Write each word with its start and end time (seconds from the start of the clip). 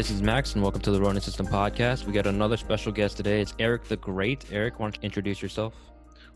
This 0.00 0.10
is 0.10 0.22
Max, 0.22 0.54
and 0.54 0.62
welcome 0.62 0.80
to 0.80 0.92
the 0.92 0.98
Ronin 0.98 1.20
System 1.20 1.46
podcast. 1.46 2.06
We 2.06 2.14
got 2.14 2.26
another 2.26 2.56
special 2.56 2.90
guest 2.90 3.18
today. 3.18 3.42
It's 3.42 3.52
Eric 3.58 3.84
the 3.84 3.98
Great. 3.98 4.46
Eric, 4.50 4.80
why 4.80 4.86
don't 4.86 4.96
you 4.96 5.02
introduce 5.02 5.42
yourself? 5.42 5.74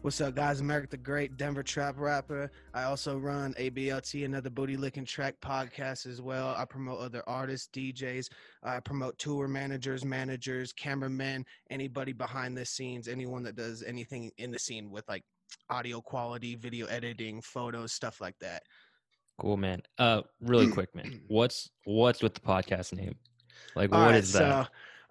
What's 0.02 0.20
up, 0.20 0.34
guys? 0.34 0.60
I'm 0.60 0.70
Eric 0.70 0.90
the 0.90 0.98
Great, 0.98 1.38
Denver 1.38 1.62
trap 1.62 1.94
rapper. 1.98 2.50
I 2.74 2.82
also 2.82 3.16
run 3.16 3.54
ABLT, 3.54 4.26
another 4.26 4.50
booty 4.50 4.76
licking 4.76 5.06
track 5.06 5.36
podcast 5.40 6.06
as 6.06 6.20
well. 6.20 6.54
I 6.54 6.66
promote 6.66 7.00
other 7.00 7.22
artists, 7.26 7.70
DJs. 7.72 8.28
I 8.62 8.80
promote 8.80 9.16
tour 9.16 9.48
managers, 9.48 10.04
managers, 10.04 10.74
cameramen, 10.74 11.46
anybody 11.70 12.12
behind 12.12 12.58
the 12.58 12.66
scenes, 12.66 13.08
anyone 13.08 13.42
that 13.44 13.56
does 13.56 13.82
anything 13.82 14.30
in 14.36 14.50
the 14.50 14.58
scene 14.58 14.90
with 14.90 15.08
like 15.08 15.24
audio 15.70 16.02
quality, 16.02 16.54
video 16.54 16.84
editing, 16.88 17.40
photos, 17.40 17.94
stuff 17.94 18.20
like 18.20 18.38
that. 18.42 18.62
Cool, 19.38 19.56
man. 19.56 19.80
Uh, 19.98 20.20
really 20.42 20.68
quick, 20.68 20.94
man. 20.94 21.22
What's 21.28 21.70
what's 21.86 22.22
with 22.22 22.34
the 22.34 22.40
podcast 22.40 22.92
name? 22.92 23.16
Like, 23.74 23.92
All 23.92 24.00
what 24.00 24.10
right, 24.10 24.16
is 24.16 24.32
that? 24.32 24.66
So, 24.66 24.70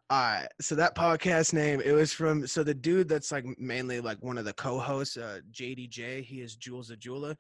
all 0.10 0.20
right. 0.22 0.48
So 0.62 0.76
that 0.76 0.96
podcast 0.96 1.54
name, 1.54 1.82
it 1.84 1.92
was 1.92 2.14
from 2.14 2.46
so 2.48 2.64
the 2.64 2.74
dude 2.74 3.10
that's 3.10 3.32
like 3.32 3.46
mainly 3.58 4.00
like 4.02 4.22
one 4.22 4.38
of 4.38 4.46
the 4.46 4.54
co-hosts, 4.54 5.18
uh, 5.18 5.40
JDJ. 5.52 6.24
He 6.24 6.42
is 6.42 6.56
Jules 6.56 6.90
the 6.90 6.98
Jeweler. 6.98 7.36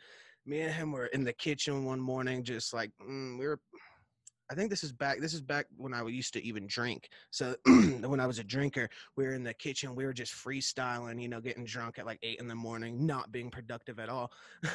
Me 0.46 0.62
and 0.62 0.74
him 0.74 0.92
were 0.92 1.08
in 1.08 1.24
the 1.24 1.34
kitchen 1.34 1.86
one 1.86 2.00
morning, 2.00 2.44
just 2.44 2.74
like 2.74 2.92
mm, 3.02 3.40
we 3.40 3.48
were. 3.48 3.60
I 4.54 4.56
think 4.56 4.70
this 4.70 4.84
is 4.84 4.92
back. 4.92 5.20
This 5.20 5.34
is 5.34 5.42
back 5.42 5.66
when 5.78 5.96
I 5.96 6.06
used 6.06 6.32
to 6.34 6.46
even 6.46 6.68
drink. 6.68 7.10
So 7.32 7.56
when 7.66 8.20
I 8.20 8.28
was 8.28 8.38
a 8.38 8.44
drinker, 8.44 8.88
we 9.18 9.26
were 9.26 9.34
in 9.34 9.42
the 9.42 9.56
kitchen. 9.56 9.96
We 9.96 10.06
were 10.06 10.14
just 10.14 10.32
freestyling, 10.32 11.20
you 11.20 11.28
know, 11.28 11.42
getting 11.42 11.66
drunk 11.66 11.98
at 11.98 12.06
like 12.06 12.20
eight 12.22 12.40
in 12.40 12.48
the 12.48 12.54
morning, 12.54 13.04
not 13.04 13.32
being 13.32 13.50
productive 13.50 13.98
at 13.98 14.10
all. 14.10 14.32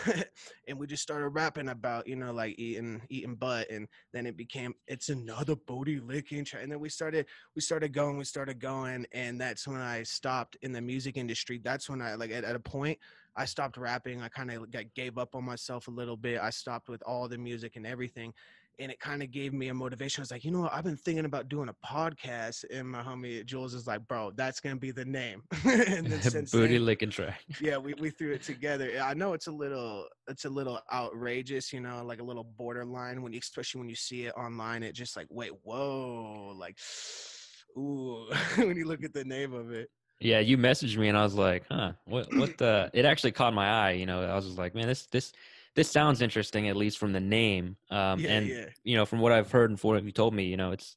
and 0.66 0.76
we 0.80 0.88
just 0.88 1.04
started 1.04 1.28
rapping 1.28 1.68
about, 1.68 2.08
you 2.08 2.16
know, 2.16 2.32
like 2.32 2.58
eating 2.58 3.02
eating 3.08 3.36
butt, 3.36 3.70
and 3.70 3.86
then 4.12 4.26
it 4.26 4.36
became 4.36 4.74
it's 4.88 5.10
another 5.10 5.54
booty 5.54 6.00
licking. 6.00 6.44
And 6.60 6.72
then 6.72 6.80
we 6.80 6.88
started 6.88 7.26
we 7.54 7.62
started 7.62 7.92
going, 7.92 8.18
we 8.18 8.24
started 8.24 8.58
going, 8.58 9.06
and 9.12 9.40
that's 9.40 9.68
when 9.68 9.80
I 9.80 10.02
stopped 10.02 10.56
in 10.62 10.72
the 10.72 10.80
music 10.80 11.16
industry. 11.16 11.60
That's 11.62 11.88
when 11.88 12.02
I 12.02 12.16
like 12.16 12.32
at, 12.32 12.42
at 12.42 12.56
a 12.56 12.60
point 12.60 12.98
I 13.36 13.44
stopped 13.44 13.76
rapping. 13.76 14.20
I 14.20 14.28
kind 14.28 14.50
of 14.50 14.66
gave 14.94 15.16
up 15.16 15.36
on 15.36 15.44
myself 15.44 15.86
a 15.86 15.92
little 15.92 16.16
bit. 16.16 16.40
I 16.40 16.50
stopped 16.50 16.88
with 16.88 17.00
all 17.06 17.28
the 17.28 17.38
music 17.38 17.76
and 17.76 17.86
everything 17.86 18.34
and 18.78 18.92
it 18.92 19.00
kind 19.00 19.22
of 19.22 19.30
gave 19.30 19.52
me 19.52 19.68
a 19.68 19.74
motivation. 19.74 20.20
I 20.20 20.22
was 20.22 20.30
like, 20.30 20.44
you 20.44 20.50
know 20.50 20.60
what? 20.60 20.72
I've 20.72 20.84
been 20.84 20.96
thinking 20.96 21.24
about 21.24 21.48
doing 21.48 21.68
a 21.68 21.74
podcast, 21.86 22.64
and 22.72 22.88
my 22.88 23.02
homie 23.02 23.44
Jules 23.44 23.74
is 23.74 23.86
like, 23.86 24.06
bro, 24.06 24.30
that's 24.36 24.60
gonna 24.60 24.76
be 24.76 24.90
the 24.90 25.04
name. 25.04 25.42
and 25.64 26.06
then 26.06 26.22
since 26.22 26.52
Booty 26.52 26.74
then, 26.74 26.86
licking 26.86 27.10
track. 27.10 27.40
yeah, 27.60 27.76
we, 27.76 27.94
we 27.94 28.10
threw 28.10 28.32
it 28.32 28.42
together. 28.44 28.90
I 29.02 29.14
know 29.14 29.32
it's 29.32 29.46
a 29.46 29.52
little 29.52 30.06
it's 30.28 30.44
a 30.44 30.50
little 30.50 30.80
outrageous, 30.92 31.72
you 31.72 31.80
know, 31.80 32.04
like 32.04 32.20
a 32.20 32.24
little 32.24 32.44
borderline 32.44 33.22
when 33.22 33.32
you 33.32 33.40
especially 33.40 33.80
when 33.80 33.88
you 33.88 33.96
see 33.96 34.26
it 34.26 34.34
online. 34.36 34.82
It 34.82 34.92
just 34.92 35.16
like, 35.16 35.26
wait, 35.30 35.52
whoa, 35.62 36.54
like, 36.56 36.78
ooh, 37.76 38.28
when 38.56 38.76
you 38.76 38.86
look 38.86 39.02
at 39.02 39.12
the 39.12 39.24
name 39.24 39.52
of 39.52 39.72
it. 39.72 39.90
Yeah, 40.20 40.40
you 40.40 40.58
messaged 40.58 40.96
me, 40.96 41.08
and 41.08 41.16
I 41.16 41.22
was 41.22 41.34
like, 41.34 41.64
huh, 41.70 41.92
what? 42.04 42.26
What 42.34 42.58
the? 42.58 42.90
It 42.92 43.04
actually 43.04 43.30
caught 43.32 43.54
my 43.54 43.68
eye. 43.68 43.92
You 43.92 44.06
know, 44.06 44.22
I 44.22 44.34
was 44.34 44.46
just 44.46 44.58
like, 44.58 44.74
man, 44.74 44.88
this 44.88 45.06
this 45.06 45.32
this 45.78 45.90
sounds 45.90 46.20
interesting, 46.20 46.68
at 46.68 46.76
least 46.76 46.98
from 46.98 47.12
the 47.12 47.20
name. 47.20 47.76
Um, 47.90 48.20
Yeah, 48.20 48.30
and 48.36 48.48
yeah. 48.48 48.64
you 48.84 48.96
know, 48.96 49.06
from 49.06 49.20
what 49.20 49.32
I've 49.32 49.50
heard 49.50 49.70
and 49.70 49.78
from 49.80 49.90
what 49.90 50.04
you 50.04 50.12
told 50.12 50.34
me, 50.34 50.44
you 50.44 50.56
know, 50.56 50.72
it's 50.72 50.96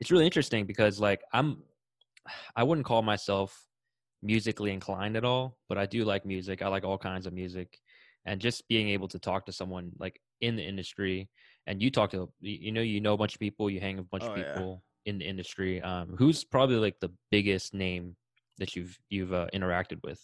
it's 0.00 0.10
really 0.10 0.24
interesting 0.24 0.66
because 0.66 0.98
like 1.00 1.20
I'm, 1.32 1.62
I 2.56 2.62
wouldn't 2.62 2.86
call 2.86 3.02
myself 3.02 3.66
musically 4.22 4.70
inclined 4.72 5.16
at 5.16 5.24
all, 5.24 5.58
but 5.68 5.78
I 5.78 5.86
do 5.86 6.04
like 6.04 6.24
music. 6.24 6.62
I 6.62 6.68
like 6.68 6.84
all 6.84 6.98
kinds 6.98 7.26
of 7.26 7.32
music, 7.32 7.78
and 8.24 8.40
just 8.40 8.68
being 8.68 8.88
able 8.90 9.08
to 9.08 9.18
talk 9.18 9.46
to 9.46 9.52
someone 9.52 9.92
like 9.98 10.20
in 10.40 10.56
the 10.56 10.62
industry, 10.62 11.28
and 11.66 11.82
you 11.82 11.90
talk 11.90 12.10
to, 12.10 12.32
you 12.40 12.72
know, 12.72 12.80
you 12.82 13.00
know 13.00 13.14
a 13.14 13.18
bunch 13.18 13.34
of 13.34 13.40
people, 13.40 13.70
you 13.70 13.80
hang 13.80 13.96
with 13.96 14.06
a 14.06 14.08
bunch 14.08 14.24
Oh, 14.24 14.28
of 14.30 14.36
yeah. 14.36 14.54
people 14.54 14.84
in 15.06 15.18
the 15.18 15.26
industry. 15.26 15.80
Um, 15.82 16.14
who's 16.18 16.44
probably 16.44 16.76
like 16.76 17.00
the 17.00 17.10
biggest 17.30 17.74
name 17.74 18.16
that 18.58 18.76
you've 18.76 18.98
you've 19.08 19.32
uh, 19.32 19.48
interacted 19.54 20.02
with? 20.04 20.20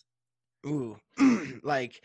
Ooh, 0.66 0.99
like, 1.62 2.03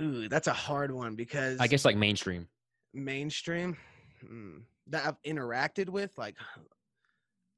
ooh, 0.00 0.28
that's 0.28 0.46
a 0.48 0.52
hard 0.52 0.90
one 0.90 1.14
because 1.14 1.58
I 1.60 1.66
guess 1.66 1.84
like 1.84 1.96
mainstream. 1.96 2.48
mainstream 2.92 3.76
mm, 4.24 4.62
that 4.88 5.06
I've 5.06 5.22
interacted 5.22 5.88
with, 5.88 6.16
like, 6.18 6.36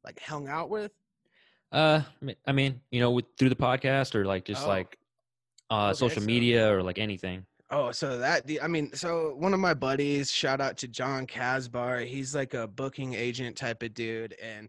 like 0.04 0.20
hung 0.20 0.48
out 0.48 0.70
with. 0.70 0.92
Uh, 1.72 2.02
I 2.46 2.52
mean, 2.52 2.80
you 2.90 3.00
know, 3.00 3.10
with 3.10 3.24
through 3.38 3.48
the 3.48 3.56
podcast 3.56 4.14
or 4.14 4.24
like 4.24 4.44
just 4.44 4.64
Oh. 4.64 4.68
like 4.68 4.96
uh, 5.70 5.86
Okay, 5.88 5.94
social 5.94 6.20
so- 6.22 6.26
media 6.26 6.72
or 6.72 6.82
like 6.82 6.98
anything. 6.98 7.44
Oh, 7.70 7.90
so 7.90 8.18
that 8.18 8.46
the- 8.46 8.60
I 8.60 8.68
mean, 8.68 8.94
so 8.94 9.34
one 9.34 9.52
of 9.52 9.58
my 9.58 9.74
buddies, 9.74 10.30
shout 10.30 10.60
out 10.60 10.76
to 10.78 10.86
John 10.88 11.26
Casbar. 11.26 12.06
He's 12.06 12.32
like 12.32 12.54
a 12.54 12.68
booking 12.68 13.14
agent 13.14 13.56
type 13.56 13.82
of 13.82 13.92
dude, 13.92 14.34
and 14.40 14.68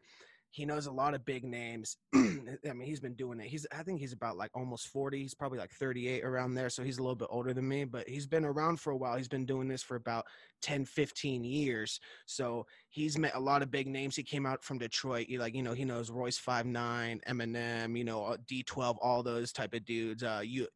he 0.52 0.66
knows 0.66 0.88
a 0.88 0.92
lot 0.92 1.14
of 1.14 1.26
big 1.26 1.44
names. 1.44 1.98
I 2.16 2.20
mean, 2.20 2.82
he's 2.82 3.00
been 3.00 3.16
doing 3.16 3.40
it. 3.40 3.48
He's 3.48 3.66
I 3.72 3.84
think 3.84 4.00
he's 4.00 4.14
about 4.14 4.38
like 4.38 4.52
almost 4.56 4.88
40. 4.88 5.22
He's 5.22 5.34
probably 5.34 5.60
like 5.60 5.72
38 5.72 6.24
around 6.24 6.56
there, 6.56 6.70
so 6.70 6.84
he's 6.84 6.98
a 6.98 7.02
little 7.02 7.16
bit 7.16 7.28
older 7.32 7.54
than 7.54 7.68
me, 7.68 7.84
but 7.84 8.08
he's 8.08 8.28
been 8.28 8.46
around 8.46 8.80
for 8.80 8.92
a 8.92 8.98
while. 8.98 9.18
He's 9.18 9.28
been 9.28 9.46
doing 9.46 9.68
this 9.68 9.84
for 9.84 9.96
about 9.96 10.26
10, 10.62 10.86
15 10.86 11.44
years. 11.44 12.00
So 12.26 12.66
he's 12.90 13.18
met 13.18 13.36
a 13.36 13.40
lot 13.40 13.62
of 13.62 13.72
big 13.72 13.88
names. 13.88 14.16
He 14.16 14.24
came 14.24 14.46
out 14.46 14.64
from 14.64 14.78
Detroit. 14.78 15.28
He 15.28 15.38
like, 15.38 15.54
you 15.56 15.64
know, 15.64 15.74
he 15.74 15.86
knows 15.86 16.10
Royce 16.10 16.38
Five 16.38 16.66
Nine, 16.66 17.22
Eminem, 17.28 17.98
you 17.98 18.04
know, 18.04 18.24
uh, 18.24 18.38
D12, 18.50 18.98
all 19.02 19.24
those 19.24 19.52
type 19.52 19.74
of 19.74 19.86
dudes. 19.86 20.24
Uh 20.24 20.42
you 20.44 20.68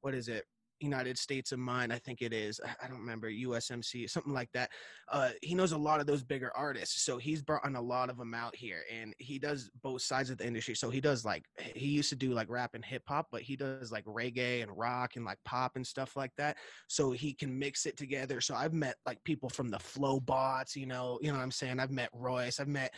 what 0.00 0.14
is 0.14 0.28
it? 0.28 0.44
United 0.80 1.16
States 1.18 1.52
of 1.52 1.58
Mind, 1.58 1.92
I 1.92 1.98
think 1.98 2.22
it 2.22 2.32
is. 2.32 2.60
I- 2.82 2.88
don't 2.88 3.00
remember 3.00 3.30
USMC, 3.30 4.08
something 4.08 4.32
like 4.32 4.50
that. 4.52 4.70
Uh, 5.10 5.30
he 5.42 5.54
knows 5.54 5.72
a 5.72 5.78
lot 5.78 6.00
of 6.00 6.06
those 6.06 6.22
bigger 6.22 6.52
artists, 6.56 7.02
so 7.02 7.18
he's 7.18 7.42
brought 7.42 7.64
on 7.64 7.76
a 7.76 7.80
lot 7.80 8.10
of 8.10 8.16
them 8.16 8.34
out 8.34 8.54
here, 8.54 8.82
and 8.92 9.14
he 9.18 9.38
does 9.38 9.70
both 9.82 10.02
sides 10.02 10.30
of 10.30 10.38
the 10.38 10.46
industry. 10.46 10.74
So 10.74 10.90
he 10.90 11.00
does 11.00 11.24
like 11.24 11.44
he 11.58 11.88
used 11.88 12.10
to 12.10 12.16
do 12.16 12.32
like 12.32 12.48
rap 12.50 12.74
and 12.74 12.84
hip 12.84 13.02
hop, 13.06 13.28
but 13.32 13.42
he 13.42 13.56
does 13.56 13.90
like 13.90 14.04
reggae 14.04 14.62
and 14.62 14.76
rock 14.76 15.16
and 15.16 15.24
like 15.24 15.38
pop 15.44 15.76
and 15.76 15.86
stuff 15.86 16.16
like 16.16 16.32
that. 16.36 16.56
So 16.88 17.10
he 17.12 17.32
can 17.32 17.58
mix 17.58 17.86
it 17.86 17.96
together. 17.96 18.40
So 18.40 18.54
I've 18.54 18.74
met 18.74 18.96
like 19.06 19.22
people 19.24 19.48
from 19.48 19.70
the 19.70 19.78
Flobots, 19.78 20.76
you 20.76 20.86
know, 20.86 21.18
you 21.22 21.28
know 21.28 21.38
what 21.38 21.44
I'm 21.44 21.50
saying. 21.50 21.80
I've 21.80 21.90
met 21.90 22.10
Royce. 22.12 22.60
I've 22.60 22.68
met 22.68 22.94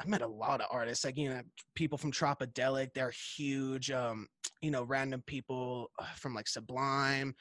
I've 0.00 0.08
met 0.08 0.22
a 0.22 0.26
lot 0.26 0.62
of 0.62 0.66
artists, 0.70 1.04
like 1.04 1.18
you 1.18 1.28
know, 1.28 1.42
people 1.74 1.98
from 1.98 2.10
Tropidelic. 2.10 2.94
They're 2.94 3.12
huge. 3.36 3.90
Um, 3.90 4.26
you 4.62 4.70
know, 4.70 4.82
random 4.84 5.22
people 5.22 5.90
uh, 5.98 6.04
from 6.14 6.34
like 6.34 6.48
Sublime. 6.48 7.34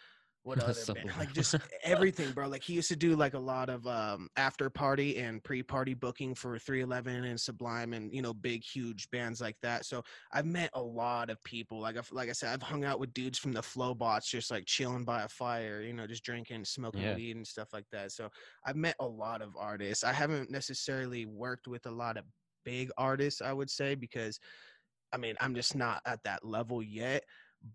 What 0.44 0.59
other 0.59 0.85
band? 0.85 1.12
Like 1.18 1.34
just 1.34 1.57
everything, 1.84 2.31
bro. 2.31 2.47
Like 2.47 2.63
he 2.63 2.74
used 2.74 2.88
to 2.90 2.96
do 2.96 3.16
like 3.16 3.34
a 3.34 3.40
lot 3.40 3.69
of 3.69 3.85
um 3.85 4.30
after 4.38 4.69
party 4.69 5.18
and 5.18 5.44
pre-party 5.44 5.94
booking 5.94 6.34
for 6.34 6.58
311 6.58 7.25
and 7.25 7.40
Sublime 7.40 7.91
and 7.94 8.13
you 8.13 8.22
know 8.22 8.34
big 8.34 8.63
huge 8.63 9.09
bands 9.12 9.41
like 9.41 9.58
that. 9.62 9.85
So 9.85 10.02
I've 10.31 10.46
met 10.46 10.69
a 10.74 10.81
lot 10.81 11.29
of 11.29 11.44
people. 11.44 11.81
Like 11.81 11.97
I've, 11.97 12.09
like 12.12 12.29
I 12.29 12.31
said, 12.31 12.53
I've 12.53 12.63
hung 12.68 12.85
out 12.85 13.02
with 13.02 13.13
dudes 13.13 13.38
from 13.38 13.52
the 13.52 13.62
Flobots, 13.62 14.29
just 14.29 14.50
like 14.50 14.66
chilling 14.66 15.03
by 15.03 15.24
a 15.24 15.28
fire, 15.28 15.81
you 15.81 15.94
know, 15.94 16.08
just 16.08 16.24
drinking, 16.24 16.63
smoking 16.66 17.12
Yeah. 17.12 17.12
weed 17.12 17.35
and 17.35 17.46
stuff 17.46 17.74
like 17.74 17.90
that. 17.91 18.13
So 18.13 18.29
I've 18.63 18.78
met 18.78 18.96
a 19.00 19.08
lot 19.08 19.41
of 19.41 19.56
artists. 19.58 20.03
I 20.06 20.13
haven't 20.13 20.50
necessarily 20.50 21.25
worked 21.25 21.68
with 21.68 21.85
a 21.85 21.91
lot 21.91 22.18
of 22.18 22.25
big 22.63 22.90
artists, 22.97 23.41
I 23.41 23.53
would 23.53 23.69
say, 23.69 23.96
because 23.96 24.40
I 25.14 25.18
mean, 25.18 25.36
I'm 25.40 25.56
just 25.56 25.75
not 25.75 26.02
at 26.06 26.24
that 26.24 26.46
level 26.46 26.81
yet, 26.84 27.24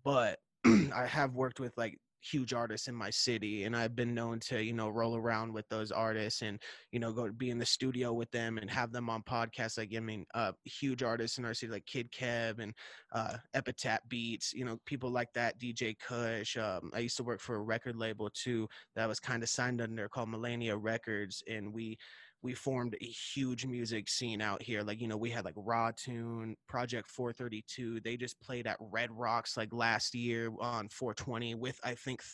but 0.03 0.39
I 0.65 1.05
have 1.05 1.35
worked 1.35 1.59
with 1.59 1.73
like 1.77 1.97
huge 2.25 2.53
artists 2.53 2.87
in 2.87 2.95
my 2.95 3.09
city 3.09 3.65
and 3.65 3.75
I've 3.75 3.95
been 3.95 4.13
known 4.13 4.39
to, 4.41 4.63
you 4.63 4.73
know, 4.73 4.89
roll 4.89 5.15
around 5.15 5.53
with 5.53 5.67
those 5.69 5.91
artists 5.91 6.41
and, 6.41 6.59
you 6.91 6.99
know, 6.99 7.11
go 7.11 7.31
be 7.31 7.49
in 7.49 7.59
the 7.59 7.65
studio 7.65 8.13
with 8.13 8.31
them 8.31 8.57
and 8.57 8.69
have 8.69 8.91
them 8.91 9.09
on 9.09 9.21
podcasts. 9.21 9.77
Like, 9.77 9.93
I 9.95 9.99
mean, 9.99 10.25
uh, 10.33 10.53
huge 10.63 11.03
artists 11.03 11.37
in 11.37 11.45
our 11.45 11.53
city, 11.53 11.71
like 11.71 11.85
Kid 11.85 12.11
Kev 12.11 12.59
and 12.59 12.73
uh, 13.13 13.37
Epitaph 13.53 14.01
Beats, 14.09 14.53
you 14.53 14.65
know, 14.65 14.79
people 14.85 15.11
like 15.11 15.31
that, 15.33 15.59
DJ 15.59 15.95
Kush. 15.99 16.57
Um, 16.57 16.91
I 16.93 16.99
used 16.99 17.17
to 17.17 17.23
work 17.23 17.39
for 17.39 17.55
a 17.55 17.61
record 17.61 17.95
label 17.95 18.29
too 18.29 18.67
that 18.95 19.07
was 19.07 19.19
kind 19.19 19.43
of 19.43 19.49
signed 19.49 19.81
under 19.81 20.09
called 20.09 20.29
Millennia 20.29 20.75
Records. 20.75 21.43
And 21.47 21.73
we, 21.73 21.97
we 22.41 22.53
formed 22.53 22.95
a 23.01 23.05
huge 23.05 23.65
music 23.65 24.07
scene 24.07 24.41
out 24.41 24.61
here. 24.61 24.81
Like, 24.81 25.01
you 25.01 25.07
know, 25.07 25.17
we 25.17 25.29
had 25.29 25.45
like 25.45 25.55
Raw 25.57 25.91
Tune, 25.95 26.55
Project 26.67 27.09
432. 27.09 28.01
They 28.01 28.17
just 28.17 28.39
played 28.39 28.67
at 28.67 28.77
Red 28.79 29.09
Rocks 29.11 29.57
like 29.57 29.73
last 29.73 30.13
year 30.13 30.51
on 30.59 30.89
420 30.89 31.55
with, 31.55 31.79
I 31.83 31.95
think, 31.95 32.21
th- 32.21 32.31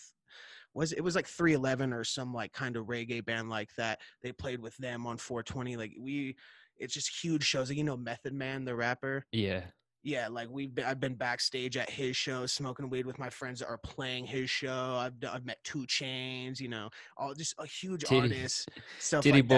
was 0.73 0.93
it 0.93 1.01
was 1.01 1.15
like 1.15 1.27
311 1.27 1.91
or 1.91 2.03
some 2.03 2.33
like 2.33 2.53
kind 2.53 2.77
of 2.77 2.87
reggae 2.87 3.25
band 3.25 3.49
like 3.49 3.73
that. 3.75 3.99
They 4.21 4.31
played 4.31 4.61
with 4.61 4.75
them 4.77 5.05
on 5.05 5.17
420. 5.17 5.77
Like, 5.77 5.93
we, 5.99 6.35
it's 6.77 6.93
just 6.93 7.23
huge 7.23 7.43
shows. 7.43 7.69
Like, 7.69 7.77
you 7.77 7.83
know, 7.83 7.97
Method 7.97 8.33
Man, 8.33 8.65
the 8.65 8.75
rapper 8.75 9.25
Yeah. 9.31 9.61
Yeah, 10.03 10.29
like 10.29 10.47
we've 10.49 10.73
been, 10.73 10.85
I've 10.85 10.99
been 10.99 11.13
backstage 11.13 11.77
at 11.77 11.89
his 11.89 12.17
show, 12.17 12.47
smoking 12.47 12.89
weed 12.89 13.05
with 13.05 13.19
my 13.19 13.29
friends 13.29 13.59
that 13.59 13.67
are 13.67 13.77
playing 13.77 14.25
his 14.25 14.49
show. 14.49 14.95
I've 14.99 15.13
I've 15.31 15.45
met 15.45 15.57
2 15.63 15.85
Chainz, 15.85 16.59
you 16.59 16.69
know, 16.69 16.89
all 17.17 17.35
just 17.35 17.53
a 17.59 17.65
huge 17.67 18.03
Titty- 18.05 18.21
artist, 18.21 18.69
stuff 18.97 19.23
Titty 19.23 19.39
like 19.39 19.47
boy. 19.47 19.55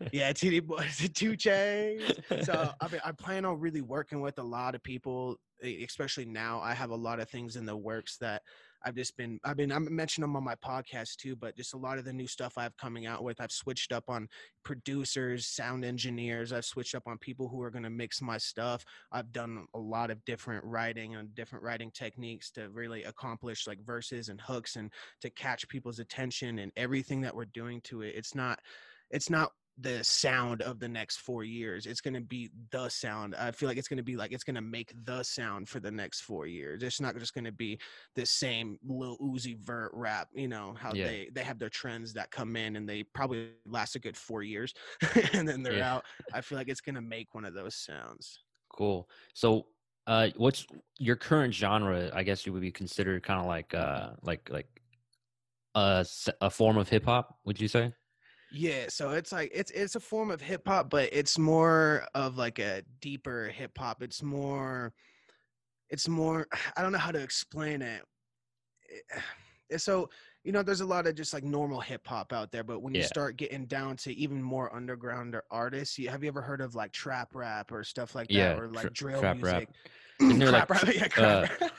that. 0.00 0.12
Yeah, 0.12 0.32
Tity 0.32 0.64
Boi, 0.64 0.86
2 1.14 1.32
Chainz. 1.36 2.44
So 2.44 2.70
I 2.80 2.88
mean, 2.88 3.00
I 3.04 3.10
plan 3.12 3.44
on 3.44 3.58
really 3.58 3.80
working 3.80 4.20
with 4.20 4.38
a 4.38 4.42
lot 4.44 4.74
of 4.74 4.82
people 4.82 5.36
especially 5.82 6.26
now. 6.26 6.60
I 6.60 6.74
have 6.74 6.90
a 6.90 6.96
lot 6.96 7.18
of 7.20 7.28
things 7.30 7.56
in 7.56 7.64
the 7.64 7.76
works 7.76 8.16
that 8.18 8.42
I've 8.84 8.94
just 8.94 9.16
been 9.16 9.40
I've 9.44 9.56
been 9.56 9.72
I'm 9.72 9.94
mentioning 9.94 10.28
them 10.28 10.36
on 10.36 10.44
my 10.44 10.54
podcast 10.56 11.16
too, 11.16 11.36
but 11.36 11.56
just 11.56 11.74
a 11.74 11.78
lot 11.78 11.98
of 11.98 12.04
the 12.04 12.12
new 12.12 12.26
stuff 12.26 12.54
I've 12.56 12.76
coming 12.76 13.06
out 13.06 13.22
with. 13.22 13.40
I've 13.40 13.52
switched 13.52 13.92
up 13.92 14.04
on 14.08 14.28
producers, 14.64 15.46
sound 15.46 15.84
engineers. 15.84 16.52
I've 16.52 16.64
switched 16.64 16.94
up 16.94 17.04
on 17.06 17.18
people 17.18 17.48
who 17.48 17.62
are 17.62 17.70
going 17.70 17.84
to 17.84 17.90
mix 17.90 18.20
my 18.20 18.38
stuff. 18.38 18.84
I've 19.12 19.32
done 19.32 19.66
a 19.74 19.78
lot 19.78 20.10
of 20.10 20.24
different 20.24 20.64
writing 20.64 21.16
and 21.16 21.34
different 21.34 21.64
writing 21.64 21.90
techniques 21.92 22.50
to 22.52 22.68
really 22.70 23.04
accomplish 23.04 23.66
like 23.66 23.84
verses 23.84 24.28
and 24.28 24.40
hooks 24.40 24.76
and 24.76 24.92
to 25.22 25.30
catch 25.30 25.68
people's 25.68 25.98
attention 25.98 26.58
and 26.58 26.72
everything 26.76 27.20
that 27.22 27.34
we're 27.34 27.46
doing 27.46 27.80
to 27.82 28.02
it. 28.02 28.14
It's 28.16 28.34
not 28.34 28.58
it's 29.10 29.30
not 29.30 29.50
the 29.78 30.04
sound 30.04 30.62
of 30.62 30.78
the 30.78 30.88
next 30.88 31.16
four 31.16 31.42
years. 31.42 31.86
It's 31.86 32.00
going 32.00 32.14
to 32.14 32.20
be 32.20 32.50
the 32.70 32.88
sound. 32.88 33.34
I 33.34 33.50
feel 33.50 33.68
like 33.68 33.76
it's 33.76 33.88
going 33.88 33.96
to 33.96 34.04
be 34.04 34.16
like 34.16 34.30
it's 34.32 34.44
going 34.44 34.54
to 34.54 34.60
make 34.60 34.92
the 35.04 35.22
sound 35.24 35.68
for 35.68 35.80
the 35.80 35.90
next 35.90 36.20
four 36.20 36.46
years. 36.46 36.82
It's 36.82 37.00
not 37.00 37.16
just 37.18 37.34
going 37.34 37.44
to 37.44 37.52
be 37.52 37.80
the 38.14 38.24
same 38.24 38.78
little 38.86 39.18
Uzi 39.18 39.58
Vert 39.58 39.90
rap. 39.92 40.28
You 40.32 40.46
know 40.48 40.74
how 40.78 40.94
Yeah. 40.94 41.06
they 41.06 41.28
they 41.32 41.42
have 41.42 41.58
their 41.58 41.70
trends 41.70 42.12
that 42.12 42.30
come 42.30 42.54
in 42.56 42.76
and 42.76 42.88
they 42.88 43.02
probably 43.02 43.50
last 43.66 43.96
a 43.96 43.98
good 43.98 44.16
four 44.16 44.42
years 44.44 44.74
and 45.32 45.48
then 45.48 45.62
they're 45.62 45.78
Yeah. 45.78 45.94
out. 45.96 46.04
I 46.32 46.40
feel 46.40 46.56
like 46.56 46.68
it's 46.68 46.80
going 46.80 46.94
to 46.94 47.02
make 47.02 47.34
one 47.34 47.44
of 47.44 47.54
those 47.54 47.74
sounds. 47.74 48.44
Cool. 48.72 49.08
So, 49.34 49.66
uh, 50.06 50.28
what's 50.36 50.66
your 50.98 51.16
current 51.16 51.52
genre? 51.52 52.10
I 52.14 52.22
guess 52.22 52.46
you 52.46 52.52
would 52.52 52.62
be 52.62 52.70
considered 52.70 53.22
kind 53.24 53.40
of 53.40 53.46
like, 53.46 53.74
uh, 53.74 54.10
like, 54.22 54.50
like 54.50 54.68
a 55.74 56.04
form 56.50 56.76
of 56.76 56.88
hip 56.88 57.04
hop. 57.06 57.38
Would 57.44 57.60
you 57.60 57.68
say? 57.68 57.92
Yeah, 58.56 58.84
so 58.88 59.10
it's 59.10 59.32
like 59.32 59.50
it's 59.52 59.72
it's 59.72 59.96
a 59.96 60.00
form 60.00 60.30
of 60.30 60.40
hip 60.40 60.62
hop, 60.68 60.88
but 60.88 61.08
it's 61.12 61.38
more 61.38 62.06
of 62.14 62.38
like 62.38 62.60
a 62.60 62.82
deeper 63.00 63.48
hip 63.48 63.76
hop. 63.76 64.00
It's 64.00 64.22
more 64.22 64.92
it's 65.90 66.06
more 66.08 66.46
I 66.76 66.82
don't 66.82 66.92
know 66.92 66.98
how 66.98 67.10
to 67.10 67.20
explain 67.20 67.82
it. 67.82 68.02
It- 68.88 69.80
So, 69.80 70.08
you 70.44 70.52
know, 70.52 70.62
there's 70.62 70.82
a 70.82 70.86
lot 70.86 71.06
of 71.08 71.16
just 71.16 71.32
like 71.34 71.42
normal 71.42 71.80
hip 71.80 72.06
hop 72.06 72.32
out 72.32 72.52
there, 72.52 72.62
but 72.62 72.80
when 72.80 72.94
you 72.94 73.00
start 73.08 73.36
getting 73.36 73.64
down 73.66 73.96
to 73.96 74.12
even 74.14 74.40
more 74.40 74.72
underground 74.72 75.34
or 75.34 75.42
artists, 75.50 75.98
you, 75.98 76.10
have 76.10 76.22
you 76.22 76.28
ever 76.28 76.42
heard 76.42 76.60
of 76.60 76.74
like 76.76 76.92
trap 76.92 77.34
rap 77.34 77.72
or 77.72 77.82
stuff 77.82 78.14
like 78.14 78.28
that 78.28 78.34
Yeah, 78.34 78.52
or 78.56 78.68
like 78.68 78.82
tra- 78.82 78.90
drill 78.92 79.22
rap. 79.22 79.36
music? 79.36 79.68
Isn't 80.20 80.38
there, 80.38 80.52
like, 80.52 80.70
rap, 80.70 80.94
yeah, 80.94 81.08
uh, 81.16 81.48
rap. 81.60 81.72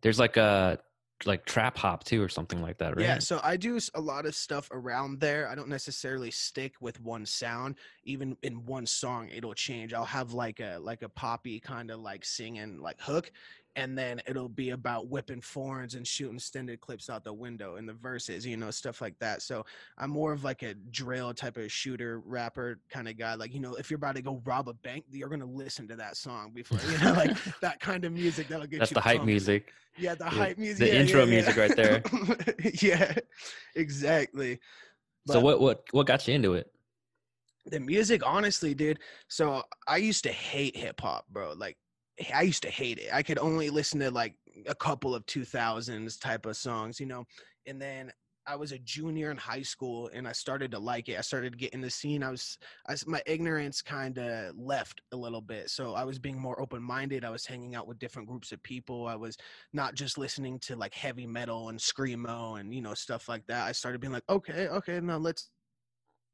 There's 0.00 0.18
like 0.20 0.36
a 0.38 0.78
like 1.26 1.44
trap 1.44 1.76
hop 1.76 2.04
too, 2.04 2.22
or 2.22 2.28
something 2.28 2.62
like 2.62 2.78
that, 2.78 2.96
right? 2.96 3.04
Yeah, 3.04 3.18
so 3.18 3.40
I 3.42 3.56
do 3.56 3.78
a 3.94 4.00
lot 4.00 4.26
of 4.26 4.34
stuff 4.34 4.68
around 4.70 5.20
there. 5.20 5.48
I 5.48 5.54
don't 5.54 5.68
necessarily 5.68 6.30
stick 6.30 6.74
with 6.80 7.00
one 7.00 7.26
sound. 7.26 7.76
Even 8.04 8.36
in 8.42 8.64
one 8.64 8.86
song, 8.86 9.28
it'll 9.28 9.54
change. 9.54 9.92
I'll 9.92 10.04
have 10.04 10.32
like 10.32 10.60
a 10.60 10.78
like 10.80 11.02
a 11.02 11.08
poppy 11.08 11.60
kind 11.60 11.90
of 11.90 12.00
like 12.00 12.24
singing 12.24 12.78
like 12.80 13.00
hook, 13.00 13.30
and 13.76 13.96
then 13.96 14.20
it'll 14.26 14.48
be 14.48 14.70
about 14.70 15.08
whipping 15.08 15.40
foreigns 15.40 15.94
and 15.94 16.06
shooting 16.06 16.36
extended 16.36 16.80
clips 16.80 17.08
out 17.08 17.24
the 17.24 17.32
window 17.32 17.76
in 17.76 17.86
the 17.86 17.92
verses, 17.92 18.46
you 18.46 18.56
know, 18.56 18.70
stuff 18.70 19.00
like 19.00 19.18
that. 19.20 19.42
So 19.42 19.64
I'm 19.98 20.10
more 20.10 20.32
of 20.32 20.44
like 20.44 20.62
a 20.62 20.74
drill 20.74 21.32
type 21.34 21.56
of 21.56 21.70
shooter 21.70 22.20
rapper 22.24 22.80
kind 22.90 23.08
of 23.08 23.16
guy. 23.16 23.34
Like 23.34 23.54
you 23.54 23.60
know, 23.60 23.74
if 23.74 23.90
you're 23.90 23.96
about 23.96 24.16
to 24.16 24.22
go 24.22 24.42
rob 24.44 24.68
a 24.68 24.74
bank, 24.74 25.04
you're 25.10 25.28
gonna 25.28 25.44
listen 25.44 25.86
to 25.88 25.96
that 25.96 26.16
song 26.16 26.50
before 26.52 26.78
you 26.90 26.98
know, 26.98 27.12
like 27.12 27.36
that 27.60 27.80
kind 27.80 28.04
of 28.04 28.12
music 28.12 28.48
that'll 28.48 28.66
get 28.66 28.80
That's 28.80 28.90
you 28.90 28.94
That's 28.96 29.06
the 29.06 29.18
hype 29.18 29.24
music. 29.24 29.72
Yeah, 29.96 30.14
the 30.14 30.24
the- 30.24 30.30
hype 30.30 30.58
music. 30.58 30.78
the 30.78 30.86
yeah, 30.86 30.92
yeah, 30.94 31.00
intro 31.00 31.24
yeah. 31.24 31.30
music 31.30 31.56
right 31.56 31.76
there. 31.76 32.02
yeah, 32.80 33.14
exactly. 33.74 34.60
so 35.28 35.40
what 35.40 35.60
what 35.60 35.84
what 35.92 36.06
got 36.06 36.26
you 36.26 36.34
into 36.34 36.54
it? 36.54 36.70
the 37.66 37.80
music, 37.80 38.22
honestly, 38.24 38.74
dude. 38.74 38.98
So 39.28 39.62
I 39.86 39.98
used 39.98 40.24
to 40.24 40.32
hate 40.32 40.76
hip 40.76 41.00
hop, 41.00 41.26
bro. 41.30 41.52
Like 41.56 41.76
I 42.34 42.42
used 42.42 42.62
to 42.62 42.70
hate 42.70 42.98
it. 42.98 43.10
I 43.12 43.22
could 43.22 43.38
only 43.38 43.70
listen 43.70 44.00
to 44.00 44.10
like 44.10 44.34
a 44.66 44.74
couple 44.74 45.14
of 45.14 45.26
2000s 45.26 46.20
type 46.20 46.46
of 46.46 46.56
songs, 46.56 47.00
you 47.00 47.06
know. 47.06 47.24
And 47.66 47.80
then 47.80 48.12
I 48.46 48.56
was 48.56 48.72
a 48.72 48.78
junior 48.78 49.30
in 49.30 49.36
high 49.36 49.62
school 49.62 50.10
and 50.12 50.26
I 50.26 50.32
started 50.32 50.70
to 50.72 50.78
like 50.78 51.08
it. 51.08 51.18
I 51.18 51.20
started 51.20 51.58
getting 51.58 51.80
the 51.80 51.90
scene. 51.90 52.22
I 52.22 52.30
was, 52.30 52.58
I 52.88 52.96
my 53.06 53.22
ignorance 53.26 53.80
kind 53.80 54.18
of 54.18 54.56
left 54.56 55.02
a 55.12 55.16
little 55.16 55.40
bit. 55.40 55.70
So 55.70 55.94
I 55.94 56.04
was 56.04 56.18
being 56.18 56.38
more 56.38 56.60
open 56.60 56.82
minded. 56.82 57.24
I 57.24 57.30
was 57.30 57.46
hanging 57.46 57.74
out 57.74 57.86
with 57.86 57.98
different 57.98 58.28
groups 58.28 58.50
of 58.50 58.62
people. 58.62 59.06
I 59.06 59.14
was 59.14 59.36
not 59.72 59.94
just 59.94 60.18
listening 60.18 60.58
to 60.60 60.76
like 60.76 60.94
heavy 60.94 61.26
metal 61.26 61.68
and 61.68 61.78
screamo 61.78 62.58
and 62.58 62.74
you 62.74 62.80
know 62.80 62.94
stuff 62.94 63.28
like 63.28 63.46
that. 63.46 63.66
I 63.66 63.72
started 63.72 64.00
being 64.00 64.12
like, 64.12 64.28
okay, 64.28 64.68
okay, 64.68 65.00
now 65.00 65.18
let's 65.18 65.50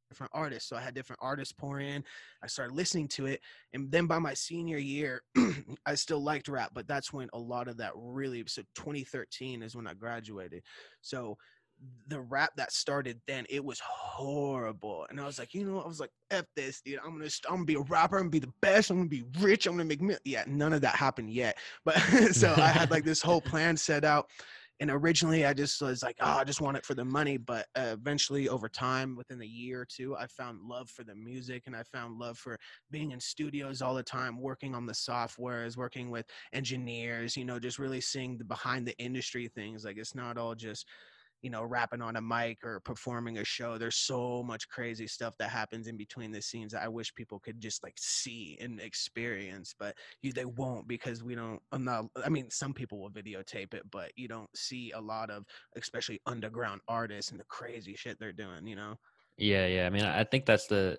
different 0.08 0.32
artists. 0.35 0.69
So 0.69 0.76
I 0.76 0.81
had 0.81 0.94
different 0.94 1.20
artists 1.23 1.53
pour 1.53 1.81
in. 1.81 2.05
I 2.43 2.47
started 2.47 2.75
listening 2.75 3.08
to 3.08 3.26
it. 3.26 3.41
And 3.73 3.91
then 3.91 4.06
by 4.06 4.19
my 4.19 4.35
senior 4.35 4.79
year, 4.79 5.23
I 5.87 5.94
still 5.94 6.20
liked 6.20 6.49
rap, 6.49 6.70
but 6.75 6.88
that's 6.88 7.12
when 7.12 7.29
a 7.32 7.38
lot 7.38 7.69
of 7.69 7.76
that 7.79 7.93
really 7.94 8.44
so 8.47 8.62
2013 8.75 9.62
is 9.62 9.76
when 9.76 9.87
I 9.87 9.94
graduated. 9.94 10.62
So 11.00 11.37
the 12.08 12.20
rap 12.20 12.53
that 12.56 12.73
started 12.73 13.20
then 13.26 13.44
it 13.50 13.62
was 13.62 13.81
horrible 13.81 15.06
and 15.11 15.20
i 15.20 15.26
was 15.26 15.38
like 15.38 15.53
you 15.53 15.64
know 15.64 15.81
i 15.81 15.87
was 15.87 16.00
like 16.00 16.11
f 16.31 16.44
this 16.55 16.81
dude 16.81 16.99
i'm 17.05 17.12
gonna 17.12 17.29
i'm 17.49 17.56
gonna 17.56 17.64
be 17.64 17.75
a 17.75 17.81
rapper 17.81 18.17
i'm 18.17 18.23
gonna 18.25 18.31
be 18.31 18.38
the 18.38 18.53
best 18.62 18.91
i'm 18.91 18.97
gonna 18.97 19.08
be 19.08 19.25
rich 19.41 19.67
i'm 19.67 19.75
gonna 19.75 19.85
make 19.85 20.00
mil-. 20.00 20.17
yeah 20.25 20.44
none 20.47 20.73
of 20.73 20.81
that 20.81 20.94
happened 20.94 21.31
yet 21.31 21.58
but 21.85 21.97
so 22.32 22.55
i 22.56 22.69
had 22.69 22.91
like 22.91 23.05
this 23.05 23.20
whole 23.20 23.41
plan 23.41 23.76
set 23.76 24.05
out 24.05 24.31
and 24.81 24.90
originally 24.90 25.44
i 25.46 25.52
just 25.52 25.81
was 25.81 26.02
like 26.02 26.17
oh 26.20 26.38
i 26.38 26.44
just 26.44 26.61
want 26.61 26.76
it 26.76 26.84
for 26.84 26.94
the 26.94 27.05
money 27.05 27.37
but 27.37 27.67
uh, 27.76 27.93
eventually 27.93 28.49
over 28.49 28.69
time 28.69 29.17
within 29.17 29.40
a 29.40 29.46
year 29.46 29.81
or 29.81 29.87
two 29.87 30.17
i 30.17 30.26
found 30.26 30.58
love 30.61 30.88
for 30.90 31.05
the 31.05 31.14
music 31.14 31.62
and 31.67 31.75
i 31.75 31.82
found 31.82 32.19
love 32.19 32.37
for 32.38 32.58
being 32.90 33.12
in 33.12 33.20
studios 33.20 33.82
all 33.82 33.94
the 33.94 34.02
time 34.02 34.40
working 34.40 34.75
on 34.75 34.87
the 34.87 34.93
softwares 34.93 35.76
working 35.76 36.11
with 36.11 36.26
engineers 36.52 37.37
you 37.37 37.44
know 37.44 37.58
just 37.58 37.78
really 37.78 38.00
seeing 38.00 38.37
the 38.37 38.44
behind 38.44 38.87
the 38.87 38.96
industry 38.99 39.49
things 39.49 39.84
like 39.84 39.96
it's 39.96 40.14
not 40.14 40.37
all 40.37 40.55
just 40.55 40.87
you 41.46 41.52
know 41.52 41.62
rapping 41.62 42.02
on 42.02 42.16
a 42.16 42.20
mic 42.20 42.58
or 42.64 42.81
performing 42.81 43.38
a 43.38 43.44
show 43.44 43.78
there's 43.78 43.94
so 43.94 44.43
much 44.43 44.69
crazy 44.69 45.06
stuff 45.06 45.32
that 45.38 45.48
happens 45.48 45.87
in 45.87 45.96
between 45.96 46.32
the 46.32 46.43
scenes 46.43 46.72
that 46.72 46.82
i 46.82 46.88
wish 46.88 47.14
people 47.14 47.38
could 47.38 47.60
just 47.60 47.84
like 47.84 47.94
see 47.96 48.58
and 48.60 48.81
experience 48.81 49.72
but 49.78 49.94
you, 50.22 50.32
they 50.32 50.44
won't 50.44 50.88
because 50.88 51.22
we 51.22 51.37
don't 51.37 51.60
I'm 51.70 51.84
not, 51.84 52.06
i 52.25 52.28
mean 52.28 52.50
some 52.50 52.75
people 52.75 52.98
will 52.98 53.10
videotape 53.10 53.75
it 53.75 53.84
but 53.93 54.10
you 54.16 54.26
don't 54.26 54.50
see 54.56 54.90
a 54.90 55.00
lot 55.00 55.31
of 55.31 55.44
especially 55.76 56.20
underground 56.26 56.81
artists 56.88 57.31
and 57.31 57.38
the 57.38 57.44
crazy 57.44 57.94
shit 57.94 58.19
they're 58.19 58.32
doing 58.32 58.67
you 58.67 58.74
know 58.74 58.96
Yeah, 59.38 59.67
yeah. 59.67 59.86
I 59.86 59.91
mean, 59.91 60.05
I 60.05 60.24
think 60.24 60.46
that's 60.46 60.67
the 60.67 60.98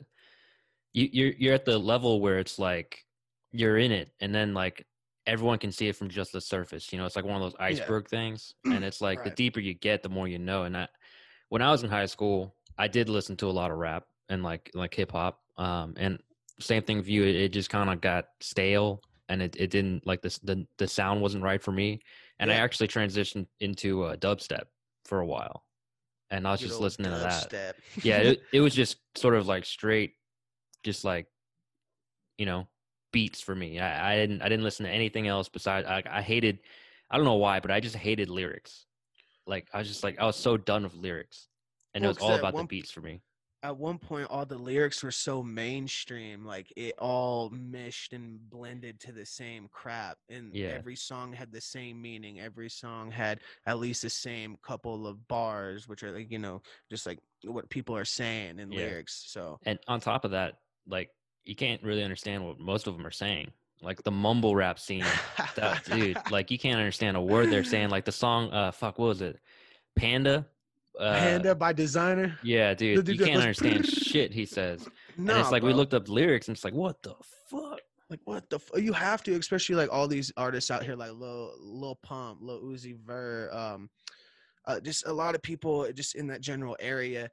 you 0.93 1.09
you're 1.11 1.33
you're 1.37 1.53
at 1.55 1.65
the 1.65 1.77
level 1.77 2.21
where 2.21 2.39
it's 2.39 2.59
like 2.59 3.03
you're 3.51 3.77
in 3.77 3.91
it, 3.91 4.11
and 4.21 4.33
then 4.33 4.53
like 4.53 4.85
everyone 5.27 5.59
can 5.59 5.71
see 5.71 5.87
it 5.89 5.95
from 5.95 6.09
just 6.09 6.31
the 6.31 6.41
surface. 6.41 6.91
You 6.91 6.97
know, 6.97 7.05
it's 7.05 7.15
like 7.15 7.25
one 7.25 7.35
of 7.35 7.41
those 7.41 7.55
iceberg 7.59 8.07
things, 8.07 8.55
and 8.65 8.83
it's 8.83 9.01
like 9.01 9.23
the 9.23 9.29
deeper 9.29 9.59
you 9.59 9.73
get, 9.75 10.01
the 10.01 10.09
more 10.09 10.27
you 10.27 10.39
know. 10.39 10.63
And 10.63 10.75
I, 10.75 10.87
when 11.49 11.61
I 11.61 11.69
was 11.69 11.83
in 11.83 11.89
high 11.89 12.05
school, 12.05 12.55
I 12.77 12.87
did 12.87 13.09
listen 13.09 13.35
to 13.37 13.47
a 13.47 13.51
lot 13.51 13.69
of 13.69 13.77
rap 13.77 14.05
and 14.29 14.41
like 14.41 14.71
like 14.73 14.93
hip 14.95 15.11
hop. 15.11 15.41
Um, 15.57 15.93
and 15.97 16.19
same 16.59 16.81
thing 16.81 16.97
with 16.97 17.07
you. 17.07 17.23
It, 17.23 17.35
it 17.35 17.49
just 17.49 17.69
kind 17.69 17.89
of 17.89 18.01
got 18.01 18.25
stale, 18.39 19.01
and 19.29 19.41
it, 19.41 19.55
it 19.59 19.69
didn't 19.69 20.07
like 20.07 20.21
this 20.21 20.39
the 20.39 20.65
the 20.77 20.87
sound 20.87 21.21
wasn't 21.21 21.43
right 21.43 21.61
for 21.61 21.71
me. 21.71 22.01
And 22.39 22.51
I 22.51 22.55
actually 22.55 22.87
transitioned 22.87 23.47
into 23.59 24.03
uh, 24.03 24.15
dubstep 24.15 24.65
for 25.05 25.19
a 25.21 25.25
while, 25.25 25.63
and 26.29 26.47
I 26.47 26.51
was 26.51 26.61
Good 26.61 26.67
just 26.67 26.79
listening 26.79 27.11
to 27.11 27.17
that 27.17 27.75
yeah 28.03 28.17
it, 28.17 28.41
it 28.53 28.61
was 28.61 28.75
just 28.75 28.97
sort 29.15 29.35
of 29.35 29.47
like 29.47 29.65
straight 29.65 30.13
just 30.83 31.03
like 31.03 31.27
you 32.37 32.45
know 32.45 32.67
beats 33.11 33.41
for 33.41 33.55
me 33.55 33.79
i, 33.79 34.13
I 34.13 34.15
didn't 34.15 34.41
i 34.41 34.49
didn't 34.49 34.63
listen 34.63 34.85
to 34.85 34.91
anything 34.91 35.27
else 35.27 35.49
besides 35.49 35.87
I, 35.87 36.03
I 36.09 36.21
hated 36.21 36.59
i 37.09 37.15
don't 37.17 37.25
know 37.25 37.35
why 37.35 37.59
but 37.59 37.71
i 37.71 37.79
just 37.79 37.95
hated 37.95 38.29
lyrics 38.29 38.85
like 39.45 39.67
i 39.73 39.79
was 39.79 39.87
just 39.87 40.03
like 40.03 40.19
i 40.19 40.25
was 40.25 40.35
so 40.35 40.57
done 40.57 40.83
with 40.83 40.93
lyrics 40.93 41.47
and 41.93 42.03
Well, 42.03 42.11
it 42.11 42.15
was 42.15 42.23
all 42.23 42.35
about 42.35 42.57
the 42.57 42.63
beats 42.63 42.91
for 42.91 43.01
me 43.01 43.21
at 43.63 43.75
one 43.75 43.97
point 43.97 44.27
all 44.29 44.45
the 44.45 44.57
lyrics 44.57 45.01
were 45.01 45.11
so 45.11 45.41
mainstream 45.41 46.45
like 46.45 46.71
it 46.77 46.93
all 46.99 47.49
meshed 47.49 48.13
and 48.13 48.39
blended 48.49 48.99
to 48.99 49.11
the 49.11 49.25
same 49.25 49.67
crap 49.71 50.17
and 50.29 50.51
Yeah. 50.53 50.73
every 50.75 50.95
song 50.95 51.33
had 51.33 51.51
the 51.51 51.61
same 51.61 51.99
meaning 52.01 52.39
every 52.39 52.69
song 52.69 53.09
had 53.09 53.39
at 53.65 53.79
least 53.79 54.03
the 54.03 54.09
same 54.09 54.57
couple 54.61 55.07
of 55.07 55.27
bars 55.27 55.87
which 55.87 56.03
are 56.03 56.11
like 56.11 56.31
you 56.31 56.37
know 56.37 56.61
just 56.89 57.05
like 57.07 57.19
what 57.45 57.69
people 57.69 57.95
are 57.97 58.05
saying 58.05 58.59
in 58.59 58.69
Yeah. 58.69 58.77
lyrics 58.77 59.23
so 59.27 59.59
and 59.65 59.79
on 59.87 59.99
top 59.99 60.23
of 60.23 60.31
that 60.31 60.59
like 60.87 61.09
you 61.47 61.55
can't 61.55 61.81
really 61.83 62.03
understand 62.03 62.45
what 62.45 62.59
most 62.59 62.87
of 62.87 62.95
them 62.95 63.05
are 63.05 63.11
saying 63.11 63.51
like 63.81 64.03
the 64.03 64.11
mumble 64.11 64.55
rap 64.55 64.79
scene. 64.79 65.05
That 65.55 65.83
dude 65.85 66.17
like 66.31 66.51
you 66.51 66.57
can't 66.57 66.77
understand 66.77 67.17
a 67.17 67.21
word 67.21 67.51
they're 67.51 67.63
saying 67.63 67.89
like 67.89 68.05
the 68.05 68.11
song 68.11 68.51
uh 68.51 68.71
fuck 68.71 68.97
what 68.99 69.07
was 69.07 69.21
it? 69.21 69.39
Panda? 69.95 70.45
Uh 70.99 71.13
Panda 71.13 71.55
by 71.55 71.73
Desiigner? 71.73 72.35
yeah 72.43 72.73
dude 72.73 73.05
dude 73.05 73.19
you 73.19 73.25
can't 73.25 73.41
understand 73.41 73.85
shit 73.87 74.33
he 74.33 74.45
says. 74.45 74.87
No 75.17 75.33
and 75.33 75.41
it's 75.41 75.51
like 75.51 75.63
we 75.63 75.73
looked 75.73 75.93
up 75.93 76.09
lyrics 76.09 76.47
and 76.47 76.55
it's 76.55 76.63
like 76.63 76.73
what 76.73 77.01
the 77.03 77.15
fuck? 77.49 77.81
Like 78.09 78.21
what 78.23 78.49
the 78.49 78.55
f- 78.55 78.81
you 78.81 78.93
have 78.93 79.21
to 79.23 79.35
especially 79.35 79.75
like 79.75 79.91
all 79.91 80.07
these 80.07 80.31
artists 80.37 80.71
out 80.71 80.83
here 80.83 80.95
like 80.95 81.11
Lil 81.11 81.53
Lil 81.59 81.95
Pump, 82.01 82.39
Lil 82.41 82.61
Uzi 82.61 82.95
Vert, 82.97 83.53
um, 83.53 83.89
uh, 84.65 84.79
just 84.79 85.05
a 85.07 85.13
lot 85.13 85.35
of 85.35 85.41
people 85.41 85.89
just 85.93 86.15
in 86.15 86.27
that 86.27 86.41
general 86.41 86.75
area. 86.79 87.29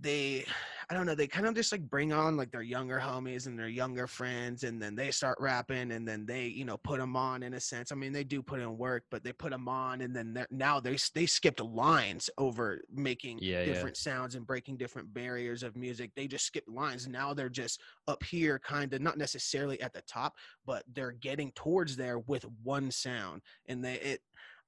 They 0.00 0.44
I 0.90 0.94
don't 0.94 1.06
know, 1.06 1.14
they 1.14 1.28
kind 1.28 1.46
of 1.46 1.54
just 1.54 1.70
like 1.70 1.88
bring 1.88 2.12
on 2.12 2.36
like 2.36 2.50
their 2.50 2.62
younger 2.62 2.98
homies 2.98 3.46
and 3.46 3.56
their 3.56 3.68
younger 3.68 4.08
friends 4.08 4.64
and 4.64 4.82
then 4.82 4.96
they 4.96 5.12
start 5.12 5.38
rapping 5.38 5.92
and 5.92 6.06
then 6.06 6.26
they, 6.26 6.46
you 6.46 6.64
know, 6.64 6.76
put 6.78 6.98
them 6.98 7.14
on 7.14 7.44
in 7.44 7.54
a 7.54 7.60
sense. 7.60 7.92
I 7.92 7.94
mean, 7.94 8.12
they 8.12 8.24
do 8.24 8.42
put 8.42 8.58
in 8.58 8.76
work, 8.76 9.04
but 9.08 9.22
they 9.22 9.32
put 9.32 9.52
them 9.52 9.68
on 9.68 10.00
and 10.00 10.16
then 10.16 10.34
they're, 10.34 10.48
now 10.50 10.80
they 10.80 10.96
they 11.14 11.26
skipped 11.26 11.60
lines 11.60 12.28
over 12.38 12.80
making 12.92 13.38
Yeah, 13.38 13.62
yeah. 13.62 13.64
different 13.64 13.96
sounds 13.98 14.34
and 14.34 14.44
breaking 14.44 14.78
different 14.78 15.14
barriers 15.14 15.62
of 15.62 15.76
music. 15.76 16.10
They 16.16 16.26
just 16.26 16.44
skipped 16.46 16.68
lines. 16.68 17.06
Now 17.06 17.34
they're 17.34 17.48
just 17.48 17.80
up 18.08 18.24
here 18.24 18.58
kind 18.58 18.92
of 18.92 19.00
not 19.00 19.16
necessarily 19.16 19.80
at 19.80 19.92
the 19.92 20.02
top, 20.02 20.34
but 20.66 20.82
they're 20.92 21.12
getting 21.12 21.52
towards 21.52 21.94
there 21.94 22.18
with 22.18 22.44
one 22.64 22.90
sound 22.90 23.42
and 23.66 23.84
they 23.84 23.94
it 23.94 24.22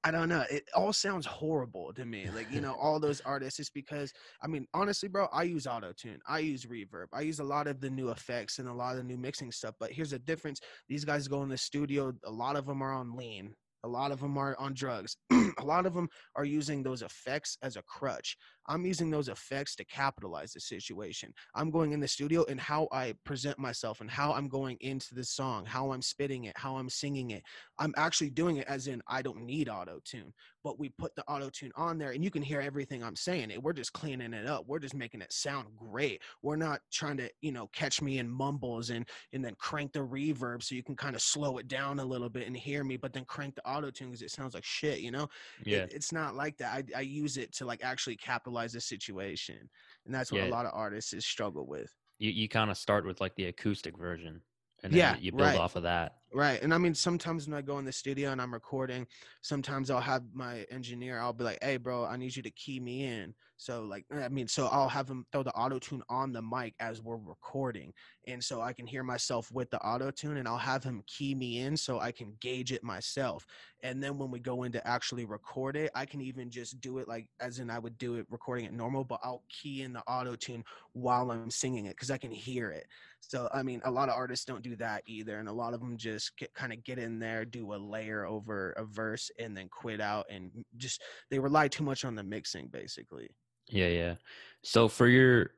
I 0.05 0.11
don't 0.11 0.27
know. 0.27 0.43
It 0.51 0.67
all 0.75 0.91
sounds 0.91 1.25
horrible 1.25 1.93
to 1.93 2.05
me. 2.05 2.29
Like, 2.35 2.51
you 2.51 2.59
know, 2.61 2.73
all 2.73 2.99
those 2.99 3.21
artists, 3.21 3.59
it's 3.59 3.69
because, 3.69 4.11
I 4.41 4.47
mean, 4.47 4.67
honestly, 4.73 5.07
bro, 5.07 5.27
I 5.31 5.43
use 5.43 5.65
auto 5.65 5.93
tune. 5.93 6.19
I 6.27 6.39
use 6.39 6.65
reverb. 6.65 7.07
I 7.13 7.21
use 7.21 7.39
a 7.39 7.43
lot 7.43 7.67
of 7.67 7.79
the 7.79 7.89
new 7.89 8.09
effects 8.09 8.59
and 8.59 8.67
a 8.67 8.73
lot 8.73 8.91
of 8.91 8.97
the 8.97 9.03
new 9.03 9.17
mixing 9.17 9.51
stuff. 9.51 9.75
But 9.79 9.91
here's 9.91 10.11
the 10.11 10.19
difference 10.19 10.59
these 10.89 11.05
guys 11.05 11.27
go 11.27 11.43
in 11.43 11.49
the 11.49 11.57
studio, 11.57 12.13
a 12.25 12.31
lot 12.31 12.57
of 12.57 12.65
them 12.65 12.81
are 12.81 12.93
on 12.93 13.15
lean, 13.15 13.55
a 13.83 13.87
lot 13.87 14.11
of 14.11 14.19
them 14.19 14.37
are 14.37 14.55
on 14.59 14.73
drugs, 14.73 15.17
a 15.31 15.63
lot 15.63 15.85
of 15.85 15.93
them 15.93 16.09
are 16.35 16.45
using 16.45 16.83
those 16.83 17.01
effects 17.01 17.57
as 17.61 17.75
a 17.75 17.81
crutch. 17.83 18.37
I'm 18.67 18.85
using 18.85 19.09
those 19.09 19.27
effects 19.27 19.75
to 19.75 19.85
capitalize 19.85 20.53
the 20.53 20.59
situation. 20.61 21.33
I'm 21.53 21.69
going 21.69 21.91
in 21.91 21.99
the 21.99 22.07
studio 22.07 22.45
and 22.47 22.59
how 22.59 22.87
I 22.91 23.13
present 23.25 23.59
myself 23.59 23.99
and 23.99 24.09
how 24.09 24.33
I'm 24.33 24.47
going 24.47 24.77
into 24.79 25.13
the 25.13 25.23
song, 25.23 25.65
how 25.65 25.91
I'm 25.91 26.01
spitting 26.01 26.45
it, 26.45 26.57
how 26.57 26.77
I'm 26.77 26.89
singing 26.89 27.31
it. 27.31 27.43
I'm 27.77 27.93
actually 27.97 28.29
doing 28.29 28.57
it 28.57 28.67
as 28.67 28.87
in 28.87 29.01
I 29.07 29.21
don't 29.21 29.43
need 29.43 29.67
auto 29.67 29.99
tune, 30.05 30.33
but 30.63 30.79
we 30.79 30.89
put 30.89 31.15
the 31.15 31.23
auto 31.27 31.49
tune 31.49 31.71
on 31.75 31.97
there 31.97 32.11
and 32.11 32.23
you 32.23 32.31
can 32.31 32.41
hear 32.41 32.61
everything 32.61 33.03
I'm 33.03 33.15
saying. 33.15 33.51
It 33.51 33.61
we're 33.61 33.73
just 33.73 33.93
cleaning 33.93 34.33
it 34.33 34.47
up. 34.47 34.65
We're 34.67 34.79
just 34.79 34.95
making 34.95 35.21
it 35.21 35.31
sound 35.33 35.67
great. 35.75 36.21
We're 36.41 36.55
not 36.55 36.81
trying 36.91 37.17
to, 37.17 37.29
you 37.41 37.51
know, 37.51 37.67
catch 37.73 38.01
me 38.01 38.19
in 38.19 38.29
mumbles 38.29 38.89
and 38.89 39.07
and 39.33 39.43
then 39.43 39.55
crank 39.59 39.93
the 39.93 39.99
reverb 39.99 40.63
so 40.63 40.75
you 40.75 40.83
can 40.83 40.95
kind 40.95 41.15
of 41.15 41.21
slow 41.21 41.57
it 41.57 41.67
down 41.67 41.99
a 41.99 42.05
little 42.05 42.29
bit 42.29 42.47
and 42.47 42.55
hear 42.55 42.83
me, 42.83 42.97
but 42.97 43.13
then 43.13 43.25
crank 43.25 43.55
the 43.55 43.67
auto 43.67 43.91
tune 43.91 44.09
because 44.09 44.21
it 44.21 44.31
sounds 44.31 44.53
like 44.53 44.63
shit, 44.63 44.99
you 44.99 45.11
know? 45.11 45.27
Yeah. 45.65 45.79
It- 45.79 45.93
it's 45.93 46.11
not 46.11 46.35
like 46.35 46.57
that. 46.57 46.73
I, 46.73 46.97
I 46.97 47.01
use 47.01 47.37
it 47.37 47.51
to 47.55 47.65
like 47.65 47.83
actually 47.83 48.15
capitalize 48.15 48.73
the 48.73 48.81
situation. 48.81 49.69
And 50.05 50.13
that's 50.15 50.31
what 50.31 50.41
Yeah. 50.41 50.47
a 50.47 50.49
lot 50.49 50.65
of 50.65 50.71
artists 50.73 51.13
struggle 51.25 51.67
with. 51.67 51.93
You 52.19 52.31
you 52.31 52.47
kind 52.47 52.71
of 52.71 52.77
start 52.77 53.05
with 53.05 53.19
like 53.19 53.35
the 53.35 53.45
acoustic 53.45 53.97
version, 53.97 54.41
and 54.83 54.93
then 54.93 54.97
Yeah, 54.97 55.17
you 55.17 55.31
build 55.31 55.41
right. 55.49 55.59
off 55.59 55.75
of 55.75 55.83
that. 55.83 56.19
Right. 56.35 56.59
And 56.63 56.73
I 56.73 56.79
mean, 56.79 56.95
sometimes 56.95 57.47
when 57.47 57.55
I 57.55 57.61
go 57.61 57.77
in 57.77 57.85
the 57.85 57.91
studio 57.91 58.31
and 58.31 58.41
I'm 58.41 58.53
recording, 58.53 59.05
sometimes 59.43 59.91
I'll 59.91 60.01
have 60.01 60.33
my 60.33 60.61
engineer, 60.71 61.19
I'll 61.19 61.31
be 61.31 61.43
like, 61.43 61.59
hey, 61.61 61.77
bro, 61.77 62.05
I 62.05 62.17
need 62.17 62.35
you 62.35 62.41
to 62.41 62.49
key 62.49 62.79
me 62.79 63.03
in. 63.03 63.35
So, 63.55 63.83
like, 63.83 64.07
I 64.11 64.29
mean, 64.29 64.47
so 64.47 64.65
I'll 64.65 64.89
have 64.89 65.07
him 65.07 65.27
throw 65.31 65.43
the 65.43 65.53
auto 65.53 65.77
tune 65.77 66.01
on 66.09 66.31
the 66.33 66.41
mic 66.41 66.73
as 66.79 67.03
we're 67.03 67.17
recording. 67.17 67.93
And 68.25 68.43
so 68.43 68.61
I 68.61 68.73
can 68.73 68.87
hear 68.87 69.03
myself 69.03 69.51
with 69.51 69.69
the 69.69 69.79
auto 69.85 70.09
tune 70.09 70.37
and 70.37 70.47
I'll 70.47 70.57
have 70.57 70.83
him 70.83 71.03
key 71.05 71.35
me 71.35 71.59
in 71.59 71.77
so 71.77 71.99
I 71.99 72.11
can 72.11 72.35
gauge 72.41 72.71
it 72.71 72.83
myself. 72.83 73.45
And 73.83 74.01
then 74.01 74.17
when 74.17 74.31
we 74.31 74.39
go 74.39 74.63
in 74.63 74.71
to 74.71 74.87
actually 74.87 75.25
record 75.25 75.75
it, 75.75 75.91
I 75.93 76.05
can 76.05 76.21
even 76.21 76.49
just 76.49 76.79
do 76.81 76.97
it 76.97 77.07
like 77.07 77.29
as 77.39 77.59
in 77.59 77.69
I 77.69 77.77
would 77.79 77.97
do 77.97 78.15
it 78.15 78.25
recording 78.29 78.65
it 78.65 78.73
normal, 78.73 79.03
but 79.03 79.19
I'll 79.23 79.43
key 79.49 79.83
in 79.83 79.93
the 79.93 80.01
auto 80.07 80.35
tune 80.35 80.63
while 80.93 81.29
I'm 81.31 81.51
singing 81.51 81.85
it 81.85 81.91
because 81.91 82.09
I 82.09 82.17
can 82.17 82.31
hear 82.31 82.71
it. 82.71 82.87
So 83.19 83.49
I 83.53 83.63
mean, 83.63 83.81
a 83.83 83.91
lot 83.91 84.09
of 84.09 84.15
artists 84.15 84.45
don't 84.45 84.63
do 84.63 84.75
that 84.77 85.03
either, 85.05 85.37
and 85.39 85.47
a 85.49 85.53
lot 85.53 85.73
of 85.73 85.79
them 85.79 85.97
just 85.97 86.22
get 86.37 86.53
kind 86.53 86.73
of 86.73 86.83
get 86.83 86.99
in 86.99 87.19
there, 87.19 87.45
do 87.45 87.73
a 87.73 87.75
layer 87.75 88.25
over 88.25 88.71
a 88.71 88.85
verse, 88.85 89.29
and 89.39 89.55
then 89.55 89.69
quit 89.69 90.01
out, 90.01 90.25
and 90.29 90.51
just 90.77 91.01
they 91.29 91.39
rely 91.39 91.67
too 91.67 91.83
much 91.83 92.05
on 92.05 92.15
the 92.15 92.23
mixing, 92.23 92.67
basically. 92.67 93.29
Yeah, 93.69 93.87
yeah. 93.87 94.15
So 94.63 94.87
for 94.87 95.07
your 95.07 95.51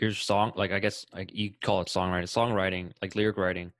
your 0.00 0.12
song, 0.12 0.52
like 0.54 0.72
I 0.72 0.78
guess 0.78 1.06
like 1.12 1.32
you 1.32 1.50
call 1.62 1.80
it 1.80 1.88
songwriting, 1.88 2.24
songwriting, 2.24 2.92
like 3.02 3.14
lyric 3.14 3.36
writing, 3.36 3.72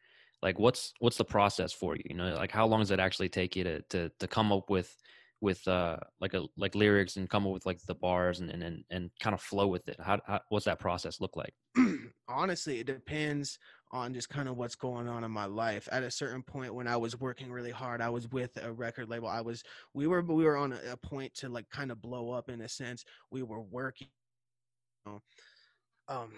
like 0.43 0.59
what's 0.59 0.93
what's 0.99 1.17
the 1.17 1.25
process 1.25 1.73
for 1.73 1.97
you? 1.97 2.03
You 2.07 2.17
know, 2.17 2.35
like 2.35 2.51
how 2.51 2.67
long 2.67 2.81
does 2.81 2.91
it 2.91 3.01
actually 3.01 3.29
take 3.29 3.57
you 3.57 3.65
to 3.65 3.83
to 3.83 4.11
to 4.19 4.27
come 4.27 4.53
up 4.53 4.71
with 4.71 4.95
with 5.41 5.67
uh 5.67 5.97
like 6.21 6.35
a 6.35 6.45
like 6.57 6.75
lyrics 6.75 7.17
and 7.17 7.29
come 7.31 7.47
up 7.47 7.53
with 7.53 7.65
like 7.65 7.81
the 7.87 7.95
bars 7.95 8.41
and 8.41 8.51
and 8.51 8.63
and, 8.63 8.85
and 8.91 9.11
kind 9.21 9.35
of 9.35 9.41
flow 9.41 9.67
with 9.67 9.89
it? 9.89 9.97
How, 10.01 10.21
how 10.27 10.41
what's 10.49 10.65
that 10.67 10.79
process 10.79 11.21
look 11.21 11.37
like? 11.37 11.55
Honestly, 12.29 12.81
it 12.81 12.87
depends 12.87 13.59
on 13.93 14.15
just 14.15 14.29
kind 14.29 14.49
of 14.49 14.57
what's 14.57 14.77
going 14.77 15.09
on 15.09 15.25
in 15.25 15.31
my 15.31 15.47
life. 15.47 15.89
At 15.91 16.03
a 16.03 16.11
certain 16.11 16.43
point, 16.43 16.75
when 16.75 16.87
I 16.87 16.97
was 16.97 17.19
working 17.19 17.51
really 17.51 17.71
hard, 17.71 18.01
I 18.01 18.09
was 18.09 18.29
with 18.31 18.57
a 18.63 18.73
record 18.73 19.09
label. 19.09 19.29
I 19.29 19.41
was 19.41 19.63
we 19.95 20.07
were 20.07 20.23
we 20.23 20.45
were 20.45 20.57
on 20.57 20.73
a, 20.73 20.97
point 20.97 21.35
to 21.37 21.49
like 21.49 21.69
kind 21.71 21.91
of 21.91 22.01
blow 22.01 22.31
up 22.31 22.49
in 22.49 22.61
a 22.61 22.69
sense. 22.69 23.05
We 23.31 23.43
were 23.43 23.61
working. 23.61 24.09
you 25.07 25.13
know. 25.13 25.21
Um, 26.09 26.33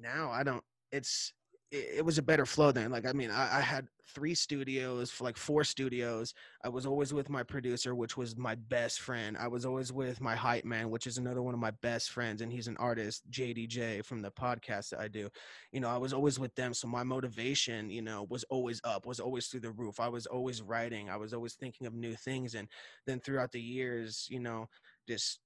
now 0.00 0.30
I 0.30 0.42
don't. 0.42 0.64
It's 0.92 1.32
it, 1.70 2.04
was 2.04 2.18
a 2.18 2.22
better 2.22 2.46
flow 2.46 2.72
then. 2.72 2.90
Like 2.90 3.06
I 3.06 3.12
mean, 3.12 3.30
I, 3.30 3.58
I 3.58 3.60
had 3.60 3.88
three 4.08 4.34
studios 4.34 5.20
like 5.20 5.36
four 5.36 5.64
studios. 5.64 6.32
I 6.64 6.68
was 6.68 6.86
always 6.86 7.12
with 7.12 7.28
my 7.28 7.42
producer, 7.42 7.94
which 7.94 8.16
was 8.16 8.36
my 8.36 8.54
best 8.54 9.00
friend. 9.00 9.36
I 9.38 9.48
was 9.48 9.66
always 9.66 9.92
with 9.92 10.20
my 10.20 10.34
hype 10.34 10.64
man, 10.64 10.90
which 10.90 11.06
is 11.06 11.18
another 11.18 11.42
one 11.42 11.54
of 11.54 11.60
my 11.60 11.72
best 11.82 12.10
friends, 12.10 12.40
and 12.40 12.52
he's 12.52 12.68
an 12.68 12.76
artist, 12.78 13.28
JDJ 13.30 14.04
from 14.04 14.22
the 14.22 14.30
podcast 14.30 14.90
that 14.90 15.00
I 15.00 15.08
do. 15.08 15.28
You 15.72 15.80
know, 15.80 15.88
I 15.88 15.98
was 15.98 16.12
always 16.12 16.38
with 16.38 16.54
them, 16.54 16.72
so 16.72 16.88
my 16.88 17.02
motivation, 17.02 17.90
you 17.90 18.02
know, 18.02 18.26
was 18.30 18.44
always 18.44 18.80
up, 18.84 19.06
was 19.06 19.20
always 19.20 19.48
through 19.48 19.60
the 19.60 19.72
roof. 19.72 20.00
I 20.00 20.08
was 20.08 20.26
always 20.26 20.62
writing. 20.62 21.10
I 21.10 21.16
was 21.16 21.34
always 21.34 21.54
thinking 21.54 21.86
of 21.86 21.94
new 21.94 22.14
things, 22.14 22.54
and 22.54 22.68
then 23.06 23.20
throughout 23.20 23.52
the 23.52 23.60
years, 23.60 24.26
you 24.30 24.40
know, 24.40 24.68
just 25.08 25.40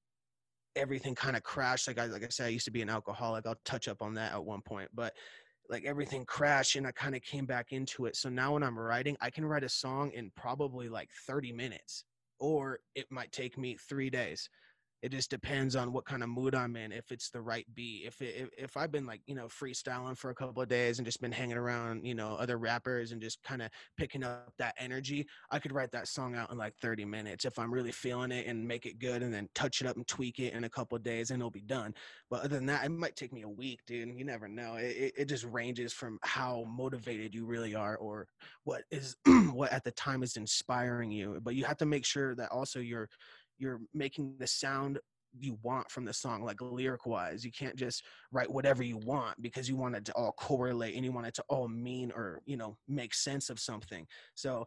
everything 0.77 1.15
kind 1.15 1.37
of 1.37 1.43
crashed. 1.43 1.89
Like 1.89 1.99
I 1.99 2.07
like 2.07 2.25
I 2.25 2.29
said, 2.29 2.47
I 2.47 2.51
used 2.51 2.65
to 2.67 2.71
be 2.71 2.83
an 2.83 2.91
alcoholic. 2.91 3.47
I'll 3.47 3.61
touch 3.65 3.89
up 3.89 4.03
on 4.03 4.15
that 4.15 4.33
at 4.33 4.45
one 4.45 4.63
point, 4.63 4.91
but 4.95 5.15
like 5.71 5.85
everything 5.85 6.25
crashed 6.25 6.77
and 6.77 6.87
I 6.87 6.93
kind 6.93 7.15
of 7.15 7.23
came 7.23 7.47
back 7.47 7.73
into 7.73 8.07
it. 8.07 8.17
So 8.17 8.29
now 8.29 8.55
when 8.55 8.63
I'm 8.63 8.79
writing, 8.79 9.17
I 9.21 9.31
can 9.31 9.47
write 9.47 9.65
a 9.65 9.69
song 9.69 10.11
in 10.11 10.33
probably 10.37 10.89
like 10.89 11.11
30 11.27 11.53
minutes, 11.53 12.05
or 12.41 12.81
it 12.95 13.07
might 13.11 13.31
take 13.31 13.57
me 13.57 13.77
three 13.89 14.11
days. 14.11 14.51
It 15.03 15.13
just 15.13 15.31
depends 15.31 15.77
on 15.77 15.93
what 15.93 16.05
kind 16.05 16.23
of 16.23 16.29
mood 16.29 16.55
I'm 16.55 16.77
in. 16.77 16.93
If 16.93 17.11
it's 17.11 17.31
the 17.31 17.41
right 17.41 17.67
beat, 17.75 18.03
if 18.07 18.21
if, 18.21 18.49
if 18.57 18.77
I've 18.77 18.93
been 18.93 19.07
like 19.07 19.23
you 19.27 19.35
know 19.35 19.47
freestyling 19.47 20.17
for 20.17 20.31
a 20.31 20.35
couple 20.35 20.63
of 20.63 20.69
days 20.69 20.99
and 20.99 21.07
just 21.07 21.21
been 21.21 21.33
hanging 21.33 21.57
around 21.57 22.05
you 22.05 22.15
know 22.15 22.37
other 22.37 22.59
rappers 22.59 23.13
and 23.13 23.21
just 23.21 23.43
kind 23.43 23.63
of 23.63 23.71
picking 23.97 24.23
up 24.23 24.53
that 24.59 24.75
energy, 24.79 25.27
I 25.51 25.59
could 25.59 25.73
write 25.73 25.93
that 25.93 26.09
song 26.09 26.35
out 26.35 26.51
in 26.51 26.59
like 26.59 26.75
30 26.77 27.05
minutes 27.05 27.45
if 27.45 27.59
I'm 27.59 27.73
really 27.73 27.93
feeling 27.93 28.31
it 28.31 28.47
and 28.47 28.67
make 28.67 28.87
it 28.87 28.99
good 28.99 29.23
and 29.23 29.33
then 29.33 29.49
touch 29.55 29.81
it 29.81 29.87
up 29.87 29.97
and 29.97 30.07
tweak 30.07 30.39
it 30.39 30.53
in 30.53 30.65
a 30.65 30.69
couple 30.69 30.97
of 30.97 31.03
days 31.03 31.31
and 31.31 31.41
it'll 31.41 31.51
be 31.51 31.61
done. 31.61 31.95
But 32.29 32.45
other 32.45 32.57
than 32.57 32.67
that, 32.67 32.85
it 32.85 32.91
might 32.91 33.17
take 33.17 33.33
me 33.33 33.43
a 33.43 33.49
week, 33.49 33.81
dude. 33.87 34.17
You 34.17 34.25
never 34.25 34.49
know. 34.49 34.77
It, 34.77 35.13
it 35.17 35.25
just 35.27 35.45
ranges 35.45 35.93
from 35.93 36.19
how 36.23 36.65
motivated 36.69 37.35
you 37.35 37.47
really 37.47 37.75
are 37.75 37.97
or 37.97 38.27
what 38.65 38.83
is 38.91 39.17
what 39.53 39.73
at 39.73 39.85
the 39.85 39.93
time 39.93 40.23
is 40.23 40.37
inspiring 40.37 41.11
you. 41.11 41.41
But 41.43 41.55
you 41.55 41.65
have 41.65 41.79
to 41.79 41.87
make 41.87 42.05
sure 42.05 42.35
that 42.35 42.51
also 42.51 42.81
you're 42.81 43.09
you're 43.61 43.81
making 43.95 44.37
the 44.39 44.47
sound 44.47 44.99
you 45.39 45.57
want 45.63 45.89
from 45.89 46.05
the 46.05 46.13
song 46.13 46.43
like 46.43 46.61
lyric 46.61 47.07
wise 47.07 47.45
you 47.45 47.53
can't 47.53 47.77
just 47.77 48.05
write 48.33 48.51
whatever 48.51 48.83
you 48.83 48.97
want 48.99 49.41
because 49.41 49.69
you 49.69 49.77
want 49.77 49.95
it 49.95 50.05
to 50.05 50.13
all 50.15 50.33
correlate 50.33 50.97
and 50.97 51.05
you 51.05 51.13
want 51.13 51.27
it 51.27 51.35
to 51.35 51.45
all 51.49 51.69
mean 51.69 52.11
or 52.17 52.41
you 52.47 52.57
know 52.57 52.77
make 52.89 53.15
sense 53.15 53.49
of 53.49 53.61
something. 53.61 54.05
So 54.35 54.67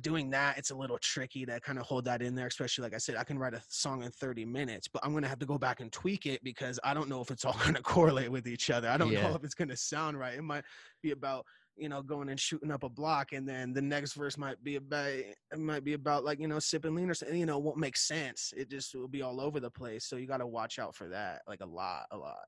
doing 0.00 0.28
that 0.30 0.58
it's 0.58 0.70
a 0.70 0.76
little 0.76 0.98
tricky 0.98 1.46
to 1.46 1.58
kind 1.60 1.78
of 1.78 1.86
hold 1.86 2.04
that 2.04 2.20
in 2.20 2.34
there 2.34 2.46
especially 2.48 2.82
like 2.82 2.94
i 2.94 2.98
said 2.98 3.16
i 3.16 3.24
can 3.24 3.38
write 3.38 3.54
a 3.54 3.62
song 3.68 4.02
in 4.02 4.10
30 4.10 4.44
minutes 4.44 4.88
but 4.88 5.02
i'm 5.02 5.12
going 5.12 5.22
to 5.22 5.28
have 5.28 5.38
to 5.38 5.46
go 5.46 5.56
back 5.56 5.80
and 5.80 5.90
tweak 5.90 6.26
it 6.26 6.42
because 6.44 6.78
i 6.84 6.92
don't 6.92 7.08
know 7.08 7.22
if 7.22 7.30
it's 7.30 7.46
all 7.46 7.56
going 7.62 7.74
to 7.74 7.82
correlate 7.82 8.30
with 8.30 8.46
each 8.46 8.68
other. 8.68 8.88
I 8.90 8.98
don't 8.98 9.12
Yeah. 9.12 9.22
know 9.22 9.34
if 9.34 9.42
it's 9.44 9.54
going 9.54 9.68
to 9.68 9.76
sound 9.76 10.18
right. 10.18 10.34
It 10.36 10.42
might 10.42 10.64
be 11.02 11.12
about 11.12 11.46
you 11.76 11.88
know 11.88 12.02
going 12.02 12.28
and 12.28 12.40
shooting 12.40 12.70
up 12.70 12.82
a 12.82 12.88
block 12.88 13.32
and 13.32 13.48
then 13.48 13.72
the 13.72 13.82
next 13.82 14.14
verse 14.14 14.38
might 14.38 14.62
be 14.64 14.76
about 14.76 15.08
it 15.08 15.36
might 15.58 15.84
be 15.84 15.92
about 15.92 16.24
like 16.24 16.40
you 16.40 16.48
know 16.48 16.58
sipping 16.58 16.94
lean 16.94 17.10
or 17.10 17.14
something 17.14 17.38
you 17.38 17.46
know 17.46 17.58
won't 17.58 17.76
make 17.76 17.96
sense 17.96 18.52
it 18.56 18.70
just 18.70 18.94
will 18.94 19.08
be 19.08 19.22
all 19.22 19.40
over 19.40 19.60
the 19.60 19.70
place 19.70 20.04
so 20.06 20.16
you 20.16 20.26
got 20.26 20.38
to 20.38 20.46
watch 20.46 20.78
out 20.78 20.94
for 20.94 21.08
that 21.08 21.42
like 21.46 21.60
a 21.60 21.66
lot 21.66 22.06
a 22.10 22.16
lot 22.16 22.46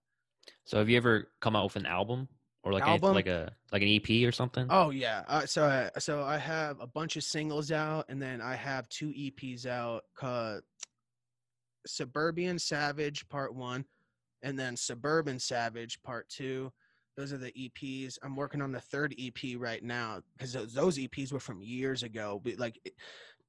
So 0.65 0.79
have 0.79 0.89
you 0.89 0.97
ever 0.97 1.29
come 1.41 1.55
out 1.55 1.65
with 1.65 1.77
an 1.77 1.87
album 1.87 2.29
or 2.65 2.73
like 2.73 2.83
Album? 2.83 3.15
like 3.15 3.27
a 3.27 3.53
like 3.73 3.83
an 3.83 3.89
EP 3.89 4.29
or 4.29 4.33
something? 4.33 4.67
Oh 4.69 4.91
yeah. 4.91 5.23
Uh, 5.29 5.47
so 5.47 5.65
I, 5.65 5.99
so 5.99 6.23
I 6.23 6.39
have 6.39 6.81
a 6.81 6.87
bunch 6.87 7.17
of 7.17 7.23
singles 7.23 7.71
out, 7.71 8.07
and 8.09 8.21
then 8.21 8.41
I 8.41 8.57
have 8.57 8.89
two 8.89 9.11
EPs 9.11 9.65
out 9.65 10.03
called 10.17 10.63
Suburban 11.87 12.59
Savage 12.59 13.29
Part 13.29 13.55
One, 13.55 13.85
and 14.43 14.59
then 14.59 14.77
Suburban 14.77 15.39
Savage 15.39 16.03
Part 16.03 16.29
Two. 16.29 16.73
Those 17.19 17.33
are 17.33 17.37
the 17.37 17.51
EPs. 17.51 18.17
I'm 18.23 18.37
working 18.37 18.63
on 18.63 18.71
the 18.71 18.81
third 18.81 19.13
EP 19.19 19.59
right 19.59 19.83
now 19.83 20.21
because 20.37 20.53
those, 20.53 20.73
those 20.73 20.99
EPs 20.99 21.33
were 21.33 21.41
from 21.41 21.61
years 21.61 22.05
ago, 22.05 22.41
like 22.59 22.79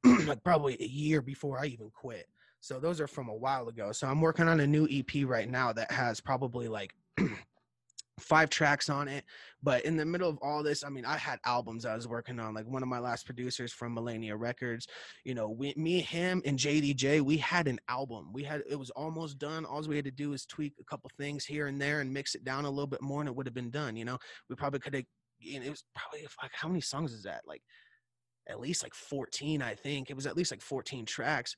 like 0.26 0.44
probably 0.44 0.76
a 0.80 0.88
year 0.88 1.22
before 1.22 1.60
I 1.60 1.68
even 1.68 1.92
quit. 1.92 2.28
So 2.62 2.80
those 2.80 3.00
are 3.00 3.06
from 3.06 3.30
a 3.30 3.36
while 3.36 3.68
ago. 3.68 3.92
So 3.92 4.08
I'm 4.08 4.22
working 4.22 4.48
on 4.48 4.60
a 4.60 4.66
new 4.66 4.88
EP 4.92 5.24
right 5.24 5.48
now 5.48 5.72
that 5.74 5.92
has 5.92 6.20
probably 6.20 6.68
like 6.68 6.96
five 8.20 8.50
tracks 8.50 8.90
on 8.90 9.08
it. 9.08 9.24
But 9.62 9.84
in 9.86 9.98
the 9.98 10.06
middle 10.06 10.30
of 10.30 10.38
all 10.42 10.64
this, 10.64 10.84
I 10.84 10.90
mean, 10.90 11.06
I 11.06 11.18
had 11.18 11.40
albums 11.46 11.86
I 11.86 11.96
was 11.96 12.08
working 12.08 12.40
on. 12.40 12.54
Like 12.54 12.68
one 12.68 12.84
of 12.84 12.90
my 12.90 13.00
last 13.00 13.26
producers 13.26 13.74
from 13.74 13.94
Millennia 13.94 14.36
Records, 14.36 14.88
you 15.24 15.34
know, 15.34 15.50
we, 15.50 15.74
me, 15.76 16.00
him, 16.00 16.42
and 16.46 16.58
JDJ, 16.58 17.22
we 17.22 17.38
had 17.38 17.68
an 17.68 17.80
album. 17.90 18.32
We 18.32 18.44
had 18.44 18.64
it 18.70 18.78
was 18.78 18.90
almost 18.92 19.38
done. 19.38 19.66
All 19.66 19.82
we 19.82 19.96
had 19.96 20.06
to 20.06 20.12
do 20.12 20.34
is 20.34 20.46
tweak 20.46 20.74
a 20.80 20.84
couple 20.84 21.10
things 21.18 21.46
here 21.46 21.68
and 21.68 21.82
there 21.82 22.02
and 22.02 22.14
mix 22.14 22.36
it 22.36 22.44
down 22.44 22.66
a 22.66 22.70
little 22.70 22.88
bit 22.88 23.02
more, 23.02 23.22
and 23.22 23.30
it 23.30 23.36
would 23.36 23.48
have 23.48 23.54
been 23.54 23.72
done. 23.72 23.96
You 23.96 24.06
know, 24.06 24.18
we 24.50 24.56
probably 24.56 24.80
could 24.80 24.94
have. 24.94 25.04
It 25.42 25.70
was 25.70 25.84
probably 25.96 26.28
like 26.42 26.52
how 26.54 26.68
many 26.68 26.82
songs 26.82 27.14
is 27.14 27.24
that? 27.24 27.42
Like 27.46 27.62
at 28.50 28.60
least 28.60 28.84
like 28.84 28.94
14, 28.94 29.62
I 29.62 29.76
think. 29.76 30.10
It 30.10 30.16
was 30.16 30.26
at 30.26 30.36
least 30.36 30.52
like 30.52 30.62
14 30.62 31.06
tracks. 31.06 31.56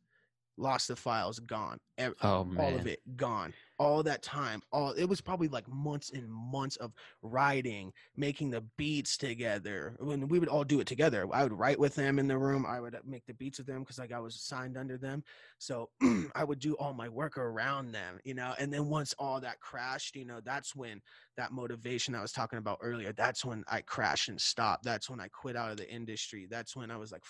Lost 0.57 0.89
the 0.89 0.95
files, 0.95 1.39
gone. 1.39 1.77
Oh 2.21 2.43
man. 2.43 2.63
all 2.63 2.75
of 2.75 2.85
it 2.85 2.99
gone 3.15 3.53
all 3.81 4.03
that 4.03 4.21
time 4.21 4.61
all 4.71 4.91
it 4.91 5.05
was 5.05 5.21
probably 5.21 5.47
like 5.47 5.67
months 5.67 6.11
and 6.11 6.31
months 6.31 6.75
of 6.75 6.93
writing 7.23 7.91
making 8.15 8.51
the 8.51 8.61
beats 8.77 9.17
together. 9.17 9.95
When 9.99 10.27
we 10.27 10.37
would 10.37 10.49
all 10.49 10.63
do 10.63 10.79
it 10.81 10.85
together 10.85 11.27
i 11.33 11.41
would 11.41 11.51
write 11.51 11.79
with 11.79 11.95
them 11.95 12.19
in 12.19 12.27
the 12.27 12.37
room 12.37 12.63
i 12.67 12.79
would 12.79 12.93
uh, 12.93 12.99
make 13.03 13.25
the 13.25 13.33
beats 13.33 13.57
with 13.57 13.65
them 13.65 13.79
because 13.79 13.97
like 13.97 14.11
i 14.11 14.19
was 14.19 14.39
signed 14.39 14.77
under 14.77 14.99
them. 14.99 15.23
So 15.57 15.89
i 16.35 16.43
would 16.43 16.59
do 16.59 16.75
all 16.75 16.93
my 16.93 17.09
work 17.09 17.39
around 17.39 17.91
them 17.91 18.19
you 18.23 18.35
know 18.35 18.53
and 18.59 18.71
then 18.71 18.85
once 18.85 19.15
all 19.17 19.41
that 19.41 19.59
crashed 19.59 20.15
you 20.15 20.25
know 20.25 20.41
that's 20.45 20.75
when 20.75 21.01
that 21.37 21.51
motivation 21.51 22.15
i 22.15 22.21
was 22.21 22.31
talking 22.31 22.59
about 22.59 22.77
earlier 22.81 23.13
that's 23.13 23.45
when 23.45 23.63
i 23.69 23.81
crashed 23.81 24.29
and 24.29 24.39
stopped 24.39 24.83
that's 24.83 25.09
when 25.09 25.19
i 25.19 25.27
quit 25.29 25.55
out 25.55 25.71
of 25.71 25.77
the 25.77 25.89
industry 25.89 26.47
that's 26.49 26.75
when 26.75 26.91
i 26.91 26.97
was 26.97 27.11
like 27.11 27.23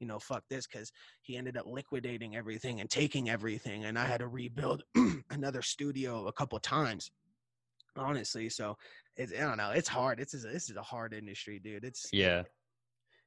you 0.00 0.06
know 0.06 0.18
fuck 0.18 0.42
this 0.50 0.66
because 0.66 0.90
he 1.22 1.36
ended 1.36 1.56
up 1.56 1.66
liquidating 1.66 2.36
everything 2.36 2.80
and 2.80 2.90
taking 2.90 3.30
everything 3.30 3.84
and 3.84 3.98
i 3.98 4.04
had 4.04 4.20
to 4.20 4.28
rebuild 4.28 4.82
another 5.30 5.62
studio 5.62 6.26
a 6.26 6.32
couple 6.32 6.58
times 6.58 7.10
honestly 7.96 8.48
so 8.48 8.76
it's 9.16 9.32
i 9.32 9.40
don't 9.40 9.56
know 9.56 9.70
it's 9.70 9.88
hard 9.88 10.18
it's 10.18 10.32
this 10.32 10.68
is 10.68 10.76
a 10.76 10.82
hard 10.82 11.14
industry 11.14 11.60
dude 11.62 11.84
it's 11.84 12.08
yeah. 12.12 12.42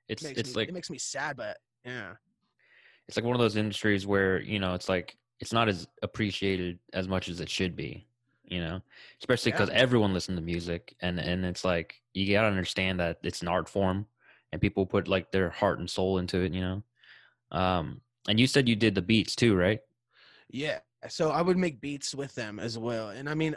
It's 0.09 0.23
it 0.23 0.37
it's 0.37 0.49
me, 0.49 0.55
like 0.55 0.69
it 0.69 0.73
makes 0.73 0.89
me 0.89 0.97
sad 0.97 1.37
but 1.37 1.57
yeah. 1.85 2.13
It's 3.07 3.17
like 3.17 3.25
one 3.25 3.35
of 3.35 3.39
those 3.39 3.55
industries 3.55 4.05
where 4.05 4.41
you 4.41 4.59
know 4.59 4.73
it's 4.73 4.89
like 4.89 5.17
it's 5.39 5.53
not 5.53 5.69
as 5.69 5.87
appreciated 6.01 6.79
as 6.93 7.07
much 7.07 7.29
as 7.29 7.39
it 7.39 7.49
should 7.49 7.75
be 7.75 8.07
you 8.47 8.59
know 8.59 8.81
especially 9.19 9.51
because 9.51 9.69
Yeah. 9.69 9.75
everyone 9.75 10.13
listens 10.13 10.37
to 10.37 10.41
music 10.43 10.95
and 11.01 11.19
and 11.19 11.45
it's 11.45 11.65
like 11.65 12.01
you 12.13 12.33
gotta 12.33 12.47
understand 12.47 12.99
that 12.99 13.19
it's 13.23 13.41
an 13.41 13.47
art 13.47 13.69
form 13.69 14.05
and 14.51 14.61
people 14.61 14.85
put 14.85 15.07
like 15.07 15.31
their 15.31 15.49
heart 15.49 15.79
and 15.79 15.89
soul 15.89 16.17
into 16.17 16.41
it 16.41 16.53
you 16.53 16.61
know 16.61 16.83
um 17.51 18.01
and 18.27 18.39
you 18.39 18.47
said 18.47 18.67
you 18.67 18.75
did 18.75 18.95
the 18.95 19.01
beats 19.01 19.35
too 19.35 19.55
right 19.55 19.81
yeah 20.49 20.79
so 21.09 21.29
i 21.29 21.41
would 21.41 21.57
make 21.57 21.81
beats 21.81 22.15
with 22.15 22.33
them 22.35 22.59
as 22.59 22.77
well 22.77 23.09
and 23.09 23.29
i 23.29 23.33
mean 23.33 23.55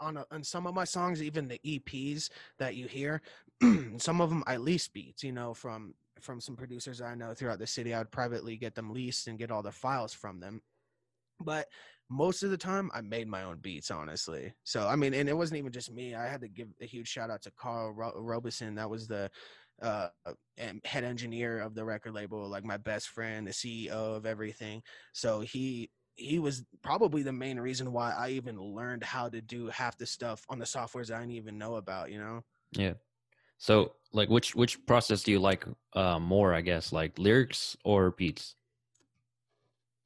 on, 0.00 0.16
a, 0.16 0.26
on 0.32 0.42
some 0.42 0.66
of 0.66 0.74
my 0.74 0.84
songs 0.84 1.22
even 1.22 1.46
the 1.46 1.60
eps 1.64 2.30
that 2.58 2.74
you 2.74 2.86
hear 2.86 3.22
some 3.96 4.20
of 4.20 4.30
them 4.30 4.42
i 4.46 4.56
lease 4.56 4.88
beats 4.88 5.22
you 5.22 5.32
know 5.32 5.54
from 5.54 5.94
from 6.20 6.40
some 6.40 6.56
producers 6.56 7.00
i 7.00 7.14
know 7.14 7.34
throughout 7.34 7.58
the 7.58 7.66
city 7.66 7.94
i 7.94 7.98
would 7.98 8.10
privately 8.10 8.56
get 8.56 8.74
them 8.74 8.90
leased 8.92 9.28
and 9.28 9.38
get 9.38 9.50
all 9.50 9.62
the 9.62 9.70
files 9.70 10.12
from 10.12 10.40
them 10.40 10.60
but 11.40 11.68
most 12.10 12.42
of 12.42 12.50
the 12.50 12.56
time 12.56 12.90
i 12.94 13.00
made 13.00 13.26
my 13.28 13.42
own 13.42 13.58
beats 13.58 13.90
honestly. 13.90 14.52
So 14.64 14.86
i 14.86 14.96
mean 14.96 15.14
and 15.14 15.28
it 15.28 15.36
wasn't 15.36 15.58
even 15.58 15.72
just 15.72 15.92
me 15.92 16.14
i 16.14 16.26
had 16.26 16.40
to 16.42 16.48
give 16.48 16.68
a 16.80 16.86
huge 16.86 17.08
shout 17.08 17.30
out 17.30 17.42
to 17.42 17.50
carl 17.52 17.92
Ro- 17.92 18.14
robeson 18.16 18.74
that 18.76 18.90
was 18.90 19.08
the 19.08 19.30
uh 19.80 20.08
head 20.84 21.04
engineer 21.04 21.58
of 21.60 21.74
the 21.74 21.84
record 21.84 22.12
label 22.14 22.48
like 22.48 22.64
my 22.64 22.76
best 22.76 23.08
friend 23.08 23.46
the 23.46 23.50
ceo 23.50 24.16
of 24.16 24.26
everything. 24.26 24.82
So 25.12 25.40
he 25.40 25.90
he 26.14 26.38
was 26.38 26.64
probably 26.82 27.22
the 27.22 27.32
main 27.32 27.58
reason 27.58 27.92
why 27.92 28.12
i 28.12 28.28
even 28.30 28.60
learned 28.60 29.02
how 29.02 29.28
to 29.28 29.40
do 29.40 29.68
half 29.68 29.96
the 29.96 30.06
stuff 30.06 30.44
on 30.48 30.58
the 30.58 30.64
softwares 30.64 31.12
i 31.12 31.18
didn't 31.18 31.32
even 31.32 31.58
know 31.58 31.76
about 31.76 32.10
you 32.10 32.18
know? 32.18 32.42
Yeah. 32.72 32.94
So 33.58 33.92
like 34.12 34.28
which 34.28 34.54
which 34.54 34.84
process 34.86 35.22
do 35.22 35.32
you 35.32 35.38
like 35.40 35.64
uh 35.94 36.18
more 36.18 36.52
i 36.52 36.60
guess 36.60 36.92
like 36.92 37.18
lyrics 37.18 37.76
or 37.84 38.10
beats 38.10 38.56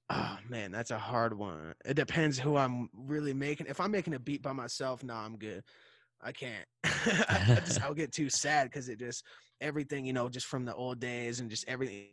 Oh 0.08 0.38
man, 0.48 0.70
that's 0.70 0.90
a 0.92 0.98
hard 0.98 1.36
one. 1.36 1.74
It 1.84 1.94
depends 1.94 2.38
who 2.38 2.56
I'm 2.56 2.88
really 2.94 3.34
making. 3.34 3.66
If 3.68 3.80
I'm 3.80 3.90
making 3.90 4.14
a 4.14 4.20
beat 4.20 4.42
by 4.42 4.52
myself, 4.52 5.02
no, 5.02 5.14
I'm 5.14 5.36
good. 5.36 5.64
I 6.22 6.32
can't. 6.32 6.66
I 6.84 7.60
just 7.64 7.82
I'll 7.82 7.94
get 7.94 8.12
too 8.12 8.30
sad 8.30 8.64
because 8.70 8.88
it 8.88 8.98
just 9.00 9.24
everything 9.60 10.06
you 10.06 10.12
know 10.12 10.28
just 10.28 10.46
from 10.46 10.64
the 10.64 10.74
old 10.74 11.00
days 11.00 11.40
and 11.40 11.50
just 11.50 11.66
everything. 11.68 12.08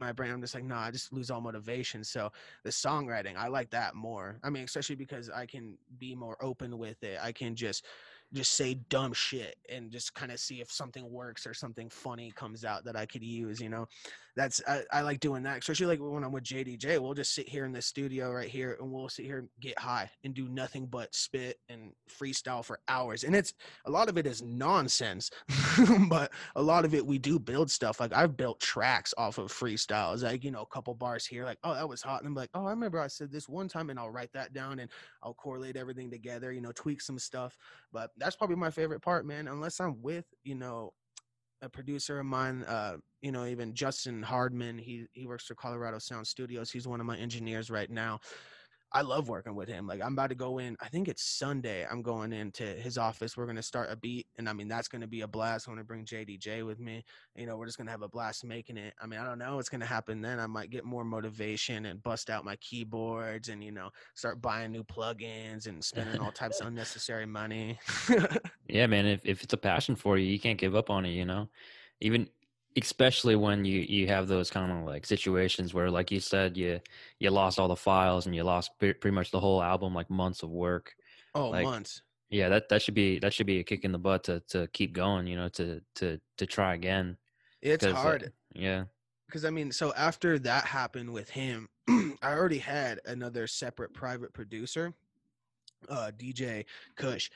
My 0.00 0.12
brain, 0.12 0.30
I'm 0.32 0.42
just 0.42 0.54
like, 0.54 0.64
no, 0.64 0.76
I 0.76 0.90
just 0.90 1.12
lose 1.12 1.30
all 1.30 1.40
motivation. 1.40 2.04
So 2.04 2.30
the 2.64 2.70
songwriting, 2.70 3.36
I 3.36 3.48
like 3.48 3.70
that 3.70 3.94
more. 3.94 4.38
I 4.44 4.50
mean, 4.50 4.64
especially 4.64 4.96
because 4.96 5.30
I 5.30 5.46
can 5.46 5.78
be 5.98 6.14
more 6.14 6.36
open 6.42 6.76
with 6.78 7.02
it. 7.02 7.18
I 7.22 7.32
can 7.32 7.54
just 7.56 7.86
just 8.32 8.52
say 8.52 8.74
dumb 8.88 9.12
shit 9.12 9.56
and 9.70 9.90
just 9.90 10.14
kind 10.14 10.32
of 10.32 10.40
see 10.40 10.60
if 10.60 10.70
something 10.70 11.10
works 11.10 11.46
or 11.46 11.54
something 11.54 11.88
funny 11.88 12.32
comes 12.34 12.64
out 12.64 12.84
that 12.84 12.96
I 12.96 13.06
could 13.06 13.22
use, 13.22 13.60
you 13.60 13.68
know. 13.68 13.86
That's 14.36 14.60
I, 14.68 14.82
I 14.92 15.00
like 15.00 15.20
doing 15.20 15.42
that, 15.44 15.58
especially 15.58 15.86
like 15.86 15.98
when 15.98 16.22
I'm 16.22 16.30
with 16.30 16.44
JDJ. 16.44 16.98
We'll 16.98 17.14
just 17.14 17.34
sit 17.34 17.48
here 17.48 17.64
in 17.64 17.72
the 17.72 17.80
studio 17.80 18.30
right 18.30 18.48
here 18.48 18.76
and 18.78 18.92
we'll 18.92 19.08
sit 19.08 19.24
here 19.24 19.38
and 19.38 19.48
get 19.60 19.78
high 19.78 20.10
and 20.24 20.34
do 20.34 20.46
nothing 20.48 20.86
but 20.86 21.14
spit 21.14 21.58
and 21.70 21.92
freestyle 22.06 22.62
for 22.62 22.78
hours. 22.86 23.24
And 23.24 23.34
it's 23.34 23.54
a 23.86 23.90
lot 23.90 24.10
of 24.10 24.18
it 24.18 24.26
is 24.26 24.42
nonsense, 24.42 25.30
but 26.10 26.32
a 26.54 26.60
lot 26.60 26.84
of 26.84 26.94
it 26.94 27.06
we 27.06 27.18
do 27.18 27.38
build 27.38 27.70
stuff. 27.70 27.98
Like 27.98 28.12
I've 28.12 28.36
built 28.36 28.60
tracks 28.60 29.14
off 29.16 29.38
of 29.38 29.50
freestyles, 29.50 30.22
like 30.22 30.44
you 30.44 30.50
know, 30.50 30.60
a 30.60 30.66
couple 30.66 30.94
bars 30.94 31.24
here, 31.24 31.46
like 31.46 31.58
oh 31.64 31.72
that 31.72 31.88
was 31.88 32.02
hot, 32.02 32.20
and 32.20 32.28
I'm 32.28 32.34
like 32.34 32.50
oh 32.52 32.66
I 32.66 32.70
remember 32.70 33.00
I 33.00 33.06
said 33.06 33.32
this 33.32 33.48
one 33.48 33.68
time, 33.68 33.88
and 33.88 33.98
I'll 33.98 34.10
write 34.10 34.34
that 34.34 34.52
down 34.52 34.80
and 34.80 34.90
I'll 35.22 35.34
correlate 35.34 35.78
everything 35.78 36.10
together, 36.10 36.52
you 36.52 36.60
know, 36.60 36.72
tweak 36.72 37.00
some 37.00 37.18
stuff. 37.18 37.56
But 37.96 38.10
that's 38.18 38.36
probably 38.36 38.56
my 38.56 38.70
favorite 38.70 39.00
part, 39.00 39.24
man. 39.24 39.48
Unless 39.48 39.80
I'm 39.80 40.02
with 40.02 40.26
you 40.44 40.54
know 40.54 40.92
a 41.62 41.68
producer 41.70 42.18
of 42.18 42.26
mine, 42.26 42.62
uh, 42.64 42.98
you 43.22 43.32
know, 43.32 43.46
even 43.46 43.72
Justin 43.72 44.22
Hardman. 44.22 44.76
He 44.76 45.06
he 45.14 45.26
works 45.26 45.46
for 45.46 45.54
Colorado 45.54 45.98
Sound 45.98 46.26
Studios. 46.26 46.70
He's 46.70 46.86
one 46.86 47.00
of 47.00 47.06
my 47.06 47.16
engineers 47.16 47.70
right 47.70 47.90
now. 47.90 48.20
I 48.92 49.02
love 49.02 49.28
working 49.28 49.54
with 49.54 49.68
him. 49.68 49.86
Like 49.86 50.00
I'm 50.00 50.12
about 50.12 50.28
to 50.28 50.34
go 50.34 50.58
in. 50.58 50.76
I 50.80 50.88
think 50.88 51.08
it's 51.08 51.22
Sunday. 51.22 51.86
I'm 51.90 52.02
going 52.02 52.32
into 52.32 52.64
his 52.64 52.96
office. 52.96 53.36
We're 53.36 53.46
gonna 53.46 53.62
start 53.62 53.90
a 53.90 53.96
beat, 53.96 54.26
and 54.38 54.48
I 54.48 54.52
mean 54.52 54.68
that's 54.68 54.88
gonna 54.88 55.06
be 55.06 55.22
a 55.22 55.28
blast. 55.28 55.66
I'm 55.66 55.74
gonna 55.74 55.84
bring 55.84 56.04
JDJ 56.04 56.64
with 56.64 56.78
me. 56.78 57.04
You 57.34 57.46
know, 57.46 57.56
we're 57.56 57.66
just 57.66 57.78
gonna 57.78 57.90
have 57.90 58.02
a 58.02 58.08
blast 58.08 58.44
making 58.44 58.76
it. 58.76 58.94
I 59.00 59.06
mean, 59.06 59.20
I 59.20 59.24
don't 59.24 59.38
know 59.38 59.56
what's 59.56 59.68
gonna 59.68 59.86
happen 59.86 60.20
then. 60.20 60.38
I 60.38 60.46
might 60.46 60.70
get 60.70 60.84
more 60.84 61.04
motivation 61.04 61.86
and 61.86 62.02
bust 62.02 62.30
out 62.30 62.44
my 62.44 62.56
keyboards 62.56 63.48
and 63.48 63.62
you 63.62 63.72
know 63.72 63.90
start 64.14 64.40
buying 64.40 64.72
new 64.72 64.84
plugins 64.84 65.66
and 65.66 65.84
spending 65.84 66.20
all 66.20 66.32
types 66.32 66.60
of 66.60 66.68
unnecessary 66.68 67.26
money. 67.26 67.78
Yeah, 68.68 68.86
man. 68.86 69.06
If 69.06 69.20
if 69.24 69.42
it's 69.42 69.52
a 69.52 69.58
passion 69.58 69.96
for 69.96 70.16
you, 70.18 70.26
you 70.26 70.38
can't 70.38 70.58
give 70.58 70.74
up 70.74 70.90
on 70.90 71.04
it. 71.04 71.10
You 71.10 71.24
know, 71.24 71.48
even 72.00 72.28
especially 72.76 73.36
when 73.36 73.64
you 73.64 73.80
you 73.80 74.06
have 74.08 74.28
those 74.28 74.50
kind 74.50 74.70
of 74.70 74.84
like 74.84 75.06
situations 75.06 75.72
where, 75.72 75.90
like 75.90 76.10
you 76.10 76.20
said, 76.20 76.56
you 76.56 76.80
you 77.18 77.30
lost 77.30 77.58
all 77.58 77.68
the 77.68 77.76
files 77.76 78.26
and 78.26 78.34
you 78.34 78.44
lost 78.44 78.70
pre- 78.78 78.92
pretty 78.92 79.14
much 79.14 79.30
the 79.30 79.40
whole 79.40 79.62
album, 79.62 79.94
like 79.94 80.10
months 80.10 80.42
of 80.42 80.50
work. 80.50 80.94
oh, 81.34 81.50
Like, 81.50 81.64
months. 81.64 82.02
Yeah, 82.28 82.48
that 82.48 82.68
that 82.68 82.82
should 82.82 82.94
be 82.94 83.18
that 83.20 83.32
should 83.32 83.46
be 83.46 83.60
a 83.60 83.64
kick 83.64 83.84
in 83.84 83.92
the 83.92 83.98
butt 83.98 84.24
to 84.24 84.40
to 84.48 84.66
keep 84.68 84.92
going. 84.92 85.26
You 85.26 85.36
know, 85.36 85.48
to 85.50 85.80
to 85.96 86.20
to 86.38 86.46
try 86.46 86.74
again. 86.74 87.16
it's 87.62 87.84
uh, 87.84 87.94
hard. 87.94 88.32
yeah. 88.54 88.84
because 89.26 89.44
I 89.44 89.50
mean, 89.50 89.72
so 89.72 89.94
after 89.94 90.38
that 90.40 90.64
happened 90.64 91.10
with 91.10 91.30
him, 91.30 91.68
I 91.88 92.32
already 92.32 92.58
had 92.58 93.00
another 93.06 93.46
separate 93.46 93.94
private 93.94 94.32
producer, 94.32 94.92
uh, 95.88 96.10
DJ 96.16 96.64
Kush, 96.96 97.30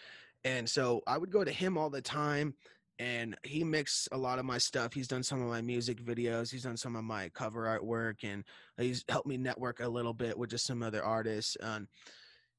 and 0.44 0.68
so 0.68 1.02
I 1.06 1.18
would 1.18 1.30
go 1.30 1.44
to 1.44 1.52
him 1.52 1.78
all 1.78 1.88
the 1.88 2.02
time, 2.02 2.54
and 3.00 3.34
he 3.44 3.64
mixed 3.64 4.10
a 4.12 4.18
lot 4.18 4.38
of 4.38 4.44
my 4.44 4.58
stuff. 4.58 4.92
He's 4.92 5.08
done 5.08 5.22
some 5.22 5.40
of 5.40 5.48
my 5.48 5.62
music 5.62 6.04
videos. 6.04 6.50
He's 6.50 6.64
done 6.64 6.76
some 6.76 6.96
of 6.96 7.02
my 7.02 7.30
cover 7.30 7.64
artwork, 7.64 8.22
and 8.22 8.44
he's 8.76 9.06
helped 9.08 9.26
me 9.26 9.38
network 9.38 9.80
a 9.80 9.88
little 9.88 10.12
bit 10.12 10.36
with 10.36 10.50
just 10.50 10.66
some 10.66 10.82
other 10.82 11.02
artists. 11.02 11.56
And 11.62 11.88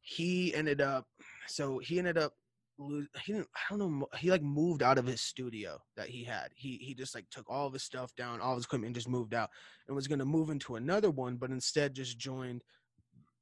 he 0.01 0.51
ended 0.55 0.81
up, 0.81 1.05
so 1.47 1.77
he 1.77 1.99
ended 1.99 2.17
up 2.17 2.33
he 3.23 3.33
didn't 3.33 3.47
i 3.55 3.59
don't 3.69 3.99
know 3.99 4.07
he 4.17 4.31
like 4.31 4.41
moved 4.41 4.81
out 4.81 4.97
of 4.97 5.05
his 5.05 5.21
studio 5.21 5.77
that 5.95 6.09
he 6.09 6.23
had 6.23 6.47
he 6.55 6.79
he 6.81 6.95
just 6.95 7.13
like 7.13 7.29
took 7.29 7.47
all 7.47 7.67
of 7.67 7.73
his 7.73 7.83
stuff 7.83 8.15
down 8.15 8.41
all 8.41 8.55
his 8.55 8.65
equipment 8.65 8.87
and 8.87 8.95
just 8.95 9.09
moved 9.09 9.35
out 9.35 9.51
and 9.85 9.95
was 9.95 10.07
to 10.07 10.25
move 10.25 10.49
into 10.49 10.77
another 10.77 11.11
one 11.11 11.35
but 11.35 11.51
instead 11.51 11.93
just 11.93 12.17
joined 12.17 12.63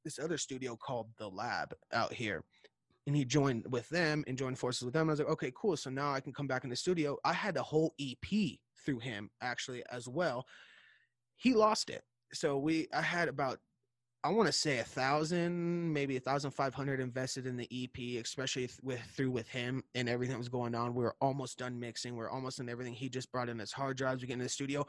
this 0.04 0.18
other 0.18 0.36
studio 0.36 0.76
called 0.76 1.06
the 1.16 1.26
lab 1.26 1.72
out 1.94 2.12
here 2.12 2.44
and 3.06 3.16
he 3.16 3.24
joined 3.24 3.64
with 3.70 3.88
them 3.88 4.24
and 4.26 4.38
joined 4.38 4.58
forces 4.58 4.82
with 4.82 4.94
them 4.94 5.08
i 5.08 5.12
was 5.12 5.18
like 5.18 5.28
okay 5.28 5.52
cool 5.54 5.76
so 5.76 5.90
now 5.90 6.12
i 6.12 6.20
can 6.20 6.32
come 6.32 6.46
back 6.46 6.64
in 6.64 6.70
the 6.70 6.76
studio 6.76 7.16
i 7.24 7.32
had 7.32 7.56
a 7.56 7.62
whole 7.62 7.94
ep 8.00 8.58
through 8.84 8.98
him 8.98 9.30
actually 9.42 9.82
as 9.90 10.08
well 10.08 10.46
he 11.36 11.54
lost 11.54 11.90
it 11.90 12.02
so 12.32 12.58
we 12.58 12.86
i 12.94 13.02
had 13.02 13.28
about 13.28 13.58
I 14.22 14.28
want 14.28 14.48
to 14.48 14.52
say 14.52 14.80
a 14.80 14.84
thousand, 14.84 15.94
maybe 15.94 16.18
a 16.18 16.20
thousand 16.20 16.50
five 16.50 16.74
hundred 16.74 17.00
invested 17.00 17.46
in 17.46 17.56
the 17.56 17.68
EP, 17.72 18.22
especially 18.22 18.66
th- 18.66 18.78
with 18.82 19.00
through 19.16 19.30
with 19.30 19.48
him 19.48 19.82
and 19.94 20.10
everything 20.10 20.34
that 20.34 20.38
was 20.38 20.50
going 20.50 20.74
on. 20.74 20.94
We 20.94 21.04
were 21.04 21.16
almost 21.22 21.58
done 21.58 21.80
mixing. 21.80 22.14
We 22.14 22.24
are 22.24 22.30
almost 22.30 22.58
done 22.58 22.68
everything. 22.68 22.92
He 22.92 23.08
just 23.08 23.32
brought 23.32 23.48
in 23.48 23.58
his 23.58 23.72
hard 23.72 23.96
drives. 23.96 24.20
We 24.20 24.28
get 24.28 24.34
in 24.34 24.40
the 24.40 24.48
studio, 24.50 24.86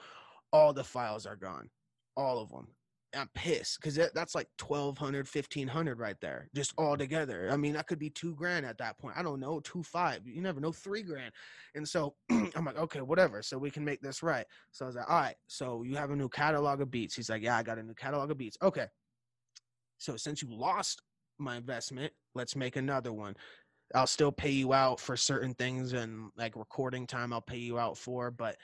all 0.51 0.73
the 0.73 0.83
files 0.83 1.25
are 1.25 1.37
gone, 1.37 1.69
all 2.17 2.39
of 2.39 2.49
them. 2.49 2.67
I'm 3.15 3.29
pissed 3.35 3.79
because 3.79 3.95
that, 3.95 4.13
that's 4.13 4.35
like 4.35 4.47
1200 4.59 5.27
1500 5.27 5.99
right 5.99 6.15
there 6.21 6.49
just 6.55 6.73
all 6.77 6.97
together. 6.97 7.49
I 7.51 7.57
mean 7.57 7.73
that 7.73 7.87
could 7.87 7.99
be 7.99 8.09
two 8.09 8.35
grand 8.35 8.65
at 8.65 8.77
that 8.77 8.97
point. 8.97 9.17
I 9.17 9.23
don't 9.23 9.39
know 9.39 9.59
two 9.59 9.83
five 9.83 10.25
you 10.25 10.41
never 10.41 10.59
know 10.59 10.71
three 10.71 11.03
grand. 11.03 11.33
And 11.75 11.87
so 11.87 12.15
I'm 12.29 12.65
like 12.65 12.77
okay 12.77 13.01
whatever 13.01 13.41
so 13.41 13.57
we 13.57 13.71
can 13.71 13.83
make 13.83 14.01
this 14.01 14.23
right. 14.23 14.45
So 14.71 14.85
I 14.85 14.87
was 14.87 14.95
like 14.95 15.09
all 15.09 15.19
right 15.19 15.35
so 15.47 15.83
you 15.83 15.95
have 15.95 16.11
a 16.11 16.15
new 16.15 16.29
catalog 16.29 16.81
of 16.81 16.91
beats. 16.91 17.15
He's 17.15 17.29
like 17.29 17.41
yeah 17.41 17.57
I 17.57 17.63
got 17.63 17.77
a 17.77 17.83
new 17.83 17.93
catalog 17.93 18.31
of 18.31 18.37
beats. 18.37 18.57
Okay. 18.61 18.87
So 19.97 20.15
since 20.15 20.41
you 20.41 20.47
lost 20.49 21.01
my 21.37 21.57
investment 21.57 22.13
let's 22.33 22.55
make 22.55 22.75
another 22.75 23.11
one. 23.11 23.35
I'll 23.93 24.07
still 24.07 24.31
pay 24.31 24.51
you 24.51 24.73
out 24.73 25.01
for 25.01 25.17
certain 25.17 25.53
things 25.53 25.91
and 25.91 26.29
like 26.37 26.55
recording 26.55 27.07
time 27.07 27.33
I'll 27.33 27.41
pay 27.41 27.57
you 27.57 27.77
out 27.77 27.97
for 27.97 28.31
but 28.31 28.55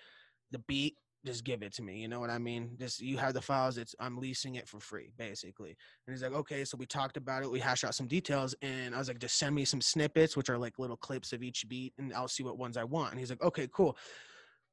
the 0.51 0.59
beat 0.59 0.95
just 1.27 1.43
give 1.43 1.61
it 1.61 1.73
to 1.73 1.83
me. 1.83 1.97
You 1.97 2.07
know 2.07 2.19
what 2.19 2.29
I 2.29 2.37
mean? 2.37 2.71
Just 2.79 3.01
you 3.01 3.17
have 3.17 3.33
the 3.33 3.41
files. 3.41 3.77
It's 3.77 3.95
I'm 3.99 4.17
leasing 4.17 4.55
it 4.55 4.67
for 4.67 4.79
free, 4.79 5.11
basically. 5.17 5.75
And 6.05 6.13
he's 6.13 6.23
like, 6.23 6.33
okay. 6.33 6.65
So 6.65 6.77
we 6.77 6.85
talked 6.85 7.17
about 7.17 7.43
it. 7.43 7.51
We 7.51 7.59
hashed 7.59 7.83
out 7.83 7.95
some 7.95 8.07
details, 8.07 8.55
and 8.61 8.95
I 8.95 8.97
was 8.97 9.07
like, 9.07 9.19
just 9.19 9.37
send 9.37 9.53
me 9.53 9.65
some 9.65 9.81
snippets, 9.81 10.35
which 10.35 10.49
are 10.49 10.57
like 10.57 10.79
little 10.79 10.97
clips 10.97 11.33
of 11.33 11.43
each 11.43 11.67
beat, 11.69 11.93
and 11.97 12.13
I'll 12.13 12.27
see 12.27 12.43
what 12.43 12.57
ones 12.57 12.77
I 12.77 12.83
want. 12.83 13.11
And 13.11 13.19
he's 13.19 13.29
like, 13.29 13.43
okay, 13.43 13.67
cool. 13.71 13.97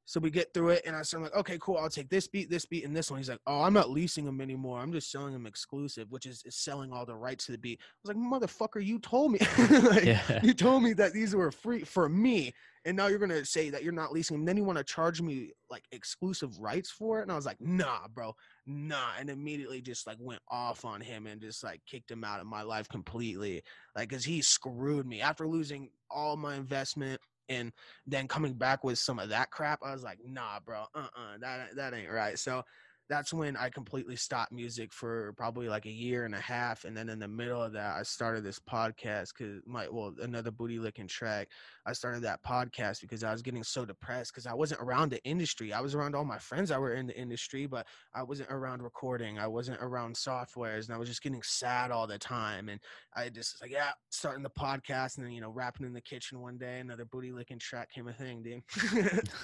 So 0.07 0.21
we 0.21 0.31
get 0.31 0.53
through 0.53 0.71
it, 0.71 0.83
and 0.85 0.95
I 0.95 1.03
start 1.03 1.23
like, 1.23 1.35
okay, 1.35 1.57
cool. 1.61 1.79
I'll 1.79 1.89
take 1.89 2.11
this 2.11 2.29
beat, 2.29 2.51
this 2.51 2.67
beat, 2.67 2.85
and 2.85 2.95
this 2.95 3.11
one. 3.11 3.19
He's 3.19 3.31
like, 3.31 3.41
oh, 3.47 3.63
I'm 3.63 3.73
not 3.73 3.89
leasing 3.89 4.27
them 4.27 4.41
anymore. 4.43 4.79
I'm 4.79 4.93
just 4.93 5.11
selling 5.11 5.33
them 5.33 5.47
exclusive, 5.47 6.11
which 6.11 6.27
is, 6.27 6.43
is 6.45 6.57
selling 6.57 6.93
all 6.93 7.07
the 7.07 7.17
rights 7.17 7.47
to 7.47 7.53
the 7.53 7.59
beat. 7.59 7.81
I 7.81 8.09
was 8.09 8.15
like, 8.17 8.43
motherfucker, 8.43 8.85
you 8.85 8.99
told 8.99 9.33
me, 9.33 9.39
like, 9.83 10.05
Yeah. 10.05 10.41
you 10.43 10.53
told 10.53 10.83
me 10.83 10.93
that 10.95 11.15
these 11.15 11.35
were 11.35 11.51
free 11.51 11.85
for 11.85 12.09
me, 12.09 12.53
and 12.85 12.97
now 12.99 13.07
you're 13.07 13.19
gonna 13.19 13.47
say 13.47 13.71
that 13.71 13.83
you're 13.83 13.95
not 13.95 14.13
leasing 14.13 14.37
them. 14.37 14.45
Then 14.45 14.59
you 14.59 14.65
want 14.65 14.77
to 14.77 14.85
charge 14.85 15.23
me 15.23 15.53
like 15.71 15.85
exclusive 15.91 16.59
rights 16.59 16.91
for 16.91 17.21
it, 17.21 17.23
and 17.23 17.33
I 17.33 17.37
was 17.37 17.47
like, 17.47 17.61
nah, 17.61 18.07
bro, 18.13 18.35
nah, 18.67 19.13
and 19.19 19.31
immediately 19.31 19.81
just 19.81 20.07
like 20.07 20.19
went 20.21 20.43
off 20.51 20.85
on 20.85 21.01
him 21.01 21.27
and 21.27 21.41
just 21.41 21.65
like 21.65 21.81
kicked 21.87 22.11
him 22.11 22.25
out 22.25 22.41
of 22.41 22.47
my 22.47 22.61
life 22.61 22.89
completely, 22.91 23.63
like, 23.97 24.11
cause 24.11 24.25
he 24.25 24.43
screwed 24.43 25.07
me 25.07 25.23
after 25.23 25.49
losing 25.49 25.89
all 26.11 26.37
my 26.37 26.57
investment 26.57 27.23
and 27.49 27.73
then 28.07 28.29
coming 28.29 28.55
back 28.55 28.85
with 28.85 28.99
some 28.99 29.19
of 29.19 29.29
that 29.31 29.51
crap, 29.51 29.81
I 29.85 29.93
was 29.93 30.03
like, 30.03 30.19
nah, 30.25 30.61
bro, 30.65 30.85
uh 30.95 31.09
uh 31.17 31.39
that, 31.41 31.77
that 31.77 31.95
ain't 31.95 32.11
right. 32.11 32.39
So 32.39 32.63
that's 33.09 33.33
when 33.33 33.57
I 33.57 33.69
completely 33.69 34.17
stopped 34.17 34.53
music 34.53 34.93
for 34.93 35.35
probably 35.37 35.69
like 35.69 35.87
a 35.87 35.91
year 35.91 36.25
and 36.25 36.35
a 36.35 36.41
half. 36.41 36.85
And 36.85 36.97
then 36.97 37.09
in 37.09 37.19
the 37.19 37.29
middle 37.29 37.63
of 37.63 37.73
that, 37.75 37.97
I 37.97 38.03
started 38.03 38.45
this 38.45 38.59
podcast 38.59 39.33
because 39.37 39.61
my, 39.67 39.89
well, 39.89 40.15
another 40.23 40.51
booty 40.51 40.79
licking 40.79 41.07
track. 41.07 41.49
I 41.87 41.93
started 41.93 42.23
that 42.23 42.43
podcast 42.43 43.01
because 43.01 43.25
I 43.25 43.33
was 43.33 43.43
getting 43.43 43.63
so 43.63 43.85
depressed 43.85 44.33
because 44.33 44.47
I 44.47 44.55
wasn't 44.55 44.81
around 44.81 45.11
the 45.11 45.23
industry. 45.25 45.73
I 45.73 45.81
was 45.81 45.95
around 45.95 46.15
all 46.15 46.25
my 46.25 46.39
friends 46.39 46.71
that 46.71 46.81
were 46.81 46.95
in 46.95 47.07
the 47.07 47.19
industry, 47.19 47.67
but 47.67 47.87
I 48.15 48.23
wasn't 48.23 48.51
around 48.51 48.83
recording. 48.83 49.39
I 49.39 49.47
wasn't 49.47 49.81
around 49.81 50.15
softwares 50.17 50.87
and 50.87 50.95
I 50.95 50.99
was 50.99 51.09
just 51.09 51.23
getting 51.23 51.43
sad 51.43 51.91
all 51.91 52.07
the 52.07 52.19
time. 52.19 52.69
And 52.69 52.81
I 53.15 53.29
just 53.29 53.55
was 53.55 53.63
like, 53.63 53.71
yeah, 53.71 53.91
starting 54.11 54.43
the 54.43 54.51
podcast 54.51 55.17
and 55.17 55.27
then, 55.27 55.33
you 55.33 55.41
know, 55.41 55.51
rapping 55.51 55.87
in 55.87 55.93
the 55.93 56.01
kitchen 56.01 56.41
one 56.41 56.57
day, 56.57 56.81
another 56.81 57.05
booty 57.05 57.33
licking 57.33 57.59
track 57.59 57.93
came 57.93 58.09
a 58.09 58.13
thing, 58.13 58.43
dude. 58.43 58.63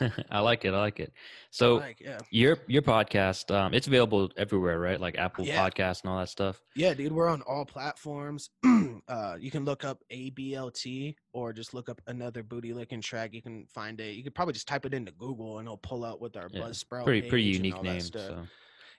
I 0.31 0.41
like 0.41 0.65
it. 0.65 0.73
I 0.73 0.79
like 0.79 1.01
it. 1.01 1.13
So 1.51 1.77
like, 1.77 2.01
yeah. 2.01 2.19
your 2.31 2.59
your 2.67 2.83
podcast, 2.83 3.55
um, 3.55 3.75
it's 3.75 3.87
available 3.87 4.31
everywhere, 4.37 4.79
right? 4.79 5.01
Like 5.01 5.19
Apple 5.19 5.45
Yeah. 5.45 5.69
Podcasts 5.69 6.03
and 6.03 6.11
all 6.11 6.19
that 6.19 6.29
stuff. 6.29 6.61
Yeah, 6.75 6.95
dude, 6.95 7.13
we're 7.13 7.29
on 7.29 7.43
all 7.43 7.65
platforms. 7.65 8.51
uh, 9.09 9.37
you 9.39 9.51
can 9.51 9.65
look 9.65 9.85
up 9.85 10.03
ABLT 10.13 11.15
or 11.33 11.53
just 11.53 11.75
look 11.75 11.89
up 11.89 12.01
another 12.07 12.43
booty 12.43 12.73
licking 12.73 13.01
track. 13.01 13.33
You 13.33 13.43
can 13.43 13.67
find 13.67 14.01
it. 14.01 14.15
You 14.15 14.23
could 14.23 14.35
probably 14.35 14.55
just 14.55 14.69
type 14.69 14.85
it 14.85 14.95
into 14.95 15.13
Google 15.13 15.59
and 15.59 15.67
it'll 15.67 15.77
pull 15.77 16.05
up 16.05 16.21
with 16.21 16.37
our 16.37 16.49
Yeah, 16.51 16.61
Buzzsprout. 16.61 17.05
Pretty 17.05 17.29
pretty 17.29 17.45
unique 17.45 17.83
name. 17.83 18.01
So 18.01 18.47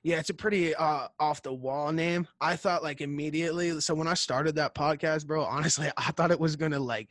Yeah, 0.03 0.19
it's 0.19 0.29
a 0.29 0.33
pretty 0.33 0.73
uh 0.75 1.07
off 1.19 1.41
the 1.41 1.53
wall 1.53 1.91
name. 1.91 2.27
I 2.39 2.55
thought 2.55 2.83
like 2.83 3.01
immediately. 3.01 3.79
So 3.81 3.93
when 3.93 4.07
I 4.07 4.13
started 4.13 4.55
that 4.55 4.75
podcast, 4.75 5.27
bro, 5.27 5.43
honestly, 5.43 5.89
I 5.97 6.11
thought 6.11 6.31
it 6.31 6.39
was 6.39 6.55
gonna 6.55 6.79
like, 6.79 7.09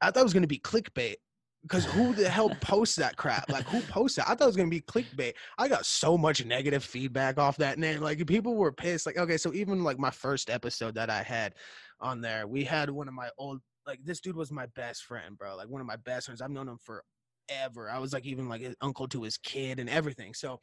I 0.00 0.10
thought 0.10 0.20
it 0.20 0.24
was 0.24 0.34
gonna 0.34 0.46
be 0.46 0.58
clickbait. 0.58 1.16
Because 1.62 1.86
who 1.86 2.12
the 2.12 2.28
hell 2.28 2.50
posts 2.60 2.96
that 2.96 3.16
crap? 3.16 3.48
Like 3.50 3.64
who 3.66 3.80
posts 3.82 4.16
that? 4.16 4.28
I 4.28 4.34
thought 4.34 4.44
it 4.44 4.48
was 4.48 4.56
gonna 4.56 4.68
be 4.68 4.82
clickbait. 4.82 5.34
I 5.56 5.68
got 5.68 5.86
so 5.86 6.18
much 6.18 6.44
negative 6.44 6.84
feedback 6.84 7.38
off 7.38 7.56
that 7.58 7.78
name. 7.78 8.00
Like 8.00 8.26
people 8.26 8.56
were 8.56 8.72
pissed. 8.72 9.06
Like 9.06 9.16
okay, 9.16 9.36
so 9.38 9.54
even 9.54 9.84
like 9.84 9.98
my 9.98 10.10
first 10.10 10.50
episode 10.50 10.96
that 10.96 11.08
I 11.08 11.22
had 11.22 11.54
on 12.00 12.20
there, 12.20 12.46
we 12.46 12.64
had 12.64 12.90
one 12.90 13.08
of 13.08 13.14
my 13.14 13.30
old 13.38 13.60
like 13.86 14.00
this 14.04 14.20
dude 14.20 14.36
was 14.36 14.50
my 14.50 14.66
best 14.74 15.04
friend, 15.04 15.36
bro. 15.36 15.56
Like 15.56 15.68
one 15.68 15.80
of 15.80 15.86
my 15.86 15.96
best 15.96 16.26
friends. 16.26 16.40
I've 16.40 16.50
known 16.50 16.68
him 16.68 16.78
forever. 16.82 17.90
I 17.90 17.98
was 17.98 18.12
like 18.12 18.26
even 18.26 18.48
like 18.48 18.62
uncle 18.80 19.08
to 19.08 19.22
his 19.22 19.36
kid 19.36 19.78
and 19.78 19.90
everything. 19.90 20.34
So 20.34 20.60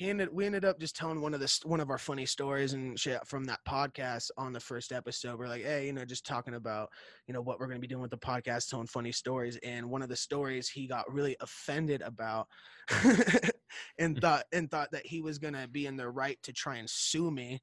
he 0.00 0.08
ended 0.08 0.30
we 0.32 0.46
ended 0.46 0.64
up 0.64 0.80
just 0.80 0.96
telling 0.96 1.20
one 1.20 1.34
of 1.34 1.40
the 1.40 1.60
one 1.64 1.78
of 1.78 1.90
our 1.90 1.98
funny 1.98 2.24
stories 2.24 2.72
and 2.72 2.98
shit 2.98 3.20
from 3.26 3.44
that 3.44 3.58
podcast 3.68 4.30
on 4.38 4.50
the 4.50 4.58
first 4.58 4.92
episode 4.92 5.38
we're 5.38 5.46
like 5.46 5.62
hey 5.62 5.84
you 5.84 5.92
know 5.92 6.06
just 6.06 6.24
talking 6.24 6.54
about 6.54 6.88
you 7.26 7.34
know 7.34 7.42
what 7.42 7.60
we're 7.60 7.66
going 7.66 7.76
to 7.76 7.82
be 7.82 7.86
doing 7.86 8.00
with 8.00 8.10
the 8.10 8.16
podcast 8.16 8.70
telling 8.70 8.86
funny 8.86 9.12
stories 9.12 9.58
and 9.62 9.84
one 9.84 10.00
of 10.00 10.08
the 10.08 10.16
stories 10.16 10.70
he 10.70 10.86
got 10.86 11.12
really 11.12 11.36
offended 11.42 12.00
about 12.00 12.48
and 13.98 14.18
thought 14.22 14.44
and 14.54 14.70
thought 14.70 14.90
that 14.90 15.04
he 15.04 15.20
was 15.20 15.38
going 15.38 15.52
to 15.52 15.68
be 15.68 15.84
in 15.84 15.98
the 15.98 16.08
right 16.08 16.38
to 16.42 16.50
try 16.50 16.76
and 16.76 16.88
sue 16.88 17.30
me 17.30 17.60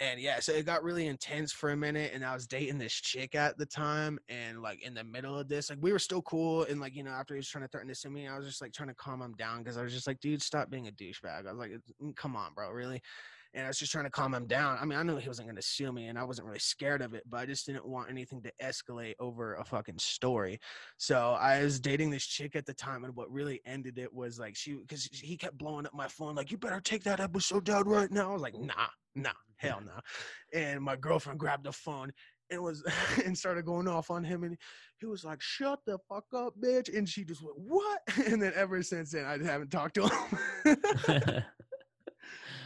and 0.00 0.18
yeah, 0.18 0.40
so 0.40 0.52
it 0.52 0.64
got 0.64 0.82
really 0.82 1.06
intense 1.06 1.52
for 1.52 1.70
a 1.70 1.76
minute, 1.76 2.12
and 2.14 2.24
I 2.24 2.32
was 2.32 2.46
dating 2.46 2.78
this 2.78 2.94
chick 2.94 3.34
at 3.34 3.58
the 3.58 3.66
time, 3.66 4.18
and 4.30 4.62
like 4.62 4.82
in 4.82 4.94
the 4.94 5.04
middle 5.04 5.38
of 5.38 5.46
this, 5.46 5.68
like 5.68 5.78
we 5.82 5.92
were 5.92 5.98
still 5.98 6.22
cool, 6.22 6.64
and 6.64 6.80
like 6.80 6.96
you 6.96 7.04
know 7.04 7.10
after 7.10 7.34
he 7.34 7.38
was 7.38 7.48
trying 7.48 7.64
to 7.64 7.68
threaten 7.68 7.88
to 7.88 7.94
sue 7.94 8.08
me, 8.08 8.26
I 8.26 8.38
was 8.38 8.46
just 8.46 8.62
like 8.62 8.72
trying 8.72 8.88
to 8.88 8.94
calm 8.94 9.20
him 9.20 9.34
down 9.34 9.62
because 9.62 9.76
I 9.76 9.82
was 9.82 9.92
just 9.92 10.06
like, 10.06 10.18
dude, 10.20 10.42
stop 10.42 10.70
being 10.70 10.88
a 10.88 10.90
douchebag. 10.90 11.46
I 11.46 11.52
was 11.52 11.58
like, 11.58 11.72
"Mm, 12.02 12.16
come 12.16 12.34
on, 12.34 12.54
bro, 12.54 12.70
really. 12.70 13.02
And 13.52 13.64
I 13.64 13.68
was 13.68 13.78
just 13.78 13.90
trying 13.92 14.04
to 14.04 14.10
calm 14.10 14.32
him 14.32 14.46
down. 14.46 14.78
I 14.80 14.84
mean, 14.84 14.98
I 14.98 15.02
knew 15.02 15.16
he 15.16 15.28
wasn't 15.28 15.48
going 15.48 15.56
to 15.56 15.62
sue 15.62 15.92
me, 15.92 16.06
and 16.06 16.18
I 16.18 16.22
wasn't 16.24 16.46
really 16.46 16.60
scared 16.60 17.02
of 17.02 17.14
it, 17.14 17.24
but 17.28 17.40
I 17.40 17.46
just 17.46 17.66
didn't 17.66 17.84
want 17.84 18.08
anything 18.08 18.40
to 18.42 18.52
escalate 18.62 19.14
over 19.18 19.56
a 19.56 19.64
fucking 19.64 19.98
story. 19.98 20.60
So 20.98 21.32
I 21.32 21.62
was 21.62 21.80
dating 21.80 22.10
this 22.10 22.24
chick 22.24 22.54
at 22.56 22.64
the 22.64 22.72
time, 22.74 23.04
and 23.04 23.14
what 23.16 23.30
really 23.30 23.60
ended 23.66 23.98
it 23.98 24.12
was 24.14 24.38
like 24.38 24.56
she, 24.56 24.74
because 24.74 25.04
he 25.12 25.36
kept 25.36 25.58
blowing 25.58 25.84
up 25.84 25.92
my 25.94 26.06
phone, 26.08 26.36
like, 26.36 26.52
you 26.52 26.58
better 26.58 26.80
take 26.80 27.02
that 27.04 27.18
episode 27.20 27.64
down 27.64 27.88
right 27.88 28.10
now. 28.10 28.30
I 28.30 28.32
was 28.32 28.42
like, 28.42 28.58
nah, 28.58 28.86
nah, 29.14 29.32
hell 29.56 29.80
no. 29.84 30.00
And 30.58 30.80
my 30.82 30.96
girlfriend 30.96 31.38
grabbed 31.38 31.64
the 31.64 31.72
phone 31.72 32.12
and 32.50 32.62
was 32.62 32.82
and 33.24 33.36
started 33.36 33.64
going 33.64 33.88
off 33.88 34.10
on 34.10 34.24
him, 34.24 34.44
and 34.44 34.56
he 34.98 35.06
was 35.06 35.24
like, 35.24 35.40
"Shut 35.40 35.80
the 35.86 35.98
fuck 36.08 36.24
up, 36.34 36.54
bitch!" 36.60 36.96
And 36.96 37.08
she 37.08 37.24
just 37.24 37.42
went, 37.42 37.58
"What?" 37.58 38.00
And 38.26 38.42
then 38.42 38.52
ever 38.54 38.82
since 38.82 39.12
then, 39.12 39.24
I 39.24 39.42
haven't 39.42 39.70
talked 39.70 39.94
to 39.94 40.08
him. 40.08 40.38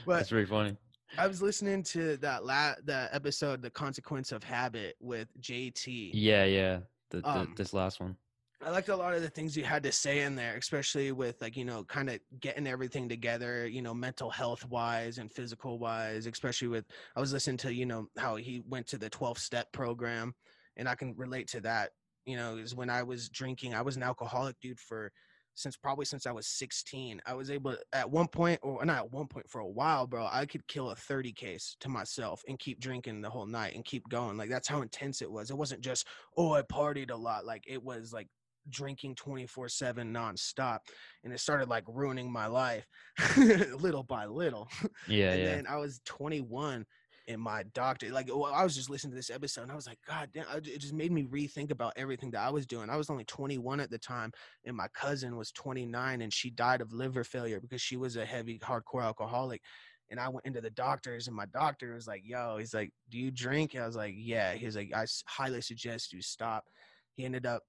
but 0.07 0.17
that's 0.17 0.31
pretty 0.31 0.47
funny. 0.47 0.77
I 1.17 1.29
was 1.29 1.41
listening 1.41 1.85
to 1.85 2.17
that 2.19 2.45
la- 2.45 2.75
the 2.85 3.09
episode, 3.13 3.63
"The 3.63 3.71
Consequence 3.71 4.33
of 4.33 4.43
Habit" 4.43 4.97
with 5.01 5.29
JT. 5.41 6.11
Yeah, 6.15 6.45
yeah. 6.45 6.81
The, 7.11 7.21
the, 7.21 7.29
Um, 7.29 7.55
this 7.57 7.73
last 7.73 8.01
one. 8.01 8.17
I 8.63 8.71
liked 8.71 8.89
a 8.89 8.97
lot 8.97 9.15
of 9.15 9.23
the 9.23 9.29
things 9.29 9.57
you 9.57 9.65
had 9.65 9.83
to 9.83 9.93
say 9.93 10.21
in 10.21 10.35
there, 10.35 10.57
especially 10.57 11.13
with 11.13 11.41
like, 11.43 11.57
you 11.57 11.65
know, 11.65 11.85
kind 11.85 12.09
of 12.09 12.19
getting 12.41 12.67
everything 12.67 13.09
together, 13.09 13.67
you 13.67 13.83
know, 13.83 13.93
mental 13.93 14.31
health 14.31 14.67
wise 14.69 15.19
and 15.19 15.31
physical 15.31 15.79
wise, 15.79 16.27
especially 16.27 16.69
with 16.69 16.87
I 17.15 17.21
was 17.21 17.33
listening 17.33 17.59
to, 17.59 17.75
you 17.75 17.85
know, 17.85 18.07
how 18.17 18.37
he 18.37 18.63
went 18.67 18.87
to 18.89 18.99
the 18.99 19.11
12 19.11 19.39
step 19.39 19.71
program 19.73 20.35
and 20.77 20.89
I 20.89 20.95
can 20.95 21.15
relate 21.17 21.49
to 21.49 21.61
that. 21.63 21.91
You 22.25 22.37
know, 22.37 22.57
is 22.57 22.75
when 22.75 22.89
I 22.89 23.03
was 23.03 23.29
drinking, 23.29 23.75
I 23.75 23.83
was 23.83 23.97
an 23.97 24.03
alcoholic 24.03 24.59
dude 24.61 24.81
for 24.81 25.13
since 25.55 25.77
probably 25.77 26.05
since 26.05 26.27
I 26.27 26.33
was 26.33 26.47
16. 26.47 27.21
I 27.27 27.35
was 27.35 27.51
able 27.51 27.77
at 27.93 28.11
one 28.11 28.29
point 28.29 28.61
or 28.63 28.85
not 28.85 28.99
at 28.99 29.13
one 29.13 29.27
point 29.27 29.49
for 29.49 29.61
a 29.61 29.69
while, 29.69 30.07
bro, 30.07 30.29
I 30.31 30.47
could 30.47 30.67
kill 30.67 30.91
a 30.91 30.97
30 30.97 31.33
case 31.33 31.77
to 31.81 31.89
myself 31.89 32.43
and 32.49 32.59
keep 32.59 32.81
drinking 32.81 33.21
the 33.21 33.31
whole 33.31 33.47
night 33.47 33.75
and 33.75 33.85
keep 33.85 34.09
going. 34.09 34.37
Like 34.37 34.51
that's 34.51 34.69
how 34.69 34.83
intense 34.83 35.23
it 35.23 35.31
was. 35.31 35.51
It 35.51 35.59
wasn't 35.59 35.81
just, 35.81 36.09
oh, 36.37 36.55
I 36.55 36.63
partied 36.63 37.11
a 37.11 37.17
lot. 37.17 37.45
Like 37.45 37.65
it 37.67 37.83
was 37.83 38.13
like 38.13 38.29
drinking 38.69 39.15
24 39.15 39.69
7 39.69 40.13
nonstop 40.13 40.81
and 41.23 41.33
it 41.33 41.39
started 41.39 41.69
like 41.69 41.85
ruining 41.89 42.31
my 42.31 42.47
life 42.47 42.87
little 43.37 44.03
by 44.03 44.27
little 44.27 44.69
Yeah, 45.07 45.35
and 45.35 45.45
yeah. 45.45 45.47
then 45.47 45.67
i 45.67 45.77
was 45.77 46.01
21 46.05 46.85
and 47.27 47.41
my 47.41 47.63
doctor 47.75 48.11
like 48.11 48.27
well, 48.29 48.53
i 48.53 48.63
was 48.63 48.75
just 48.75 48.91
listening 48.91 49.11
to 49.13 49.17
this 49.17 49.31
episode 49.31 49.63
and 49.63 49.73
i 49.73 49.75
was 49.75 49.87
like 49.87 49.99
god 50.07 50.31
damn 50.33 50.47
it 50.57 50.79
just 50.79 50.93
made 50.93 51.13
me 51.13 51.25
rethink 51.25 51.71
about 51.71 51.93
everything 51.97 52.31
that 52.31 52.47
i 52.47 52.51
was 52.51 52.67
doing 52.67 52.91
i 52.91 52.97
was 52.97 53.11
only 53.11 53.25
21 53.25 53.81
at 53.81 53.91
the 53.91 53.99
time 53.99 54.33
and 54.65 54.77
my 54.77 54.89
cousin 54.89 55.37
was 55.37 55.51
29 55.53 56.21
and 56.23 56.33
she 56.33 56.51
died 56.51 56.81
of 56.81 56.93
liver 56.93 57.25
failure 57.25 57.61
because 57.61 57.81
she 57.81 57.97
was 57.97 58.17
a 58.17 58.25
heavy 58.27 58.59
hardcore 58.59 59.03
alcoholic 59.03 59.63
and 60.11 60.21
I 60.21 60.29
went 60.29 60.45
into 60.47 60.61
the 60.61 60.71
doctors, 60.71 61.27
and 61.29 61.37
my 61.37 61.47
doctor 61.47 61.95
was 61.95 62.07
like, 62.07 62.23
"Yo," 62.25 62.59
he's 62.59 62.75
like, 62.75 62.93
"Do 63.09 63.19
you 63.19 63.31
drink?" 63.31 63.75
I 63.75 63.87
was 63.87 63.97
like, 63.97 64.15
"Yeah." 64.17 64.53
He's 64.55 64.77
like, 64.77 64.93
"I 64.95 65.07
highly 65.27 65.61
suggest 65.63 66.13
you 66.13 66.21
stop." 66.21 66.69
He 67.15 67.25
ended 67.25 67.47
up 67.47 67.63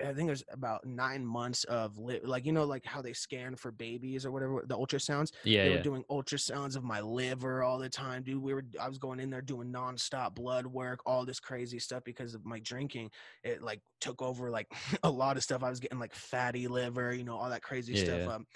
I 0.00 0.12
think 0.12 0.26
it 0.28 0.30
was 0.30 0.44
about 0.50 0.84
nine 0.84 1.24
months 1.24 1.64
of 1.64 1.98
li- 1.98 2.20
like 2.24 2.46
you 2.46 2.52
know 2.52 2.64
like 2.64 2.84
how 2.84 3.00
they 3.00 3.12
scan 3.12 3.54
for 3.56 3.70
babies 3.70 4.26
or 4.26 4.32
whatever 4.32 4.62
the 4.66 4.76
ultrasounds. 4.76 5.30
Yeah, 5.42 5.62
they 5.62 5.68
yeah. 5.68 5.76
were 5.76 5.78
doing 5.78 6.04
ultrasounds 6.10 6.76
of 6.76 6.82
my 6.82 7.00
liver 7.00 7.62
all 7.62 7.78
the 7.78 7.88
time, 7.88 8.22
dude. 8.22 8.42
We 8.42 8.54
were 8.54 8.64
I 8.80 8.88
was 8.88 8.98
going 8.98 9.20
in 9.20 9.30
there 9.30 9.42
doing 9.42 9.72
nonstop 9.72 10.34
blood 10.34 10.66
work, 10.66 11.00
all 11.06 11.24
this 11.24 11.38
crazy 11.40 11.78
stuff 11.78 12.02
because 12.04 12.34
of 12.34 12.44
my 12.44 12.58
drinking. 12.60 13.10
It 13.42 13.62
like 13.62 13.82
took 14.00 14.20
over 14.22 14.50
like 14.50 14.66
a 15.04 15.10
lot 15.10 15.36
of 15.36 15.42
stuff. 15.42 15.62
I 15.62 15.70
was 15.70 15.80
getting 15.80 15.98
like 16.00 16.14
fatty 16.14 16.66
liver, 16.66 17.12
you 17.14 17.24
know, 17.24 17.36
all 17.36 17.50
that 17.50 17.62
crazy 17.62 17.94
Yeah, 17.94 18.04
stuff. 18.04 18.26
yeah. 18.26 18.26
Um, 18.26 18.46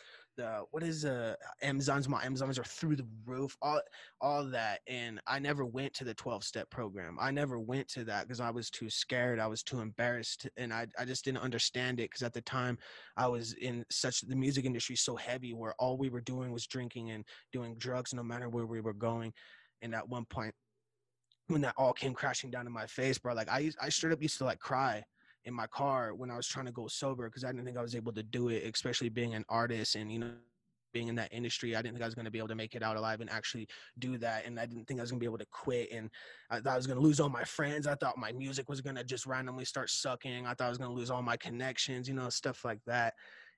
what 0.70 0.83
is 0.83 1.05
uh 1.05 1.35
Amazon's 1.62 2.09
my 2.09 2.24
Amazons 2.24 2.59
are 2.59 2.64
through 2.64 2.96
the 2.96 3.07
roof, 3.27 3.57
all 3.62 3.81
all 4.20 4.44
that. 4.44 4.81
And 4.87 5.20
I 5.27 5.38
never 5.38 5.64
went 5.64 5.94
to 5.94 6.05
the 6.05 6.14
12 6.14 6.44
step 6.44 6.70
program. 6.70 7.16
I 7.20 7.31
never 7.31 7.59
went 7.59 7.88
to 7.88 8.05
that 8.05 8.22
because 8.22 8.40
I 8.40 8.51
was 8.51 8.70
too 8.70 8.90
scared. 8.90 9.40
I 9.40 9.46
was 9.46 9.62
too 9.62 9.81
embarrassed, 9.81 10.48
and 10.57 10.72
I 10.72 10.87
I 10.98 11.05
just 11.05 11.24
didn't 11.24 11.42
understand 11.42 12.01
it 12.01 12.11
because 12.11 12.22
at 12.22 12.33
the 12.33 12.42
time 12.42 12.79
I 13.16 13.27
was 13.27 13.53
in 13.55 13.85
such 13.90 14.20
the 14.22 14.37
music 14.37 14.64
industry 14.64 14.96
so 14.96 15.16
heavy 15.16 15.55
where 15.55 15.74
all 15.79 15.96
we 15.96 16.11
were 16.11 16.20
doing 16.20 16.53
was 16.53 16.66
drinking 16.66 17.11
and 17.11 17.24
doing 17.53 17.77
drugs 17.79 18.14
no 18.14 18.22
matter 18.22 18.48
where 18.48 18.66
we 18.66 18.81
were 18.81 18.94
going. 18.94 19.33
And 19.83 19.94
at 19.94 20.09
one 20.09 20.24
point, 20.24 20.55
when 21.46 21.61
that 21.62 21.74
all 21.77 21.92
came 21.92 22.14
crashing 22.14 22.51
down 22.51 22.66
in 22.66 22.72
my 22.72 22.87
face, 22.87 23.18
bro, 23.18 23.35
like 23.35 23.48
I 23.48 23.70
I 23.81 23.88
straight 23.88 24.12
up 24.12 24.22
used 24.22 24.38
to 24.38 24.44
like 24.44 24.61
cry 24.61 25.03
in 25.48 25.54
my 25.54 25.66
car 25.66 26.14
when 26.14 26.30
I 26.30 26.37
was 26.37 26.46
trying 26.46 26.66
to 26.66 26.72
go 26.72 26.87
sober 26.87 27.28
because 27.28 27.44
I 27.44 27.48
didn't 27.48 27.64
think 27.64 27.76
I 27.76 27.82
was 27.82 27.96
able 27.96 28.12
to 28.12 28.22
do 28.22 28.48
it, 28.50 28.62
especially 28.72 29.08
being 29.08 29.34
an 29.34 29.44
artist 29.48 29.96
and 29.96 30.12
you 30.12 30.20
know 30.20 30.30
being 30.92 31.08
in 31.08 31.14
that 31.16 31.32
industry. 31.32 31.76
I 31.76 31.82
didn't 31.82 31.94
think 31.94 32.02
I 32.02 32.06
was 32.06 32.14
going 32.14 32.24
to 32.24 32.30
be 32.30 32.38
able 32.38 32.48
to 32.48 32.54
make 32.54 32.74
it 32.74 32.82
out 32.82 32.96
alive 32.96 33.20
and 33.20 33.30
actually 33.30 33.68
do 33.98 34.16
that. 34.18 34.46
And 34.46 34.58
I 34.58 34.66
didn't 34.66 34.87
think 34.87 35.00
I 35.00 35.02
was 35.02 35.11
going 35.11 35.20
to 35.20 35.22
be 35.22 35.28
able 35.28 35.38
to 35.38 35.46
quit. 35.50 35.90
And 35.92 36.11
I 36.50 36.61
thought 36.61 36.72
I 36.72 36.76
was 36.76 36.87
going 36.87 36.98
to 36.98 37.04
lose 37.04 37.20
all 37.20 37.28
my 37.28 37.44
friends. 37.44 37.87
I 37.87 37.94
thought 37.94 38.16
my 38.16 38.32
music 38.32 38.68
was 38.68 38.80
going 38.80 38.96
to 38.96 39.04
just 39.04 39.26
randomly 39.26 39.64
start 39.64 39.90
sucking. 39.90 40.46
I 40.46 40.54
thought 40.54 40.66
I 40.66 40.70
was 40.70 40.78
going 40.78 40.90
to 40.90 40.96
lose 40.96 41.11
all 41.11 41.22
my 41.22 41.37
connections, 41.37 42.08
you 42.08 42.14
know, 42.14 42.28
stuff 42.30 42.64
like 42.64 42.80
that. 42.87 43.14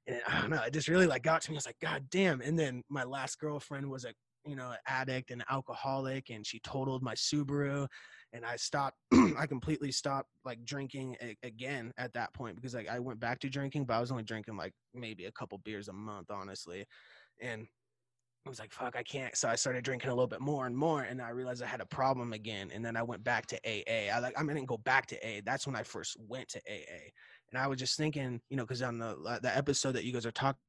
And 0.07 0.21
I 0.29 0.41
don't 0.41 0.51
know, 0.51 0.63
it 0.63 0.73
just 0.73 0.89
really 0.89 1.07
like 1.07 1.23
got 1.23 1.43
to 1.43 1.51
me. 1.51 1.57
I 1.57 1.59
was 1.59 1.67
like, 1.67 1.81
God 1.81 2.05
damn. 2.11 2.41
And 2.41 2.59
then 2.59 2.83
my 2.89 3.05
last 3.05 3.39
girlfriend 3.39 3.89
was 3.89 4.05
a, 4.05 4.13
you 4.47 4.57
know, 4.57 4.75
addict 4.87 5.31
and 5.31 5.45
alcoholic, 5.51 6.31
and 6.31 6.47
she 6.47 6.61
totaled 6.61 7.03
my 7.03 7.15
Subaru 7.15 7.87
and 8.33 8.45
I 8.45 8.57
stopped. 8.57 8.97
I 9.39 9.47
completely 9.47 9.93
stopped 9.93 10.29
like 10.45 10.65
drinking 10.65 11.17
a- 11.21 11.37
again 11.43 11.93
at 11.99 12.13
that 12.15 12.33
point 12.35 12.57
because 12.57 12.75
like 12.75 12.89
I 12.89 12.99
went 12.99 13.21
back 13.21 13.41
to 13.41 13.49
drinking, 13.49 13.85
but 13.85 13.95
I 13.95 14.01
was 14.01 14.11
only 14.11 14.23
drinking 14.23 14.57
like 14.57 14.73
maybe 14.95 15.27
a 15.27 15.33
couple 15.33 15.59
beers 15.59 15.89
a 15.89 15.93
month, 15.93 16.31
honestly, 16.31 16.87
and 17.41 17.67
I 18.47 18.49
was 18.49 18.59
like, 18.59 18.73
"Fuck, 18.73 18.97
I 18.97 19.03
can't." 19.03 19.37
So 19.37 19.49
I 19.49 19.55
started 19.57 19.85
drinking 19.85 20.11
a 20.11 20.15
little 20.15 20.27
bit 20.27 20.41
more 20.41 20.67
and 20.67 20.77
more, 20.77 21.03
and 21.03 21.21
I 21.21 21.31
realized 21.31 21.63
I 21.63 21.67
had 21.67 21.81
a 21.81 21.87
problem 21.87 22.33
again. 22.33 22.71
And 22.73 22.85
then 22.85 22.97
I 22.97 23.03
went 23.03 23.23
back 23.25 23.47
to 23.49 23.61
AA. 23.67 24.11
I 24.11 24.19
like 24.21 24.39
I 24.39 24.45
didn't 24.45 24.67
go 24.67 24.79
back 24.79 25.07
to 25.09 25.17
AA. 25.17 25.43
That's 25.45 25.67
when 25.67 25.77
I 25.77 25.83
first 25.83 26.17
went 26.27 26.49
to 26.51 26.61
AA, 26.69 27.13
and 27.51 27.59
I 27.59 27.67
was 27.67 27.79
just 27.79 27.97
thinking, 27.97 28.41
you 28.49 28.57
know, 28.57 28.65
because 28.65 28.83
on 28.83 28.99
the 28.99 29.17
uh, 29.27 29.39
the 29.41 29.55
episode 29.55 29.93
that 29.93 30.05
you 30.05 30.13
guys 30.13 30.27
are 30.27 30.33
talking 30.33 30.61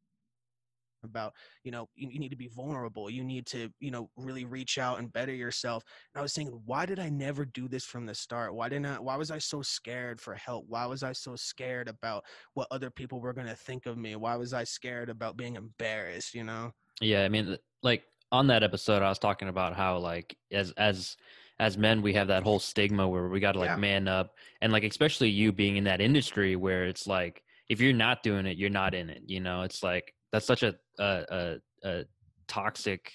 about 1.04 1.34
you 1.64 1.72
know 1.72 1.88
you, 1.96 2.10
you, 2.10 2.20
need 2.20 2.30
to 2.30 2.36
be 2.36 2.48
vulnerable 2.48 3.10
you 3.10 3.24
need 3.24 3.46
to 3.46 3.70
you 3.80 3.92
know 3.92 4.10
really 4.16 4.46
reach 4.46 4.78
out 4.78 5.00
and 5.00 5.12
better 5.14 5.34
yourself. 5.34 5.84
And 6.14 6.20
i 6.20 6.24
was 6.24 6.34
thinking 6.34 6.62
why 6.66 6.86
did 6.86 7.00
i 7.00 7.10
never 7.10 7.46
do 7.46 7.68
this 7.68 7.86
from 7.86 8.06
the 8.06 8.16
start? 8.16 8.54
Why 8.54 8.70
didn't 8.70 8.86
i 8.86 9.00
why 9.00 9.16
was 9.16 9.32
i 9.32 9.38
so 9.38 9.62
scared 9.62 10.20
for 10.22 10.36
help? 10.36 10.66
Why 10.68 10.86
was 10.86 11.04
i 11.04 11.12
so 11.12 11.36
scared 11.36 11.88
about 11.88 12.24
what 12.54 12.68
other 12.72 12.90
people 12.90 13.20
were 13.20 13.34
going 13.34 13.48
to 13.48 13.56
think 13.56 13.86
of 13.86 13.98
me? 13.98 14.16
Why 14.16 14.36
was 14.36 14.54
i 14.54 14.64
scared 14.64 15.10
about 15.10 15.38
being 15.38 15.56
embarrassed 15.56 16.34
you 16.34 16.44
know? 16.44 16.72
Yeah 17.02 17.24
i 17.24 17.30
mean 17.30 17.58
like 17.84 18.04
on 18.32 18.48
that 18.48 18.64
episode 18.64 19.02
i 19.02 19.10
was 19.10 19.20
talking 19.20 19.50
about 19.50 19.76
how 19.76 19.98
like 19.98 20.36
as 20.52 20.72
as 20.78 21.18
as 21.62 21.78
men 21.78 22.02
we 22.02 22.12
have 22.12 22.28
that 22.28 22.42
whole 22.42 22.58
stigma 22.58 23.08
where 23.08 23.30
we 23.30 23.40
got 23.40 23.52
to 23.52 23.60
like 23.60 23.70
yeah. 23.70 23.76
man 23.76 24.08
up. 24.08 24.34
And 24.62 24.74
like 24.74 24.84
especially 24.84 25.30
you 25.30 25.52
being 25.52 25.78
in 25.78 25.84
that 25.84 26.02
industry 26.02 26.56
where 26.56 26.86
it's 26.86 27.06
like 27.06 27.44
if 27.70 27.80
you're 27.80 27.94
not 27.94 28.24
doing 28.24 28.48
it 28.48 28.58
you're 28.58 28.72
not 28.72 28.96
in 28.96 29.12
it 29.12 29.22
you 29.28 29.40
know? 29.40 29.62
It's 29.62 29.84
like 29.84 30.12
that's 30.32 30.46
such 30.46 30.64
a 30.64 30.76
a, 31.00 31.26
a, 31.30 31.58
a 31.84 32.06
toxic 32.48 33.12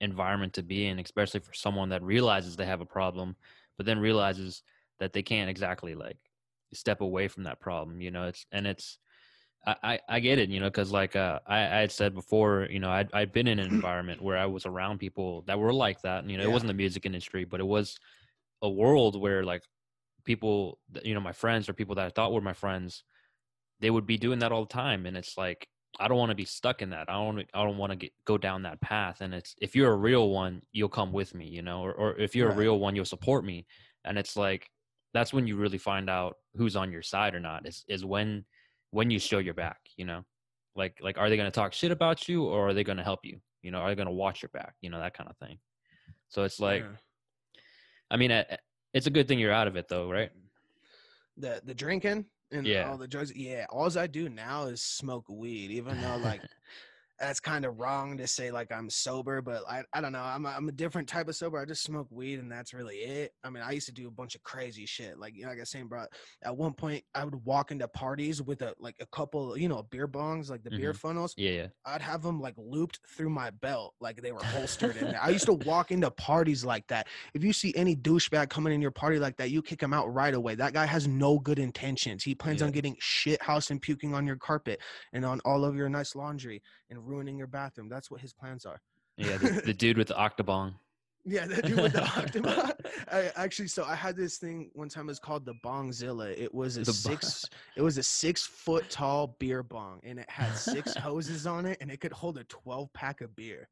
environment 0.00 0.52
to 0.54 0.62
be 0.62 0.86
in, 0.86 0.98
especially 0.98 1.40
for 1.40 1.54
someone 1.54 1.88
that 1.90 2.02
realizes 2.02 2.56
they 2.56 2.66
have 2.66 2.80
a 2.80 2.86
problem, 2.86 3.36
but 3.76 3.86
then 3.86 3.98
realizes 3.98 4.62
that 5.00 5.12
they 5.12 5.22
can't 5.22 5.50
exactly 5.50 5.94
like 5.94 6.18
step 6.72 7.00
away 7.00 7.28
from 7.28 7.44
that 7.44 7.60
problem. 7.60 8.00
You 8.00 8.10
know, 8.10 8.24
it's 8.24 8.46
and 8.52 8.66
it's 8.66 8.98
I, 9.66 9.76
I, 9.82 9.98
I 10.08 10.20
get 10.20 10.38
it, 10.38 10.50
you 10.50 10.60
know, 10.60 10.66
because 10.66 10.92
like 10.92 11.16
uh, 11.16 11.40
I, 11.46 11.58
I 11.58 11.80
had 11.80 11.92
said 11.92 12.14
before, 12.14 12.68
you 12.70 12.80
know, 12.80 12.90
I'd, 12.90 13.12
I'd 13.12 13.32
been 13.32 13.48
in 13.48 13.58
an 13.58 13.68
environment 13.72 14.22
where 14.22 14.36
I 14.36 14.46
was 14.46 14.66
around 14.66 14.98
people 14.98 15.42
that 15.46 15.58
were 15.58 15.72
like 15.72 16.00
that. 16.02 16.20
And, 16.20 16.30
you 16.30 16.36
know, 16.36 16.44
yeah. 16.44 16.50
it 16.50 16.52
wasn't 16.52 16.68
the 16.68 16.74
music 16.74 17.06
industry, 17.06 17.44
but 17.44 17.60
it 17.60 17.66
was 17.66 17.96
a 18.62 18.68
world 18.68 19.20
where 19.20 19.42
like 19.42 19.62
people, 20.24 20.78
you 21.02 21.14
know, 21.14 21.20
my 21.20 21.32
friends 21.32 21.68
or 21.68 21.72
people 21.72 21.94
that 21.96 22.06
I 22.06 22.10
thought 22.10 22.32
were 22.32 22.40
my 22.40 22.52
friends, 22.52 23.04
they 23.80 23.90
would 23.90 24.06
be 24.06 24.18
doing 24.18 24.40
that 24.40 24.52
all 24.52 24.64
the 24.64 24.72
time. 24.72 25.06
And 25.06 25.16
it's 25.16 25.36
like, 25.36 25.68
I 26.00 26.08
don't 26.08 26.18
want 26.18 26.30
to 26.30 26.36
be 26.36 26.44
stuck 26.44 26.82
in 26.82 26.90
that. 26.90 27.08
I 27.08 27.14
don't 27.14 27.46
I 27.54 27.64
don't 27.64 27.78
want 27.78 27.90
to 27.90 27.96
get 27.96 28.12
go 28.24 28.36
down 28.36 28.62
that 28.62 28.80
path. 28.80 29.20
And 29.20 29.34
it's 29.34 29.54
if 29.60 29.76
you're 29.76 29.92
a 29.92 29.96
real 29.96 30.30
one, 30.30 30.62
you'll 30.72 30.88
come 30.88 31.12
with 31.12 31.34
me, 31.34 31.46
you 31.46 31.62
know, 31.62 31.82
or 31.82 31.92
or 31.92 32.16
if 32.16 32.34
you're 32.34 32.48
right. 32.48 32.56
a 32.56 32.60
real 32.60 32.78
one, 32.78 32.96
you'll 32.96 33.04
support 33.04 33.44
me. 33.44 33.66
And 34.04 34.18
it's 34.18 34.36
like 34.36 34.68
that's 35.12 35.32
when 35.32 35.46
you 35.46 35.56
really 35.56 35.78
find 35.78 36.10
out 36.10 36.36
who's 36.56 36.76
on 36.76 36.90
your 36.90 37.02
side 37.02 37.34
or 37.34 37.40
not. 37.40 37.66
Is 37.66 37.84
is 37.88 38.04
when 38.04 38.44
when 38.90 39.10
you 39.10 39.18
show 39.18 39.38
your 39.38 39.54
back, 39.54 39.78
you 39.96 40.04
know. 40.04 40.24
Like 40.76 40.98
like 41.00 41.18
are 41.18 41.30
they 41.30 41.36
going 41.36 41.50
to 41.50 41.54
talk 41.54 41.72
shit 41.72 41.92
about 41.92 42.28
you 42.28 42.44
or 42.44 42.68
are 42.68 42.74
they 42.74 42.84
going 42.84 42.98
to 42.98 43.04
help 43.04 43.20
you? 43.22 43.38
You 43.62 43.70
know, 43.70 43.78
are 43.78 43.88
they 43.88 43.94
going 43.94 44.08
to 44.08 44.12
watch 44.12 44.42
your 44.42 44.50
back? 44.52 44.74
You 44.80 44.90
know, 44.90 44.98
that 44.98 45.14
kind 45.14 45.30
of 45.30 45.36
thing. 45.36 45.58
So 46.28 46.42
it's 46.42 46.58
like 46.58 46.82
yeah. 46.82 46.96
I 48.10 48.16
mean, 48.16 48.32
eh, 48.32 48.44
eh, 48.48 48.56
it's 48.92 49.06
a 49.06 49.10
good 49.10 49.28
thing 49.28 49.38
you're 49.38 49.52
out 49.52 49.68
of 49.68 49.76
it 49.76 49.88
though, 49.88 50.10
right? 50.10 50.30
The 51.36 51.62
the 51.64 51.74
drinking 51.74 52.26
and 52.54 52.66
yeah. 52.66 52.90
all 52.90 52.96
the 52.96 53.08
drugs. 53.08 53.34
Yeah, 53.34 53.66
all 53.70 53.96
I 53.98 54.06
do 54.06 54.28
now 54.28 54.64
is 54.64 54.82
smoke 54.82 55.24
weed, 55.28 55.70
even 55.70 56.00
though 56.00 56.16
like 56.16 56.40
that's 57.20 57.40
kind 57.40 57.64
of 57.64 57.78
wrong 57.78 58.16
to 58.18 58.26
say 58.26 58.50
like 58.50 58.72
I'm 58.72 58.90
sober, 58.90 59.40
but 59.40 59.62
I, 59.68 59.84
I 59.92 60.00
don't 60.00 60.12
know. 60.12 60.22
I'm 60.22 60.46
a, 60.46 60.48
I'm 60.48 60.68
a 60.68 60.72
different 60.72 61.08
type 61.08 61.28
of 61.28 61.36
sober. 61.36 61.58
I 61.58 61.64
just 61.64 61.82
smoke 61.82 62.08
weed 62.10 62.40
and 62.40 62.50
that's 62.50 62.74
really 62.74 62.96
it. 62.96 63.32
I 63.44 63.50
mean, 63.50 63.62
I 63.62 63.70
used 63.70 63.86
to 63.86 63.92
do 63.92 64.08
a 64.08 64.10
bunch 64.10 64.34
of 64.34 64.42
crazy 64.42 64.84
shit. 64.84 65.18
Like, 65.18 65.34
you 65.36 65.42
know, 65.42 65.48
like 65.48 65.58
I 65.58 65.60
was 65.60 65.70
saying, 65.70 65.86
bro, 65.86 66.06
at 66.42 66.56
one 66.56 66.72
point 66.72 67.04
I 67.14 67.24
would 67.24 67.36
walk 67.44 67.70
into 67.70 67.86
parties 67.88 68.42
with 68.42 68.62
a, 68.62 68.74
like 68.78 68.96
a 69.00 69.06
couple, 69.06 69.56
you 69.56 69.68
know, 69.68 69.84
beer 69.90 70.08
bongs, 70.08 70.50
like 70.50 70.64
the 70.64 70.70
mm-hmm. 70.70 70.80
beer 70.80 70.94
funnels. 70.94 71.34
Yeah, 71.36 71.50
yeah. 71.50 71.66
I'd 71.86 72.02
have 72.02 72.22
them 72.22 72.40
like 72.40 72.54
looped 72.56 72.98
through 73.16 73.30
my 73.30 73.50
belt. 73.50 73.94
Like 74.00 74.20
they 74.20 74.32
were 74.32 74.42
holstered 74.42 74.96
in 74.96 75.04
there. 75.12 75.20
I 75.22 75.30
used 75.30 75.46
to 75.46 75.54
walk 75.54 75.92
into 75.92 76.10
parties 76.10 76.64
like 76.64 76.86
that. 76.88 77.06
If 77.32 77.44
you 77.44 77.52
see 77.52 77.72
any 77.76 77.94
douchebag 77.94 78.50
coming 78.50 78.72
in 78.72 78.82
your 78.82 78.90
party 78.90 79.18
like 79.18 79.36
that, 79.36 79.50
you 79.50 79.62
kick 79.62 79.80
him 79.80 79.92
out 79.92 80.12
right 80.12 80.34
away. 80.34 80.56
That 80.56 80.72
guy 80.72 80.86
has 80.86 81.06
no 81.06 81.38
good 81.38 81.60
intentions. 81.60 82.24
He 82.24 82.34
plans 82.34 82.60
yeah. 82.60 82.66
on 82.66 82.72
getting 82.72 82.96
shit 82.98 83.40
house 83.40 83.70
and 83.70 83.80
puking 83.80 84.14
on 84.14 84.26
your 84.26 84.36
carpet 84.36 84.80
and 85.12 85.24
on 85.24 85.40
all 85.44 85.64
of 85.64 85.76
your 85.76 85.88
nice 85.88 86.16
laundry 86.16 86.60
and 86.90 87.03
ruining 87.04 87.38
your 87.38 87.46
bathroom. 87.46 87.88
That's 87.88 88.10
what 88.10 88.20
his 88.20 88.32
plans 88.32 88.64
are. 88.64 88.80
Yeah, 89.16 89.36
the, 89.36 89.62
the 89.66 89.74
dude 89.74 89.98
with 89.98 90.08
the 90.08 90.14
octobong. 90.14 90.74
Yeah, 91.26 91.46
the 91.46 91.62
dude 91.62 91.80
with 91.80 91.94
the 91.94 92.00
octobong. 92.02 92.74
I 93.10 93.32
actually, 93.34 93.68
so 93.68 93.82
I 93.84 93.94
had 93.94 94.14
this 94.14 94.36
thing 94.36 94.70
one 94.74 94.90
time. 94.90 95.08
It's 95.08 95.18
called 95.18 95.46
the 95.46 95.54
Bongzilla. 95.64 96.38
It 96.38 96.52
was 96.52 96.76
a 96.76 96.82
the 96.82 96.92
six. 96.92 97.46
it 97.78 97.80
was 97.80 97.96
a 97.96 98.02
six 98.02 98.44
foot 98.44 98.90
tall 98.90 99.34
beer 99.38 99.62
bong, 99.62 100.00
and 100.04 100.18
it 100.18 100.28
had 100.28 100.54
six 100.54 100.94
hoses 100.98 101.46
on 101.46 101.64
it, 101.64 101.78
and 101.80 101.90
it 101.90 102.02
could 102.02 102.12
hold 102.12 102.36
a 102.36 102.44
twelve 102.44 102.92
pack 102.92 103.22
of 103.22 103.34
beer. 103.34 103.70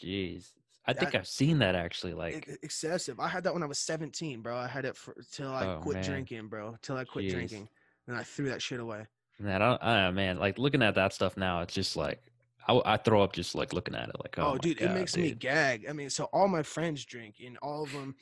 Jeez, 0.00 0.50
I 0.86 0.92
that, 0.92 1.00
think 1.00 1.16
I've 1.16 1.26
seen 1.26 1.58
that 1.58 1.74
actually. 1.74 2.14
Like 2.14 2.48
excessive. 2.62 3.18
I 3.18 3.26
had 3.26 3.42
that 3.42 3.52
when 3.52 3.64
I 3.64 3.66
was 3.66 3.80
seventeen, 3.80 4.40
bro. 4.40 4.56
I 4.56 4.68
had 4.68 4.84
it 4.84 4.96
for 4.96 5.16
till 5.32 5.50
I 5.50 5.66
oh, 5.66 5.80
quit 5.82 5.96
man. 5.96 6.04
drinking, 6.04 6.46
bro. 6.46 6.76
Till 6.82 6.96
I 6.96 7.02
quit 7.02 7.24
Jeez. 7.24 7.32
drinking, 7.32 7.68
and 8.06 8.16
I 8.16 8.22
threw 8.22 8.48
that 8.50 8.62
shit 8.62 8.78
away. 8.78 9.06
Man, 9.40 9.60
I 9.60 9.68
don't, 9.68 9.82
I, 9.82 10.10
man, 10.12 10.38
like 10.38 10.56
looking 10.56 10.82
at 10.82 10.94
that 10.94 11.12
stuff 11.12 11.36
now, 11.36 11.62
it's 11.62 11.74
just 11.74 11.96
like 11.96 12.22
I, 12.68 12.80
I 12.84 12.96
throw 12.96 13.22
up 13.22 13.32
just 13.32 13.54
like 13.54 13.72
looking 13.72 13.94
at 13.94 14.08
it. 14.08 14.16
Like, 14.20 14.36
oh, 14.38 14.52
oh 14.52 14.58
dude, 14.58 14.78
God, 14.78 14.90
it 14.90 14.94
makes 14.94 15.12
dude. 15.12 15.24
me 15.24 15.32
gag. 15.32 15.86
I 15.88 15.92
mean, 15.92 16.10
so 16.10 16.24
all 16.32 16.48
my 16.48 16.62
friends 16.62 17.04
drink, 17.04 17.36
and 17.44 17.56
all 17.62 17.84
of 17.84 17.92
them 17.92 18.14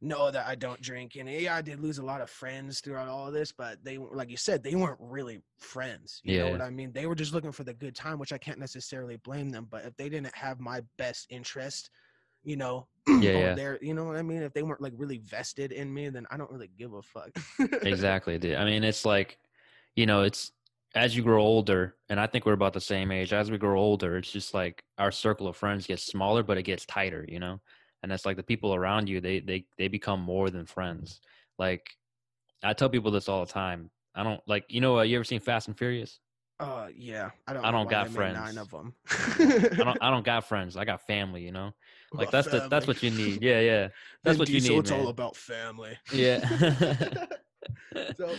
know 0.00 0.30
that 0.30 0.46
I 0.46 0.54
don't 0.54 0.80
drink. 0.80 1.16
And 1.16 1.28
yeah, 1.28 1.56
I 1.56 1.62
did 1.62 1.80
lose 1.80 1.98
a 1.98 2.04
lot 2.04 2.20
of 2.20 2.28
friends 2.28 2.80
throughout 2.80 3.08
all 3.08 3.26
of 3.28 3.32
this, 3.32 3.52
but 3.52 3.82
they, 3.82 3.98
like 3.98 4.30
you 4.30 4.36
said, 4.36 4.62
they 4.62 4.74
weren't 4.74 4.98
really 5.00 5.40
friends. 5.58 6.20
You 6.24 6.36
yeah. 6.36 6.44
know 6.44 6.52
what 6.52 6.60
I 6.60 6.70
mean? 6.70 6.92
They 6.92 7.06
were 7.06 7.14
just 7.14 7.32
looking 7.32 7.52
for 7.52 7.64
the 7.64 7.74
good 7.74 7.94
time, 7.94 8.18
which 8.18 8.32
I 8.32 8.38
can't 8.38 8.58
necessarily 8.58 9.16
blame 9.16 9.50
them. 9.50 9.66
But 9.70 9.84
if 9.84 9.96
they 9.96 10.08
didn't 10.08 10.34
have 10.34 10.60
my 10.60 10.82
best 10.98 11.26
interest, 11.30 11.90
you 12.44 12.56
know, 12.56 12.86
yeah, 13.08 13.16
yeah. 13.18 13.54
there, 13.54 13.78
you 13.80 13.94
know 13.94 14.04
what 14.04 14.16
I 14.16 14.22
mean? 14.22 14.42
If 14.42 14.52
they 14.52 14.62
weren't 14.62 14.80
like 14.80 14.92
really 14.96 15.18
vested 15.18 15.72
in 15.72 15.92
me, 15.92 16.08
then 16.10 16.26
I 16.30 16.36
don't 16.36 16.50
really 16.50 16.70
give 16.78 16.92
a 16.92 17.02
fuck. 17.02 17.30
exactly, 17.82 18.38
dude. 18.38 18.56
I 18.56 18.64
mean, 18.64 18.84
it's 18.84 19.04
like, 19.04 19.38
you 19.94 20.06
know, 20.06 20.22
it's 20.22 20.52
as 20.96 21.14
you 21.14 21.22
grow 21.22 21.42
older, 21.42 21.94
and 22.08 22.18
I 22.18 22.26
think 22.26 22.46
we're 22.46 22.54
about 22.54 22.72
the 22.72 22.80
same 22.80 23.12
age, 23.12 23.34
as 23.34 23.50
we 23.50 23.58
grow 23.58 23.78
older, 23.78 24.16
it's 24.16 24.32
just 24.32 24.54
like 24.54 24.82
our 24.96 25.12
circle 25.12 25.46
of 25.46 25.54
friends 25.54 25.86
gets 25.86 26.06
smaller, 26.06 26.42
but 26.42 26.56
it 26.56 26.62
gets 26.62 26.86
tighter, 26.86 27.24
you 27.28 27.38
know? 27.38 27.60
And 28.02 28.10
it's 28.10 28.24
like 28.24 28.38
the 28.38 28.42
people 28.42 28.74
around 28.74 29.08
you, 29.08 29.20
they 29.20 29.40
they 29.40 29.66
they 29.76 29.88
become 29.88 30.20
more 30.20 30.48
than 30.48 30.64
friends. 30.64 31.20
Like 31.58 31.90
I 32.62 32.72
tell 32.72 32.88
people 32.88 33.10
this 33.10 33.28
all 33.28 33.44
the 33.44 33.52
time. 33.52 33.90
I 34.14 34.22
don't 34.22 34.40
like 34.46 34.64
you 34.68 34.80
know 34.80 34.98
uh, 34.98 35.02
you 35.02 35.16
ever 35.16 35.24
seen 35.24 35.40
Fast 35.40 35.68
and 35.68 35.76
Furious? 35.76 36.20
Uh 36.58 36.86
yeah. 36.96 37.30
I 37.46 37.52
don't 37.52 37.64
I 37.64 37.70
don't 37.70 37.90
got 37.90 38.08
friends. 38.08 38.38
Nine 38.38 38.58
of 38.58 38.70
them. 38.70 38.94
I 39.10 39.74
don't 39.76 39.98
I 40.02 40.10
don't 40.10 40.24
got 40.24 40.48
friends. 40.48 40.76
I 40.76 40.84
got 40.84 41.06
family, 41.06 41.42
you 41.42 41.52
know? 41.52 41.74
Like 42.12 42.30
that's 42.30 42.48
family. 42.48 42.60
the 42.60 42.68
that's 42.68 42.86
what 42.86 43.02
you 43.02 43.10
need. 43.10 43.42
Yeah, 43.42 43.60
yeah. 43.70 43.88
That's 44.22 44.38
what 44.38 44.48
you 44.48 44.60
need. 44.60 44.66
So 44.66 44.78
it's 44.78 44.90
man. 44.90 45.00
all 45.00 45.08
about 45.08 45.36
family. 45.36 45.98
Yeah. 46.12 46.46
so 48.16 48.34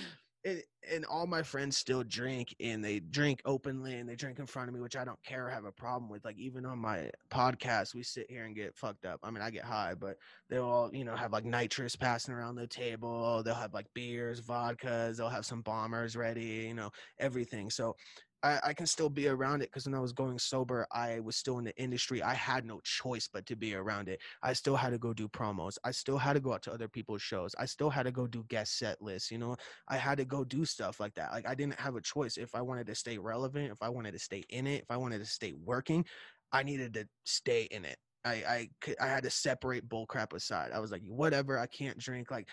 and, 0.48 0.64
and 0.90 1.06
all 1.06 1.28
my 1.28 1.44
friends 1.44 1.78
still 1.78 2.04
drink 2.04 2.56
and 2.62 2.84
they 2.84 3.00
drink 3.00 3.42
openly 3.44 3.96
and 3.96 4.08
they 4.08 4.16
drink 4.16 4.40
in 4.40 4.46
front 4.46 4.70
of 4.70 4.76
me, 4.76 4.80
which 4.80 4.96
I 4.96 5.04
don't 5.04 5.22
care 5.24 5.48
or 5.48 5.50
have 5.50 5.66
a 5.66 5.72
problem 5.72 6.10
with. 6.10 6.24
Like 6.24 6.38
even 6.38 6.66
on 6.66 6.80
my 6.80 7.10
podcast, 7.30 7.94
we 7.94 8.04
sit 8.04 8.28
here 8.30 8.46
and 8.46 8.56
get 8.56 8.76
fucked 8.76 9.06
up. 9.06 9.20
I 9.24 9.32
mean, 9.32 9.42
I 9.42 9.50
get 9.50 9.66
high, 9.66 9.94
but 10.00 10.18
they'll 10.50 10.64
all, 10.64 10.90
you 10.94 11.04
know, 11.04 11.16
have 11.16 11.34
like 11.34 11.44
nitrous 11.44 11.96
passing 11.96 12.34
around 12.34 12.56
the 12.56 12.68
table. 12.68 13.44
They'll 13.44 13.56
have 13.56 13.74
like 13.74 13.88
beers, 13.94 14.42
vodkas. 14.42 15.18
They'll 15.18 15.30
have 15.30 15.46
some 15.46 15.62
bombers 15.62 16.16
ready, 16.16 16.66
you 16.68 16.74
know, 16.74 16.92
everything. 17.20 17.70
So 17.70 17.96
I, 18.44 18.60
I 18.64 18.74
can 18.74 18.86
still 18.86 19.10
be 19.10 19.28
around 19.28 19.62
it 19.62 19.70
because 19.70 19.86
when 19.86 19.96
I 19.96 20.00
was 20.00 20.14
going 20.14 20.38
sober, 20.38 20.86
I 20.92 21.20
was 21.20 21.36
still 21.36 21.58
in 21.58 21.66
the 21.66 21.76
industry. 21.82 22.22
I 22.22 22.34
had 22.34 22.66
no 22.66 22.80
choice 22.84 23.28
but 23.32 23.46
to 23.48 23.56
be 23.56 23.74
around 23.74 24.10
it. 24.10 24.22
I 24.44 24.54
still 24.54 24.76
had 24.76 24.92
to 24.92 24.98
go 24.98 25.14
do 25.14 25.28
promos. 25.28 25.78
I 25.84 25.92
still 25.92 26.18
had 26.18 26.34
to 26.34 26.40
go 26.40 26.54
out 26.54 26.62
to 26.64 26.74
other 26.74 26.88
people's 26.88 27.22
shows. 27.22 27.56
I 27.58 27.66
still 27.66 27.90
had 27.90 28.04
to 28.04 28.12
go 28.12 28.28
do 28.28 28.46
guest 28.48 28.78
set 28.78 29.02
lists. 29.02 29.32
You 29.32 29.40
know, 29.40 29.56
I 29.88 29.98
had 29.98 30.18
to 30.20 30.26
go 30.26 30.44
do 30.44 30.66
stuff 30.66 31.00
like 31.00 31.16
that. 31.16 31.32
Like 31.32 31.48
I 31.48 31.56
didn't 31.56 31.80
have 31.80 31.96
a 31.96 32.02
choice. 32.02 32.38
If 32.38 32.54
I 32.54 32.62
wanted 32.62 32.88
to 32.88 32.96
stay 32.96 33.18
relevant, 33.18 33.72
if 33.72 33.82
I 33.82 33.90
wanted 33.90 34.12
to 34.12 34.20
stay 34.20 34.44
in 34.50 34.68
it, 34.68 34.84
if 34.84 34.92
I 34.92 34.98
wanted 34.98 35.20
to 35.20 35.26
stay 35.26 35.54
working, 35.54 36.06
I 36.52 36.64
needed 36.64 36.94
to 36.94 37.08
stay 37.26 37.64
in 37.72 37.86
it. 37.86 37.98
I 38.24 38.70
I 38.90 38.94
I 39.02 39.08
had 39.08 39.24
to 39.24 39.30
separate 39.32 39.90
bullcrap 39.90 40.34
aside. 40.34 40.72
I 40.74 40.80
was 40.80 40.92
like, 40.92 41.04
whatever. 41.08 41.58
I 41.58 41.66
can't 41.66 41.98
drink. 41.98 42.30
Like 42.30 42.50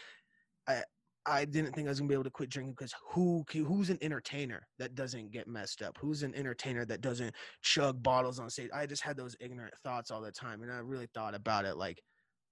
I 0.67 0.83
I 1.27 1.45
didn't 1.45 1.75
think 1.75 1.89
I 1.89 1.91
was 1.91 2.01
gonna 2.01 2.09
be 2.09 2.15
able 2.15 2.25
to 2.25 2.31
quit 2.31 2.51
drinking 2.51 2.75
because 2.75 2.95
who 3.11 3.45
who's 3.53 3.91
an 3.91 3.99
entertainer 4.03 4.67
that 4.79 4.95
doesn't 4.95 5.31
get 5.31 5.49
messed 5.49 5.83
up? 5.83 5.97
Who's 6.01 6.23
an 6.23 6.35
entertainer 6.35 6.85
that 6.85 7.01
doesn't 7.01 7.35
chug 7.63 8.03
bottles 8.03 8.39
on 8.39 8.51
stage? 8.51 8.71
I 8.75 8.87
just 8.87 9.03
had 9.03 9.17
those 9.17 9.37
ignorant 9.41 9.75
thoughts 9.83 10.11
all 10.11 10.21
the 10.21 10.33
time, 10.33 10.63
and 10.63 10.73
I 10.73 10.79
really 10.79 11.09
thought 11.15 11.35
about 11.35 11.65
it 11.65 11.77
like 11.77 12.03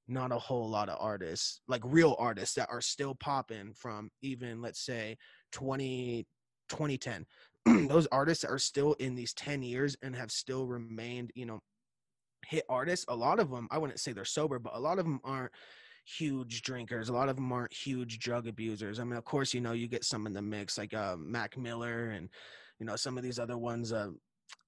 not 0.09 0.33
a 0.33 0.39
whole 0.39 0.69
lot 0.69 0.89
of 0.89 0.99
artists, 1.01 1.61
like 1.69 1.83
real 1.85 2.17
artists 2.19 2.55
that 2.57 2.69
are 2.71 2.81
still 2.81 3.15
popping 3.15 3.73
from 3.75 4.11
even 4.23 4.61
let's 4.63 4.81
say 4.85 5.17
20 5.53 6.27
2010. 6.69 7.27
those 7.89 8.07
artists 8.11 8.45
are 8.45 8.59
still 8.59 8.95
in 8.95 9.15
these 9.15 9.33
10 9.35 9.63
years 9.63 9.97
and 10.03 10.17
have 10.17 10.31
still 10.31 10.67
remained, 10.67 11.31
you 11.35 11.47
know, 11.47 11.61
hit 12.47 12.65
artists. 12.69 13.05
A 13.09 13.15
lot 13.15 13.39
of 13.39 13.51
them, 13.51 13.69
I 13.71 13.79
wouldn't 13.79 14.01
say 14.01 14.13
they're 14.13 14.25
sober, 14.25 14.59
but 14.59 14.75
a 14.75 14.81
lot 14.81 14.99
of 14.99 15.05
them 15.05 15.21
aren't 15.25 15.53
huge 16.05 16.62
drinkers. 16.62 17.09
A 17.09 17.12
lot 17.12 17.29
of 17.29 17.37
them 17.37 17.53
aren't 17.53 17.73
huge 17.73 18.19
drug 18.19 18.47
abusers. 18.47 18.99
I 18.99 19.05
mean, 19.05 19.17
of 19.17 19.25
course, 19.25 19.55
you 19.55 19.61
know, 19.61 19.73
you 19.73 19.88
get 19.88 20.05
some 20.05 20.27
in 20.27 20.33
the 20.33 20.43
mix 20.43 20.79
like 20.79 20.95
uh, 20.95 21.17
Mac 21.19 21.57
Miller 21.57 22.11
and 22.11 22.29
you 22.79 22.87
know 22.87 22.97
some 22.97 23.17
of 23.17 23.25
these 23.25 23.38
other 23.38 23.59
ones, 23.59 23.93
uh, 23.93 24.09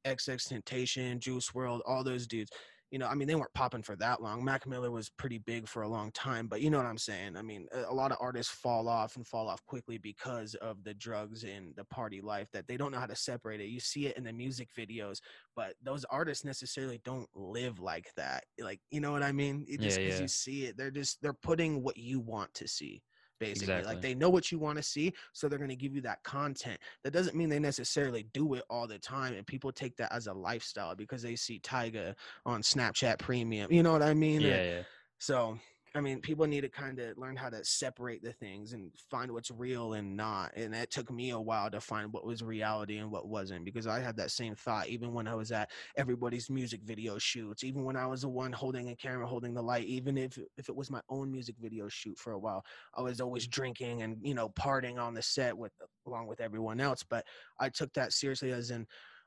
XXXTentacion, 0.05 1.19
Juice 1.19 1.51
WRLD, 1.51 1.81
all 1.87 2.05
those 2.05 2.27
dudes 2.27 2.51
you 2.95 3.01
know, 3.01 3.09
I 3.09 3.17
mean, 3.17 3.27
they 3.27 3.35
weren't 3.35 3.53
popping 3.55 3.83
for 3.83 3.97
that 3.97 4.23
long. 4.23 4.45
Mac 4.45 4.69
Miller 4.69 4.93
was 4.93 5.11
pretty 5.11 5.39
big 5.39 5.67
for 5.67 5.83
a 5.83 5.89
long 5.89 6.13
time, 6.13 6.47
but 6.47 6.61
you 6.61 6.71
know 6.71 6.77
what 6.77 6.87
I'm 6.87 6.97
saying? 6.97 7.37
I 7.37 7.43
mean, 7.43 7.67
a, 7.73 7.93
lot 7.93 8.13
of 8.13 8.19
artists 8.21 8.55
fall 8.55 8.89
off 8.89 9.17
and 9.17 9.27
fall 9.27 9.49
off 9.49 9.67
quickly 9.67 9.99
because 9.99 10.55
of 10.63 10.85
the 10.85 10.95
drugs 10.95 11.43
and 11.43 11.75
the 11.75 11.83
party 11.87 12.21
life 12.21 12.47
that 12.53 12.69
they 12.69 12.77
don't 12.77 12.93
know 12.93 13.01
how 13.01 13.07
to 13.07 13.17
separate 13.17 13.61
it. 13.61 13.67
You 13.67 13.81
see 13.81 14.07
it 14.07 14.17
in 14.17 14.23
the 14.23 14.33
music 14.33 14.69
videos, 14.79 15.19
but 15.57 15.75
those 15.83 16.05
artists 16.05 16.45
necessarily 16.45 17.01
don't 17.05 17.29
live 17.35 17.81
like 17.81 18.13
that. 18.17 18.45
Like, 18.61 18.79
you 18.93 19.01
know 19.01 19.11
what 19.11 19.25
I 19.25 19.33
mean? 19.33 19.67
It 19.69 19.81
just 19.81 19.99
because 19.99 20.11
yeah, 20.11 20.15
yeah. 20.15 20.23
you 20.23 20.29
see 20.29 20.65
it, 20.67 20.77
they're 20.77 20.93
just, 20.93 21.21
they're 21.21 21.33
putting 21.33 21.83
what 21.83 21.97
you 21.97 22.21
want 22.21 22.55
to 22.55 22.69
see 22.69 23.03
basically 23.41 23.75
exactly. 23.75 23.95
like 23.95 24.03
they 24.03 24.15
know 24.15 24.31
what 24.31 24.51
you 24.53 24.59
want 24.59 24.77
to 24.77 24.83
see 24.83 25.13
so 25.33 25.49
they're 25.49 25.59
going 25.59 25.71
to 25.71 25.77
give 25.77 25.95
you 25.95 26.01
that 26.01 26.23
content 26.23 26.79
that 27.03 27.13
doesn't 27.13 27.37
mean 27.37 27.49
they 27.49 27.59
necessarily 27.59 28.27
do 28.33 28.55
it 28.55 28.63
all 28.71 28.87
the 28.87 28.99
time 28.99 29.35
and 29.35 29.47
people 29.47 29.73
take 29.73 29.97
that 29.97 30.13
as 30.13 30.27
a 30.27 30.33
lifestyle 30.33 30.95
because 30.95 31.23
they 31.23 31.37
see 31.37 31.59
Tyga 31.61 32.15
on 32.47 32.63
snapchat 32.63 33.19
premium 33.19 33.73
you 33.73 33.83
know 33.83 33.93
what 33.93 34.03
i 34.03 34.15
mean 34.15 34.41
yeah, 34.41 34.63
yeah. 34.63 34.83
so 35.19 35.59
I 35.97 36.01
mean, 36.01 36.21
people 36.21 36.45
need 36.49 36.63
to 36.63 36.69
kind 36.69 36.99
of 36.99 37.17
learn 37.17 37.37
how 37.37 37.49
to 37.51 37.65
separate 37.65 38.21
the 38.21 38.33
things 38.33 38.73
and 38.73 38.91
find 39.13 39.31
what's 39.31 39.53
real 39.53 39.93
and 39.93 40.17
not. 40.17 40.51
And 40.57 40.75
it 40.75 40.91
took 40.91 41.09
me 41.09 41.31
a 41.31 41.39
while 41.39 41.71
to 41.71 41.81
find 41.81 42.13
what 42.13 42.27
was 42.27 42.43
reality 42.43 42.97
and 42.97 43.13
what 43.13 43.29
wasn't 43.29 43.65
because 43.65 43.87
I 43.87 44.01
had 44.01 44.17
that 44.17 44.33
same 44.33 44.57
thought 44.57 44.89
even 44.89 45.13
when 45.15 45.29
I 45.29 45.37
was 45.37 45.53
at 45.53 45.71
everybody's 45.97 46.51
music 46.51 46.81
video 46.83 47.17
shoots, 47.19 47.63
even 47.63 47.85
when 47.85 47.97
I 47.97 48.07
was 48.07 48.23
the 48.23 48.29
one 48.29 48.51
holding 48.51 48.89
a 48.89 48.97
camera, 48.97 49.25
holding 49.25 49.55
the 49.55 49.63
light, 49.63 49.85
even 49.85 50.19
if 50.19 50.37
if 50.57 50.69
it 50.69 50.75
was 50.75 50.91
my 50.91 51.01
own 51.11 51.31
music 51.31 51.55
video 51.61 51.87
shoot 51.89 52.19
for 52.19 52.33
a 52.33 52.41
while, 52.41 52.65
I 52.97 53.03
was 53.03 53.21
always 53.21 53.47
drinking 53.47 54.03
and 54.03 54.17
you 54.21 54.35
know 54.35 54.49
partying 54.49 54.99
on 54.99 55.15
the 55.15 55.23
set 55.23 55.57
with 55.57 55.73
along 56.09 56.27
with 56.27 56.41
everyone 56.41 56.81
else. 56.81 57.05
But 57.05 57.25
I 57.61 57.69
took 57.69 57.93
that 57.93 58.13
seriously 58.13 58.51
as 58.51 58.73
in 58.73 58.85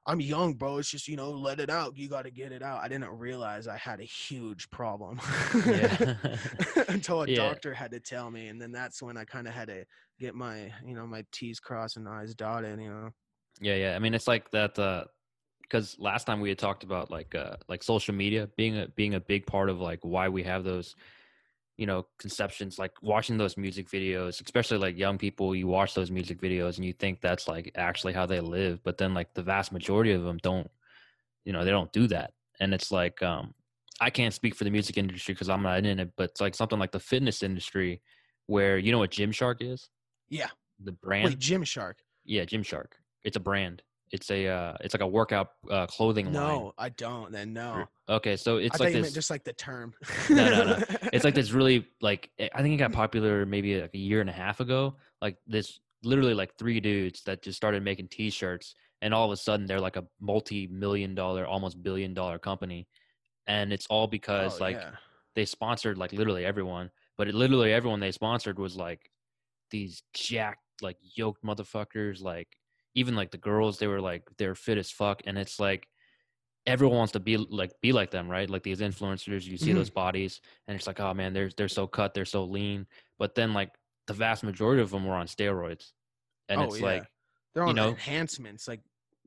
I'm 0.07 0.21
young, 0.21 0.53
bro. 0.53 0.77
It's 0.77 0.89
just, 0.89 1.09
you 1.09 1.17
know, 1.17 1.31
let 1.31 1.59
it 1.59 1.69
out. 1.69 1.97
You 1.97 2.07
got 2.07 2.23
to 2.23 2.31
get 2.31 2.53
it 2.53 2.63
out. 2.63 2.81
I 2.81 2.87
didn't 2.87 3.09
realize 3.09 3.67
I 3.67 3.75
had 3.75 3.99
a 3.99 4.05
huge 4.05 4.69
problem 4.69 5.19
until 6.87 7.23
a 7.23 7.27
yeah. 7.27 7.35
doctor 7.35 7.73
had 7.73 7.91
to 7.91 7.99
tell 7.99 8.31
me. 8.31 8.47
And 8.47 8.59
then 8.59 8.71
that's 8.71 9.01
when 9.01 9.17
I 9.17 9.25
kind 9.25 9.47
of 9.47 9.53
had 9.53 9.67
to 9.67 9.83
get 10.17 10.33
my, 10.33 10.71
you 10.85 10.95
know, 10.95 11.05
my 11.05 11.25
T's 11.33 11.59
crossed 11.59 11.97
and 11.97 12.07
I's 12.07 12.33
dotted, 12.33 12.79
you 12.79 12.89
know. 12.89 13.09
Yeah. 13.59 13.75
Yeah. 13.75 13.95
I 13.97 13.99
mean, 13.99 14.13
it's 14.13 14.29
like 14.29 14.49
that, 14.51 14.79
uh, 14.79 15.03
because 15.61 15.97
last 15.99 16.25
time 16.25 16.39
we 16.39 16.47
had 16.47 16.57
talked 16.57 16.85
about 16.85 17.11
like 17.11 17.35
uh 17.35 17.57
like 17.67 17.83
social 17.83 18.15
media 18.15 18.47
being 18.55 18.77
a 18.77 18.87
being 18.95 19.15
a 19.15 19.19
big 19.19 19.45
part 19.45 19.69
of 19.69 19.81
like 19.81 19.99
why 20.01 20.29
we 20.29 20.41
have 20.41 20.63
those 20.63 20.95
you 21.77 21.85
know 21.85 22.05
conceptions 22.17 22.79
like 22.79 22.91
watching 23.01 23.37
those 23.37 23.55
music 23.55 23.87
videos 23.89 24.41
especially 24.41 24.77
like 24.79 24.97
young 24.97 25.17
people 25.17 25.55
you 25.55 25.67
watch 25.67 25.93
those 25.93 26.09
music 26.09 26.41
videos 26.41 26.77
and 26.77 26.85
you 26.85 26.93
think 26.93 27.21
that's 27.21 27.47
like 27.47 27.71
actually 27.75 28.13
how 28.13 28.25
they 28.25 28.39
live 28.39 28.83
but 28.83 28.97
then 28.97 29.13
like 29.13 29.33
the 29.35 29.43
vast 29.43 29.71
majority 29.71 30.11
of 30.11 30.23
them 30.23 30.37
don't 30.41 30.69
you 31.45 31.53
know 31.53 31.63
they 31.63 31.71
don't 31.71 31.93
do 31.93 32.07
that. 32.07 32.33
And 32.59 32.73
it's 32.73 32.91
like 32.91 33.21
um 33.21 33.53
i 34.01 34.09
can't 34.09 34.33
speak 34.33 34.55
for 34.55 34.63
the 34.63 34.71
music 34.71 34.97
industry 34.97 35.33
because 35.33 35.49
i'm 35.49 35.63
not 35.63 35.85
in 35.85 35.99
it 35.99 36.11
but 36.17 36.31
it's 36.31 36.41
like 36.41 36.55
something 36.55 36.79
like 36.79 36.91
the 36.91 36.99
fitness 36.99 37.43
industry 37.43 38.01
where 38.47 38.77
you 38.77 38.91
know 38.91 38.97
what 38.97 39.11
gymshark 39.11 39.57
is? 39.59 39.89
Yeah. 40.29 40.47
The 40.83 40.93
brand? 40.93 41.25
Wait, 41.25 41.39
gymshark. 41.39 41.95
Yeah 42.25 42.45
gymshark. 42.45 42.93
It's 43.23 43.37
a 43.37 43.41
brand 43.41 43.83
it's 44.11 44.31
a 44.31 44.47
uh, 44.47 44.73
it's 44.81 44.93
like 44.93 45.01
a 45.01 45.07
workout 45.07 45.51
uh, 45.69 45.85
clothing 45.87 46.31
no, 46.31 46.39
line. 46.39 46.55
No, 46.55 46.73
I 46.77 46.89
don't. 46.89 47.31
Then 47.31 47.53
no. 47.53 47.85
Okay, 48.09 48.37
so 48.37 48.57
it's 48.57 48.79
I 48.79 48.85
like 48.85 48.93
this, 48.93 49.13
just 49.13 49.29
like 49.29 49.43
the 49.43 49.53
term. 49.53 49.93
no, 50.29 50.49
no, 50.49 50.63
no. 50.65 50.83
It's 51.11 51.25
like 51.25 51.35
this 51.35 51.51
really 51.53 51.87
like 52.01 52.29
eh, 52.39 52.47
I 52.53 52.61
think 52.61 52.73
it 52.73 52.77
got 52.77 52.93
popular 52.93 53.45
maybe 53.45 53.81
like 53.81 53.93
a 53.93 53.97
year 53.97 54.21
and 54.21 54.29
a 54.29 54.33
half 54.33 54.59
ago. 54.59 54.95
Like 55.21 55.37
this, 55.45 55.79
literally 56.03 56.33
like 56.33 56.55
three 56.57 56.79
dudes 56.79 57.23
that 57.23 57.41
just 57.41 57.57
started 57.57 57.83
making 57.83 58.07
T-shirts, 58.07 58.75
and 59.01 59.13
all 59.13 59.25
of 59.25 59.31
a 59.31 59.37
sudden 59.37 59.65
they're 59.65 59.81
like 59.81 59.97
a 59.97 60.05
multi-million 60.21 61.13
dollar, 61.13 61.45
almost 61.45 61.83
billion 61.83 62.13
dollar 62.13 62.39
company, 62.39 62.87
and 63.47 63.73
it's 63.73 63.87
all 63.87 64.07
because 64.07 64.59
oh, 64.61 64.63
like 64.63 64.77
yeah. 64.77 64.91
they 65.35 65.45
sponsored 65.45 65.97
like 65.97 66.13
literally 66.13 66.45
everyone, 66.45 66.89
but 67.17 67.27
it, 67.27 67.35
literally 67.35 67.73
everyone 67.73 67.99
they 67.99 68.11
sponsored 68.11 68.57
was 68.57 68.77
like 68.77 69.11
these 69.69 70.03
jacked 70.13 70.61
like 70.81 70.97
yoked 71.15 71.43
motherfuckers 71.43 72.21
like 72.21 72.56
even 72.97 73.15
like 73.15 73.29
the 73.29 73.37
girls, 73.37 73.77
they 73.77 73.85
were 73.85 74.01
like 74.01 74.23
they're 74.39 74.55
fit 74.55 74.79
as 74.79 74.89
fuck, 74.89 75.21
and 75.27 75.37
it's 75.37 75.59
like 75.59 75.87
everyone 76.65 76.97
wants 76.97 77.13
to 77.13 77.19
be 77.19 77.37
like 77.37 77.71
be 77.79 77.93
like 77.93 78.09
them, 78.09 78.27
right? 78.27 78.49
Like 78.49 78.63
these 78.63 78.79
influencers, 78.79 79.45
you 79.45 79.55
see 79.55 79.67
mm-hmm. 79.67 79.77
those 79.77 79.91
bodies, 79.91 80.41
and 80.67 80.75
it's 80.75 80.87
like, 80.87 80.99
oh 80.99 81.13
man, 81.13 81.31
they're 81.31 81.51
they're 81.55 81.67
so 81.67 81.85
cut, 81.85 82.15
they're 82.15 82.25
so 82.25 82.43
lean. 82.43 82.87
But 83.19 83.35
then 83.35 83.53
like 83.53 83.69
the 84.07 84.13
vast 84.13 84.43
majority 84.43 84.81
of 84.81 84.89
them 84.89 85.05
were 85.05 85.13
on 85.13 85.27
steroids, 85.27 85.91
and 86.49 86.59
oh, 86.59 86.63
it's 86.63 86.79
yeah. 86.79 86.85
like 86.85 87.03
they're 87.53 87.63
on 87.63 87.69
you 87.69 87.75
know, 87.75 87.89
enhancements. 87.89 88.67
Like 88.67 88.81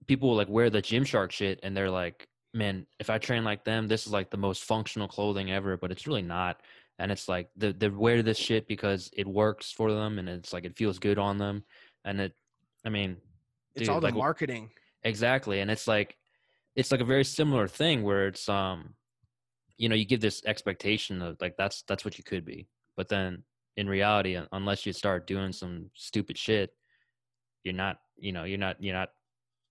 people 0.09 0.35
like 0.35 0.49
wear 0.49 0.69
the 0.69 0.83
Gymshark 0.83 1.31
shit, 1.31 1.61
and 1.63 1.77
they're 1.77 1.91
like, 1.91 2.27
man, 2.53 2.89
if 2.99 3.09
I 3.09 3.19
train 3.19 3.45
like 3.45 3.65
them, 3.65 3.87
this 3.87 4.05
is 4.05 4.13
like 4.13 4.31
the 4.33 4.37
most 4.37 4.65
functional 4.65 5.07
clothing 5.07 5.53
ever. 5.53 5.77
But 5.77 5.93
it's 5.93 6.09
really 6.09 6.23
not. 6.23 6.61
And 6.99 7.13
it's 7.13 7.29
like 7.29 7.51
they 7.57 7.71
they 7.71 7.89
wear 7.89 8.25
this 8.25 8.37
shit 8.37 8.67
because 8.67 9.11
it 9.17 9.29
works 9.29 9.71
for 9.71 9.93
them, 9.93 10.19
and 10.19 10.29
it's 10.29 10.53
like 10.53 10.65
it 10.65 10.77
feels 10.77 10.99
good 10.99 11.21
on 11.21 11.39
them, 11.39 11.63
and 12.05 12.21
it. 12.21 12.33
I 12.83 12.89
mean, 12.89 13.19
it's 13.81 13.89
all 13.89 14.01
the 14.01 14.09
like, 14.09 14.15
marketing. 14.15 14.71
Exactly. 15.03 15.61
And 15.61 15.71
it's 15.71 15.89
like 15.89 16.17
it's 16.77 16.93
like 16.93 17.01
a 17.01 17.05
very 17.05 17.25
similar 17.25 17.69
thing 17.69 18.03
where 18.03 18.29
it's 18.29 18.49
um 18.49 18.95
you 19.77 19.89
know, 19.89 19.95
you 19.95 20.05
give 20.05 20.21
this 20.21 20.43
expectation 20.45 21.23
of 21.23 21.39
like 21.41 21.57
that's 21.57 21.83
that's 21.89 22.05
what 22.05 22.19
you 22.19 22.25
could 22.25 22.45
be. 22.45 22.69
But 22.97 23.09
then 23.09 23.43
in 23.77 23.89
reality, 23.89 24.39
unless 24.53 24.85
you 24.85 24.93
start 24.93 25.27
doing 25.27 25.53
some 25.53 25.91
stupid 25.95 26.37
shit, 26.37 26.71
you're 27.65 27.75
not, 27.75 27.99
you 28.17 28.33
know, 28.33 28.45
you're 28.45 28.59
not 28.59 28.77
you're 28.79 28.95
not 28.95 29.09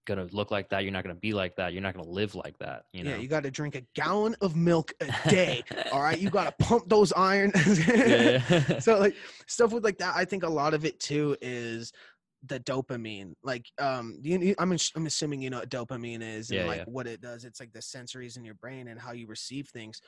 gonna 0.07 0.27
look 0.31 0.49
like 0.49 0.69
that. 0.69 0.83
You're 0.83 0.91
not 0.91 1.03
gonna 1.03 1.13
be 1.13 1.31
like 1.31 1.55
that. 1.57 1.73
You're 1.73 1.83
not 1.83 1.93
gonna 1.93 2.09
live 2.09 2.33
like 2.33 2.57
that. 2.57 2.85
You 2.91 3.03
know? 3.03 3.11
Yeah, 3.11 3.17
you 3.17 3.27
got 3.27 3.43
to 3.43 3.51
drink 3.51 3.75
a 3.75 3.83
gallon 3.93 4.35
of 4.41 4.55
milk 4.55 4.91
a 4.99 5.13
day. 5.29 5.63
all 5.91 6.01
right, 6.01 6.19
you 6.19 6.31
got 6.31 6.57
to 6.57 6.65
pump 6.65 6.89
those 6.89 7.13
iron. 7.13 7.53
so 8.79 8.97
like 8.99 9.15
stuff 9.45 9.71
with 9.71 9.83
like 9.83 9.99
that. 9.99 10.15
I 10.15 10.25
think 10.25 10.43
a 10.43 10.49
lot 10.49 10.73
of 10.73 10.85
it 10.85 10.99
too 10.99 11.37
is 11.39 11.93
the 12.47 12.59
dopamine 12.61 13.33
like 13.43 13.65
um 13.81 14.17
you, 14.21 14.55
I'm, 14.59 14.71
I'm 14.95 15.05
assuming 15.05 15.41
you 15.41 15.49
know 15.49 15.59
what 15.59 15.69
dopamine 15.69 16.21
is 16.21 16.49
and 16.51 16.59
yeah, 16.59 16.65
like 16.65 16.77
yeah. 16.79 16.85
what 16.87 17.05
it 17.05 17.21
does 17.21 17.43
it's 17.43 17.59
like 17.59 17.73
the 17.73 17.79
sensories 17.79 18.37
in 18.37 18.45
your 18.45 18.53
brain 18.55 18.87
and 18.87 18.99
how 18.99 19.11
you 19.11 19.27
receive 19.27 19.67
things 19.67 20.01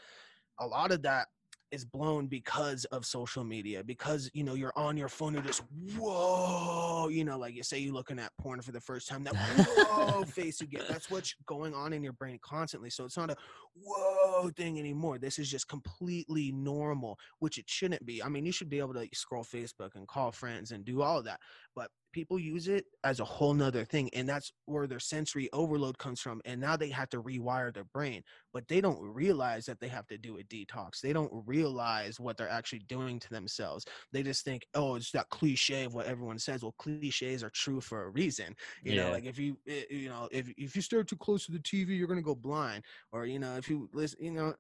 a 0.60 0.66
lot 0.66 0.92
of 0.92 1.02
that 1.02 1.28
is 1.72 1.86
blown 1.86 2.28
because 2.28 2.84
of 2.86 3.06
social 3.06 3.44
media 3.44 3.84
because 3.84 4.30
you 4.34 4.44
know 4.44 4.54
you're 4.54 4.74
on 4.76 4.98
your 4.98 5.08
phone 5.08 5.36
and 5.36 5.46
just 5.46 5.64
whoa 5.98 7.08
you 7.10 7.24
know 7.24 7.38
like 7.38 7.56
you 7.56 7.64
say 7.64 7.80
you're 7.80 7.94
looking 7.94 8.20
at 8.20 8.32
porn 8.40 8.62
for 8.62 8.74
the 8.74 8.80
first 8.80 9.08
time 9.08 9.24
that 9.24 9.34
whoa 9.36 10.24
face 10.28 10.60
you 10.60 10.68
get 10.68 10.88
that's 10.88 11.10
what's 11.10 11.34
going 11.46 11.74
on 11.74 11.94
in 11.94 12.04
your 12.04 12.14
brain 12.14 12.38
constantly 12.42 12.90
so 12.90 13.06
it's 13.06 13.18
not 13.18 13.32
a 13.32 13.36
whoa 13.82 14.50
thing 14.50 14.80
anymore 14.80 15.18
this 15.18 15.40
is 15.40 15.50
just 15.50 15.68
completely 15.70 16.52
normal 16.52 17.18
which 17.40 17.58
it 17.58 17.70
shouldn't 17.70 18.06
be 18.06 18.22
i 18.22 18.28
mean 18.28 18.46
you 18.46 18.52
should 18.52 18.70
be 18.70 18.80
able 18.80 18.94
to 18.94 19.08
scroll 19.14 19.44
facebook 19.44 19.96
and 19.96 20.08
call 20.08 20.32
friends 20.32 20.72
and 20.72 20.84
do 20.84 21.02
all 21.02 21.20
of 21.20 21.26
that 21.26 21.40
but 21.74 21.90
people 22.12 22.40
use 22.40 22.68
it 22.68 22.86
as 23.04 23.20
a 23.20 23.26
whole 23.26 23.54
nother 23.54 23.86
thing 23.86 24.10
and 24.14 24.28
that's 24.28 24.52
where 24.66 24.88
their 24.88 25.00
sensory 25.00 25.50
overload 25.54 25.98
comes 25.98 26.20
from 26.22 26.42
and 26.46 26.60
now 26.62 26.76
they 26.76 26.90
have 26.90 27.10
to 27.10 27.22
rewire 27.22 27.74
their 27.74 27.84
brain 27.86 28.22
but 28.54 28.68
they 28.68 28.82
don't 28.82 29.02
realize 29.02 29.66
that 29.66 29.80
they 29.80 29.88
have 29.88 30.08
to 30.08 30.18
do 30.18 30.38
a 30.38 30.44
detox. 30.44 31.00
They 31.02 31.14
don't 31.14 31.32
realize 31.48 32.20
what 32.20 32.38
they're 32.38 32.50
actually 32.50 32.80
doing 32.80 33.20
to 33.20 33.30
themselves. 33.30 33.86
They 34.12 34.24
just 34.24 34.44
think 34.44 34.66
oh 34.74 34.96
it's 34.96 35.12
that 35.12 35.30
cliche 35.30 35.86
of 35.86 35.94
what 35.94 36.06
everyone 36.06 36.40
says. 36.40 36.64
Well 36.64 36.74
cliches 36.78 37.44
are 37.44 37.50
true 37.50 37.82
for 37.82 38.04
a 38.04 38.10
reason 38.10 38.56
you 38.84 38.94
Yeah. 38.94 38.96
know 38.96 39.10
like 39.10 39.26
if 39.26 39.38
you 39.40 39.58
you 39.66 40.10
know 40.10 40.28
if 40.32 40.50
if 40.58 40.76
you 40.76 40.82
stare 40.82 41.04
too 41.04 41.18
close 41.18 41.46
to 41.46 41.52
the 41.52 41.60
tv 41.60 41.98
you're 41.98 42.08
gonna 42.08 42.22
go 42.22 42.36
blind 42.36 42.84
or 43.12 43.26
you 43.26 43.40
know 43.40 43.56
if 43.58 43.70
you 43.70 43.90
listen 43.94 44.24
you 44.24 44.32
know 44.32 44.56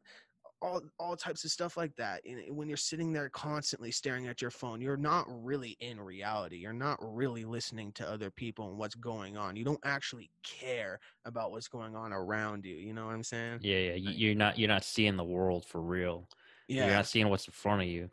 all 0.62 0.82
all 0.99 1.16
types 1.16 1.43
of 1.43 1.51
stuff 1.51 1.76
like 1.76 1.95
that. 1.95 2.22
And 2.26 2.55
when 2.55 2.68
you're 2.68 2.78
sitting 2.78 3.12
there 3.12 3.30
constantly 3.30 3.91
staring 3.91 4.28
at 4.28 4.41
your 4.41 4.51
phone, 4.51 4.80
you're 4.82 4.97
not 4.97 5.26
really 5.28 5.76
in 5.80 5.99
reality. 5.99 6.57
You're 6.57 6.74
not 6.74 6.99
really 7.01 7.45
listening 7.45 7.91
to 7.93 8.09
other 8.09 8.30
people 8.30 8.70
and 8.70 8.78
what's 8.78 8.95
going 8.95 9.38
on. 9.38 9.55
You 9.55 9.66
don't 9.66 9.80
actually 9.84 10.30
care 10.43 10.99
about 11.26 11.51
what's 11.51 11.68
going 11.68 11.95
on 11.95 12.14
around 12.14 12.66
you. 12.66 12.76
You 12.76 12.93
know 12.93 13.07
what 13.07 13.16
I'm 13.16 13.24
saying? 13.24 13.59
Yeah, 13.62 13.78
yeah. 13.78 13.93
You're 13.95 14.36
not 14.36 14.59
you're 14.59 14.70
not 14.70 14.84
seeing 14.84 15.18
the 15.18 15.24
world 15.24 15.66
for 15.66 15.82
real. 15.82 16.28
yeah 16.68 16.86
You're 16.86 16.95
not 16.95 17.07
seeing 17.07 17.30
what's 17.30 17.47
in 17.47 17.53
front 17.53 17.82
of 17.82 17.88
you. 17.88 18.09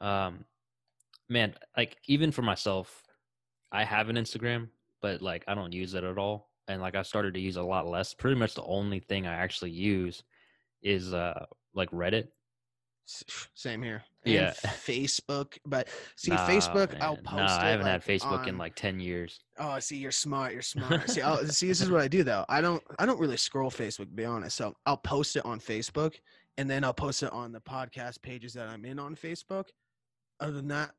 Um, 0.00 0.44
man, 1.28 1.54
like 1.76 1.96
even 2.06 2.30
for 2.30 2.42
myself, 2.42 3.02
I 3.72 3.84
have 3.84 4.08
an 4.08 4.16
Instagram, 4.16 4.68
but 5.02 5.20
like 5.20 5.44
I 5.48 5.54
don't 5.54 5.72
use 5.72 5.94
it 5.94 6.04
at 6.04 6.18
all. 6.18 6.48
And 6.68 6.80
like 6.80 6.94
I 6.94 7.02
started 7.02 7.34
to 7.34 7.40
use 7.40 7.56
a 7.56 7.62
lot 7.62 7.88
less. 7.88 8.14
Pretty 8.14 8.38
much 8.38 8.54
the 8.54 8.62
only 8.62 9.00
thing 9.00 9.26
I 9.26 9.34
actually 9.34 9.70
use 9.70 10.22
is 10.80 11.12
uh 11.12 11.44
like 11.78 11.90
Reddit. 11.90 12.28
Same 13.54 13.82
here. 13.82 14.02
Yeah. 14.24 14.48
And 14.48 14.72
Facebook, 14.72 15.56
but 15.64 15.88
see, 16.16 16.30
Nah, 16.30 16.46
Facebook, 16.46 16.94
I'll 17.00 17.14
man. 17.14 17.24
post. 17.24 17.36
Nah, 17.36 17.56
it, 17.56 17.62
I 17.62 17.68
haven't 17.70 17.86
like, 17.86 18.04
had 18.04 18.04
Facebook 18.04 18.46
in 18.46 18.58
like 18.58 18.74
ten 18.74 19.00
years. 19.00 19.40
Oh, 19.58 19.78
see, 19.78 19.96
you're 19.96 20.10
smart. 20.10 20.52
You're 20.52 20.62
smart. 20.62 21.08
see, 21.08 21.22
I'll, 21.22 21.44
see, 21.46 21.68
this 21.68 21.80
is 21.80 21.90
what 21.90 22.02
I 22.02 22.08
do 22.08 22.22
though. 22.22 22.44
I 22.48 22.60
don't, 22.60 22.82
I 22.98 23.06
don't 23.06 23.18
really 23.18 23.38
scroll 23.38 23.70
Facebook, 23.70 24.10
to 24.10 24.14
be 24.14 24.26
honest. 24.26 24.56
So 24.56 24.76
I'll 24.84 24.98
post 24.98 25.36
it 25.36 25.44
on 25.46 25.58
Facebook, 25.58 26.16
and 26.58 26.68
then 26.68 26.84
I'll 26.84 26.92
post 26.92 27.22
it 27.22 27.32
on 27.32 27.52
the 27.52 27.60
podcast 27.60 28.20
pages 28.20 28.52
that 28.54 28.68
I'm 28.68 28.84
in 28.84 28.98
on 28.98 29.16
Facebook. 29.16 29.68
Other 30.40 30.52
than 30.52 30.68
that, 30.68 30.90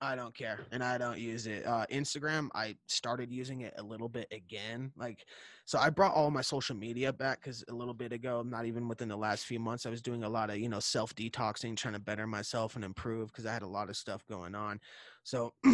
I 0.00 0.14
don't 0.14 0.34
care, 0.34 0.60
and 0.70 0.82
I 0.82 0.96
don't 0.96 1.18
use 1.18 1.48
it. 1.48 1.66
Uh, 1.66 1.84
Instagram, 1.90 2.50
I 2.54 2.76
started 2.86 3.32
using 3.32 3.62
it 3.62 3.74
a 3.78 3.82
little 3.82 4.08
bit 4.08 4.28
again. 4.30 4.92
Like, 4.96 5.26
so 5.64 5.76
I 5.76 5.90
brought 5.90 6.14
all 6.14 6.30
my 6.30 6.40
social 6.40 6.76
media 6.76 7.12
back 7.12 7.40
because 7.40 7.64
a 7.68 7.74
little 7.74 7.94
bit 7.94 8.12
ago, 8.12 8.44
not 8.46 8.64
even 8.64 8.86
within 8.86 9.08
the 9.08 9.16
last 9.16 9.44
few 9.46 9.58
months, 9.58 9.86
I 9.86 9.90
was 9.90 10.00
doing 10.00 10.22
a 10.22 10.28
lot 10.28 10.50
of 10.50 10.58
you 10.58 10.68
know 10.68 10.78
self 10.78 11.14
detoxing, 11.16 11.76
trying 11.76 11.94
to 11.94 12.00
better 12.00 12.28
myself 12.28 12.76
and 12.76 12.84
improve 12.84 13.28
because 13.28 13.44
I 13.44 13.52
had 13.52 13.62
a 13.62 13.68
lot 13.68 13.88
of 13.88 13.96
stuff 13.96 14.24
going 14.28 14.54
on. 14.54 14.80
So 15.24 15.52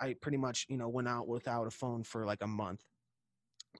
I 0.00 0.14
pretty 0.20 0.38
much, 0.38 0.66
you 0.68 0.76
know, 0.76 0.88
went 0.88 1.08
out 1.08 1.26
without 1.26 1.66
a 1.66 1.70
phone 1.70 2.02
for 2.04 2.26
like 2.26 2.42
a 2.42 2.46
month, 2.46 2.84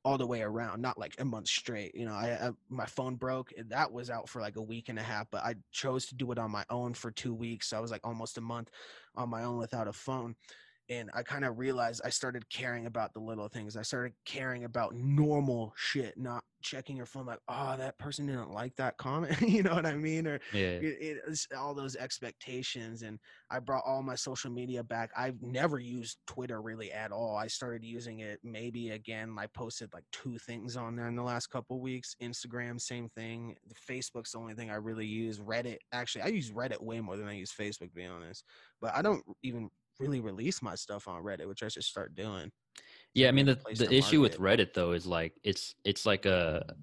all 0.05 0.19
the 0.19 0.27
way 0.27 0.43
around. 0.43 0.83
Not 0.83 0.99
like 0.99 1.15
a 1.19 1.25
month 1.25 1.49
straight. 1.49 1.95
You 1.95 2.07
know, 2.07 2.15
I, 2.15 2.49
I 2.49 2.51
my 2.69 2.87
phone 2.87 3.17
broke. 3.17 3.53
and 3.57 3.71
That 3.71 3.93
was 3.93 4.11
out 4.11 4.29
for 4.29 4.41
like 4.41 4.57
a 4.57 4.63
week 4.63 4.89
and 4.89 4.99
a 4.99 5.03
half, 5.03 5.27
but 5.31 5.43
I 5.45 5.55
chose 5.73 6.07
to 6.07 6.15
do 6.15 6.31
it 6.33 6.39
on 6.39 6.51
my 6.51 6.65
own 6.71 6.95
for 6.95 7.11
two 7.11 7.35
weeks. 7.35 7.69
So 7.69 7.77
I 7.77 7.81
was 7.81 7.91
like 7.91 8.07
almost 8.07 8.39
a 8.39 8.43
month 8.43 8.71
on 9.17 9.31
my 9.31 9.45
own 9.45 9.59
without 9.59 9.89
a 9.89 9.93
phone. 9.93 10.37
And 10.89 11.11
I 11.15 11.23
kind 11.23 11.45
of 11.45 11.59
realized 11.59 12.03
I 12.05 12.11
started 12.11 12.49
caring 12.51 12.87
about 12.87 13.15
the 13.15 13.21
little 13.21 13.49
things. 13.49 13.77
I 13.77 13.83
started 13.83 14.13
caring 14.25 14.65
about 14.65 14.95
normal 14.95 15.73
shit, 15.77 16.19
not 16.19 16.45
checking 16.63 16.97
your 16.97 17.07
phone 17.07 17.27
like, 17.27 17.41
oh, 17.49 17.77
that 17.77 17.99
person 17.99 18.27
didn't 18.27 18.51
like 18.51 18.77
that 18.77 18.97
comment. 18.99 19.41
you 19.41 19.63
know 19.63 19.75
what 19.75 19.87
I 19.87 19.95
mean? 19.97 20.27
Or 20.27 20.41
Yeah. 20.53 20.81
it, 20.81 21.19
it's 21.27 21.47
all 21.57 21.75
those 21.75 21.97
expectations 21.97 23.03
and 23.03 23.19
i 23.51 23.59
brought 23.59 23.85
all 23.87 24.03
my 24.03 24.15
social 24.15 24.51
media 24.51 24.83
back 24.83 25.11
i've 25.17 25.41
never 25.43 25.79
used 25.79 26.19
twitter 26.27 26.61
really 26.61 26.93
at 26.93 27.13
all 27.13 27.37
i 27.37 27.47
started 27.47 27.85
using 27.85 28.21
it 28.21 28.41
maybe 28.43 28.91
again 28.91 29.35
i 29.39 29.47
posted 29.47 29.93
like 29.95 30.05
two 30.13 30.39
things 30.39 30.77
on 30.77 30.97
there 30.97 31.09
in 31.09 31.17
the 31.17 31.23
last 31.23 31.49
couple 31.49 31.81
weeks 31.81 32.15
instagram 32.23 32.81
same 32.81 33.09
thing 33.09 33.57
facebook's 33.89 34.33
the 34.33 34.39
only 34.39 34.55
thing 34.55 34.71
i 34.71 34.75
really 34.75 35.07
use 35.07 35.39
reddit 35.39 35.79
actually 35.93 36.23
i 36.23 36.27
use 36.27 36.51
reddit 36.51 36.81
way 36.83 37.01
more 37.01 37.17
than 37.17 37.29
i 37.29 37.35
use 37.35 37.53
facebook 37.53 37.89
to 37.89 37.95
be 37.95 38.05
honest 38.05 38.45
but 38.81 38.95
i 38.95 39.03
don't 39.03 39.25
even 39.43 39.71
really 39.99 40.21
release 40.21 40.63
my 40.63 40.75
stuff 40.75 41.07
on 41.09 41.23
reddit 41.23 41.47
which 41.49 41.63
i 41.63 41.69
should 41.69 41.85
start 41.85 42.15
doing 42.15 42.51
Yeah, 43.15 43.29
I 43.29 43.33
mean 43.33 43.47
the 43.47 43.59
the 43.77 43.93
issue 43.95 44.21
with. 44.21 44.39
Reddit 44.39 44.75
though 44.75 44.93
is 44.93 45.07
like 45.07 45.35
it's 45.45 45.75
it's 45.85 46.05
like 46.05 46.27
a 46.27 46.75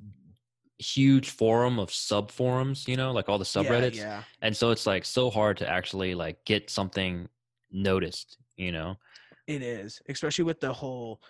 huge 0.80 1.30
forum 1.30 1.78
of 1.80 1.91
sub 1.93 2.32
forums, 2.32 2.88
you 2.88 2.97
know, 2.97 3.12
like 3.12 3.30
all 3.30 3.38
the 3.38 3.45
subreddits. 3.45 3.95
yeah, 3.97 4.18
yeah. 4.18 4.24
And 4.41 4.55
so 4.55 4.72
it's 4.72 4.86
like 4.88 5.05
so 5.05 5.30
hard 5.30 5.57
to 5.57 5.70
actually 5.70 6.16
like 6.16 6.43
get 6.45 6.70
something 6.70 7.28
noticed, 7.72 8.38
you 8.55 8.72
know. 8.72 8.95
It 9.47 9.62
is, 9.62 10.01
especially 10.07 10.45
with 10.45 10.59
the 10.59 10.72
whole 10.74 11.22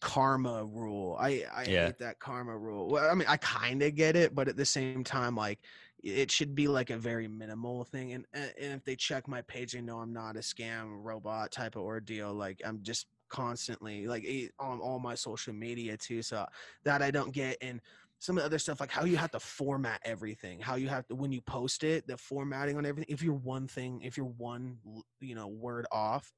karma 0.00 0.64
rule. 0.64 1.16
I 1.20 1.44
I 1.54 1.64
Yeah. 1.66 1.86
hate 1.86 1.98
that 1.98 2.18
karma 2.18 2.56
rule. 2.56 2.88
Well, 2.88 3.10
I 3.10 3.14
mean, 3.14 3.28
I 3.28 3.36
kind 3.36 3.82
of 3.82 3.94
get 3.94 4.16
it, 4.16 4.34
but 4.34 4.48
at 4.48 4.56
the 4.56 4.64
same 4.64 5.04
time, 5.04 5.36
like 5.36 5.60
it 6.02 6.30
should 6.30 6.54
be 6.54 6.68
like 6.68 6.90
a 6.90 6.96
very 6.96 7.28
minimal 7.28 7.84
thing. 7.84 8.12
And 8.12 8.24
and 8.34 8.52
if 8.58 8.84
they 8.84 8.96
check 8.96 9.28
my 9.28 9.42
page, 9.42 9.72
they 9.72 9.80
know 9.80 9.98
I'm 9.98 10.12
not 10.12 10.36
a 10.36 10.40
scam 10.40 11.02
robot 11.02 11.52
type 11.52 11.76
of 11.76 11.82
ordeal. 11.82 12.32
Like 12.32 12.60
I'm 12.64 12.82
just 12.82 13.06
constantly 13.28 14.06
like 14.06 14.26
on 14.58 14.80
all 14.80 14.98
my 14.98 15.14
social 15.14 15.52
media 15.52 15.96
too. 15.96 16.22
So 16.22 16.46
that 16.84 17.02
I 17.02 17.10
don't 17.10 17.32
get 17.32 17.56
and. 17.60 17.80
Some 18.20 18.36
of 18.36 18.42
the 18.42 18.46
other 18.46 18.58
stuff, 18.58 18.80
like 18.80 18.90
how 18.90 19.04
you 19.04 19.16
have 19.16 19.30
to 19.30 19.38
format 19.38 20.00
everything, 20.04 20.58
how 20.58 20.74
you 20.74 20.88
have 20.88 21.06
to 21.06 21.14
when 21.14 21.30
you 21.30 21.40
post 21.40 21.84
it, 21.84 22.04
the 22.08 22.16
formatting 22.16 22.76
on 22.76 22.84
everything. 22.84 23.14
If 23.14 23.22
you're 23.22 23.32
one 23.32 23.68
thing, 23.68 24.00
if 24.02 24.16
you're 24.16 24.26
one, 24.26 24.78
you 25.20 25.36
know, 25.36 25.46
word 25.46 25.86
off, 25.92 26.32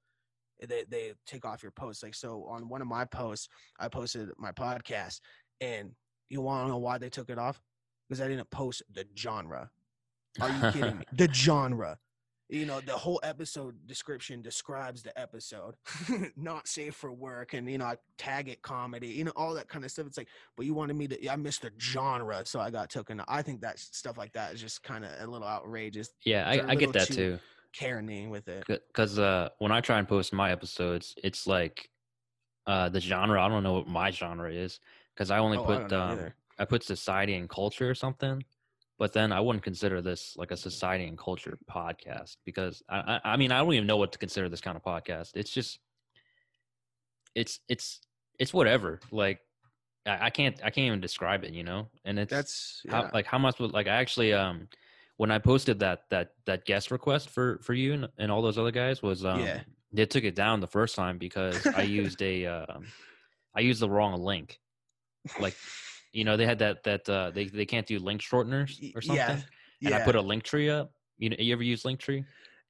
they 0.60 0.84
they 0.90 1.14
take 1.26 1.46
off 1.46 1.62
your 1.62 1.72
post. 1.72 2.02
Like 2.02 2.14
so 2.14 2.44
on 2.50 2.68
one 2.68 2.82
of 2.82 2.86
my 2.86 3.06
posts, 3.06 3.48
I 3.78 3.88
posted 3.88 4.28
my 4.36 4.52
podcast, 4.52 5.20
and 5.62 5.92
you 6.28 6.42
want 6.42 6.66
to 6.66 6.68
know 6.68 6.76
why 6.76 6.98
they 6.98 7.08
took 7.08 7.30
it 7.30 7.38
off? 7.38 7.58
Because 8.10 8.20
I 8.20 8.26
didn't 8.26 8.50
post 8.50 8.82
the 8.92 9.06
genre. 9.16 9.70
Are 10.40 10.48
you 10.50 10.72
kidding 10.72 10.98
me? 10.98 11.04
The 11.12 11.32
genre. 11.32 11.96
You 12.48 12.66
know, 12.66 12.80
the 12.80 12.94
whole 12.94 13.20
episode 13.22 13.76
description 13.86 14.42
describes 14.42 15.04
the 15.04 15.16
episode, 15.16 15.76
not 16.36 16.66
safe 16.66 16.96
for 16.96 17.12
work, 17.12 17.54
and 17.54 17.70
you 17.70 17.78
know, 17.78 17.84
I 17.84 17.94
tag 18.18 18.48
it 18.48 18.60
comedy, 18.60 19.06
you 19.06 19.22
know, 19.22 19.30
all 19.36 19.54
that 19.54 19.68
kind 19.68 19.84
of 19.84 19.92
stuff. 19.92 20.08
It's 20.08 20.18
like, 20.18 20.26
but 20.56 20.66
you 20.66 20.74
wanted 20.74 20.96
me 20.96 21.06
to, 21.06 21.28
I 21.28 21.36
missed 21.36 21.62
the 21.62 21.70
genre, 21.78 22.42
so 22.44 22.58
I 22.58 22.70
got 22.70 22.90
taken. 22.90 23.22
I 23.28 23.42
think 23.42 23.60
that 23.60 23.78
stuff 23.78 24.18
like 24.18 24.32
that 24.32 24.52
is 24.52 24.60
just 24.60 24.82
kind 24.82 25.04
of 25.04 25.12
a 25.20 25.30
little 25.30 25.46
outrageous, 25.46 26.10
yeah, 26.24 26.42
I, 26.44 26.72
I 26.72 26.74
get 26.74 26.92
that 26.92 27.06
too- 27.06 27.14
too. 27.14 27.38
caring 27.72 28.30
with 28.30 28.48
it. 28.48 28.64
Because 28.66 29.20
uh, 29.20 29.50
when 29.60 29.70
I 29.70 29.80
try 29.80 30.00
and 30.00 30.08
post 30.08 30.32
my 30.32 30.50
episodes, 30.50 31.14
it's 31.22 31.46
like 31.46 31.88
uh, 32.66 32.88
the 32.88 32.98
genre. 32.98 33.40
I 33.40 33.48
don't 33.48 33.62
know 33.62 33.74
what 33.74 33.86
my 33.86 34.10
genre 34.10 34.52
is 34.52 34.80
because 35.14 35.30
I 35.30 35.38
only 35.38 35.56
Oh, 35.58 35.62
I 35.62 35.66
put 35.66 35.88
don't 35.88 36.00
um. 36.18 36.32
I 36.60 36.66
put 36.66 36.84
society 36.84 37.34
and 37.34 37.48
culture 37.48 37.90
or 37.90 37.94
something. 37.94 38.44
But 38.98 39.14
then 39.14 39.32
I 39.32 39.40
wouldn't 39.40 39.64
consider 39.64 40.02
this 40.02 40.34
like 40.36 40.50
a 40.50 40.56
society 40.58 41.06
and 41.06 41.16
culture 41.16 41.58
podcast 41.68 42.36
because 42.44 42.82
I, 42.86 43.18
I 43.24 43.32
I 43.32 43.36
mean 43.38 43.50
I 43.50 43.58
don't 43.58 43.72
even 43.72 43.86
know 43.86 43.96
what 43.96 44.12
to 44.12 44.18
consider 44.18 44.50
this 44.50 44.60
kind 44.60 44.76
of 44.76 44.84
podcast. 44.84 45.30
It's 45.34 45.50
just 45.50 45.78
it's 47.34 47.60
it's 47.68 48.00
it's 48.38 48.52
whatever. 48.52 49.00
Like 49.10 49.40
I, 50.04 50.26
I 50.26 50.30
can't 50.30 50.56
I 50.62 50.68
can't 50.68 50.86
even 50.86 51.00
describe 51.00 51.44
it, 51.44 51.54
you 51.54 51.64
know. 51.64 51.88
And 52.04 52.18
it's 52.18 52.30
That's 52.30 52.82
how, 52.90 53.08
like 53.14 53.24
how 53.24 53.38
much 53.38 53.58
would 53.58 53.72
like 53.72 53.86
I 53.86 53.96
actually 53.96 54.34
um 54.34 54.68
when 55.16 55.30
I 55.30 55.38
posted 55.38 55.78
that 55.78 56.02
that 56.10 56.32
that 56.44 56.66
guest 56.66 56.90
request 56.90 57.30
for 57.30 57.58
for 57.62 57.72
you 57.72 57.94
and, 57.94 58.08
and 58.18 58.30
all 58.30 58.42
those 58.42 58.58
other 58.58 58.70
guys 58.70 59.02
was 59.02 59.24
um 59.24 59.40
Yeah. 59.40 59.60
they 59.92 60.04
took 60.04 60.24
it 60.24 60.34
down 60.34 60.60
the 60.60 60.66
first 60.66 60.94
time 60.94 61.16
because 61.16 61.66
I 61.74 61.82
used 61.82 62.20
a 62.20 62.44
um 62.44 62.86
I 63.54 63.60
used 63.60 63.80
the 63.80 63.88
wrong 63.88 64.20
link. 64.20 64.60
Like 65.38 65.54
you 66.12 66.24
know 66.24 66.36
they 66.36 66.46
had 66.46 66.58
that 66.60 66.82
that 66.84 67.08
uh 67.08 67.30
they 67.30 67.44
they 67.46 67.66
can't 67.66 67.86
do 67.86 67.98
link 67.98 68.20
shorteners 68.20 68.94
or 68.96 69.00
something. 69.02 69.42
yeah, 69.80 69.88
And 69.90 69.94
I 69.94 70.04
put 70.04 70.16
a 70.16 70.20
link 70.20 70.42
tree 70.42 70.68
up. 70.70 70.92
You 71.18 71.30
know, 71.30 71.36
you 71.38 71.52
ever 71.52 71.62
use 71.62 71.84
link 71.84 72.00
tree? 72.00 72.24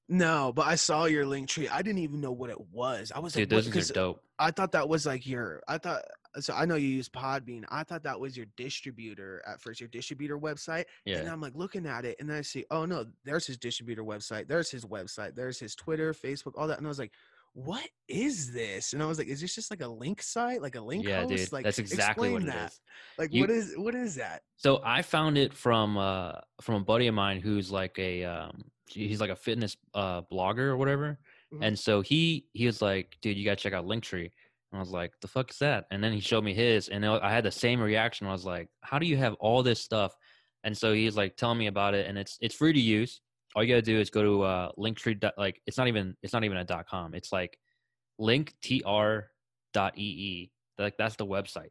No, 0.08 0.52
but 0.52 0.66
I 0.66 0.74
saw 0.74 1.04
your 1.04 1.24
link 1.24 1.48
tree. 1.48 1.68
I 1.68 1.82
didn't 1.82 2.00
even 2.00 2.20
know 2.20 2.32
what 2.32 2.50
it 2.50 2.60
was. 2.72 3.12
I 3.14 3.20
was 3.20 3.32
Dude, 3.32 3.42
like, 3.42 3.48
those 3.50 3.66
what? 3.66 3.74
things 3.74 3.86
'Cause 3.86 3.90
are 3.92 3.94
dope. 3.94 4.24
I 4.40 4.50
thought 4.50 4.72
that 4.72 4.88
was 4.88 5.06
like 5.06 5.24
your. 5.24 5.62
I 5.68 5.78
thought 5.78 6.02
so. 6.40 6.52
I 6.52 6.64
know 6.64 6.74
you 6.74 6.88
use 6.88 7.08
Podbean. 7.08 7.64
I 7.68 7.84
thought 7.84 8.02
that 8.02 8.18
was 8.18 8.36
your 8.36 8.46
distributor 8.56 9.40
at 9.46 9.60
first, 9.60 9.78
your 9.80 9.88
distributor 9.88 10.36
website. 10.36 10.86
Yeah. 11.04 11.18
And 11.18 11.28
I'm 11.28 11.40
like 11.40 11.54
looking 11.54 11.86
at 11.86 12.04
it, 12.04 12.16
and 12.18 12.28
then 12.28 12.38
I 12.38 12.42
see, 12.42 12.64
oh 12.72 12.86
no, 12.86 13.06
there's 13.24 13.46
his 13.46 13.56
distributor 13.56 14.02
website. 14.02 14.48
There's 14.48 14.70
his 14.70 14.84
website. 14.84 15.36
There's 15.36 15.60
his 15.60 15.76
Twitter, 15.76 16.12
Facebook, 16.12 16.52
all 16.56 16.66
that. 16.66 16.78
And 16.78 16.86
I 16.86 16.88
was 16.88 16.98
like, 16.98 17.12
what 17.52 17.86
is 18.08 18.52
this? 18.52 18.92
And 18.92 19.02
I 19.02 19.06
was 19.06 19.18
like, 19.18 19.26
is 19.26 19.40
this 19.40 19.54
just 19.54 19.70
like 19.70 19.82
a 19.82 19.88
link 19.88 20.22
site, 20.22 20.62
like 20.62 20.76
a 20.76 20.80
link 20.80 21.04
Yeah, 21.06 21.20
host? 21.22 21.28
dude. 21.30 21.52
Like, 21.52 21.64
That's 21.64 21.78
exactly 21.78 22.30
what 22.30 22.42
it 22.42 22.46
that. 22.46 22.70
is. 22.70 22.80
Like, 23.18 23.32
You- 23.32 23.40
what 23.42 23.50
is 23.50 23.74
what 23.76 23.94
is 23.94 24.14
that? 24.16 24.42
So 24.56 24.80
I 24.84 25.02
found 25.02 25.36
it 25.36 25.52
from 25.52 25.96
uh 25.98 26.32
from 26.62 26.76
a 26.76 26.80
buddy 26.84 27.06
of 27.08 27.14
mine 27.14 27.40
who's 27.40 27.70
like 27.70 27.98
a 27.98 28.24
um 28.24 28.62
he's 28.86 29.20
like 29.20 29.30
a 29.30 29.36
fitness 29.36 29.76
uh 29.94 30.22
blogger 30.22 30.58
or 30.68 30.76
whatever. 30.76 31.18
Mhm. 31.52 31.58
And 31.66 31.78
so 31.78 32.00
he 32.02 32.46
he 32.52 32.66
was 32.66 32.80
like, 32.80 33.16
dude, 33.22 33.36
you 33.36 33.44
gotta 33.44 33.56
check 33.56 33.72
out 33.72 33.84
Linktree. 33.86 34.30
And 34.72 34.78
I 34.78 34.78
was 34.78 34.90
like, 34.90 35.12
the 35.20 35.26
fuck 35.28 35.50
is 35.50 35.58
that? 35.58 35.86
And 35.90 36.02
then 36.02 36.12
he 36.12 36.20
showed 36.20 36.44
me 36.44 36.54
his, 36.54 36.88
and 36.88 37.04
I 37.04 37.32
had 37.32 37.44
the 37.44 37.50
same 37.50 37.80
reaction. 37.80 38.28
I 38.28 38.32
was 38.32 38.44
like, 38.44 38.68
how 38.82 39.00
do 39.00 39.06
you 39.06 39.16
have 39.16 39.34
all 39.40 39.64
this 39.64 39.80
stuff? 39.80 40.14
And 40.62 40.76
so 40.78 40.92
he's 40.92 41.16
like 41.16 41.36
telling 41.36 41.58
me 41.58 41.66
about 41.66 41.94
it, 41.94 42.06
and 42.06 42.16
it's 42.16 42.38
it's 42.40 42.54
free 42.54 42.72
to 42.72 42.80
use. 42.80 43.20
All 43.54 43.62
you 43.64 43.68
gotta 43.68 43.82
do 43.82 43.98
is 43.98 44.10
go 44.10 44.22
to 44.22 44.42
uh 44.42 44.72
Linktree. 44.78 45.20
dot- 45.20 45.38
Like 45.38 45.60
it's 45.66 45.76
not 45.78 45.88
even 45.88 46.16
it's 46.22 46.32
not 46.32 46.44
even 46.44 46.58
a 46.58 46.64
dot 46.64 46.86
com. 46.88 47.14
It's 47.14 47.32
like 47.32 47.58
link 48.18 48.54
tr 48.62 49.20
ee. 49.96 50.50
Like 50.78 50.96
that's 50.96 51.16
the 51.16 51.26
website. 51.26 51.70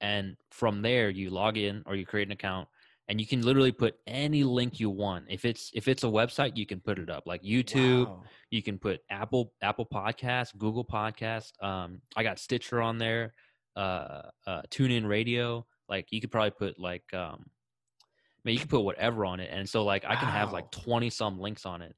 And 0.00 0.36
from 0.50 0.82
there 0.82 1.10
you 1.10 1.30
log 1.30 1.56
in 1.58 1.82
or 1.86 1.94
you 1.94 2.06
create 2.06 2.28
an 2.28 2.32
account 2.32 2.68
and 3.08 3.20
you 3.20 3.26
can 3.26 3.42
literally 3.42 3.72
put 3.72 3.96
any 4.06 4.44
link 4.44 4.80
you 4.80 4.88
want. 4.88 5.26
If 5.28 5.44
it's 5.44 5.70
if 5.74 5.88
it's 5.88 6.04
a 6.04 6.06
website, 6.06 6.56
you 6.56 6.64
can 6.64 6.80
put 6.80 6.98
it 6.98 7.10
up. 7.10 7.24
Like 7.26 7.42
YouTube, 7.42 8.06
Wow. 8.06 8.22
you 8.50 8.62
can 8.62 8.78
put 8.78 9.00
Apple 9.10 9.52
Apple 9.62 9.86
Podcast, 9.86 10.56
Google 10.56 10.84
Podcast. 10.84 11.52
Um, 11.62 12.00
I 12.16 12.22
got 12.22 12.38
Stitcher 12.38 12.80
on 12.80 12.98
there, 12.98 13.34
uh, 13.76 14.22
uh, 14.46 14.62
TuneIn 14.70 15.06
Radio. 15.06 15.66
Like 15.88 16.06
you 16.12 16.20
could 16.20 16.30
probably 16.30 16.52
put 16.52 16.78
like, 16.78 17.12
um, 17.12 17.44
I 18.40 18.48
mean, 18.48 18.54
you 18.54 18.60
can 18.60 18.68
put 18.68 18.80
whatever 18.80 19.26
on 19.26 19.38
it, 19.40 19.50
and 19.52 19.68
so 19.68 19.84
like 19.84 20.04
I 20.04 20.16
can 20.16 20.28
have 20.28 20.52
like 20.52 20.70
twenty 20.70 21.10
some 21.10 21.38
links 21.38 21.66
on 21.66 21.82
it, 21.82 21.94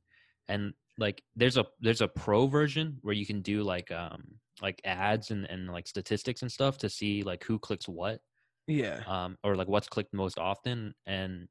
and 0.49 0.73
like 0.99 1.23
there's 1.37 1.57
a 1.57 1.65
there's 1.81 2.01
a 2.01 2.09
pro 2.09 2.47
version 2.47 2.99
where 3.03 3.15
you 3.15 3.25
can 3.25 3.43
do 3.43 3.63
like 3.63 3.91
um 3.93 4.23
like 4.61 4.81
ads 4.85 5.31
and 5.31 5.47
and 5.47 5.71
like 5.71 5.87
statistics 5.87 6.43
and 6.43 6.51
stuff 6.51 6.79
to 6.79 6.89
see 6.89 7.23
like 7.23 7.45
who 7.45 7.59
clicks 7.59 7.89
what 7.89 8.21
Yeah. 8.67 9.01
um, 9.07 9.37
or 9.43 9.57
like 9.57 9.69
what's 9.69 9.89
clicked 9.89 10.13
most 10.13 10.39
often 10.39 10.95
and 11.07 11.49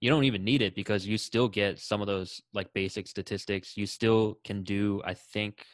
you 0.00 0.10
don't 0.10 0.24
even 0.24 0.44
need 0.44 0.62
it 0.62 0.74
because 0.74 1.06
you 1.06 1.18
still 1.18 1.48
get 1.48 1.78
some 1.78 2.00
of 2.00 2.06
those 2.06 2.40
like 2.52 2.72
basic 2.74 3.06
statistics. 3.06 3.76
You 3.76 3.86
still 3.86 4.38
can 4.44 4.62
do 4.62 5.02
i 5.04 5.14
think 5.14 5.64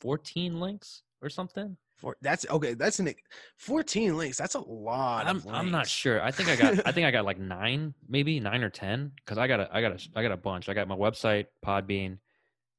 14 0.00 0.60
links 0.60 1.02
or 1.22 1.28
something 1.28 1.76
For, 1.96 2.16
that's 2.20 2.44
okay. 2.50 2.74
That's 2.74 2.98
an 2.98 3.14
14 3.58 4.16
links. 4.16 4.36
That's 4.36 4.54
a 4.56 4.60
lot. 4.60 5.26
i'm, 5.26 5.42
I'm 5.48 5.70
not 5.70 5.86
sure 5.86 6.20
i 6.22 6.30
think 6.30 6.48
i 6.48 6.56
got 6.56 6.86
i 6.86 6.92
think 6.92 7.06
i 7.06 7.10
got 7.10 7.24
like 7.24 7.38
nine 7.56 7.94
maybe 8.08 8.40
nine 8.40 8.62
or 8.62 8.70
ten 8.70 9.12
because 9.16 9.38
i 9.38 9.46
got 9.46 9.60
a 9.60 9.68
i 9.72 9.80
got 9.80 9.92
a 9.92 10.08
i 10.16 10.22
got 10.22 10.32
a 10.32 10.36
bunch 10.36 10.68
i 10.68 10.74
got 10.74 10.88
my 10.88 10.96
website 10.96 11.46
podbean 11.64 12.18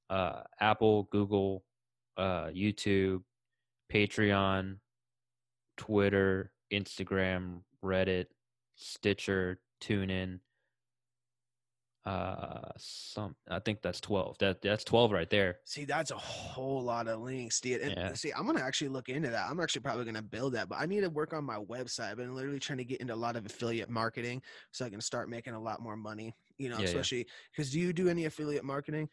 uh 0.10 0.42
apple 0.60 1.08
google 1.12 1.64
uh 2.18 2.48
youtube 2.48 3.22
patreon 3.92 4.78
twitter 5.78 6.52
instagram 6.74 7.62
reddit 7.84 8.26
stitcher 8.76 9.60
tunein 9.82 10.40
uh 12.06 12.70
some 12.78 13.36
i 13.50 13.58
think 13.58 13.82
that's 13.82 14.00
12 14.00 14.38
that 14.38 14.62
that's 14.62 14.84
12 14.84 15.12
right 15.12 15.30
there 15.30 15.58
See, 15.66 15.86
that's 15.86 16.12
a 16.12 16.18
whole 16.18 16.84
lot 16.84 17.08
of 17.08 17.22
links, 17.22 17.60
dude. 17.60 17.82
And 17.82 17.96
Yeah. 17.98 18.14
see, 18.14 18.32
I'm 18.32 18.46
gonna 18.46 18.62
actually 18.62 18.90
look 18.90 19.10
into 19.10 19.30
that. 19.30 19.50
I'm 19.50 19.60
actually 19.60 19.82
probably 19.82 20.06
gonna 20.06 20.22
build 20.22 20.54
that, 20.54 20.70
but 20.70 20.80
I 20.80 20.86
need 20.86 21.02
to 21.02 21.10
work 21.10 21.34
on 21.34 21.44
my 21.44 21.58
website. 21.58 22.12
I've 22.12 22.18
been 22.18 22.36
literally 22.36 22.60
trying 22.60 22.78
to 22.78 22.86
get 22.86 23.02
into 23.02 23.14
a 23.14 23.16
lot 23.16 23.36
of 23.36 23.46
affiliate 23.46 23.90
marketing 23.90 24.44
so 24.72 24.86
I 24.86 24.90
can 24.92 25.02
start 25.02 25.30
making 25.30 25.54
a 25.54 25.60
lot 25.60 25.82
more 25.82 25.98
money. 25.98 26.36
You 26.60 26.70
know, 26.70 26.76
Yeah, 26.76 26.82
yeah. 26.84 26.86
especially 26.86 27.28
because 27.52 27.72
do 27.72 27.80
you 27.80 27.92
do 27.94 28.08
any 28.08 28.26
affiliate 28.26 28.64
marketing? 28.64 29.10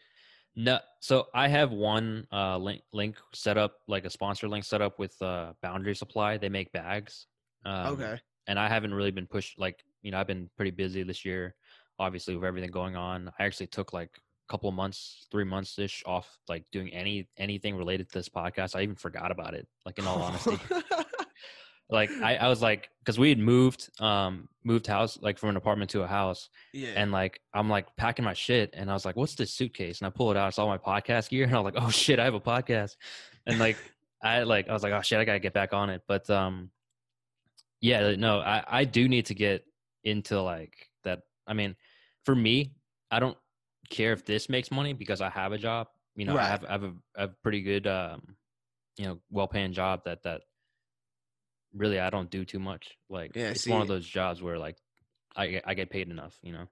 No, 0.55 0.81
so 1.01 1.29
I 1.35 1.49
have 1.49 1.73
one 1.73 2.27
uh, 2.31 2.59
link 2.59 2.83
link 2.93 3.17
set 3.33 3.57
up, 3.57 3.79
like 3.89 4.05
a 4.05 4.11
sponsor 4.11 4.49
link 4.49 4.65
set 4.65 4.83
up 4.83 4.99
with 4.99 5.21
uh, 5.23 5.55
Boundary 5.63 5.95
Supply. 5.95 6.37
They 6.37 6.51
make 6.51 6.71
bags. 6.73 7.27
Um, 7.65 7.95
okay. 7.95 8.21
And 8.47 8.59
I 8.59 8.69
haven't 8.69 8.93
really 8.93 9.13
been 9.13 9.27
pushed. 9.27 9.59
Like 9.59 9.83
you 10.03 10.11
know, 10.11 10.19
I've 10.19 10.27
been 10.27 10.51
pretty 10.57 10.73
busy 10.73 11.05
this 11.05 11.25
year, 11.25 11.55
obviously 11.99 12.35
with 12.35 12.45
everything 12.45 12.71
going 12.71 12.97
on. 12.97 13.31
I 13.39 13.45
actually 13.45 13.69
took 13.69 13.93
like 13.93 14.11
a 14.17 14.53
couple 14.53 14.69
of 14.69 14.75
months, 14.75 15.27
three 15.31 15.45
months 15.45 15.79
ish 15.79 16.03
off, 16.07 16.39
like 16.49 16.65
doing 16.73 16.93
any 16.93 17.29
anything 17.37 17.77
related 17.77 18.09
to 18.11 18.19
this 18.19 18.29
podcast. 18.29 18.77
I 18.77 18.83
even 18.83 18.97
forgot 18.97 19.31
about 19.31 19.55
it. 19.55 19.67
Like 19.87 19.99
in 19.99 20.07
all 20.07 20.23
honesty, 20.23 20.59
like 21.91 22.11
I, 22.23 22.37
I 22.37 22.49
was 22.49 22.63
like, 22.63 22.89
because 23.01 23.19
we 23.19 23.29
had 23.29 23.39
moved, 23.39 23.91
um, 24.01 24.49
moved 24.65 24.87
house 24.87 25.19
like 25.21 25.39
from 25.39 25.51
an 25.51 25.57
apartment 25.57 25.91
to 25.91 26.03
a 26.03 26.07
house, 26.07 26.49
yeah. 26.73 26.93
and 26.97 27.13
like 27.13 27.41
I'm 27.55 27.69
like 27.69 27.95
packing 27.97 28.25
my 28.25 28.35
shit, 28.35 28.71
and 28.73 28.91
I 28.91 28.95
was 28.95 29.05
like, 29.05 29.17
"What's 29.17 29.35
this 29.35 29.53
suitcase?" 29.53 30.01
And 30.01 30.07
I 30.07 30.11
pull 30.11 30.31
it 30.31 30.37
out, 30.37 30.49
it's 30.49 30.59
all 30.59 30.69
my 30.69 30.79
podcast 30.79 31.29
gear, 31.29 31.45
and 31.47 31.55
I 31.55 31.61
was 31.61 31.73
like, 31.73 31.83
"Oh 31.85 31.91
shit, 31.91 32.19
I 32.19 32.25
have 32.25 32.35
a 32.35 32.41
podcast," 32.41 32.97
and 33.47 33.59
like 33.59 33.77
I 34.23 34.43
like 34.45 34.69
I 34.69 34.73
was 34.73 34.83
like, 34.83 34.93
"Oh 34.93 35.03
shit, 35.03 35.19
I 35.19 35.25
gotta 35.25 35.39
get 35.39 35.53
back 35.53 35.73
on 35.73 35.91
it." 35.91 36.03
But 36.09 36.29
um, 36.31 36.71
yeah, 37.81 38.15
no, 38.17 38.41
I 38.41 38.65
I 38.67 38.85
do 38.85 39.09
need 39.09 39.27
to 39.27 39.35
get 39.35 39.65
into 40.05 40.41
like 40.41 40.89
that. 41.05 41.21
I 41.47 41.55
mean, 41.55 41.77
for 42.25 42.35
me, 42.35 42.75
I 43.11 43.21
don't 43.21 43.37
care 43.91 44.13
if 44.13 44.25
this 44.25 44.49
makes 44.49 44.71
money 44.71 44.93
because 44.93 45.21
I 45.21 45.29
have 45.31 45.53
a 45.53 45.59
job. 45.59 45.89
You 46.15 46.27
know, 46.27 46.37
I 46.37 46.47
have 46.49 46.65
I 46.65 46.73
have 46.73 46.83
a, 46.85 46.95
a 47.17 47.29
pretty 47.29 47.63
good 47.63 47.87
um, 47.87 48.37
you 48.99 49.07
know, 49.07 49.19
well 49.31 49.49
paying 49.49 49.73
job 49.73 50.03
that 50.05 50.23
that 50.25 50.43
really 51.75 51.99
I 51.99 52.11
don't 52.11 52.31
do 52.31 52.45
too 52.45 52.59
much. 52.59 52.97
Like 53.09 53.37
Yeah, 53.37 53.51
it's 53.51 53.67
one 53.67 53.83
of 53.83 53.89
those 53.89 54.07
jobs 54.07 54.43
where 54.43 54.59
like 54.59 54.77
I 55.35 55.47
get- 55.49 55.65
I 55.67 55.75
get 55.75 55.91
paid 55.91 56.09
enough. 56.11 56.39
You 56.43 56.53
know. 56.53 56.69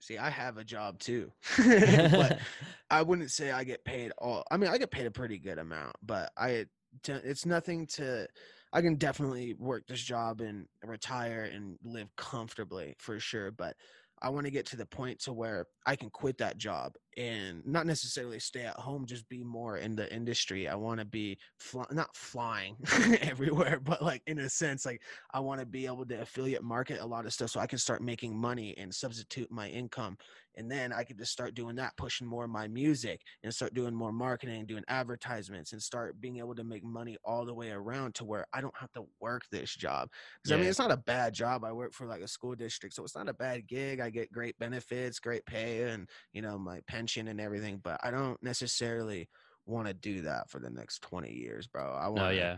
See, 0.00 0.16
I 0.16 0.30
have 0.30 0.56
a 0.56 0.64
job 0.64 0.98
too, 0.98 1.30
but 1.58 2.38
I 2.90 3.02
wouldn't 3.02 3.30
say 3.30 3.50
I 3.50 3.64
get 3.64 3.84
paid 3.84 4.12
all. 4.16 4.44
I 4.50 4.56
mean, 4.56 4.70
I 4.70 4.78
get 4.78 4.90
paid 4.90 5.06
a 5.06 5.10
pretty 5.10 5.38
good 5.38 5.58
amount, 5.58 5.94
but 6.02 6.30
I 6.36 6.66
it's 7.06 7.46
nothing 7.46 7.86
to. 7.86 8.26
I 8.72 8.80
can 8.82 8.94
definitely 8.94 9.54
work 9.54 9.86
this 9.88 10.00
job 10.00 10.40
and 10.40 10.66
retire 10.84 11.42
and 11.42 11.76
live 11.84 12.08
comfortably 12.16 12.94
for 12.98 13.18
sure, 13.18 13.50
but 13.50 13.76
I 14.22 14.28
want 14.30 14.46
to 14.46 14.50
get 14.50 14.66
to 14.66 14.76
the 14.76 14.86
point 14.86 15.20
to 15.20 15.32
where 15.32 15.66
I 15.86 15.96
can 15.96 16.10
quit 16.10 16.38
that 16.38 16.58
job 16.58 16.94
and 17.16 17.64
not 17.66 17.86
necessarily 17.86 18.38
stay 18.38 18.62
at 18.62 18.76
home, 18.76 19.06
just 19.06 19.28
be 19.28 19.42
more 19.42 19.78
in 19.78 19.96
the 19.96 20.12
industry. 20.12 20.68
I 20.68 20.74
want 20.74 21.00
to 21.00 21.06
be 21.06 21.38
fly- 21.58 21.86
not 21.90 22.14
flying 22.16 22.76
everywhere, 23.20 23.80
but 23.82 24.02
like 24.02 24.22
in 24.26 24.38
a 24.40 24.48
sense, 24.48 24.86
like 24.86 25.02
I 25.32 25.40
want 25.40 25.60
to 25.60 25.66
be 25.66 25.86
able 25.86 26.06
to 26.06 26.20
affiliate 26.20 26.62
market 26.62 27.00
a 27.00 27.06
lot 27.06 27.26
of 27.26 27.32
stuff 27.32 27.50
so 27.50 27.60
I 27.60 27.66
can 27.66 27.78
start 27.78 28.02
making 28.02 28.36
money 28.36 28.74
and 28.78 28.94
substitute 28.94 29.50
my 29.50 29.68
income. 29.68 30.16
And 30.56 30.70
then 30.70 30.92
I 30.92 31.04
could 31.04 31.16
just 31.16 31.30
start 31.30 31.54
doing 31.54 31.76
that, 31.76 31.96
pushing 31.96 32.26
more 32.26 32.44
of 32.44 32.50
my 32.50 32.66
music 32.66 33.22
and 33.44 33.54
start 33.54 33.72
doing 33.72 33.94
more 33.94 34.12
marketing, 34.12 34.66
doing 34.66 34.82
advertisements, 34.88 35.72
and 35.72 35.80
start 35.80 36.20
being 36.20 36.38
able 36.38 36.56
to 36.56 36.64
make 36.64 36.84
money 36.84 37.16
all 37.24 37.44
the 37.44 37.54
way 37.54 37.70
around 37.70 38.16
to 38.16 38.24
where 38.24 38.44
I 38.52 38.60
don't 38.60 38.76
have 38.76 38.92
to 38.92 39.04
work 39.20 39.42
this 39.52 39.74
job. 39.74 40.08
Because 40.42 40.52
I 40.52 40.60
mean, 40.60 40.68
it's 40.68 40.78
not 40.78 40.90
a 40.90 40.96
bad 40.96 41.34
job. 41.34 41.64
I 41.64 41.72
work 41.72 41.92
for 41.92 42.06
like 42.06 42.20
a 42.20 42.28
school 42.28 42.56
district, 42.56 42.96
so 42.96 43.04
it's 43.04 43.14
not 43.14 43.28
a 43.28 43.34
bad 43.34 43.68
gig. 43.68 44.00
I 44.00 44.10
get 44.10 44.32
great 44.32 44.58
benefits, 44.58 45.20
great 45.20 45.46
pay, 45.46 45.82
and 45.84 46.08
you 46.32 46.42
know 46.42 46.58
my 46.58 46.80
pension 46.88 46.99
and 47.28 47.40
everything. 47.40 47.80
But 47.82 48.00
I 48.02 48.10
don't 48.10 48.42
necessarily 48.42 49.28
want 49.66 49.88
to 49.88 49.94
do 49.94 50.22
that 50.22 50.50
for 50.50 50.58
the 50.58 50.70
next 50.70 51.00
20 51.02 51.32
years, 51.32 51.66
bro. 51.66 51.84
I 51.92 52.06
want 52.08 52.16
No, 52.16 52.30
yeah. 52.30 52.56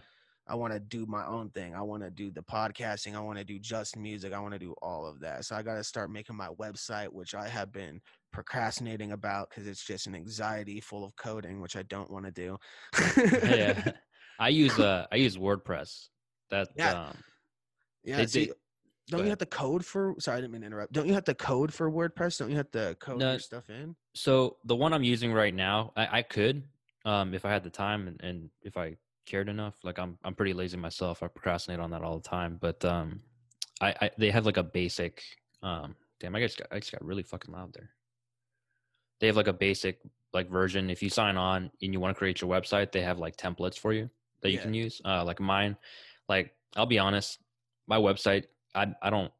I 0.49 0.57
want 0.57 0.73
to 0.73 0.81
do 0.81 1.07
my 1.07 1.25
own 1.25 1.51
thing. 1.51 1.75
I 1.75 1.83
want 1.83 2.03
to 2.03 2.11
do 2.11 2.31
the 2.33 2.43
podcasting. 2.43 3.15
I 3.15 3.21
want 3.21 3.39
to 3.39 3.45
do 3.45 3.59
just 3.61 3.97
music. 3.97 4.33
I 4.33 4.41
want 4.41 4.55
to 4.55 4.59
do 4.59 4.75
all 4.83 5.07
of 5.07 5.21
that. 5.21 5.45
So 5.45 5.55
I 5.55 5.63
got 5.63 5.75
to 5.77 5.85
start 5.85 6.11
making 6.11 6.35
my 6.37 6.49
website, 6.49 7.09
which 7.09 7.35
I 7.35 7.47
have 7.49 7.71
been 7.71 8.01
procrastinating 8.33 9.13
about 9.13 9.51
because 9.51 9.67
it's 9.69 9.85
just 9.85 10.07
an 10.09 10.15
anxiety 10.17 10.81
full 10.81 11.05
of 11.05 11.15
coding, 11.17 11.61
which 11.61 11.77
I 11.77 11.83
don't 11.83 12.11
want 12.11 12.25
to 12.25 12.33
do. 12.33 12.59
yeah. 13.45 13.93
I 14.41 14.49
use 14.49 14.77
uh 14.81 15.07
I 15.13 15.17
use 15.17 15.37
WordPress. 15.37 16.09
That 16.51 16.69
Yeah. 16.77 17.05
um 17.05 17.17
Yeah. 18.03 18.17
They- 18.17 18.27
see, 18.27 18.53
don't 19.09 19.25
you 19.25 19.31
have 19.31 19.39
to 19.39 19.47
code 19.47 19.85
for? 19.85 20.15
Sorry, 20.19 20.39
I 20.39 20.41
didn't 20.41 20.53
mean 20.53 20.61
to 20.63 20.67
interrupt. 20.69 20.93
Don't 20.93 21.07
you 21.07 21.15
have 21.15 21.25
to 21.25 21.35
code 21.35 21.73
for 21.73 21.91
WordPress? 21.91 22.39
Don't 22.39 22.51
you 22.51 22.57
have 22.57 22.71
to 22.73 22.97
code 23.01 23.19
No. 23.21 23.33
your 23.33 23.41
stuff 23.41 23.69
in? 23.71 23.97
so 24.15 24.59
the 24.65 24.77
one 24.77 24.93
I'm 24.93 25.03
using 25.03 25.33
right 25.33 25.55
now, 25.55 25.93
I, 25.97 26.19
I 26.19 26.23
could 26.23 26.63
um 27.05 27.35
if 27.35 27.45
I 27.45 27.51
had 27.51 27.65
the 27.65 27.71
time 27.71 28.07
and, 28.09 28.21
and 28.23 28.51
if 28.63 28.77
I 28.77 28.97
cared 29.27 29.49
enough. 29.49 29.75
Like 29.83 29.99
I'm 29.99 30.19
I'm 30.25 30.35
pretty 30.35 30.53
lazy 30.53 30.77
myself. 30.77 31.23
I 31.23 31.29
procrastinate 31.29 31.81
on 31.81 31.91
that 31.91 32.03
all 32.03 32.17
the 32.19 32.29
time. 32.29 32.59
But 32.61 32.85
um 32.85 33.21
I, 33.81 33.95
I 34.01 34.11
they 34.19 34.31
have 34.31 34.47
like 34.47 34.57
a 34.57 34.63
basic 34.63 35.23
um 35.63 35.97
damn 36.21 36.35
I 36.35 36.41
just 36.41 36.59
got 36.59 36.69
I 36.71 36.79
just 36.79 36.93
got 36.93 37.05
really 37.05 37.23
fucking 37.23 37.53
loud 37.53 37.73
there. 37.73 37.91
They 39.21 39.27
have 39.29 39.37
like 39.37 39.49
a 39.49 39.53
basic 39.53 40.01
like 40.33 40.51
version. 40.51 40.91
If 40.91 41.03
you 41.03 41.11
sign 41.11 41.37
on 41.37 41.71
and 41.83 41.93
you 41.93 42.01
want 42.01 42.15
to 42.15 42.19
create 42.19 42.41
your 42.41 42.51
website, 42.51 42.93
they 42.93 43.03
have 43.03 43.19
like 43.19 43.37
templates 43.37 43.79
for 43.79 43.93
you 43.93 44.11
that 44.41 44.51
you 44.51 44.57
Yeah. 44.57 44.63
can 44.63 44.75
use. 44.75 45.01
Uh 45.05 45.25
like 45.25 45.41
mine, 45.41 45.77
like 46.29 46.55
I'll 46.77 46.87
be 46.87 46.99
honest, 46.99 47.39
my 47.87 47.99
website, 47.99 48.45
I 48.75 48.95
I 49.03 49.11
don't 49.11 49.33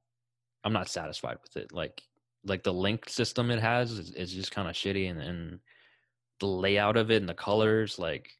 I'm 0.65 0.73
not 0.73 0.89
satisfied 0.89 1.39
with 1.43 1.57
it. 1.57 1.73
Like 1.73 2.03
like 2.45 2.63
the 2.63 2.73
link 2.73 3.09
system 3.09 3.51
it 3.51 3.61
has 3.61 3.93
is, 3.93 4.11
is 4.13 4.33
just 4.33 4.51
kind 4.51 4.69
of 4.69 4.75
shitty 4.75 5.11
and, 5.11 5.21
and 5.21 5.61
the 6.41 6.47
layout 6.47 6.97
of 6.97 7.11
it 7.11 7.17
and 7.17 7.29
the 7.29 7.35
colors, 7.35 7.99
like 7.99 8.33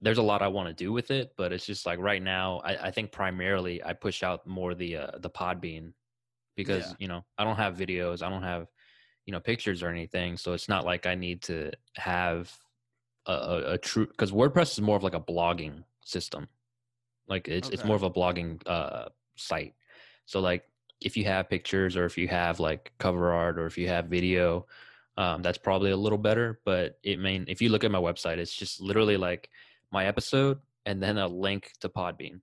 there's 0.00 0.18
a 0.18 0.22
lot 0.22 0.42
I 0.42 0.48
want 0.48 0.68
to 0.68 0.74
do 0.74 0.92
with 0.92 1.10
it, 1.10 1.32
but 1.36 1.52
it's 1.52 1.64
just 1.64 1.86
like 1.86 1.98
right 1.98 2.22
now, 2.22 2.60
I, 2.64 2.88
I 2.88 2.90
think 2.90 3.12
primarily 3.12 3.82
I 3.82 3.92
push 3.92 4.22
out 4.22 4.46
more 4.46 4.74
the 4.74 4.96
uh, 4.96 5.10
the 5.18 5.30
Podbean 5.30 5.92
because 6.56 6.88
Yeah. 6.88 6.94
you 6.98 7.08
know 7.08 7.24
I 7.38 7.44
don't 7.44 7.56
have 7.56 7.76
videos, 7.76 8.22
I 8.22 8.28
don't 8.28 8.42
have 8.42 8.68
you 9.24 9.32
know 9.32 9.40
pictures 9.40 9.82
or 9.82 9.88
anything, 9.88 10.36
so 10.36 10.52
it's 10.52 10.68
not 10.68 10.84
like 10.84 11.06
I 11.06 11.14
need 11.14 11.42
to 11.42 11.72
have 11.96 12.52
a, 13.26 13.32
a, 13.32 13.72
a 13.72 13.78
true 13.78 14.06
because 14.06 14.32
WordPress 14.32 14.72
is 14.72 14.80
more 14.80 14.96
of 14.96 15.02
like 15.02 15.14
a 15.14 15.20
blogging 15.20 15.84
system, 16.04 16.48
like 17.28 17.48
it's 17.48 17.70
it's 17.70 17.84
more 17.84 17.96
of 17.96 18.02
a 18.02 18.10
blogging 18.10 18.60
uh, 18.66 19.06
site. 19.36 19.74
So 20.26 20.40
like 20.40 20.64
if 21.00 21.16
you 21.16 21.24
have 21.24 21.48
pictures 21.48 21.96
or 21.96 22.04
if 22.04 22.18
you 22.18 22.28
have 22.28 22.60
like 22.60 22.92
cover 22.98 23.32
art 23.32 23.58
or 23.58 23.66
if 23.66 23.78
you 23.78 23.88
have 23.88 24.06
video, 24.06 24.66
um, 25.16 25.42
that's 25.42 25.58
probably 25.58 25.90
a 25.90 25.96
little 25.96 26.18
better. 26.18 26.60
But 26.64 26.98
it 27.02 27.18
mean 27.18 27.46
if 27.48 27.62
you 27.62 27.70
look 27.70 27.84
at 27.84 27.90
my 27.90 27.98
website, 27.98 28.38
it's 28.38 28.54
just 28.54 28.80
literally 28.80 29.16
like 29.16 29.48
my 29.90 30.06
episode 30.06 30.58
and 30.84 31.02
then 31.02 31.18
a 31.18 31.26
link 31.26 31.72
to 31.80 31.88
Podbean. 31.88 32.40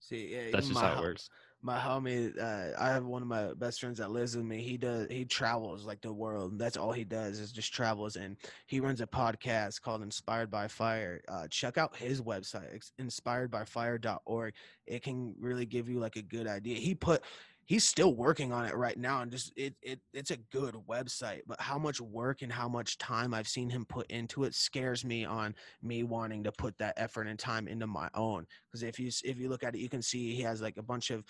See, 0.00 0.32
yeah, 0.32 0.50
That's 0.52 0.68
just 0.68 0.80
my 0.80 0.88
how 0.88 0.98
it 0.98 1.02
works. 1.02 1.30
My 1.64 1.78
homie, 1.78 2.38
uh, 2.38 2.78
I 2.78 2.88
have 2.88 3.06
one 3.06 3.22
of 3.22 3.28
my 3.28 3.54
best 3.54 3.80
friends 3.80 3.96
that 3.96 4.10
lives 4.10 4.36
with 4.36 4.44
me. 4.44 4.60
He 4.60 4.76
does 4.76 5.06
he 5.10 5.24
travels 5.24 5.86
like 5.86 6.02
the 6.02 6.12
world. 6.12 6.58
That's 6.58 6.76
all 6.76 6.92
he 6.92 7.04
does 7.04 7.40
is 7.40 7.52
just 7.52 7.72
travels, 7.72 8.16
and 8.16 8.36
he 8.66 8.80
runs 8.80 9.00
a 9.00 9.06
podcast 9.06 9.80
called 9.80 10.02
Inspired 10.02 10.50
by 10.50 10.68
Fire. 10.68 11.22
Uh, 11.26 11.48
check 11.48 11.78
out 11.78 11.96
his 11.96 12.20
website, 12.20 12.74
it's 12.74 12.92
inspiredbyfire.org. 13.00 14.54
It 14.86 15.02
can 15.02 15.34
really 15.40 15.64
give 15.64 15.88
you 15.88 15.98
like 16.00 16.16
a 16.16 16.22
good 16.22 16.46
idea. 16.46 16.76
He 16.76 16.94
put 16.94 17.22
he's 17.66 17.84
still 17.84 18.14
working 18.14 18.52
on 18.52 18.64
it 18.66 18.76
right 18.76 18.98
now 18.98 19.22
and 19.22 19.30
just 19.30 19.52
it, 19.56 19.74
it 19.82 20.00
it's 20.12 20.30
a 20.30 20.36
good 20.52 20.74
website 20.88 21.40
but 21.46 21.60
how 21.60 21.78
much 21.78 22.00
work 22.00 22.42
and 22.42 22.52
how 22.52 22.68
much 22.68 22.98
time 22.98 23.32
i've 23.32 23.48
seen 23.48 23.68
him 23.68 23.84
put 23.84 24.10
into 24.10 24.44
it 24.44 24.54
scares 24.54 25.04
me 25.04 25.24
on 25.24 25.54
me 25.82 26.02
wanting 26.02 26.42
to 26.44 26.52
put 26.52 26.76
that 26.78 26.94
effort 26.96 27.26
and 27.26 27.38
time 27.38 27.68
into 27.68 27.86
my 27.86 28.08
own 28.14 28.46
because 28.66 28.82
if 28.82 28.98
you 28.98 29.10
if 29.24 29.38
you 29.38 29.48
look 29.48 29.64
at 29.64 29.74
it 29.74 29.80
you 29.80 29.88
can 29.88 30.02
see 30.02 30.34
he 30.34 30.42
has 30.42 30.60
like 30.60 30.76
a 30.76 30.82
bunch 30.82 31.10
of 31.10 31.24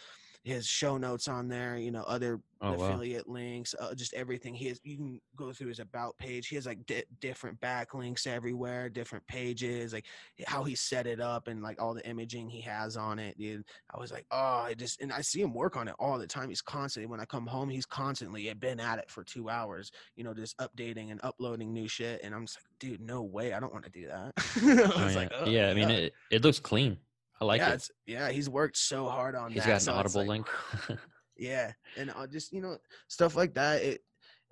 his 0.45 0.67
show 0.67 0.97
notes 0.99 1.27
on 1.27 1.49
there 1.49 1.77
you 1.77 1.91
know 1.91 2.03
other 2.03 2.41
Oh, 2.61 2.73
wow. 2.73 2.85
affiliate 2.87 3.29
links 3.29 3.75
uh, 3.79 3.95
just 3.95 4.15
everything 4.15 4.55
he 4.55 4.69
has 4.69 4.81
you 4.85 4.97
can 4.97 5.21
go 5.37 5.53
through 5.53 5.69
his 5.69 5.81
about 5.81 6.17
page 6.17 6.47
he 6.49 6.55
has 6.55 6.65
like 6.65 6.87
di- 6.87 7.03
different 7.21 7.61
backlinks 7.61 8.27
everywhere 8.27 8.89
different 8.89 9.27
pages 9.27 9.93
like 9.93 10.07
how 10.47 10.65
he 10.65 10.75
set 10.75 11.07
it 11.07 11.21
up 11.21 11.47
and 11.49 11.63
like 11.63 11.83
all 11.83 11.93
the 11.93 12.07
imaging 12.09 12.49
he 12.49 12.63
has 12.63 12.97
on 12.97 13.19
it 13.19 13.37
dude 13.37 13.65
i 13.95 13.99
was 14.01 14.11
like 14.11 14.25
oh 14.31 14.63
i 14.65 14.73
just 14.79 15.03
and 15.03 15.13
i 15.13 15.21
see 15.21 15.43
him 15.43 15.53
work 15.53 15.77
on 15.77 15.89
it 15.89 15.95
all 15.99 16.17
the 16.19 16.27
time 16.27 16.49
he's 16.49 16.63
constantly 16.63 17.07
when 17.07 17.21
i 17.21 17.27
come 17.27 17.47
home 17.47 17.69
he's 17.69 17.85
constantly 17.85 18.51
been 18.55 18.81
at 18.81 18.99
it 18.99 19.11
for 19.11 19.25
two 19.25 19.51
hours 19.51 19.91
you 20.17 20.25
know 20.25 20.33
just 20.33 20.57
updating 20.57 21.11
and 21.11 21.21
uploading 21.23 21.71
new 21.71 21.87
shit 21.89 22.19
and 22.25 22.35
i'm 22.35 22.47
just 22.47 22.57
like 22.59 22.65
dude 22.79 23.01
no 23.03 23.23
way 23.23 23.53
i 23.53 23.61
don't 23.61 23.75
want 23.75 23.85
to 23.85 23.91
do 23.91 24.07
that 24.07 24.33
i 24.39 25.01
Oh, 25.01 25.05
was 25.05 25.15
yeah. 25.15 25.21
like 25.21 25.33
"Ugh, 25.35 25.49
yeah, 25.49 25.69
I 25.69 25.75
mean, 25.75 25.89
yuck." 25.89 25.99
it, 25.99 26.15
it 26.31 26.43
looks 26.43 26.61
clean. 26.61 26.97
I 27.41 27.45
like 27.45 27.61
yeah, 27.61 27.73
it. 27.73 27.89
yeah, 28.07 28.31
he's 28.31 28.49
worked 28.49 28.77
so 28.77 29.07
hard 29.09 29.35
on 29.35 29.51
He's 29.51 29.63
that. 29.63 29.69
got 29.69 29.75
an 29.75 29.81
so 29.81 29.93
Audible 29.93 30.21
like, 30.21 30.29
link. 30.29 30.49
Yeah, 31.37 31.73
and 31.97 32.11
uh, 32.11 32.27
just 32.27 32.53
you 32.53 32.61
know 32.61 32.79
stuff 33.09 33.35
like 33.35 33.55
that. 33.55 33.83
It 33.83 34.03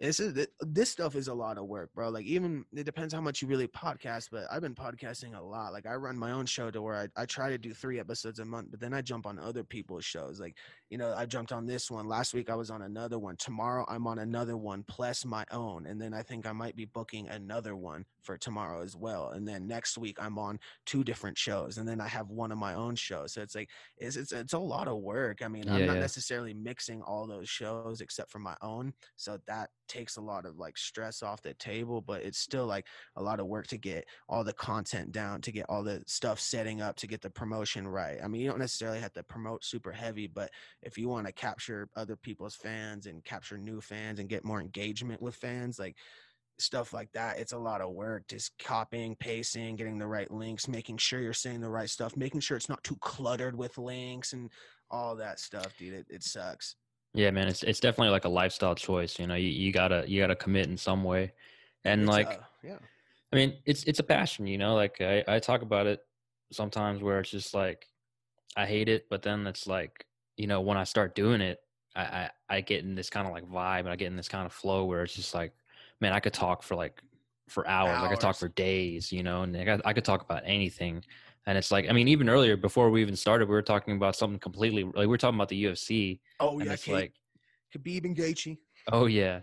this 0.01 0.19
is 0.19 0.49
this 0.61 0.91
stuff 0.91 1.15
is 1.15 1.29
a 1.29 1.35
lot 1.35 1.59
of 1.59 1.67
work, 1.67 1.91
bro. 1.95 2.09
Like 2.09 2.25
even 2.25 2.65
it 2.73 2.83
depends 2.83 3.15
how 3.15 3.21
much 3.21 3.41
you 3.41 3.47
really 3.47 3.69
podcast. 3.69 4.31
But 4.33 4.47
I've 4.51 4.63
been 4.63 4.75
podcasting 4.75 5.39
a 5.39 5.43
lot. 5.43 5.73
Like 5.73 5.87
I 5.87 5.95
run 5.95 6.19
my 6.19 6.33
own 6.33 6.45
show 6.45 6.73
to 6.73 6.83
where 6.83 6.97
I, 6.97 7.23
I 7.23 7.25
try 7.25 7.51
to 7.51 7.59
do 7.59 7.73
three 7.73 8.01
episodes 8.01 8.41
a 8.41 8.45
month, 8.45 8.73
but 8.73 8.81
then 8.81 8.93
I 8.93 9.01
jump 9.01 9.27
on 9.27 9.39
other 9.39 9.63
people's 9.63 10.05
shows. 10.05 10.41
Like 10.41 10.57
you 10.91 10.99
know 10.99 11.15
I 11.17 11.25
jumped 11.25 11.53
on 11.53 11.67
this 11.67 11.89
one 11.89 12.09
last 12.09 12.35
week. 12.35 12.51
I 12.51 12.57
was 12.57 12.71
on 12.71 12.83
another 12.83 13.21
one. 13.21 13.37
Tomorrow 13.37 13.87
I'm 13.89 14.09
on 14.09 14.19
another 14.19 14.57
one 14.57 14.85
plus 14.89 15.25
my 15.25 15.45
own, 15.53 15.87
and 15.87 16.01
then 16.01 16.13
I 16.13 16.23
think 16.23 16.47
I 16.47 16.53
might 16.53 16.75
be 16.75 16.87
booking 16.87 17.29
another 17.29 17.77
one 17.77 18.05
for 18.23 18.39
tomorrow 18.39 18.83
as 18.83 18.97
well. 18.97 19.31
And 19.31 19.47
then 19.47 19.67
next 19.67 19.99
week 19.99 20.17
I'm 20.21 20.39
on 20.39 20.59
two 20.87 21.05
different 21.05 21.39
shows, 21.39 21.79
and 21.79 21.89
then 21.89 22.01
I 22.01 22.09
have 22.09 22.31
one 22.31 22.53
of 22.53 22.59
my 22.59 22.75
own 22.75 22.95
shows. 22.95 23.33
So 23.33 23.43
it's 23.43 23.55
like 23.55 23.71
it's 23.97 24.17
it's, 24.17 24.33
it's 24.33 24.53
a 24.53 24.59
lot 24.59 24.89
of 24.89 24.99
work. 24.99 25.43
I 25.43 25.49
mean, 25.49 25.69
I'm 25.69 25.87
not 25.87 25.95
yeah. 25.95 26.01
necessarily 26.01 26.55
mixing 26.55 27.03
all 27.03 27.27
those 27.27 27.49
shows 27.49 28.01
except 28.01 28.31
for 28.31 28.39
my 28.39 28.57
own, 28.63 28.93
so 29.17 29.39
that 29.47 29.71
takes 29.89 30.17
a 30.17 30.21
lot 30.21 30.47
of 30.47 30.59
like 30.59 30.79
stress 30.79 31.23
off 31.23 31.43
the 31.43 31.55
table. 31.55 32.01
But 32.01 32.23
it's 32.23 32.39
still 32.39 32.67
like 32.67 32.87
a 33.17 33.23
lot 33.23 33.41
of 33.41 33.47
work 33.47 33.67
to 33.69 33.79
get 33.79 34.07
all 34.29 34.45
the 34.45 34.53
content 34.53 35.13
down, 35.13 35.41
to 35.43 35.53
get 35.53 35.67
all 35.69 35.83
the 35.83 36.03
stuff 36.07 36.41
setting 36.41 36.81
up, 36.81 36.97
to 36.97 37.07
get 37.07 37.21
the 37.21 37.31
promotion 37.31 37.87
right. 37.87 38.19
I 38.23 38.29
mean, 38.29 38.41
you 38.41 38.49
don't 38.49 38.59
necessarily 38.59 39.01
have 39.01 39.13
to 39.15 39.23
promote 39.23 39.65
super 39.65 39.93
heavy, 39.93 40.27
but 40.27 40.51
if 40.83 40.99
you 40.99 41.09
want 41.09 41.27
to 41.27 41.33
capture 41.33 41.89
other 41.97 42.17
people's 42.17 42.55
fans 42.55 43.07
and 43.07 43.25
capture 43.25 43.59
new 43.59 43.81
fans 43.81 44.19
and 44.19 44.29
get 44.29 44.45
more 44.45 44.61
engagement 44.61 45.21
with 45.21 45.35
fans, 45.35 45.79
like 45.79 45.97
stuff 46.59 46.93
like 46.93 47.11
that 47.13 47.39
it's 47.39 47.53
a 47.53 47.59
lot 47.59 47.81
of 47.81 47.93
work 47.93 48.27
just 48.29 48.53
copying 48.59 49.17
pasting 49.17 49.75
getting 49.75 49.99
the 49.99 50.07
right 50.07 50.31
links 50.31 50.69
making 50.69 50.97
sure 50.97 51.21
you're 51.21 51.33
saying 51.33 51.61
the 51.61 51.69
right 51.69 51.91
stuff 51.91 52.17
making 52.17 52.41
sure 52.41 52.57
it's 52.57 52.69
not 52.69 52.83
too 52.85 52.97
cluttered 53.01 53.57
with 53.57 53.79
links 53.79 54.33
and 54.33 54.51
all 54.91 55.17
that 55.17 55.41
stuff 55.41 55.75
dude 55.79 55.95
it, 55.95 56.07
it 56.09 56.23
sucks 56.23 56.77
yeah, 57.15 57.31
man, 57.31 57.49
it's 57.49 57.63
it's 57.63 57.81
definitely 57.81 58.11
like 58.11 58.25
a 58.25 58.31
lifestyle 58.31 58.75
choice. 58.75 59.19
You 59.19 59.27
know, 59.27 59.35
you, 59.35 59.49
you 59.49 59.71
gotta 59.71 60.05
you 60.07 60.21
gotta 60.21 60.35
commit 60.37 60.69
in 60.69 60.77
some 60.77 61.05
way, 61.05 61.33
and 61.85 62.03
It's, 62.03 62.09
like 62.09 62.29
uh, 62.29 62.37
yeah 62.65 62.79
I 63.33 63.37
mean, 63.37 63.55
it's 63.67 63.85
it's 63.85 63.99
a 63.99 64.05
passion, 64.05 64.47
you 64.47 64.59
know. 64.59 64.75
Like 64.75 65.01
I, 65.01 65.25
I 65.29 65.39
talk 65.39 65.63
about 65.63 65.87
it 65.87 66.01
sometimes 66.53 67.03
where 67.03 67.21
it's 67.21 67.31
just 67.31 67.55
like 67.55 67.87
I 68.57 68.67
hate 68.67 68.89
it, 68.89 69.07
but 69.11 69.23
then 69.23 69.47
it's 69.47 69.67
like 69.67 70.07
you 70.37 70.47
know 70.47 70.61
when 70.61 70.79
I 70.79 70.85
start 70.85 71.15
doing 71.15 71.41
it, 71.41 71.59
I 71.95 72.03
I, 72.03 72.31
I 72.49 72.61
get 72.63 72.85
in 72.85 72.95
this 72.95 73.11
kind 73.11 73.27
of 73.27 73.33
like 73.33 73.49
vibe, 73.49 73.81
and 73.81 73.91
I 73.91 73.97
get 73.97 74.09
in 74.09 74.17
this 74.17 74.29
kind 74.29 74.47
of 74.47 74.53
flow 74.53 74.85
where 74.85 75.03
it's 75.03 75.15
just 75.15 75.35
like, 75.35 75.53
man, 76.03 76.13
I 76.13 76.21
could 76.21 76.35
talk 76.35 76.63
for 76.63 76.75
like 76.75 77.01
for 77.49 77.67
hours, 77.67 78.03
I 78.03 78.09
could 78.09 78.21
talk 78.21 78.37
for 78.37 78.49
days, 78.49 79.11
you 79.13 79.23
know, 79.23 79.43
and 79.43 79.57
I, 79.57 79.81
I 79.85 79.93
could 79.93 80.05
talk 80.05 80.23
about 80.23 80.43
anything. 80.45 81.03
And 81.47 81.57
it's 81.57 81.71
like, 81.71 81.89
I 81.89 81.93
mean, 81.93 82.09
even 82.09 82.29
earlier 82.29 82.57
before 82.57 82.91
we 82.91 83.01
even 83.03 83.17
started, 83.17 83.49
we 83.49 83.55
were 83.55 83.63
talking 83.63 83.97
about 83.97 84.17
something 84.17 84.39
completely 84.39 84.85
like 84.85 84.95
we 84.97 85.07
were 85.07 85.19
talking 85.19 85.37
about 85.39 85.49
the 85.49 85.65
UFC, 85.65 86.21
oh 86.41 86.59
and 86.59 86.67
yeah 86.67 86.73
it's 86.75 86.85
Kate, 86.85 86.93
like, 86.93 87.13
Khabib 87.75 88.05
and 88.05 88.17
Gaethje 88.17 88.59
Oh 88.91 89.07
yeah, 89.07 89.41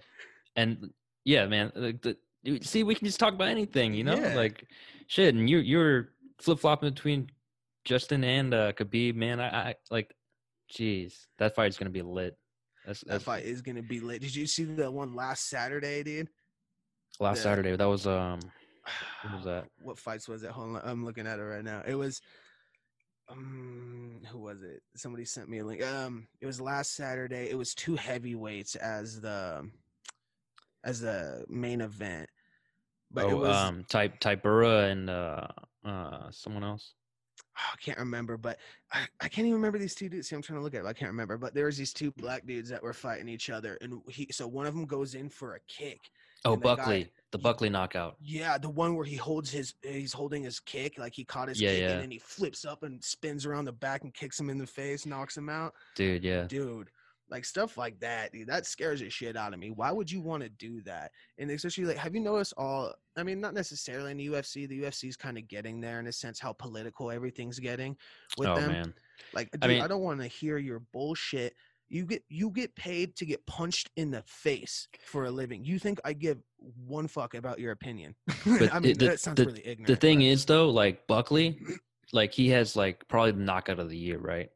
and 0.55 0.91
yeah, 1.23 1.45
man. 1.47 1.71
Like 1.75 2.01
the, 2.01 2.17
see, 2.61 2.83
we 2.83 2.93
can 2.93 3.05
just 3.07 3.19
talk 3.19 3.33
about 3.33 3.47
anything, 3.47 3.93
you 3.93 4.03
know, 4.03 4.17
Yeah. 4.19 4.35
like 4.35 4.65
shit. 5.07 5.33
And 5.33 5.49
you 5.49 5.59
you're 5.59 6.09
flip 6.39 6.59
flopping 6.59 6.89
between 6.89 7.29
Justin 7.85 8.23
and 8.23 8.53
uh, 8.53 8.73
Khabib, 8.73 9.15
man. 9.15 9.39
I, 9.39 9.69
I 9.69 9.75
like, 9.89 10.13
jeez, 10.71 11.13
that 11.37 11.55
fight's 11.55 11.77
gonna 11.77 11.89
be 11.89 12.01
lit. 12.01 12.37
That's, 12.85 13.01
that 13.01 13.21
fight 13.21 13.45
is 13.45 13.61
gonna 13.61 13.83
be 13.83 13.99
lit 13.99 14.21
did 14.21 14.33
you 14.33 14.47
see 14.47 14.63
the 14.63 14.89
one 14.89 15.13
last 15.13 15.49
saturday 15.49 16.01
dude 16.01 16.29
last 17.19 17.37
the- 17.37 17.43
Saturday. 17.43 17.75
That 17.75 17.85
was 17.87 18.07
um, 18.07 18.39
what 19.23 19.35
was 19.35 19.43
that? 19.45 19.65
what 19.81 19.97
fights 19.97 20.27
was 20.27 20.43
it 20.43 20.49
hold 20.49 20.75
on 20.75 20.81
i'm 20.83 21.05
looking 21.05 21.27
at 21.27 21.37
it 21.37 21.43
right 21.43 21.63
now 21.63 21.83
it 21.85 21.93
was 21.93 22.21
um 23.29 24.19
who 24.31 24.39
was 24.39 24.63
it 24.63 24.81
somebody 24.95 25.23
sent 25.25 25.47
me 25.47 25.59
a 25.59 25.65
link 25.65 25.85
um 25.85 26.27
it 26.41 26.47
was 26.47 26.59
last 26.59 26.95
saturday 26.95 27.47
it 27.49 27.57
was 27.57 27.75
two 27.75 27.95
heavyweights 27.95 28.75
as 28.75 29.21
the 29.21 29.69
as 30.83 31.01
the 31.01 31.45
main 31.49 31.81
event 31.81 32.27
but 33.11 33.25
oh, 33.25 33.29
it 33.29 33.37
was 33.37 33.55
um, 33.55 33.83
type 33.89 34.19
Tybura 34.19 34.91
and 34.91 35.09
uh, 35.09 35.47
uh, 35.83 36.29
someone 36.29 36.63
else. 36.63 36.93
I 37.55 37.75
can't 37.81 37.97
remember, 37.97 38.37
but 38.37 38.57
I, 38.93 39.05
I 39.19 39.27
can't 39.27 39.47
even 39.47 39.55
remember 39.55 39.79
these 39.79 39.95
two 39.95 40.09
dudes. 40.09 40.29
See, 40.29 40.35
I'm 40.35 40.41
trying 40.41 40.59
to 40.59 40.63
look 40.63 40.73
at 40.73 40.81
it. 40.81 40.83
but 40.83 40.89
I 40.89 40.93
can't 40.93 41.11
remember, 41.11 41.37
but 41.37 41.53
there 41.53 41.65
was 41.65 41.77
these 41.77 41.91
two 41.91 42.11
black 42.11 42.45
dudes 42.45 42.69
that 42.69 42.83
were 42.83 42.93
fighting 42.93 43.27
each 43.27 43.49
other, 43.49 43.77
and 43.81 44.01
he 44.07 44.27
so 44.31 44.47
one 44.47 44.65
of 44.65 44.75
them 44.75 44.85
goes 44.85 45.15
in 45.15 45.29
for 45.29 45.55
a 45.55 45.59
kick. 45.67 45.99
Oh, 46.45 46.51
the 46.55 46.57
guy- 46.57 46.75
Buckley, 46.75 47.11
the 47.31 47.37
Buckley 47.37 47.69
knockout. 47.69 48.15
Yeah, 48.21 48.57
the 48.57 48.69
one 48.69 48.95
where 48.95 49.05
he 49.05 49.15
holds 49.15 49.51
his 49.51 49.73
he's 49.83 50.13
holding 50.13 50.43
his 50.43 50.59
kick, 50.59 50.97
like 50.97 51.13
he 51.13 51.23
caught 51.23 51.49
his 51.49 51.59
Yeah, 51.61 51.71
kick, 51.71 51.81
yeah. 51.81 51.91
and 51.91 52.01
then 52.01 52.11
he 52.11 52.17
flips 52.19 52.65
up 52.65 52.83
and 52.83 53.03
spins 53.03 53.45
around 53.45 53.65
the 53.65 53.71
back 53.73 54.03
and 54.03 54.13
kicks 54.13 54.39
him 54.39 54.49
in 54.49 54.57
the 54.57 54.67
face, 54.67 55.05
knocks 55.05 55.35
him 55.37 55.49
out. 55.49 55.73
Dude, 55.95 56.23
yeah. 56.23 56.45
Dude, 56.47 56.89
like 57.29 57.45
stuff 57.45 57.77
like 57.77 57.99
that, 57.99 58.31
dude, 58.31 58.47
that 58.47 58.65
scares 58.65 59.01
the 59.01 59.09
shit 59.09 59.37
out 59.37 59.53
of 59.53 59.59
me. 59.59 59.69
Why 59.69 59.91
would 59.91 60.09
you 60.11 60.21
want 60.21 60.41
to 60.41 60.49
do 60.49 60.81
that? 60.83 61.11
And 61.37 61.51
especially 61.51 61.85
like, 61.85 61.97
have 61.97 62.15
you 62.15 62.21
noticed 62.21 62.53
all? 62.57 62.93
I 63.17 63.23
mean, 63.23 63.39
not 63.41 63.53
necessarily 63.53 64.11
in 64.11 64.17
the 64.17 64.27
UFC. 64.27 64.67
The 64.67 64.81
UFC 64.81 65.09
is 65.09 65.17
kind 65.17 65.37
of 65.37 65.47
getting 65.47 65.79
there 65.81 65.99
in 65.99 66.07
a 66.07 66.11
sense 66.11 66.39
how 66.39 66.53
political 66.53 67.11
everything's 67.11 67.59
getting 67.59 67.95
with 68.37 68.47
oh 68.47 68.55
them. 68.55 68.71
man. 68.71 68.93
Like, 69.33 69.51
dude, 69.51 69.65
I 69.81 69.83
I, 69.83 69.87
don't 69.87 70.01
want 70.01 70.21
to 70.21 70.27
hear 70.27 70.57
your 70.57 70.79
bullshit. 70.93 71.53
You 71.89 72.05
get 72.05 72.23
you 72.29 72.51
get 72.51 72.75
paid 72.75 73.15
to 73.17 73.25
get 73.25 73.45
punched 73.47 73.89
in 73.95 74.11
the 74.11 74.23
face 74.27 74.87
for 75.05 75.25
a 75.25 75.31
living. 75.31 75.63
You 75.65 75.79
think 75.79 75.99
I 76.05 76.13
give 76.13 76.37
one 76.85 77.07
fuck 77.07 77.33
about 77.33 77.59
your 77.59 77.71
opinion? 77.71 78.15
But 78.45 78.73
I 78.73 78.79
mean, 78.79 78.97
the- 78.97 79.07
that 79.07 79.19
sounds 79.19 79.37
the- 79.37 79.45
really 79.47 79.65
ignorant. 79.65 79.87
The 79.87 79.95
thing 79.95 80.19
but- 80.19 80.25
is 80.25 80.45
though, 80.45 80.69
like 80.69 81.07
Buckley, 81.07 81.59
like 82.13 82.31
he 82.33 82.49
has 82.49 82.75
like 82.75 83.07
probably 83.07 83.31
the 83.31 83.39
knockout 83.41 83.79
of 83.79 83.89
the 83.89 83.97
year, 83.97 84.17
right? 84.19 84.49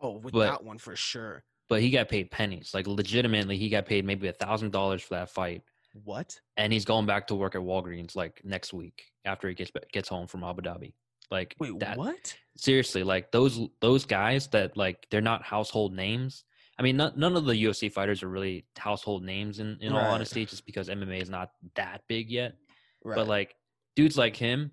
oh, 0.00 0.12
with 0.18 0.32
but- 0.32 0.46
that 0.46 0.62
one 0.64 0.78
for 0.78 0.94
sure. 0.94 1.42
but 1.68 1.80
he 1.80 1.90
got 1.90 2.08
paid 2.08 2.30
pennies. 2.30 2.70
Like 2.72 2.86
legitimately, 2.86 3.56
he 3.56 3.68
got 3.68 3.86
paid 3.86 4.04
maybe 4.04 4.28
a 4.28 4.32
thousand 4.32 4.70
dollars 4.70 5.02
for 5.02 5.14
that 5.14 5.30
fight, 5.30 5.62
What? 6.04 6.38
and 6.56 6.72
he's 6.72 6.84
going 6.84 7.06
back 7.06 7.26
to 7.28 7.34
work 7.34 7.54
at 7.56 7.62
Walgreens 7.62 8.14
like 8.14 8.40
next 8.44 8.72
week 8.72 9.06
after 9.24 9.48
he 9.48 9.54
gets 9.54 9.72
gets 9.92 10.08
home 10.08 10.26
from 10.28 10.44
Abu 10.44 10.62
Dhabi. 10.62 10.92
Like 11.32 11.56
Wait, 11.58 11.76
that. 11.80 11.96
what? 11.98 12.36
Seriously, 12.56 13.02
like 13.02 13.32
those 13.32 13.58
those 13.80 14.04
guys 14.04 14.46
that 14.48 14.76
like 14.76 15.06
they're 15.10 15.20
not 15.20 15.42
household 15.42 15.92
names. 15.92 16.44
I 16.78 16.82
mean, 16.82 16.96
not, 16.96 17.16
none 17.16 17.36
of 17.36 17.46
the 17.46 17.54
UFC 17.54 17.90
fighters 17.90 18.22
are 18.22 18.28
really 18.28 18.66
household 18.76 19.24
names 19.24 19.60
in 19.60 19.78
in 19.80 19.92
all 19.92 20.04
honesty, 20.04 20.44
just 20.44 20.66
because 20.66 20.88
MMA 20.88 21.22
is 21.22 21.30
not 21.30 21.50
that 21.74 22.02
big 22.08 22.30
yet. 22.30 22.54
Right. 23.02 23.16
But 23.16 23.28
like 23.28 23.54
dudes 23.94 24.18
like 24.18 24.36
him, 24.36 24.72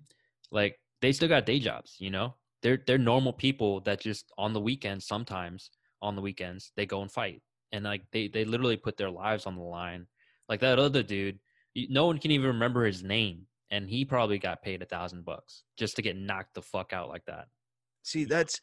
like 0.50 0.78
they 1.00 1.12
still 1.12 1.28
got 1.28 1.46
day 1.46 1.58
jobs, 1.58 1.96
you 1.98 2.10
know? 2.10 2.34
They're 2.62 2.80
they're 2.86 2.98
normal 2.98 3.32
people 3.32 3.80
that 3.82 4.00
just 4.00 4.30
on 4.38 4.52
the 4.52 4.60
weekends 4.60 5.06
sometimes 5.06 5.70
on 6.02 6.14
the 6.14 6.22
weekends 6.22 6.72
they 6.76 6.86
go 6.86 7.02
and 7.02 7.10
fight. 7.10 7.42
And 7.72 7.84
like 7.84 8.02
they 8.12 8.28
they 8.28 8.44
literally 8.44 8.76
put 8.76 8.96
their 8.96 9.10
lives 9.10 9.46
on 9.46 9.56
the 9.56 9.62
line. 9.62 10.06
Like 10.48 10.60
that 10.60 10.78
other 10.78 11.02
dude, 11.02 11.38
no 11.74 12.06
one 12.06 12.18
can 12.18 12.30
even 12.30 12.48
remember 12.48 12.84
his 12.84 13.02
name 13.02 13.46
and 13.70 13.88
he 13.88 14.04
probably 14.04 14.38
got 14.38 14.62
paid 14.62 14.82
a 14.82 14.86
thousand 14.86 15.24
bucks 15.24 15.64
just 15.76 15.96
to 15.96 16.02
get 16.02 16.16
knocked 16.16 16.54
the 16.54 16.62
fuck 16.62 16.92
out 16.92 17.08
like 17.08 17.24
that. 17.26 17.46
See, 18.02 18.24
that's 18.24 18.60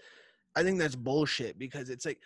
I 0.56 0.64
think 0.64 0.80
that's 0.80 0.96
bullshit 0.96 1.58
because 1.58 1.90
it's 1.90 2.06
like 2.06 2.20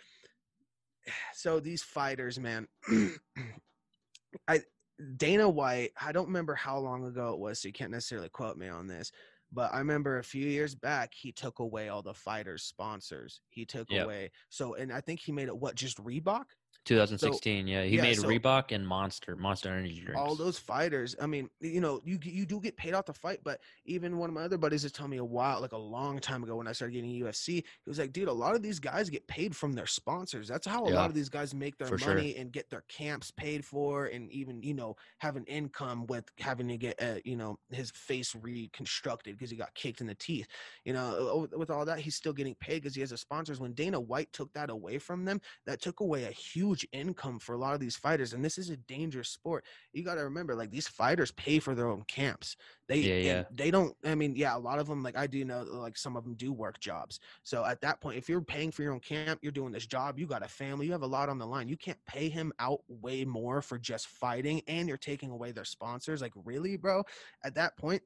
so 1.34 1.60
these 1.60 1.82
fighters, 1.82 2.38
man. 2.38 2.68
I 4.48 4.60
Dana 5.16 5.48
White, 5.48 5.92
I 6.00 6.12
don't 6.12 6.26
remember 6.26 6.54
how 6.54 6.78
long 6.78 7.04
ago 7.04 7.32
it 7.34 7.38
was, 7.38 7.60
so 7.60 7.68
you 7.68 7.72
can't 7.72 7.90
necessarily 7.90 8.28
quote 8.30 8.56
me 8.56 8.68
on 8.68 8.86
this, 8.86 9.12
But 9.52 9.72
I 9.74 9.78
remember 9.78 10.18
a 10.18 10.24
few 10.24 10.46
years 10.46 10.74
back, 10.74 11.12
he 11.14 11.32
took 11.32 11.58
away 11.58 11.88
all 11.88 12.02
the 12.02 12.14
fighters' 12.14 12.62
sponsors. 12.64 13.40
He 13.50 13.64
took 13.66 13.90
Yep. 13.90 14.04
away 14.04 14.30
so, 14.48 14.74
and 14.74 14.92
I 14.92 15.00
think 15.00 15.20
he 15.20 15.32
made 15.32 15.48
it 15.48 15.56
what 15.56 15.74
just 15.74 15.98
Reebok. 15.98 16.46
2016. 16.86 17.66
yeah, 17.66 17.82
he 17.84 17.96
yeah, 17.96 18.02
made 18.02 18.16
so- 18.16 18.28
Reebok 18.28 18.72
and 18.72 18.86
Monster, 18.86 19.36
Monster 19.36 19.70
Energy 19.70 20.00
drinks. 20.00 20.20
all 20.20 20.34
those 20.34 20.58
fighters 20.58 21.14
i 21.20 21.26
mean 21.26 21.48
you 21.60 21.80
know 21.80 22.00
you 22.04 22.18
you 22.22 22.46
do 22.46 22.60
get 22.60 22.76
paid 22.76 22.94
off 22.94 23.04
to 23.06 23.12
fight 23.12 23.40
but 23.44 23.60
even 23.84 24.16
one 24.18 24.28
of 24.30 24.34
my 24.34 24.42
other 24.42 24.56
buddies 24.58 24.82
was 24.84 24.92
telling 24.92 25.10
me 25.10 25.16
a 25.18 25.24
while 25.24 25.60
like 25.60 25.72
a 25.72 25.76
long 25.76 26.18
time 26.18 26.42
ago 26.42 26.56
when 26.56 26.66
i 26.68 26.72
started 26.72 26.92
getting 26.94 27.10
ufc 27.22 27.46
he 27.46 27.64
was 27.86 27.98
like 27.98 28.12
dude 28.12 28.28
a 28.28 28.32
lot 28.32 28.54
of 28.54 28.62
these 28.62 28.78
guys 28.78 29.10
get 29.10 29.26
paid 29.26 29.54
from 29.54 29.72
their 29.72 29.86
sponsors 29.86 30.48
that's 30.48 30.66
how 30.66 30.84
a 30.86 30.90
Yeah, 30.90 30.96
lot 30.96 31.08
of 31.10 31.14
these 31.14 31.28
guys 31.28 31.54
make 31.54 31.76
their 31.78 31.88
for 31.88 31.98
sure. 31.98 32.14
money 32.14 32.36
and 32.36 32.52
get 32.52 32.70
their 32.70 32.84
camps 32.88 33.30
paid 33.30 33.64
for 33.64 34.06
and 34.06 34.30
even 34.30 34.62
you 34.62 34.74
know 34.74 34.96
have 35.18 35.36
an 35.36 35.44
income 35.46 36.06
with 36.06 36.24
having 36.38 36.68
to 36.68 36.76
get 36.78 37.00
uh, 37.02 37.16
you 37.24 37.36
know 37.36 37.58
his 37.70 37.90
face 37.92 38.34
reconstructed 38.70 39.36
because 39.36 39.50
he 39.50 39.56
got 39.56 39.74
kicked 39.74 40.00
in 40.00 40.06
the 40.06 40.14
teeth 40.14 40.46
you 40.84 40.92
know 40.92 41.38
with- 41.40 41.54
with 41.56 41.70
all 41.70 41.84
that 41.84 41.98
he's 41.98 42.14
still 42.16 42.32
getting 42.32 42.54
paid 42.56 42.82
because 42.82 42.94
he 42.94 43.00
has 43.00 43.12
a 43.12 43.16
sponsors 43.16 43.60
when 43.60 43.72
dana 43.72 43.98
white 43.98 44.32
took 44.32 44.52
that 44.52 44.70
away 44.70 44.98
from 44.98 45.24
them 45.24 45.40
that 45.66 45.80
took 45.80 46.00
away 46.00 46.24
a 46.24 46.30
huge 46.30 46.75
income 46.92 47.38
for 47.38 47.54
a 47.54 47.58
lot 47.58 47.74
of 47.74 47.80
these 47.80 47.96
fighters 47.96 48.32
and 48.32 48.44
this 48.44 48.58
is 48.58 48.70
a 48.70 48.76
dangerous 48.76 49.28
sport 49.28 49.64
you 49.92 50.02
got 50.02 50.16
to 50.16 50.22
remember 50.22 50.54
like 50.54 50.70
these 50.70 50.88
fighters 50.88 51.30
pay 51.32 51.58
for 51.58 51.74
their 51.74 51.88
own 51.88 52.02
camps 52.04 52.56
they 52.88 52.98
Yeah, 52.98 53.16
yeah. 53.16 53.44
they 53.50 53.70
don't 53.70 53.96
i 54.04 54.14
mean 54.14 54.34
yeah 54.36 54.56
a 54.56 54.58
lot 54.58 54.78
of 54.78 54.86
them 54.86 55.02
like 55.02 55.16
i 55.16 55.26
do 55.26 55.44
know 55.44 55.62
like 55.62 55.96
some 55.96 56.16
of 56.16 56.24
them 56.24 56.34
do 56.34 56.52
work 56.52 56.78
jobs 56.80 57.20
so 57.42 57.64
at 57.64 57.80
that 57.80 58.00
point 58.00 58.18
if 58.18 58.28
you're 58.28 58.40
paying 58.40 58.70
for 58.70 58.82
your 58.82 58.92
own 58.92 59.00
camp 59.00 59.40
you're 59.42 59.52
doing 59.52 59.72
this 59.72 59.86
job 59.86 60.18
you 60.18 60.26
got 60.26 60.44
a 60.44 60.48
family 60.48 60.86
you 60.86 60.92
have 60.92 61.02
a 61.02 61.06
lot 61.06 61.28
on 61.28 61.38
the 61.38 61.46
line 61.46 61.68
you 61.68 61.76
can't 61.76 61.98
pay 62.06 62.28
him 62.28 62.52
out 62.58 62.80
way 62.88 63.24
more 63.24 63.62
for 63.62 63.78
just 63.78 64.08
fighting 64.08 64.60
and 64.68 64.88
you're 64.88 64.96
taking 64.96 65.30
away 65.30 65.52
their 65.52 65.64
sponsors 65.64 66.20
like 66.20 66.32
really 66.44 66.76
bro 66.76 67.02
at 67.44 67.54
that 67.54 67.76
point 67.76 68.02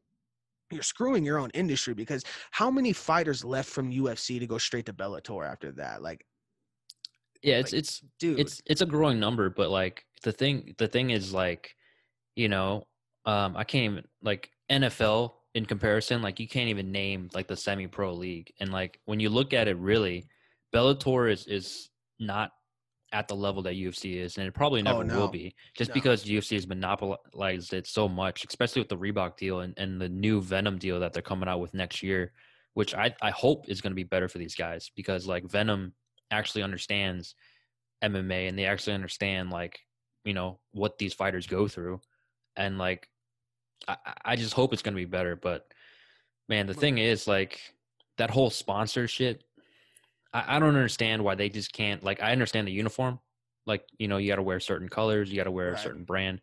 you're 0.71 0.83
screwing 0.83 1.25
your 1.25 1.39
own 1.39 1.51
industry 1.51 1.95
because 1.95 2.25
how 2.53 2.71
many 2.71 2.93
fighters 2.93 3.45
left 3.45 3.69
from 3.69 3.91
UFC 3.91 4.39
to 4.39 4.47
go 4.47 4.59
straight 4.59 4.87
to 4.87 4.93
Bellator 4.93 5.45
after 5.45 5.73
that? 5.73 6.03
Like, 6.03 6.25
yeah, 7.43 7.57
it's 7.59 7.73
like, 7.73 7.79
it's 7.81 8.03
dude, 8.19 8.39
it's 8.39 8.61
it's 8.67 8.81
a 8.81 8.87
growing 8.87 9.19
number, 9.21 9.51
but 9.51 9.71
like 9.71 10.05
the 10.23 10.33
thing 10.33 10.75
the 10.79 10.89
thing 10.89 11.11
is 11.11 11.33
like, 11.33 11.75
you 12.37 12.49
know, 12.49 12.87
um, 13.27 13.57
I 13.57 13.65
can't 13.65 13.93
even 13.93 14.05
like 14.23 14.51
NFL 14.71 15.33
in 15.55 15.67
comparison. 15.67 16.23
Like 16.23 16.39
you 16.41 16.49
can't 16.49 16.69
even 16.69 16.93
name 16.93 17.29
like 17.35 17.49
the 17.49 17.57
semi 17.57 17.87
pro 17.87 18.13
league, 18.13 18.53
and 18.61 18.71
like 18.73 19.01
when 19.07 19.21
you 19.21 19.31
look 19.31 19.53
at 19.53 19.69
it, 19.69 19.77
really, 19.79 20.27
Bellator 20.75 21.31
is 21.31 21.47
is 21.47 21.91
not 22.19 22.51
at 23.13 23.27
the 23.27 23.35
level 23.35 23.61
that 23.63 23.75
UFC 23.75 24.17
is, 24.21 24.39
and 24.39 24.47
it 24.47 24.55
probably 24.55 24.83
never 24.83 25.01
Oh, 25.01 25.03
no. 25.03 25.17
will 25.17 25.29
be, 25.29 25.53
just 25.77 25.89
No. 25.91 25.95
because 25.95 26.25
UFC 26.25 26.55
has 26.55 26.69
monopolized 26.69 27.73
it 27.73 27.89
so 27.89 28.09
much, 28.09 28.45
especially 28.49 28.81
with 28.83 28.89
the 28.89 28.97
Reebok 28.97 29.37
deal 29.37 29.61
and, 29.61 29.75
and 29.79 30.01
the 30.01 30.09
new 30.09 30.41
Venum 30.41 30.79
deal 30.79 31.01
that 31.01 31.13
they're 31.13 31.21
coming 31.21 31.49
out 31.49 31.59
with 31.59 31.75
next 31.75 32.05
year, 32.05 32.33
which 32.75 32.95
I, 32.95 33.13
I 33.21 33.31
hope 33.31 33.69
is 33.69 33.81
going 33.81 33.91
to 33.91 33.97
be 33.97 34.05
better 34.05 34.29
for 34.29 34.39
these 34.39 34.55
guys 34.55 34.93
because 34.95 35.27
like 35.27 35.43
Venum 35.43 35.91
actually 36.31 36.63
understands 36.63 37.35
MMA 38.03 38.49
and 38.49 38.59
they 38.59 38.65
actually 38.67 38.95
understand 38.95 39.51
like 39.51 39.81
you 40.25 40.35
know 40.35 40.59
what 40.73 40.99
these 40.99 41.15
fighters 41.15 41.47
go 41.47 41.67
through, 41.69 42.01
and 42.57 42.79
like 42.79 43.09
I, 43.89 43.97
I- 44.25 44.37
just 44.37 44.55
hope 44.55 44.73
it's 44.73 44.83
going 44.83 44.95
to 44.95 45.01
be 45.01 45.05
better. 45.07 45.35
But 45.37 45.67
man, 46.49 46.67
the 46.67 46.75
thing 46.75 46.99
is 46.99 47.27
like 47.27 47.61
that 48.19 48.31
whole 48.31 48.51
sponsorship. 48.51 49.43
I, 50.33 50.57
I 50.57 50.59
don't 50.59 50.69
understand 50.77 51.25
why 51.25 51.35
they 51.35 51.49
just 51.49 51.73
can't 51.73 52.03
like 52.05 52.23
I 52.23 52.33
understand 52.33 52.69
the 52.69 52.73
uniform. 52.73 53.19
Like, 53.67 53.85
you 53.99 54.09
know, 54.09 54.17
you 54.17 54.29
gotta 54.29 54.43
wear 54.43 54.61
certain 54.61 54.89
colors, 54.89 55.31
you 55.31 55.37
gotta 55.37 55.51
wear 55.51 55.69
Right. 55.71 55.79
a 55.79 55.83
certain 55.83 56.05
brand. 56.05 56.41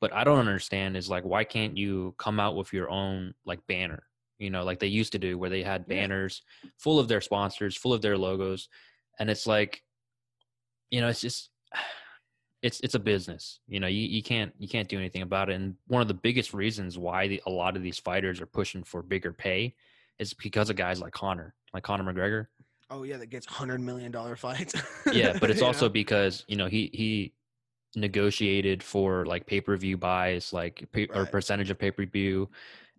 But 0.00 0.12
I 0.12 0.24
don't 0.24 0.38
understand 0.38 0.96
is 0.96 1.08
like 1.08 1.24
why 1.24 1.44
can't 1.44 1.76
you 1.76 2.14
come 2.18 2.38
out 2.40 2.56
with 2.56 2.72
your 2.72 2.90
own 2.90 3.34
like 3.44 3.66
banner? 3.66 4.04
You 4.38 4.50
know, 4.50 4.64
like 4.64 4.78
they 4.80 4.88
used 4.88 5.12
to 5.12 5.18
do 5.18 5.38
where 5.38 5.50
they 5.50 5.62
had 5.62 5.86
banners 5.86 6.42
full 6.78 6.98
of 6.98 7.06
their 7.08 7.20
sponsors, 7.20 7.76
full 7.76 7.92
of 7.92 8.02
their 8.02 8.18
logos. 8.18 8.68
And 9.18 9.30
it's 9.30 9.46
like, 9.46 9.82
you 10.90 11.00
know, 11.00 11.08
it's 11.08 11.20
just 11.20 11.50
it's 12.62 12.80
it's 12.80 12.94
a 12.94 12.98
business. 12.98 13.60
You 13.66 13.80
know, 13.80 13.86
you, 13.86 14.02
you 14.02 14.22
can't 14.22 14.52
you 14.58 14.68
can't 14.68 14.88
do 14.88 14.98
anything 14.98 15.22
about 15.22 15.50
it. 15.50 15.54
And 15.54 15.74
one 15.86 16.02
of 16.02 16.08
the 16.08 16.14
biggest 16.14 16.54
reasons 16.54 16.98
why 16.98 17.28
the, 17.28 17.42
a 17.46 17.50
lot 17.50 17.76
of 17.76 17.82
these 17.82 17.98
fighters 17.98 18.40
are 18.40 18.46
pushing 18.46 18.84
for 18.84 19.02
bigger 19.02 19.32
pay 19.32 19.74
is 20.18 20.32
because 20.34 20.70
of 20.70 20.76
guys 20.76 21.00
like 21.00 21.12
Conor, 21.12 21.54
like 21.72 21.82
Conor 21.82 22.12
McGregor. 22.12 22.46
oh 22.90 23.02
yeah, 23.02 23.16
that 23.16 23.30
gets 23.30 23.46
hundred 23.46 23.80
million 23.80 24.12
dollar 24.12 24.36
fights. 24.36 24.74
yeah, 25.12 25.36
but 25.38 25.50
it's 25.50 25.62
also 25.62 25.86
know? 25.86 25.92
because 25.92 26.44
you 26.48 26.56
know 26.56 26.66
he 26.66 26.90
he 26.92 27.34
negotiated 27.96 28.82
for 28.82 29.24
like 29.26 29.46
pay 29.46 29.60
per 29.60 29.76
view 29.76 29.96
buys, 29.96 30.52
like 30.52 30.86
pay, 30.92 31.06
or 31.14 31.26
percentage 31.26 31.70
of 31.70 31.78
pay 31.78 31.90
per 31.90 32.06
view, 32.06 32.48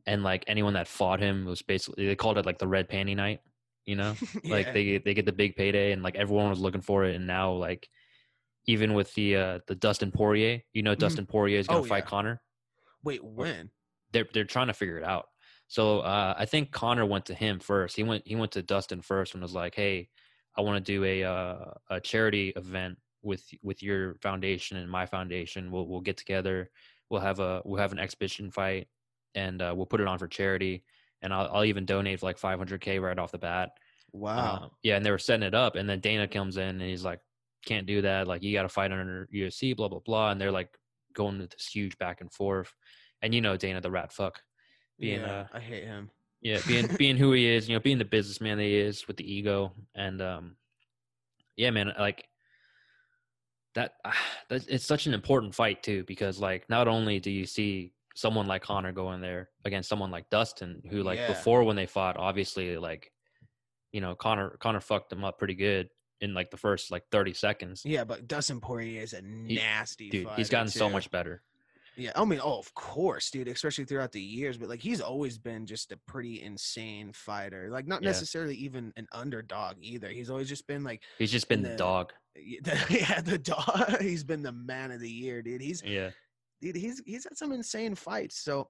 and 0.05 0.23
like 0.23 0.43
anyone 0.47 0.73
that 0.73 0.87
fought 0.87 1.19
him 1.19 1.45
was 1.45 1.61
basically 1.61 2.05
they 2.05 2.15
called 2.15 2.37
it 2.37 2.45
like 2.45 2.59
the 2.59 2.67
red 2.67 2.89
panty 2.89 3.15
night. 3.15 3.41
You 3.85 3.95
know, 3.95 4.15
like 4.43 4.73
they 4.73 4.97
they 4.97 5.13
get 5.13 5.25
the 5.25 5.31
big 5.33 5.55
payday, 5.55 5.91
and 5.91 6.01
like 6.03 6.15
everyone 6.15 6.49
was 6.49 6.59
looking 6.59 6.81
for 6.81 7.05
it, 7.05 7.15
and 7.15 7.27
now 7.27 7.51
like 7.53 7.89
even 8.65 8.93
with 8.93 9.13
the 9.13 9.35
uh 9.35 9.59
the 9.67 9.75
Dustin 9.75 10.11
Poirier, 10.11 10.61
you 10.73 10.83
know, 10.83 10.95
Mhm. 10.95 10.99
Dustin 10.99 11.25
Poirier 11.25 11.59
is 11.59 11.67
gonna 11.67 11.81
Oh, 11.81 11.85
fight 11.85 12.03
yeah. 12.03 12.09
Conor. 12.09 12.41
wait 13.03 13.23
when? 13.23 13.71
They're 14.11 14.27
they're 14.33 14.45
trying 14.45 14.67
to 14.67 14.73
figure 14.73 14.97
it 14.97 15.03
out. 15.03 15.27
So 15.67 15.99
uh, 16.01 16.35
I 16.37 16.45
think 16.45 16.71
Conor 16.71 17.05
went 17.05 17.25
to 17.27 17.33
him 17.33 17.59
first. 17.59 17.95
He 17.95 18.03
went 18.03 18.27
he 18.27 18.35
went 18.35 18.51
to 18.53 18.61
Dustin 18.63 19.01
first 19.01 19.33
and 19.33 19.41
was 19.43 19.53
like, 19.53 19.75
"Hey, 19.75 20.09
I 20.55 20.61
want 20.61 20.83
to 20.83 20.91
do 20.91 21.03
a 21.03 21.23
uh, 21.23 21.73
a 21.89 21.99
charity 22.01 22.49
event 22.55 22.99
with 23.23 23.43
with 23.63 23.81
your 23.83 24.15
foundation 24.21 24.77
and 24.77 24.89
my 24.89 25.05
foundation. 25.05 25.71
We'll 25.71 25.87
we'll 25.87 26.01
get 26.01 26.17
together. 26.17 26.71
We'll 27.09 27.21
have 27.21 27.39
a 27.39 27.61
we'll 27.65 27.81
have 27.81 27.91
an 27.91 27.99
exhibition 27.99 28.51
fight, 28.51 28.89
and 29.35 29.61
uh, 29.61 29.73
we'll 29.75 29.85
put 29.87 30.01
it 30.01 30.07
on 30.07 30.19
for 30.19 30.27
charity. 30.27 30.85
And 31.25 31.33
I'll 31.33 31.49
I'll 31.51 31.65
even 31.65 31.85
donate 31.85 32.21
like 32.21 32.39
500k 32.39 33.01
right 33.01 33.17
off 33.17 33.31
the 33.31 33.39
bat. 33.39 33.71
Wow. 34.13 34.37
Uh, 34.37 34.69
yeah, 34.83 34.95
and 34.95 35.05
they 35.05 35.09
were 35.09 35.17
setting 35.17 35.45
it 35.45 35.55
up, 35.55 35.75
and 35.75 35.89
then 35.89 35.99
Dana 35.99 36.27
comes 36.27 36.55
in 36.57 36.69
and 36.69 36.81
he's 36.81 37.03
like, 37.03 37.19
"Can't 37.65 37.87
do 37.87 38.03
that. 38.03 38.27
Like, 38.27 38.43
you 38.43 38.53
got 38.53 38.61
to 38.61 38.69
fight 38.69 38.91
under 38.91 39.27
UFC, 39.33 39.75
blah 39.75 39.89
blah 39.89 39.99
blah." 40.05 40.29
And 40.31 40.39
they're 40.39 40.51
like 40.51 40.69
going 41.13 41.39
to 41.39 41.47
this 41.47 41.67
huge 41.67 41.97
back 41.97 42.21
and 42.21 42.31
forth. 42.31 42.71
And 43.23 43.33
you 43.33 43.41
know 43.41 43.57
Dana 43.57 43.81
the 43.81 43.89
rat 43.89 44.13
fuck, 44.13 44.39
being 44.99 45.21
yeah, 45.21 45.39
uh 45.41 45.57
I 45.57 45.59
hate 45.59 45.83
him. 45.83 46.11
yeah, 46.41 46.59
being 46.67 46.87
being 46.97 47.17
who 47.17 47.31
he 47.31 47.47
is, 47.47 47.67
you 47.67 47.75
know, 47.75 47.81
being 47.81 47.97
the 47.97 48.05
businessman 48.05 48.57
that 48.57 48.63
he 48.63 48.75
is 48.75 49.07
with 49.07 49.17
the 49.17 49.29
ego, 49.29 49.73
and 49.95 50.21
um, 50.21 50.55
yeah, 51.57 51.71
man, 51.71 51.91
like 51.97 52.23
that. 53.73 53.93
That's 54.49 54.67
it's 54.67 54.85
such 54.85 55.07
an 55.07 55.15
important 55.15 55.55
fight 55.55 55.81
too 55.81 56.03
because 56.05 56.39
like 56.39 56.69
not 56.69 56.87
only 56.87 57.19
do 57.19 57.31
you 57.31 57.47
see 57.47 57.94
someone 58.15 58.47
like 58.47 58.63
Conor 58.63 58.91
going 58.93 59.21
there 59.21 59.49
against 59.65 59.87
someone 59.89 60.09
like 60.09 60.29
Dustin, 60.29 60.81
who 60.89 61.03
like 61.03 61.19
Yeah. 61.19 61.27
before 61.27 61.63
when 61.63 61.75
they 61.75 61.85
fought, 61.85 62.17
obviously 62.17 62.77
like, 62.77 63.11
you 63.91 64.01
know, 64.01 64.15
Conor 64.15 64.57
Conor 64.59 64.79
fucked 64.81 65.11
him 65.13 65.23
up 65.23 65.37
pretty 65.37 65.55
good 65.55 65.89
in 66.21 66.33
like 66.33 66.49
the 66.49 66.57
first 66.57 66.91
like 66.91 67.03
thirty 67.11 67.33
seconds. 67.33 67.83
Yeah, 67.85 68.03
but 68.05 68.27
Dustin 68.27 68.59
Poirier 68.61 69.01
is 69.03 69.13
a 69.13 69.21
nasty 69.21 70.09
Dude, 70.09 70.27
he's 70.35 70.49
gotten 70.49 70.69
so 70.69 70.89
much 70.89 71.11
better. 71.11 71.43
Yeah, 71.97 72.11
I 72.13 72.25
mean, 72.25 72.41
oh, 72.43 72.59
of 72.59 72.73
course, 72.73 73.31
dude. 73.31 73.47
Especially 73.47 73.85
throughout 73.85 74.11
the 74.11 74.21
years, 74.21 74.57
but 74.57 74.67
like 74.67 74.81
he's 74.81 74.99
always 74.99 75.37
been 75.37 75.65
just 75.65 75.93
a 75.93 75.97
pretty 76.07 76.41
insane 76.41 77.13
fighter. 77.13 77.69
Like 77.71 77.87
not 77.87 78.01
Yeah. 78.01 78.09
necessarily 78.09 78.55
even 78.55 78.91
an 78.97 79.07
underdog 79.13 79.75
either. 79.79 80.09
He's 80.09 80.29
always 80.29 80.49
just 80.49 80.67
been 80.67 80.83
like, 80.83 81.03
He's 81.17 81.31
just 81.31 81.47
been 81.47 81.61
the- 81.61 81.69
the 81.69 81.75
dog. 81.77 82.11
yeah, 82.89 83.21
the 83.21 83.37
dog. 83.37 83.97
He's 84.01 84.25
been 84.25 84.41
the 84.41 84.51
man 84.51 84.91
of 84.91 84.99
the 84.99 85.09
year, 85.09 85.41
dude. 85.41 85.61
He's 85.61 85.81
Yeah, 85.83 86.09
he's 86.61 87.01
he's 87.05 87.23
had 87.23 87.37
some 87.37 87.51
insane 87.51 87.95
fights. 87.95 88.37
So 88.43 88.67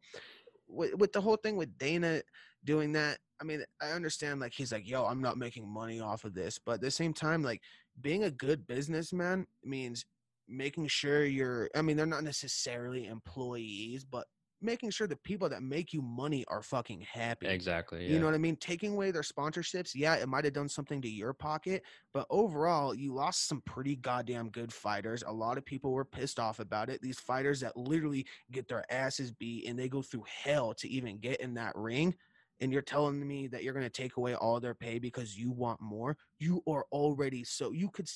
with, 0.68 0.96
with 0.96 1.14
the 1.14 1.22
whole 1.22 1.38
thing 1.38 1.58
with 1.58 1.78
Dana 1.78 2.22
doing 2.64 2.92
that, 2.94 3.20
I 3.42 3.44
mean, 3.44 3.64
I 3.82 3.92
understand 3.92 4.40
like 4.40 4.54
he's 4.54 4.72
like, 4.72 4.88
yo, 4.88 5.06
I'm 5.06 5.22
not 5.22 5.38
making 5.38 5.68
money 5.68 6.00
off 6.00 6.24
of 6.24 6.34
this, 6.34 6.60
but 6.64 6.74
at 6.74 6.82
the 6.82 6.92
same 6.92 7.14
time, 7.14 7.44
like 7.44 7.62
being 8.02 8.24
a 8.24 8.32
good 8.32 8.68
businessman 8.68 9.46
means 9.64 10.06
making 10.48 10.88
sure 10.88 11.26
you're. 11.26 11.70
I 11.76 11.82
mean, 11.82 11.98
they're 11.98 12.06
not 12.06 12.24
necessarily 12.24 13.08
employees, 13.08 14.04
but 14.04 14.26
making 14.62 14.90
sure 14.90 15.08
the 15.08 15.16
people 15.18 15.50
that 15.50 15.62
make 15.62 15.94
you 15.94 16.02
money 16.02 16.46
are 16.48 16.62
fucking 16.62 17.02
happy. 17.02 17.48
exactly. 17.48 18.06
Yeah. 18.06 18.14
You 18.14 18.20
know 18.20 18.26
what 18.26 18.36
I 18.36 18.40
mean? 18.40 18.56
Taking 18.56 18.94
away 18.94 19.12
their 19.12 19.22
sponsorships, 19.22 19.92
yeah, 19.94 20.16
it 20.16 20.28
might 20.28 20.46
have 20.46 20.54
done 20.54 20.70
something 20.70 21.02
to 21.02 21.10
your 21.10 21.34
pocket, 21.34 21.84
but 22.14 22.26
overall, 22.30 22.96
you 22.96 23.14
lost 23.14 23.48
some 23.48 23.62
pretty 23.62 23.96
goddamn 23.96 24.50
good 24.50 24.74
fighters. 24.74 25.24
A 25.26 25.32
lot 25.32 25.58
of 25.58 25.66
people 25.66 25.92
were 25.92 26.06
pissed 26.06 26.40
off 26.40 26.60
about 26.60 26.90
it. 26.90 27.02
These 27.02 27.20
fighters 27.20 27.60
that 27.62 27.78
literally 27.78 28.26
get 28.52 28.68
their 28.68 28.90
asses 28.92 29.32
beat 29.32 29.68
and 29.68 29.78
they 29.78 29.90
go 29.90 30.02
through 30.02 30.26
hell 30.28 30.74
to 30.76 30.88
even 30.90 31.18
get 31.18 31.42
in 31.42 31.54
that 31.56 31.76
ring. 31.76 32.16
And 32.62 32.72
you're 32.72 32.82
telling 32.82 33.26
me 33.28 33.48
that 33.48 33.64
you're 33.64 33.74
going 33.74 33.86
to 33.86 33.90
take 33.90 34.16
away 34.16 34.34
all 34.34 34.60
their 34.62 34.74
pay 34.74 34.98
because 34.98 35.38
you 35.38 35.52
want 35.52 35.82
more? 35.82 36.18
You 36.40 36.64
are 36.68 36.86
already 36.92 37.44
so 37.44 37.72
you 37.72 37.90
could 37.90 38.08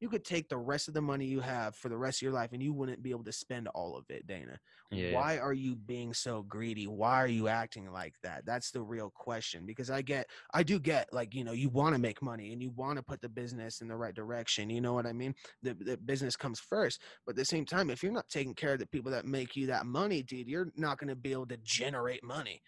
you 0.00 0.08
could 0.08 0.24
take 0.24 0.48
the 0.48 0.56
rest 0.56 0.88
of 0.88 0.94
the 0.94 1.00
money 1.00 1.24
you 1.24 1.40
have 1.40 1.74
for 1.76 1.88
the 1.88 1.96
rest 1.96 2.18
of 2.18 2.22
your 2.22 2.32
life 2.32 2.52
and 2.52 2.62
you 2.62 2.72
wouldn't 2.72 3.02
be 3.02 3.10
able 3.10 3.24
to 3.24 3.32
spend 3.32 3.68
all 3.68 3.96
of 3.96 4.04
it, 4.10 4.26
Dana. 4.26 4.58
Yeah. 4.90 5.12
why 5.12 5.38
are 5.38 5.52
you 5.52 5.74
being 5.74 6.12
so 6.12 6.42
greedy? 6.42 6.86
Why 6.86 7.14
are 7.22 7.26
you 7.28 7.48
acting 7.48 7.90
like 7.90 8.14
that? 8.22 8.44
That's 8.46 8.70
the 8.70 8.82
real 8.82 9.10
question 9.14 9.64
because 9.66 9.90
i 9.90 10.02
get 10.02 10.28
i 10.52 10.62
do 10.62 10.78
get 10.78 11.12
like 11.12 11.34
you 11.34 11.42
know 11.42 11.52
you 11.52 11.68
want 11.68 11.94
to 11.94 12.00
make 12.00 12.22
money 12.22 12.52
and 12.52 12.62
you 12.62 12.70
want 12.70 12.96
to 12.96 13.02
put 13.02 13.20
the 13.20 13.28
business 13.28 13.80
in 13.80 13.88
the 13.88 13.96
right 13.96 14.14
direction 14.14 14.70
you 14.70 14.80
know 14.80 14.92
what 14.92 15.06
i 15.06 15.12
mean? 15.12 15.34
The, 15.62 15.74
the 15.74 15.96
business 15.96 16.36
comes 16.36 16.60
first 16.60 17.00
but 17.24 17.32
at 17.32 17.36
the 17.36 17.44
same 17.44 17.64
time 17.64 17.90
if 17.90 18.02
you're 18.02 18.12
not 18.12 18.28
taking 18.28 18.54
care 18.54 18.74
of 18.74 18.78
the 18.78 18.86
people 18.86 19.10
that 19.12 19.24
make 19.26 19.56
you 19.56 19.66
that 19.68 19.86
money 19.86 20.22
dude 20.22 20.48
you're 20.48 20.70
not 20.76 20.98
going 20.98 21.08
to 21.08 21.16
be 21.16 21.32
able 21.32 21.46
to 21.46 21.56
generate 21.62 22.22
money. 22.22 22.60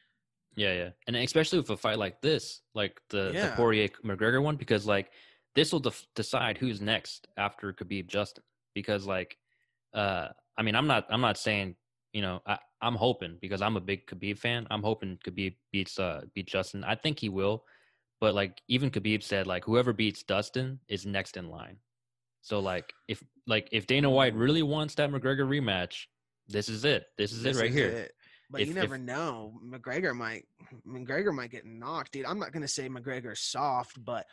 Yeah, 0.56 0.72
yeah, 0.72 0.90
and 1.06 1.16
especially 1.16 1.58
with 1.58 1.68
a 1.68 1.76
fight 1.76 1.98
like 1.98 2.22
this, 2.22 2.62
like 2.74 2.98
the, 3.10 3.30
Yeah. 3.34 3.50
the 3.50 3.56
Poirier 3.56 3.88
McGregor 4.02 4.42
one, 4.42 4.56
because 4.56 4.86
like 4.86 5.10
this 5.57 5.72
will 5.72 5.80
def- 5.80 6.07
decide 6.14 6.59
who's 6.59 6.80
next 6.80 7.26
after 7.36 7.72
Khabib 7.72 8.07
Justin. 8.07 8.44
Because 8.74 9.07
like, 9.07 9.36
uh, 9.94 10.28
I 10.57 10.62
mean, 10.62 10.76
I'm 10.76 10.86
not, 10.86 11.07
I'm 11.11 11.20
not 11.22 11.38
saying, 11.38 11.74
you 12.12 12.22
know, 12.22 12.40
I, 12.46 12.59
I'm 12.80 12.94
hoping 12.94 13.38
because 13.40 13.62
I'm 13.62 13.76
a 13.76 13.80
big 13.80 14.07
Khabib 14.07 14.38
fan. 14.38 14.66
I'm 14.70 14.82
hoping 14.82 15.18
Khabib 15.26 15.54
beats, 15.72 15.98
uh, 15.98 16.22
beat 16.34 16.46
Justin. 16.46 16.84
I 16.84 16.94
think 16.94 17.18
he 17.18 17.28
will, 17.30 17.64
but 18.20 18.34
like 18.34 18.61
even 18.68 18.90
Khabib 18.90 19.22
said, 19.22 19.46
like 19.46 19.64
whoever 19.64 19.92
beats 19.92 20.22
Dustin 20.22 20.78
is 20.88 21.04
next 21.07 21.36
in 21.36 21.48
line. 21.50 21.78
So 22.42 22.61
like 22.61 22.92
if 23.09 23.22
like 23.46 23.68
if 23.72 23.86
Dana 23.86 24.09
White 24.11 24.34
really 24.34 24.62
wants 24.62 24.94
that 24.96 25.11
McGregor 25.11 25.46
rematch, 25.48 26.04
this 26.48 26.68
is 26.68 26.84
it. 26.84 27.04
This 27.18 27.32
is 27.32 27.42
This 27.42 27.57
it 27.57 27.61
right 27.61 27.70
is 27.70 27.74
here. 27.76 27.88
it. 27.88 28.12
But 28.50 28.61
If- 28.61 28.68
you 28.68 28.74
if- 28.74 28.80
never 28.82 28.98
know. 28.98 29.59
McGregor 29.64 30.14
might 30.14 30.44
McGregor 30.86 31.34
might 31.34 31.50
get 31.50 31.66
knocked, 31.66 32.12
dude. 32.12 32.24
I'm 32.26 32.38
not 32.38 32.52
gonna 32.52 32.68
say 32.68 32.88
McGregor's 32.88 33.40
soft, 33.40 34.02
but 34.04 34.26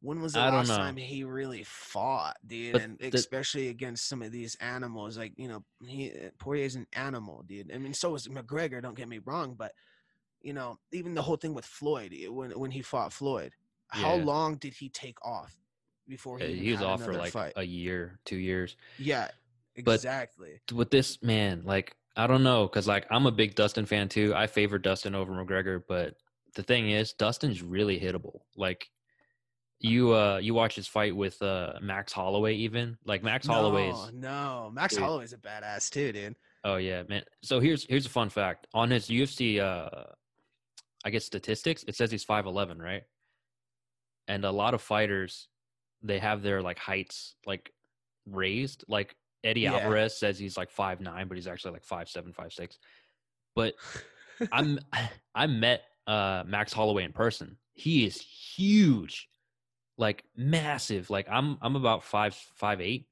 when 0.00 0.20
was 0.20 0.34
the 0.34 0.40
I 0.40 0.50
last 0.50 0.68
time 0.68 0.96
he 0.96 1.24
really 1.24 1.64
fought, 1.64 2.36
dude? 2.46 2.72
But 2.74 2.82
and 2.82 2.98
the- 2.98 3.10
especially 3.14 3.68
against 3.68 4.08
some 4.08 4.22
of 4.22 4.30
these 4.32 4.54
animals, 4.60 5.18
like 5.18 5.32
you 5.36 5.48
know, 5.48 5.64
he 5.86 6.12
Poirier's 6.38 6.76
an 6.76 6.86
animal, 6.92 7.42
dude. 7.46 7.72
I 7.74 7.78
mean, 7.78 7.94
so 7.94 8.14
is 8.14 8.28
McGregor. 8.28 8.80
Don't 8.82 8.96
get 8.96 9.08
me 9.08 9.18
wrong, 9.24 9.54
but 9.58 9.72
you 10.40 10.52
know, 10.52 10.78
even 10.92 11.14
the 11.14 11.22
whole 11.22 11.36
thing 11.36 11.52
with 11.54 11.64
Floyd 11.64 12.12
eh, 12.14 12.28
when 12.28 12.50
when 12.52 12.70
he 12.70 12.82
fought 12.82 13.12
Floyd, 13.12 13.52
how 13.88 14.14
long 14.14 14.56
did 14.56 14.74
he 14.74 14.88
take 14.88 15.16
off 15.24 15.56
before 16.06 16.38
he? 16.38 16.44
Uh, 16.44 16.48
He 16.48 16.72
was 16.72 16.82
off 16.82 17.02
for 17.02 17.14
like 17.14 17.32
fight? 17.32 17.52
a 17.56 17.64
year, 17.64 18.20
two 18.24 18.36
years. 18.36 18.76
yeah, 18.98 19.28
but- 19.84 19.94
exactly. 19.96 20.60
with 20.72 20.90
this 20.90 21.20
man, 21.22 21.62
like 21.64 21.96
I 22.16 22.26
don't 22.28 22.42
know, 22.44 22.66
because 22.68 22.86
like 22.86 23.06
I'm 23.10 23.26
a 23.26 23.32
big 23.32 23.56
Dustin 23.56 23.84
fan 23.86 24.08
too. 24.08 24.32
I 24.34 24.46
favor 24.46 24.78
Dustin 24.78 25.14
over 25.16 25.32
McGregor, 25.32 25.82
but 25.88 26.14
the 26.54 26.62
thing 26.62 26.90
is, 26.90 27.12
Dustin's 27.14 27.62
really 27.62 27.98
hittable. 27.98 28.40
Like 28.56 28.88
you, 29.80 30.12
uh, 30.14 30.38
you 30.38 30.54
watch 30.54 30.74
his 30.74 30.86
fight 30.88 31.14
with 31.14 31.40
uh 31.42 31.74
Max 31.80 32.12
Holloway, 32.12 32.54
even 32.56 32.96
like 33.04 33.22
Max 33.22 33.46
Holloway 33.46 33.90
no, 33.90 34.04
is. 34.04 34.12
no, 34.12 34.70
Max 34.74 34.94
Dude. 34.94 35.02
Holloway's 35.04 35.32
a 35.32 35.38
badass 35.38 35.90
too, 35.90 36.12
dude. 36.12 36.36
Oh 36.64 36.76
yeah, 36.76 37.04
man. 37.08 37.22
So 37.42 37.60
here's 37.60 37.84
here's 37.88 38.06
a 38.06 38.10
fun 38.10 38.28
fact 38.28 38.66
on 38.74 38.90
his 38.90 39.08
UFC, 39.08 39.60
uh, 39.60 40.04
I 41.04 41.10
guess 41.10 41.24
statistics. 41.24 41.84
It 41.86 41.94
says 41.94 42.10
he's 42.10 42.24
five 42.24 42.46
eleven, 42.46 42.78
right? 42.82 43.02
And 44.26 44.44
a 44.44 44.50
lot 44.50 44.74
of 44.74 44.82
fighters, 44.82 45.48
they 46.02 46.18
have 46.18 46.42
their 46.42 46.60
like 46.60 46.78
heights 46.78 47.36
like 47.46 47.72
raised. 48.26 48.84
Like 48.88 49.14
Eddie 49.44 49.60
Yeah. 49.62 49.74
Alvarez 49.76 50.18
says 50.18 50.38
he's 50.38 50.56
like 50.56 50.70
five 50.70 51.00
nine, 51.00 51.28
but 51.28 51.36
he's 51.36 51.46
actually 51.46 51.72
like 51.72 51.84
five 51.84 52.08
seven, 52.08 52.32
five 52.32 52.52
six. 52.52 52.78
But 53.54 53.74
I'm 54.52 54.78
I 55.34 55.46
met 55.46 55.82
uh 56.08 56.42
Max 56.46 56.72
Holloway 56.72 57.04
in 57.04 57.12
person. 57.12 57.56
He 57.74 58.04
is 58.04 58.20
huge. 58.20 59.28
Like 59.98 60.24
massive. 60.36 61.10
Like 61.10 61.26
I'm 61.28 61.58
I'm 61.60 61.76
about 61.76 62.04
five 62.04 62.34
five 62.54 62.80
eight. 62.80 63.06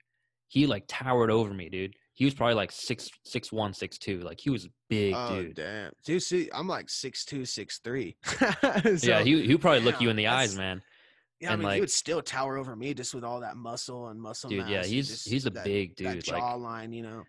He 0.49 0.67
like 0.67 0.85
towered 0.87 1.31
over 1.31 1.53
me, 1.53 1.69
dude. 1.69 1.95
He 2.15 2.25
was 2.25 2.33
probably 2.33 2.55
like 2.55 2.73
six 2.73 3.11
six 3.25 3.53
one, 3.53 3.75
six 3.75 3.99
two. 3.99 4.21
Like 4.21 4.41
he 4.41 4.49
was 4.49 4.69
big 4.89 5.13
oh 5.15 5.43
dude. 5.43 5.57
damn, 5.57 5.93
dude. 6.05 6.23
See, 6.23 6.49
I'm 6.55 6.69
like 6.69 6.89
six 6.89 7.25
two, 7.25 7.45
six 7.45 7.79
three. 7.79 8.17
yeah, 9.03 9.21
he 9.23 9.45
he 9.45 9.57
probably 9.59 9.81
look 9.81 10.01
you 10.01 10.09
in 10.09 10.17
the 10.17 10.29
eyes, 10.29 10.57
man. 10.57 10.81
Yeah, 11.41 11.53
I 11.53 11.57
mean, 11.57 11.65
like- 11.67 11.75
he 11.75 11.81
would 11.81 11.91
still 11.91 12.23
tower 12.23 12.57
over 12.57 12.75
me 12.75 12.95
just 12.95 13.15
with 13.15 13.25
all 13.25 13.41
that 13.41 13.57
muscle 13.57 14.09
and 14.09 14.19
muscle 14.19 14.49
Dude, 14.49 14.61
mass. 14.61 14.71
yeah, 14.71 14.85
he's 14.85 15.25
he's 15.25 15.45
a 15.45 15.51
that, 15.51 15.65
big 15.65 15.95
that 15.97 16.15
dude. 16.15 16.29
Like 16.33 16.43
jawline, 16.43 16.95
you 16.95 17.03
know. 17.03 17.25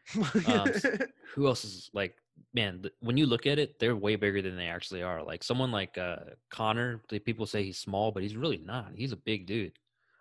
Um, 0.48 0.70
who 1.36 1.48
else 1.48 1.66
is 1.66 1.90
like 1.94 2.16
man 2.54 2.84
when 3.02 3.18
you 3.18 3.26
look 3.26 3.46
at 3.46 3.60
it 3.60 3.78
they're 3.80 3.96
way 3.96 4.16
bigger 4.16 4.42
than 4.42 4.56
they 4.56 4.68
actually 4.68 5.04
are 5.04 5.24
like 5.24 5.44
someone 5.44 5.72
like 5.72 5.98
uh 5.98 6.18
conor 6.50 7.02
people 7.26 7.46
say 7.46 7.64
he's 7.64 7.80
small 7.80 8.12
but 8.12 8.24
he's 8.24 8.36
really 8.36 8.58
not 8.58 8.92
he's 8.96 9.12
a 9.12 9.18
big 9.18 9.46
dude 9.46 9.78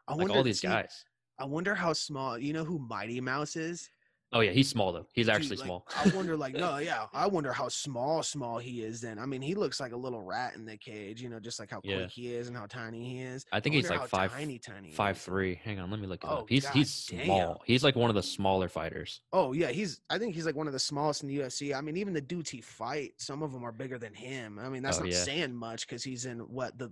I 0.08 0.12
like 0.12 0.22
wonder, 0.22 0.34
all 0.34 0.42
these 0.42 0.60
guys 0.60 1.04
I 1.38 1.44
wonder 1.44 1.74
how 1.74 1.92
small. 1.92 2.38
You 2.38 2.52
know 2.52 2.64
who 2.64 2.78
Mighty 2.78 3.20
Mouse 3.20 3.56
is? 3.56 3.88
Oh 4.32 4.40
yeah 4.40 4.50
he's 4.50 4.68
small 4.68 4.92
though 4.92 5.06
he's 5.12 5.26
Dude, 5.26 5.34
actually 5.34 5.56
like, 5.56 5.66
small 5.66 5.86
I 5.96 6.08
wonder, 6.14 6.36
like, 6.36 6.54
no, 6.56 6.78
yeah, 6.78 7.06
I 7.12 7.26
wonder 7.26 7.52
how 7.52 7.68
small, 7.68 8.22
small 8.22 8.58
he 8.58 8.82
is. 8.82 9.00
Then, 9.00 9.18
I 9.18 9.26
mean, 9.26 9.40
he 9.40 9.54
looks 9.54 9.78
like 9.80 9.92
a 9.92 9.96
little 9.96 10.20
rat 10.20 10.54
in 10.56 10.64
the 10.64 10.76
cage. 10.76 11.22
You 11.22 11.28
know, 11.28 11.38
just 11.40 11.58
like 11.60 11.70
how 11.70 11.80
Yeah. 11.84 11.96
quick 11.98 12.10
he 12.10 12.34
is 12.34 12.48
and 12.48 12.56
how 12.56 12.66
tiny 12.66 13.02
he 13.08 13.20
is. 13.22 13.44
i 13.52 13.60
think 13.60 13.74
he's 13.74 13.88
like 13.88 14.06
five, 14.08 14.32
tiny, 14.32 14.58
tiny, 14.58 14.90
five 14.90 15.16
three. 15.18 15.54
hang 15.64 15.78
on 15.78 15.90
let 15.90 16.00
me 16.00 16.06
look 16.06 16.22
it 16.24 16.28
Oh, 16.30 16.38
up 16.40 16.46
he's 16.48 16.64
God 16.64 16.72
he's 16.74 17.06
damn. 17.06 17.24
small 17.24 17.62
he's 17.66 17.84
like 17.84 17.94
one 17.96 18.10
of 18.10 18.16
the 18.16 18.22
smaller 18.22 18.68
fighters 18.68 19.20
Oh 19.32 19.52
yeah, 19.52 19.68
he's. 19.68 20.00
I 20.10 20.18
think 20.18 20.34
he's 20.34 20.46
like 20.46 20.56
one 20.56 20.66
of 20.66 20.72
the 20.72 20.78
smallest 20.78 21.22
in 21.22 21.28
the 21.28 21.38
UFC. 21.38 21.74
I 21.76 21.80
mean, 21.80 21.96
even 21.96 22.12
the 22.12 22.20
dudes 22.20 22.50
he 22.50 22.60
fight, 22.60 23.12
some 23.18 23.42
of 23.42 23.52
them 23.52 23.64
are 23.64 23.72
bigger 23.72 23.98
than 23.98 24.14
him. 24.14 24.58
I 24.58 24.68
mean, 24.68 24.82
that's 24.82 24.98
Oh, 24.98 25.02
not 25.02 25.10
yeah. 25.10 25.22
saying 25.22 25.54
much 25.54 25.86
because 25.86 26.02
he's 26.02 26.26
in 26.26 26.40
what 26.40 26.76
the 26.78 26.90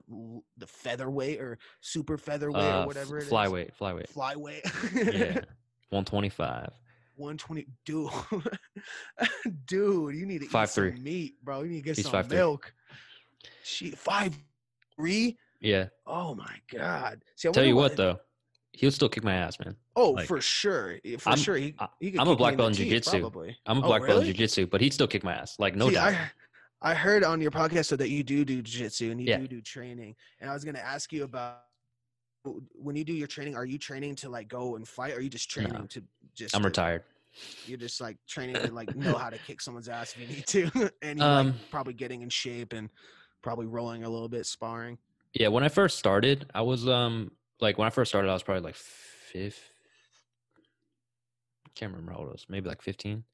the 0.56 0.66
featherweight 0.66 1.40
or 1.40 1.58
super 1.80 2.16
featherweight 2.16 2.62
uh 2.62 2.82
or 2.82 2.86
whatever 2.86 3.18
it 3.18 3.24
is. 3.24 3.30
flyweight 3.30 3.70
flyweight 3.78 4.12
Flyweight. 4.12 5.12
yeah 5.12 5.40
125 5.90 6.70
120 7.16 7.66
dude 7.84 8.10
dude 9.66 10.14
you 10.14 10.26
need 10.26 10.42
to 10.42 10.48
Five 10.48 10.68
eat 10.68 10.72
some 10.72 11.02
meat 11.02 11.34
bro. 11.42 11.62
You 11.62 11.70
need 11.70 11.76
to 11.78 11.82
get 11.84 11.96
He's 11.96 12.04
some 12.04 12.12
five 12.12 12.28
three. 12.28 12.36
milk. 12.36 12.72
She 13.62 13.90
five 13.90 14.36
three? 14.96 15.38
Yeah. 15.60 15.86
Oh 16.06 16.34
my 16.34 16.56
god. 16.72 17.22
See, 17.36 17.48
I 17.48 17.52
tell 17.52 17.64
you 17.64 17.76
what 17.76 17.96
though 17.96 18.18
he'll 18.72 18.90
still 18.90 19.08
kick 19.08 19.22
my 19.22 19.34
ass 19.34 19.58
man. 19.60 19.76
Oh 19.96 20.10
like, 20.10 20.26
for 20.26 20.40
sure. 20.40 20.98
For 21.18 21.28
I'm- 21.30 21.38
sure. 21.38 21.56
He, 21.56 21.74
he 22.00 22.10
could 22.12 22.20
I'm 22.20 22.28
a 22.28 22.36
black 22.36 22.56
belt 22.56 22.70
in 22.70 22.74
jiu-jitsu. 22.74 23.20
probably. 23.20 23.56
i'm 23.66 23.78
a 23.78 23.84
Oh, 23.84 23.86
black 23.88 24.06
belt 24.06 24.20
in 24.20 24.26
jiu-jitsu 24.26 24.66
but 24.66 24.80
he'd 24.80 24.92
still 24.92 25.06
kick 25.06 25.22
my 25.24 25.32
ass 25.32 25.56
like 25.58 25.76
no 25.76 25.88
See, 25.88 25.94
doubt. 25.94 26.14
I, 26.14 26.30
I 26.90 26.94
heard 26.94 27.24
on 27.24 27.40
your 27.40 27.50
podcast 27.50 27.86
so 27.86 27.96
that 27.96 28.10
you 28.10 28.22
do 28.24 28.44
do 28.44 28.60
jiu-jitsu 28.62 29.10
and 29.12 29.20
you 29.20 29.26
Yeah. 29.28 29.38
do 29.38 29.46
do 29.48 29.60
training 29.62 30.14
and 30.40 30.50
i 30.50 30.52
was 30.52 30.64
going 30.64 30.74
to 30.74 30.84
ask 30.84 31.12
you 31.12 31.24
about 31.24 31.60
when 32.44 32.94
you 32.96 33.04
do 33.04 33.12
your 33.14 33.26
training 33.26 33.56
are 33.56 33.64
you 33.64 33.78
training 33.78 34.14
to 34.16 34.28
like 34.28 34.48
go 34.48 34.76
and 34.76 34.86
fight 34.86 35.12
or 35.14 35.16
are 35.16 35.20
you 35.20 35.30
just 35.30 35.54
No. 35.56 35.62
training 35.64 35.88
to 35.88 36.02
just 36.34 36.54
i'm 36.54 36.62
to- 36.62 36.68
retired 36.68 37.02
You're 37.66 37.78
just 37.78 38.00
like 38.00 38.18
training 38.26 38.58
to 38.58 38.72
like 38.72 38.94
know 38.94 39.16
how 39.16 39.30
to 39.30 39.38
kick 39.46 39.60
someone's 39.60 39.88
ass 39.88 40.14
if 40.14 40.20
you 40.20 40.26
need 40.26 40.46
to, 40.48 40.90
and 41.02 41.18
you 41.18 41.24
Um, 41.24 41.46
like 41.52 41.70
probably 41.70 41.94
getting 41.94 42.22
in 42.22 42.28
shape 42.28 42.72
and 42.74 42.90
probably 43.42 43.66
rolling 43.66 44.04
a 44.04 44.08
little 44.08 44.28
bit, 44.28 44.44
sparring. 44.46 44.98
Yeah, 45.32 45.48
when 45.48 45.64
I 45.64 45.68
first 45.68 45.98
started, 45.98 46.46
I 46.54 46.60
was 46.62 46.86
um 46.86 47.30
like 47.60 47.78
when 47.78 47.86
I 47.86 47.90
first 47.90 48.10
started, 48.10 48.28
I 48.28 48.34
was 48.34 48.42
probably 48.42 48.62
like 48.62 48.76
fifth. 48.76 49.70
I 51.66 51.70
Can't 51.74 51.92
remember 51.92 52.12
how 52.12 52.18
old 52.18 52.28
I 52.28 52.32
was. 52.32 52.46
Maybe 52.48 52.68
like 52.68 52.82
fifteen. 52.82 53.24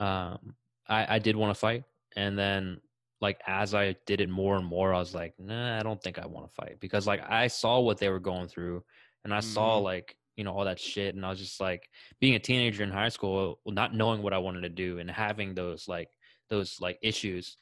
Um, 0.00 0.56
I 0.88 1.16
I 1.16 1.18
did 1.20 1.36
want 1.36 1.54
to 1.54 1.58
fight, 1.58 1.84
and 2.16 2.36
then 2.38 2.80
like 3.20 3.40
as 3.46 3.74
I 3.74 3.96
did 4.06 4.20
it 4.20 4.28
more 4.30 4.56
and 4.56 4.66
more, 4.66 4.94
I 4.94 4.98
was 4.98 5.14
like, 5.14 5.34
nah, 5.38 5.78
I 5.78 5.82
don't 5.82 6.02
think 6.02 6.18
I 6.18 6.26
want 6.26 6.48
to 6.48 6.54
fight 6.54 6.78
because 6.80 7.06
like 7.06 7.20
I 7.28 7.48
saw 7.48 7.80
what 7.80 7.98
they 7.98 8.08
were 8.08 8.20
going 8.20 8.48
through, 8.48 8.84
and 9.24 9.34
I 9.34 9.40
saw 9.40 9.78
Mhm. 9.78 9.82
like 9.84 10.16
you 10.36 10.44
know 10.44 10.52
all 10.52 10.64
that 10.64 10.78
shit, 10.80 11.14
and 11.14 11.24
I 11.26 11.30
was 11.30 11.38
just 11.40 11.60
like 11.60 11.88
being 12.20 12.34
a 12.34 12.38
teenager 12.38 12.82
in 12.84 12.90
high 12.90 13.08
school, 13.08 13.60
not 13.66 13.94
knowing 13.94 14.22
what 14.22 14.32
I 14.34 14.38
wanted 14.38 14.62
to 14.62 14.68
do, 14.68 14.98
and 14.98 15.10
having 15.10 15.54
those 15.54 15.88
like 15.88 16.10
those 16.50 16.80
like 16.80 16.98
issues. 17.02 17.58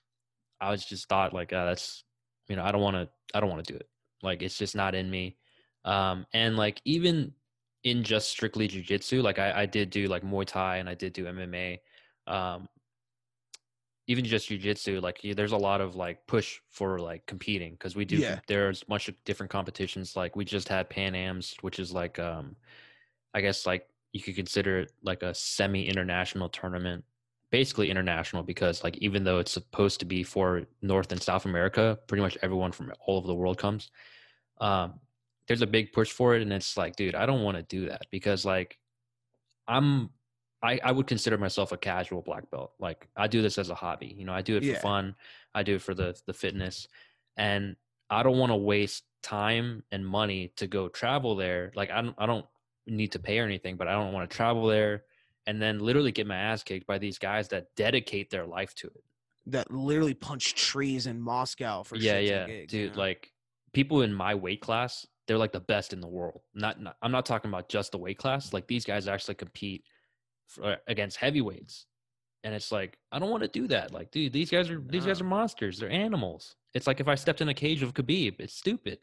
I 0.61 0.71
was 0.71 0.85
just 0.85 1.09
thought 1.09 1.33
like, 1.35 1.53
uh, 1.53 1.67
that's 1.67 2.05
you 2.49 2.57
know 2.57 2.65
I 2.65 2.73
don't 2.73 2.83
want 2.83 2.97
to 2.97 3.09
I 3.35 3.41
don't 3.41 3.51
want 3.51 3.65
to 3.67 3.73
do 3.73 3.79
it. 3.79 3.89
Like 4.23 4.43
it's 4.43 4.59
just 4.59 4.75
not 4.77 4.95
in 4.95 5.11
me. 5.11 5.39
Um, 5.85 6.27
and 6.33 6.57
like 6.57 6.81
even 6.85 7.33
in 7.85 8.03
just 8.03 8.31
strictly 8.31 8.69
jujitsu, 8.69 9.23
like 9.23 9.39
I, 9.39 9.63
I 9.63 9.67
did 9.67 9.91
do 9.91 10.09
like 10.09 10.23
Muay 10.23 10.47
Thai 10.47 10.79
and 10.79 10.89
I 10.89 10.95
did 10.95 11.13
do 11.13 11.27
MMA. 11.27 11.81
Um, 12.27 12.69
even 14.07 14.25
just 14.25 14.49
jujitsu, 14.49 15.03
like 15.03 15.21
there's 15.35 15.53
a 15.53 15.57
lot 15.57 15.81
of 15.81 15.97
like 15.97 16.27
push 16.27 16.61
for 16.71 16.99
like 16.99 17.27
competing 17.27 17.73
because 17.73 17.97
we 17.97 18.05
do. 18.05 18.17
Yeah. 18.17 18.39
There's 18.47 18.87
much 18.89 19.09
of 19.09 19.15
different 19.25 19.51
competitions. 19.51 20.17
Like 20.17 20.37
we 20.37 20.45
just 20.45 20.69
had 20.69 20.89
Pan 20.89 21.15
Am's, 21.15 21.57
which 21.61 21.79
is 21.79 21.93
like 21.93 22.19
um, 22.19 22.57
I 23.35 23.41
guess 23.41 23.67
like 23.67 23.89
you 24.13 24.23
could 24.23 24.37
consider 24.37 24.81
it 24.81 24.93
like 25.03 25.23
a 25.23 25.35
semi-international 25.35 26.49
tournament 26.49 27.05
basically 27.51 27.91
international 27.91 28.43
because 28.43 28.83
like 28.83 28.97
even 28.99 29.23
though 29.25 29.39
it's 29.39 29.53
supposed 29.53 30.01
to 30.01 30.07
be 30.07 30.23
for 30.23 30.63
north 30.83 31.13
and 31.13 31.23
south 31.23 31.45
america 31.45 31.99
pretty 32.09 32.21
much 32.21 32.37
everyone 32.43 32.73
from 32.73 32.93
all 33.07 33.19
over 33.19 33.27
the 33.27 33.35
world 33.35 33.57
comes 33.57 33.91
um 34.61 34.95
there's 35.47 35.63
a 35.63 35.67
big 35.67 35.93
push 35.93 36.11
for 36.11 36.35
it 36.35 36.43
and 36.43 36.53
it's 36.53 36.77
like 36.77 36.97
dude 36.97 37.15
i 37.15 37.25
don't 37.25 37.43
want 37.43 37.57
to 37.57 37.63
do 37.63 37.89
that 37.89 38.03
because 38.11 38.45
like 38.45 38.79
i'm 39.69 40.11
I, 40.63 40.81
I 40.83 40.93
would 40.93 41.07
consider 41.07 41.37
myself 41.39 41.73
a 41.73 41.77
casual 41.77 42.23
black 42.23 42.51
belt 42.51 42.73
like 42.79 43.09
i 43.17 43.27
do 43.27 43.43
this 43.43 43.59
as 43.59 43.71
a 43.71 43.75
hobby 43.75 44.15
you 44.19 44.25
know 44.25 44.33
i 44.33 44.43
do 44.43 44.57
it 44.57 44.61
for 44.61 44.71
Yeah. 44.71 44.81
fun 44.81 45.15
i 45.55 45.63
do 45.63 45.77
it 45.77 45.83
for 45.83 45.95
the 45.95 46.19
the 46.27 46.33
fitness 46.33 46.89
and 47.37 47.77
i 48.11 48.23
don't 48.23 48.39
want 48.39 48.51
to 48.51 48.57
waste 48.57 49.05
time 49.23 49.83
and 49.93 50.07
money 50.07 50.53
to 50.57 50.67
go 50.67 50.89
travel 50.89 51.37
there 51.37 51.73
like 51.75 51.91
i 51.91 52.01
don't 52.01 52.15
i 52.19 52.27
don't 52.27 52.47
need 52.87 53.13
to 53.13 53.19
pay 53.19 53.39
or 53.39 53.45
anything 53.45 53.77
but 53.77 53.87
i 53.89 53.93
don't 53.93 54.13
want 54.13 54.29
to 54.29 54.37
travel 54.37 54.67
there 54.67 55.05
and 55.47 55.63
then 55.63 55.79
literally 55.79 56.13
get 56.13 56.27
my 56.27 56.37
ass 56.37 56.63
kicked 56.63 56.87
by 56.87 56.99
these 56.99 57.19
guys 57.19 57.49
that 57.49 57.67
dedicate 57.77 58.31
their 58.31 58.45
life 58.47 58.75
to 58.75 58.89
it. 58.89 59.05
That 59.47 59.71
literally 59.71 60.15
punch 60.15 60.55
trees 60.55 61.07
in 61.07 61.21
Moscow 61.21 61.85
for 61.85 61.95
yeah, 61.97 62.19
yeah, 62.19 62.47
gigs, 62.47 62.73
you 62.75 62.87
dude. 62.87 62.97
know? 62.97 63.03
Like 63.03 63.33
people 63.73 64.03
in 64.03 64.13
my 64.13 64.35
weight 64.35 64.61
class, 64.61 65.07
they're 65.29 65.39
like 65.39 65.53
the 65.53 65.61
best 65.61 65.93
in 65.93 66.01
the 66.01 66.09
world. 66.09 66.41
Not, 66.55 66.81
not 66.83 66.97
I'm 67.01 67.13
not 67.13 67.27
talking 67.27 67.49
about 67.49 67.69
just 67.69 67.93
the 67.93 67.99
weight 67.99 68.19
class. 68.19 68.53
Like 68.53 68.67
these 68.67 68.85
guys 68.85 69.07
actually 69.07 69.37
compete 69.37 69.85
for, 70.49 70.65
uh, 70.65 70.77
against 70.87 71.17
heavyweights, 71.19 71.87
and 72.45 72.55
it's 72.55 72.71
like 72.73 72.99
I 73.13 73.19
don't 73.19 73.31
want 73.31 73.43
to 73.43 73.49
do 73.49 73.67
that. 73.69 73.93
Like, 73.93 74.11
dude, 74.11 74.33
these 74.33 74.51
guys 74.51 74.71
are 74.71 74.81
these 74.81 75.05
guys 75.07 75.21
are 75.21 75.25
monsters. 75.25 75.79
They're 75.79 75.91
animals. 75.91 76.57
It's 76.75 76.87
like 76.87 77.01
if 77.01 77.09
I 77.09 77.15
stepped 77.15 77.41
in 77.41 77.49
a 77.49 77.55
cage 77.55 77.83
of 77.83 77.95
Khabib, 77.95 78.37
it's 78.41 78.55
stupid. 78.55 78.99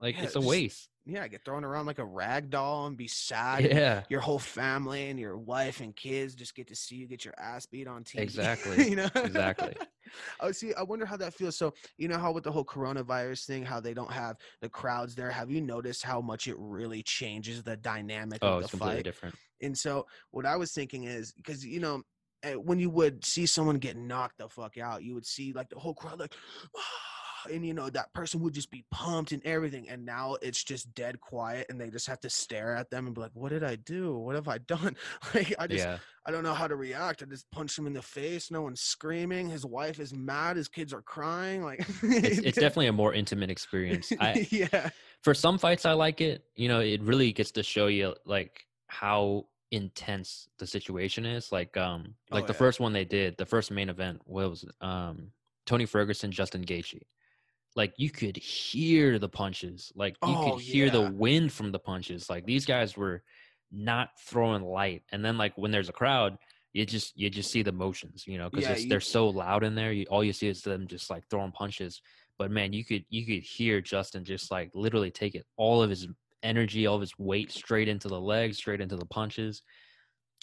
Like 0.00 0.16
Yeah, 0.16 0.24
it's 0.24 0.36
a 0.36 0.38
just- 0.40 0.48
waste. 0.48 0.88
Yeah, 1.08 1.28
get 1.28 1.44
thrown 1.44 1.62
around 1.62 1.86
like 1.86 2.00
a 2.00 2.04
rag 2.04 2.50
doll 2.50 2.88
and 2.88 2.96
be 2.96 3.06
sad. 3.06 3.64
Yeah, 3.64 4.02
Your 4.08 4.20
whole 4.20 4.40
family 4.40 5.08
and 5.08 5.20
your 5.20 5.38
wife 5.38 5.78
and 5.80 5.94
kids 5.94 6.34
just 6.34 6.52
get 6.56 6.66
to 6.66 6.74
see 6.74 6.96
you 6.96 7.06
get 7.06 7.24
your 7.24 7.32
ass 7.38 7.64
beat 7.64 7.86
on 7.86 8.02
TV. 8.02 8.18
Exactly, 8.22 8.88
you 8.90 8.96
know? 8.96 9.08
exactly. 9.14 9.72
oh, 10.40 10.50
see, 10.50 10.74
I 10.74 10.82
wonder 10.82 11.06
how 11.06 11.16
that 11.18 11.32
feels. 11.32 11.56
So, 11.56 11.74
you 11.96 12.08
know 12.08 12.18
how 12.18 12.32
with 12.32 12.42
the 12.42 12.50
whole 12.50 12.64
coronavirus 12.64 13.46
thing, 13.46 13.64
how 13.64 13.78
they 13.78 13.94
don't 13.94 14.10
have 14.10 14.36
the 14.60 14.68
crowds 14.68 15.14
there. 15.14 15.30
Have 15.30 15.48
you 15.48 15.60
noticed 15.60 16.02
how 16.02 16.20
much 16.20 16.48
it 16.48 16.56
really 16.58 17.04
changes 17.04 17.62
the 17.62 17.76
dynamic 17.76 18.40
Oh, 18.42 18.54
of 18.56 18.62
it's 18.62 18.72
the 18.72 18.78
completely 18.78 18.96
fight? 18.98 19.04
different. 19.04 19.36
And 19.62 19.76
so, 19.76 20.06
what 20.30 20.46
I 20.46 20.56
was 20.56 20.72
thinking 20.72 21.04
is 21.04 21.32
because 21.32 21.64
you 21.64 21.80
know, 21.80 22.02
eh, 22.42 22.54
when 22.54 22.78
you 22.78 22.90
would 22.90 23.24
see 23.24 23.46
someone 23.46 23.78
get 23.78 23.96
knocked 23.96 24.38
the 24.38 24.48
fuck 24.48 24.78
out, 24.78 25.02
you 25.02 25.14
would 25.14 25.26
see 25.26 25.52
like 25.52 25.68
the 25.68 25.78
whole 25.78 25.94
crowd 25.94 26.20
like, 26.20 26.34
"Ah," 26.76 27.50
and 27.50 27.66
you 27.66 27.74
know 27.74 27.88
that 27.90 28.12
person 28.12 28.40
would 28.40 28.54
just 28.54 28.70
be 28.70 28.84
pumped 28.90 29.32
and 29.32 29.44
everything. 29.44 29.88
And 29.88 30.04
now 30.04 30.36
it's 30.42 30.62
just 30.62 30.94
dead 30.94 31.20
quiet, 31.20 31.66
and 31.68 31.80
they 31.80 31.90
just 31.90 32.06
have 32.06 32.20
to 32.20 32.30
stare 32.30 32.76
at 32.76 32.90
them 32.90 33.06
and 33.06 33.14
be 33.14 33.20
like, 33.20 33.34
"What 33.34 33.50
did 33.50 33.64
I 33.64 33.76
do? 33.76 34.16
What 34.18 34.34
have 34.34 34.48
I 34.48 34.58
done?" 34.58 34.96
Like 35.34 35.54
I 35.58 35.66
just 35.66 35.84
Yeah, 35.84 35.98
I 36.26 36.30
don't 36.30 36.42
know 36.42 36.54
how 36.54 36.66
to 36.66 36.76
react. 36.76 37.22
I 37.22 37.26
just 37.26 37.50
punch 37.50 37.78
him 37.78 37.86
in 37.86 37.92
the 37.92 38.02
face. 38.02 38.50
No 38.50 38.62
one's 38.62 38.80
screaming. 38.80 39.48
His 39.48 39.64
wife 39.64 40.00
is 40.00 40.12
mad. 40.14 40.56
His 40.56 40.68
kids 40.68 40.92
are 40.92 41.02
crying. 41.02 41.62
Like 41.62 41.80
it's, 42.02 42.38
it's 42.38 42.58
definitely 42.58 42.88
a 42.88 42.92
more 42.92 43.14
intimate 43.14 43.50
experience. 43.50 44.12
I 44.20 44.46
yeah. 44.50 44.90
for 45.22 45.34
some 45.34 45.58
fights 45.58 45.86
I 45.86 45.92
like 45.92 46.20
it. 46.20 46.44
You 46.54 46.68
know, 46.68 46.80
it 46.80 47.02
really 47.02 47.32
gets 47.32 47.52
to 47.52 47.62
show 47.62 47.86
you 47.86 48.14
like 48.24 48.66
how 48.88 49.46
intense 49.72 50.48
the 50.58 50.66
situation 50.66 51.26
is. 51.26 51.52
Like 51.52 51.76
um 51.76 52.14
like 52.30 52.44
Oh, 52.44 52.46
the 52.46 52.52
yeah. 52.52 52.58
first 52.58 52.80
one 52.80 52.92
they 52.92 53.04
did, 53.04 53.36
the 53.36 53.46
first 53.46 53.70
main 53.70 53.88
event 53.88 54.20
was 54.26 54.64
um 54.80 55.32
Tony 55.66 55.86
Ferguson, 55.86 56.30
Justin 56.32 56.64
Gaethje. 56.64 57.02
Like 57.74 57.94
you 57.98 58.10
could 58.10 58.36
hear 58.36 59.18
the 59.18 59.28
punches. 59.28 59.92
Like 59.94 60.16
you 60.22 60.36
Oh, 60.36 60.44
could 60.52 60.60
hear 60.60 60.86
yeah. 60.86 60.90
the 60.90 61.02
wind 61.02 61.52
from 61.52 61.72
the 61.72 61.78
punches. 61.78 62.30
Like 62.30 62.46
these 62.46 62.64
guys 62.64 62.96
were 62.96 63.22
not 63.70 64.10
throwing 64.20 64.62
light. 64.64 65.02
And 65.12 65.24
then 65.24 65.36
like 65.36 65.56
when 65.58 65.70
there's 65.70 65.88
a 65.90 65.92
crowd, 65.92 66.38
you 66.72 66.86
just 66.86 67.16
you 67.18 67.28
just 67.30 67.50
see 67.50 67.62
the 67.62 67.72
motions, 67.72 68.26
you 68.26 68.38
know, 68.38 68.48
because 68.50 68.68
Yeah, 68.68 68.88
they're 68.88 69.00
so 69.00 69.28
loud 69.28 69.64
in 69.64 69.74
there. 69.74 69.92
You, 69.92 70.06
all 70.10 70.24
you 70.24 70.32
see 70.32 70.48
is 70.48 70.62
them 70.62 70.86
just 70.86 71.10
like 71.10 71.24
throwing 71.28 71.52
punches. 71.52 72.00
But 72.38 72.50
man, 72.50 72.72
you 72.72 72.84
could 72.84 73.04
you 73.10 73.26
could 73.26 73.42
hear 73.42 73.80
Justin 73.80 74.24
just 74.24 74.50
like 74.50 74.70
literally 74.74 75.10
take 75.10 75.34
it 75.34 75.46
all 75.56 75.82
of 75.82 75.90
his 75.90 76.06
energy, 76.46 76.86
all 76.86 76.94
of 76.94 77.00
his 77.00 77.18
weight 77.18 77.50
straight 77.52 77.88
into 77.88 78.08
the 78.08 78.20
legs, 78.20 78.56
straight 78.58 78.80
into 78.80 78.96
the 78.96 79.06
punches. 79.06 79.62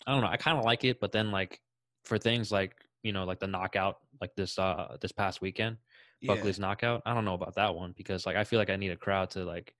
I 0.05 0.11
don't 0.11 0.21
know. 0.21 0.27
I 0.27 0.37
kind 0.37 0.57
of 0.57 0.65
like 0.65 0.83
it, 0.83 0.99
but 0.99 1.11
then 1.11 1.31
like 1.31 1.61
for 2.03 2.17
things 2.17 2.51
like 2.51 2.75
you 3.03 3.11
know 3.13 3.23
like 3.23 3.39
the 3.39 3.47
knockout 3.47 3.97
like 4.21 4.35
this 4.35 4.59
uh 4.59 4.97
this 5.01 5.11
past 5.11 5.41
weekend, 5.41 5.77
yeah. 6.21 6.35
Buckley's 6.35 6.59
knockout. 6.59 7.01
I 7.05 7.13
don't 7.13 7.25
know 7.25 7.33
about 7.35 7.55
that 7.55 7.73
one 7.75 7.93
because 7.97 8.25
like 8.25 8.35
I 8.35 8.43
feel 8.43 8.59
like 8.59 8.69
I 8.69 8.75
need 8.75 8.91
a 8.91 8.97
crowd 8.97 9.29
to 9.31 9.43
like 9.43 9.73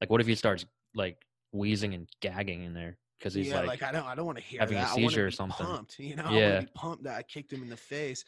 like 0.00 0.10
what 0.10 0.20
if 0.20 0.26
he 0.26 0.34
starts 0.34 0.66
like 0.94 1.16
wheezing 1.52 1.94
and 1.94 2.08
gagging 2.20 2.62
in 2.64 2.74
there 2.74 2.98
because 3.18 3.34
he's 3.34 3.48
yeah, 3.48 3.58
like, 3.58 3.66
like, 3.66 3.82
I 3.82 3.92
don't, 3.92 4.06
I 4.06 4.14
don't 4.14 4.24
want 4.24 4.38
to 4.38 4.44
hear 4.44 4.60
having 4.60 4.78
a 4.78 4.80
that. 4.80 4.94
Wanna 4.94 5.08
seizure 5.08 5.26
or 5.26 5.30
something. 5.30 5.66
Pumped, 5.66 5.98
you 5.98 6.16
know, 6.16 6.30
Yeah. 6.30 6.62
pumped 6.74 7.04
that 7.04 7.16
I 7.18 7.22
kicked 7.22 7.52
him 7.52 7.62
in 7.62 7.68
the 7.68 7.76
face. 7.76 8.24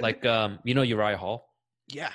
like 0.00 0.24
um 0.36 0.58
you 0.64 0.74
know 0.74 0.82
Uriah 0.82 1.16
Hall. 1.16 1.48
yeah, 1.88 2.12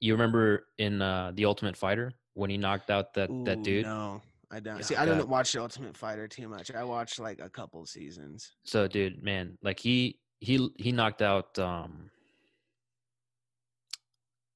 You 0.00 0.12
remember 0.14 0.66
in 0.78 1.02
uh 1.02 1.32
the 1.34 1.44
Ultimate 1.44 1.76
Fighter 1.76 2.12
when 2.38 2.50
he 2.50 2.56
knocked 2.56 2.90
out 2.90 3.14
that 3.14 3.28
that 3.44 3.62
dude? 3.62 3.84
No, 3.84 4.22
I 4.50 4.60
don't. 4.60 4.76
Yeah, 4.78 4.82
See, 4.82 4.96
I 4.96 5.04
God. 5.04 5.14
didn't 5.16 5.28
watch 5.28 5.52
the 5.52 5.60
Ultimate 5.60 5.96
Fighter 5.96 6.28
too 6.28 6.48
much. 6.48 6.70
I 6.72 6.84
watched 6.84 7.18
like 7.18 7.40
a 7.40 7.50
couple 7.50 7.84
seasons. 7.84 8.52
So 8.64 8.86
dude, 8.88 9.22
man, 9.22 9.58
like 9.62 9.78
he 9.80 10.18
he 10.40 10.70
he 10.78 10.92
knocked 10.92 11.20
out 11.20 11.58
um 11.58 12.10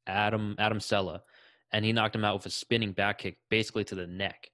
Adam 0.06 0.54
Adam 0.58 0.80
Cella 0.80 1.22
and 1.72 1.84
he 1.84 1.92
knocked 1.92 2.14
him 2.14 2.24
out 2.24 2.34
with 2.36 2.46
a 2.46 2.50
spinning 2.50 2.92
back 2.92 3.18
kick 3.18 3.36
basically 3.50 3.84
to 3.84 3.94
the 3.94 4.06
neck. 4.06 4.48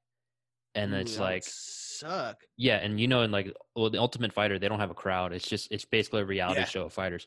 And 0.74 0.92
Ooh, 0.92 0.96
it's 0.96 1.18
like 1.18 1.42
suck. 1.44 2.36
yeah, 2.56 2.76
and 2.76 3.00
you 3.00 3.08
know 3.08 3.22
in 3.22 3.30
like 3.30 3.54
well 3.74 3.90
the 3.90 3.98
Ultimate 3.98 4.32
Fighter 4.32 4.58
they 4.58 4.68
don't 4.68 4.80
have 4.80 4.90
a 4.90 4.94
crowd. 4.94 5.32
It's 5.32 5.48
just 5.48 5.68
it's 5.70 5.84
basically 5.84 6.22
a 6.22 6.26
reality 6.26 6.60
Yeah. 6.60 6.66
show 6.66 6.84
of 6.84 6.92
fighters. 6.92 7.26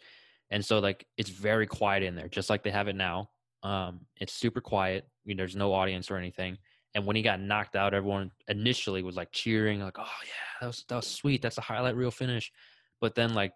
And 0.50 0.64
so 0.66 0.80
like 0.80 1.06
it's 1.18 1.30
very 1.30 1.66
quiet 1.68 2.04
in 2.04 2.16
there 2.16 2.28
just 2.28 2.50
like 2.50 2.64
they 2.64 2.72
have 2.72 2.88
it 2.88 2.96
now. 2.96 3.30
Um 3.64 4.02
it's 4.18 4.34
super 4.34 4.62
quiet. 4.62 5.08
You 5.26 5.36
know, 5.36 5.42
there's 5.42 5.56
no 5.56 5.74
audience 5.74 6.10
or 6.10 6.18
anything. 6.18 6.58
And 6.94 7.06
when 7.06 7.16
he 7.16 7.22
got 7.22 7.40
knocked 7.40 7.76
out, 7.76 7.94
everyone 7.94 8.32
initially 8.48 9.02
was 9.02 9.16
like 9.16 9.32
cheering, 9.32 9.82
like, 9.82 9.98
"Oh 9.98 10.20
yeah, 10.24 10.60
that 10.60 10.68
was 10.68 10.84
that 10.90 10.96
was 10.96 11.08
sweet. 11.08 11.42
That's 11.42 11.58
a 11.58 11.62
highlight 11.62 11.96
reel 11.96 12.12
finish." 12.12 12.52
But 13.00 13.16
then, 13.16 13.34
like 13.34 13.54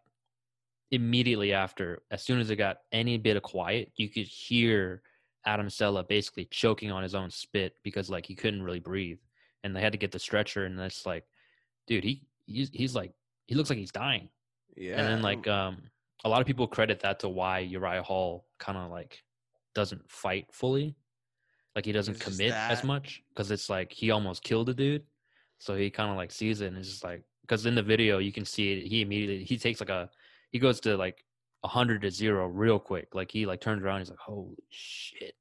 immediately 0.91 1.51
after, 1.51 2.01
as 2.11 2.23
soon 2.23 2.39
as 2.39 2.49
it 2.49 2.55
got 2.55 2.77
any 2.91 3.17
bit 3.17 3.35
of 3.35 3.43
quiet, 3.43 3.91
you 3.97 4.09
could 4.09 4.27
hear 4.27 5.01
Adam 5.45 5.69
Cella 5.69 6.03
basically 6.03 6.45
choking 6.45 6.91
on 6.91 7.03
his 7.03 7.13
own 7.13 7.29
spit 7.29 7.73
because 7.83 8.09
like 8.09 8.25
he 8.25 8.35
couldn't 8.35 8.63
really 8.63 8.79
breathe, 8.79 9.19
and 9.63 9.75
they 9.75 9.81
had 9.81 9.91
to 9.91 9.97
get 9.97 10.11
the 10.11 10.19
stretcher. 10.19 10.65
And 10.65 10.79
it's 10.79 11.05
like, 11.05 11.25
dude, 11.87 12.05
he 12.05 12.23
he's 12.45 12.69
he's 12.73 12.95
like 12.95 13.11
he 13.47 13.55
looks 13.55 13.69
like 13.69 13.79
he's 13.79 13.91
dying. 13.91 14.29
Yeah, 14.77 14.97
and 14.97 15.07
then 15.07 15.21
like 15.21 15.45
um, 15.47 15.81
a 16.23 16.29
lot 16.29 16.39
of 16.39 16.47
people 16.47 16.67
credit 16.67 17.01
that 17.01 17.19
to 17.19 17.29
why 17.29 17.59
Uriah 17.59 18.03
Hall 18.03 18.45
kind 18.59 18.77
of 18.77 18.91
like 18.91 19.24
doesn't 19.76 20.09
fight 20.09 20.47
fully, 20.51 20.95
like 21.76 21.86
he 21.86 21.91
doesn't 21.91 22.19
commit 22.19 22.53
as 22.53 22.84
much 22.84 23.21
because 23.30 23.51
it's 23.51 23.69
like 23.69 23.91
he 23.91 24.09
almost 24.09 24.43
killed 24.43 24.69
a 24.69 24.73
dude, 24.73 25.03
so 25.59 25.76
he 25.76 25.89
kind 25.91 26.09
of 26.09 26.17
like 26.17 26.32
sees 26.32 26.61
it 26.61 26.67
and 26.67 26.78
it's 26.78 26.89
just 26.89 27.03
like 27.03 27.23
because 27.41 27.65
in 27.65 27.76
the 27.76 27.84
video 27.84 28.17
you 28.17 28.32
can 28.32 28.45
see 28.45 28.73
it. 28.73 28.88
He 28.88 29.01
immediately 29.01 29.43
he 29.43 29.57
takes 29.57 29.80
like 29.80 29.89
a 29.89 30.09
he 30.51 30.57
goes 30.57 30.80
to 30.82 30.97
like 30.97 31.23
a 31.63 31.67
hundred 31.67 32.01
to 32.03 32.11
zero 32.11 32.47
real 32.47 32.80
quick. 32.80 33.13
Like 33.13 33.30
he 33.32 33.45
like 33.45 33.61
turns 33.61 33.84
around. 33.84 33.99
He's 33.99 34.09
like, 34.09 34.19
holy 34.19 34.63
shit. 34.69 35.36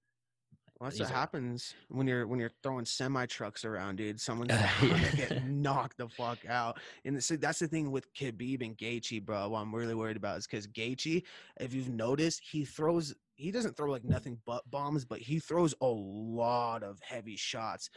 Well, 0.80 0.89
that's 0.89 0.97
he's 0.97 1.03
what 1.07 1.11
like- 1.11 1.18
happens 1.18 1.74
when 1.89 2.07
you're 2.07 2.26
when 2.26 2.41
you're 2.41 2.51
throwing 2.62 2.85
semi 2.85 3.26
trucks 3.26 3.64
around, 3.64 3.97
dude. 3.97 4.20
Someone's 4.20 4.51
gonna 4.80 5.12
get 5.14 5.47
knocked 5.47 5.99
the 5.99 6.09
fuck 6.09 6.39
out. 6.49 6.78
And 7.05 7.22
see, 7.22 7.37
that's 7.37 7.61
the 7.61 7.68
thing 7.68 7.91
with 7.91 8.12
Khabib 8.14 8.64
and 8.64 8.76
Gaethje, 8.76 9.24
bro. 9.24 9.49
What 9.51 9.61
I'm 9.61 9.74
really 9.74 9.95
worried 9.95 10.16
about 10.16 10.39
is 10.39 10.47
because 10.47 10.66
Gaethje, 10.66 11.22
if 11.61 11.72
you've 11.72 11.91
noticed, 11.91 12.43
he 12.51 12.64
throws. 12.64 13.14
He 13.37 13.51
doesn't 13.51 13.76
throw 13.76 13.91
like 13.91 14.05
nothing 14.05 14.41
but 14.47 14.68
bombs, 14.70 15.05
but 15.05 15.20
he 15.20 15.39
throws 15.39 15.74
a 15.80 15.87
lot 15.87 16.82
of 16.82 17.01
heavy 17.03 17.37
shots. 17.37 17.91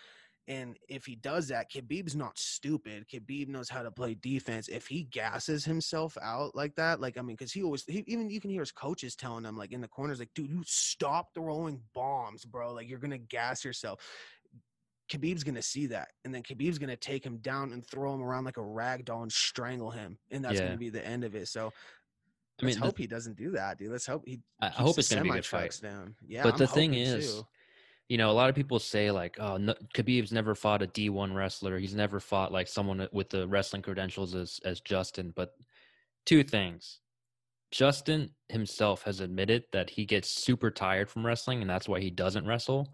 And 0.49 0.77
if 0.87 1.05
he 1.05 1.15
does 1.15 1.49
that, 1.49 1.69
Khabib's 1.69 2.15
not 2.15 2.37
stupid. 2.39 3.05
Khabib 3.09 3.49
knows 3.49 3.69
how 3.69 3.83
to 3.83 3.91
play 3.91 4.15
defense. 4.15 4.69
If 4.69 4.87
he 4.87 5.03
gasses 5.03 5.65
himself 5.65 6.17
out 6.21 6.55
like 6.55 6.75
that, 6.75 7.01
like 7.01 7.17
I 7.17 7.21
mean, 7.21 7.35
because 7.35 7.51
he 7.51 7.63
always, 7.63 7.83
he, 7.85 8.03
even 8.07 8.29
you 8.29 8.39
can 8.39 8.49
hear 8.49 8.61
his 8.61 8.71
coaches 8.71 9.15
telling 9.15 9.43
him, 9.43 9.57
like 9.57 9.73
in 9.73 9.81
the 9.81 9.89
corners, 9.89 10.19
like, 10.19 10.33
dude, 10.33 10.49
you 10.49 10.63
stop 10.65 11.33
throwing 11.33 11.81
bombs, 11.93 12.45
bro. 12.45 12.71
Like 12.73 12.87
you're 12.89 12.99
gonna 12.99 13.17
gas 13.17 13.65
yourself. 13.65 13.99
Khabib's 15.11 15.43
gonna 15.43 15.61
see 15.61 15.87
that, 15.87 16.09
and 16.23 16.33
then 16.33 16.43
Khabib's 16.43 16.79
gonna 16.79 16.95
take 16.97 17.25
him 17.25 17.37
down 17.39 17.73
and 17.73 17.85
throw 17.85 18.13
him 18.13 18.21
around 18.21 18.45
like 18.45 18.57
a 18.57 18.63
rag 18.63 19.03
doll 19.05 19.23
and 19.23 19.31
strangle 19.31 19.91
him, 19.91 20.17
and 20.31 20.43
that's 20.45 20.59
Yeah. 20.59 20.65
gonna 20.65 20.77
be 20.77 20.89
the 20.89 21.05
end 21.05 21.25
of 21.25 21.35
it. 21.35 21.47
So 21.49 21.71
I 22.59 22.65
mean, 22.65 22.69
let's 22.69 22.75
mean, 22.75 22.81
the- 22.81 22.85
hope 22.87 22.97
he 22.97 23.07
doesn't 23.07 23.37
do 23.37 23.51
that, 23.51 23.77
dude. 23.77 23.91
Let's 23.91 24.05
hope 24.05 24.23
he. 24.25 24.39
I, 24.61 24.69
hope 24.69 24.97
it's 24.97 25.09
gonna 25.09 25.23
be 25.23 25.29
a 25.29 25.33
good 25.33 25.45
fight. 25.45 25.79
Down. 25.81 26.15
Yeah, 26.25 26.43
but 26.43 26.53
I'm 26.53 26.59
the 26.59 26.67
thing 26.67 26.93
is, 26.95 27.35
too. 27.35 27.47
you 28.09 28.17
know, 28.17 28.31
a 28.31 28.33
lot 28.33 28.49
of 28.49 28.55
people 28.55 28.79
say 28.79 29.11
like, 29.11 29.37
oh, 29.39 29.57
no, 29.57 29.75
Khabib's 29.93 30.31
never 30.31 30.55
fought 30.55 30.81
a 30.81 30.87
D1 30.87 31.35
wrestler. 31.35 31.77
He's 31.77 31.93
never 31.93 32.19
fought 32.19 32.51
like 32.51 32.67
someone 32.67 33.07
with 33.11 33.29
the 33.29 33.47
wrestling 33.47 33.81
credentials 33.81 34.33
as 34.33 34.59
as 34.65 34.79
Justin. 34.81 35.33
But 35.35 35.53
two 36.25 36.43
things. 36.43 36.99
Justin 37.71 38.29
himself 38.49 39.03
has 39.03 39.19
admitted 39.19 39.65
that 39.73 39.89
he 39.89 40.05
gets 40.05 40.29
super 40.29 40.71
tired 40.71 41.09
from 41.09 41.25
wrestling 41.25 41.61
and 41.61 41.69
that's 41.69 41.89
why 41.89 41.99
he 41.99 42.09
doesn't 42.09 42.45
wrestle. 42.45 42.93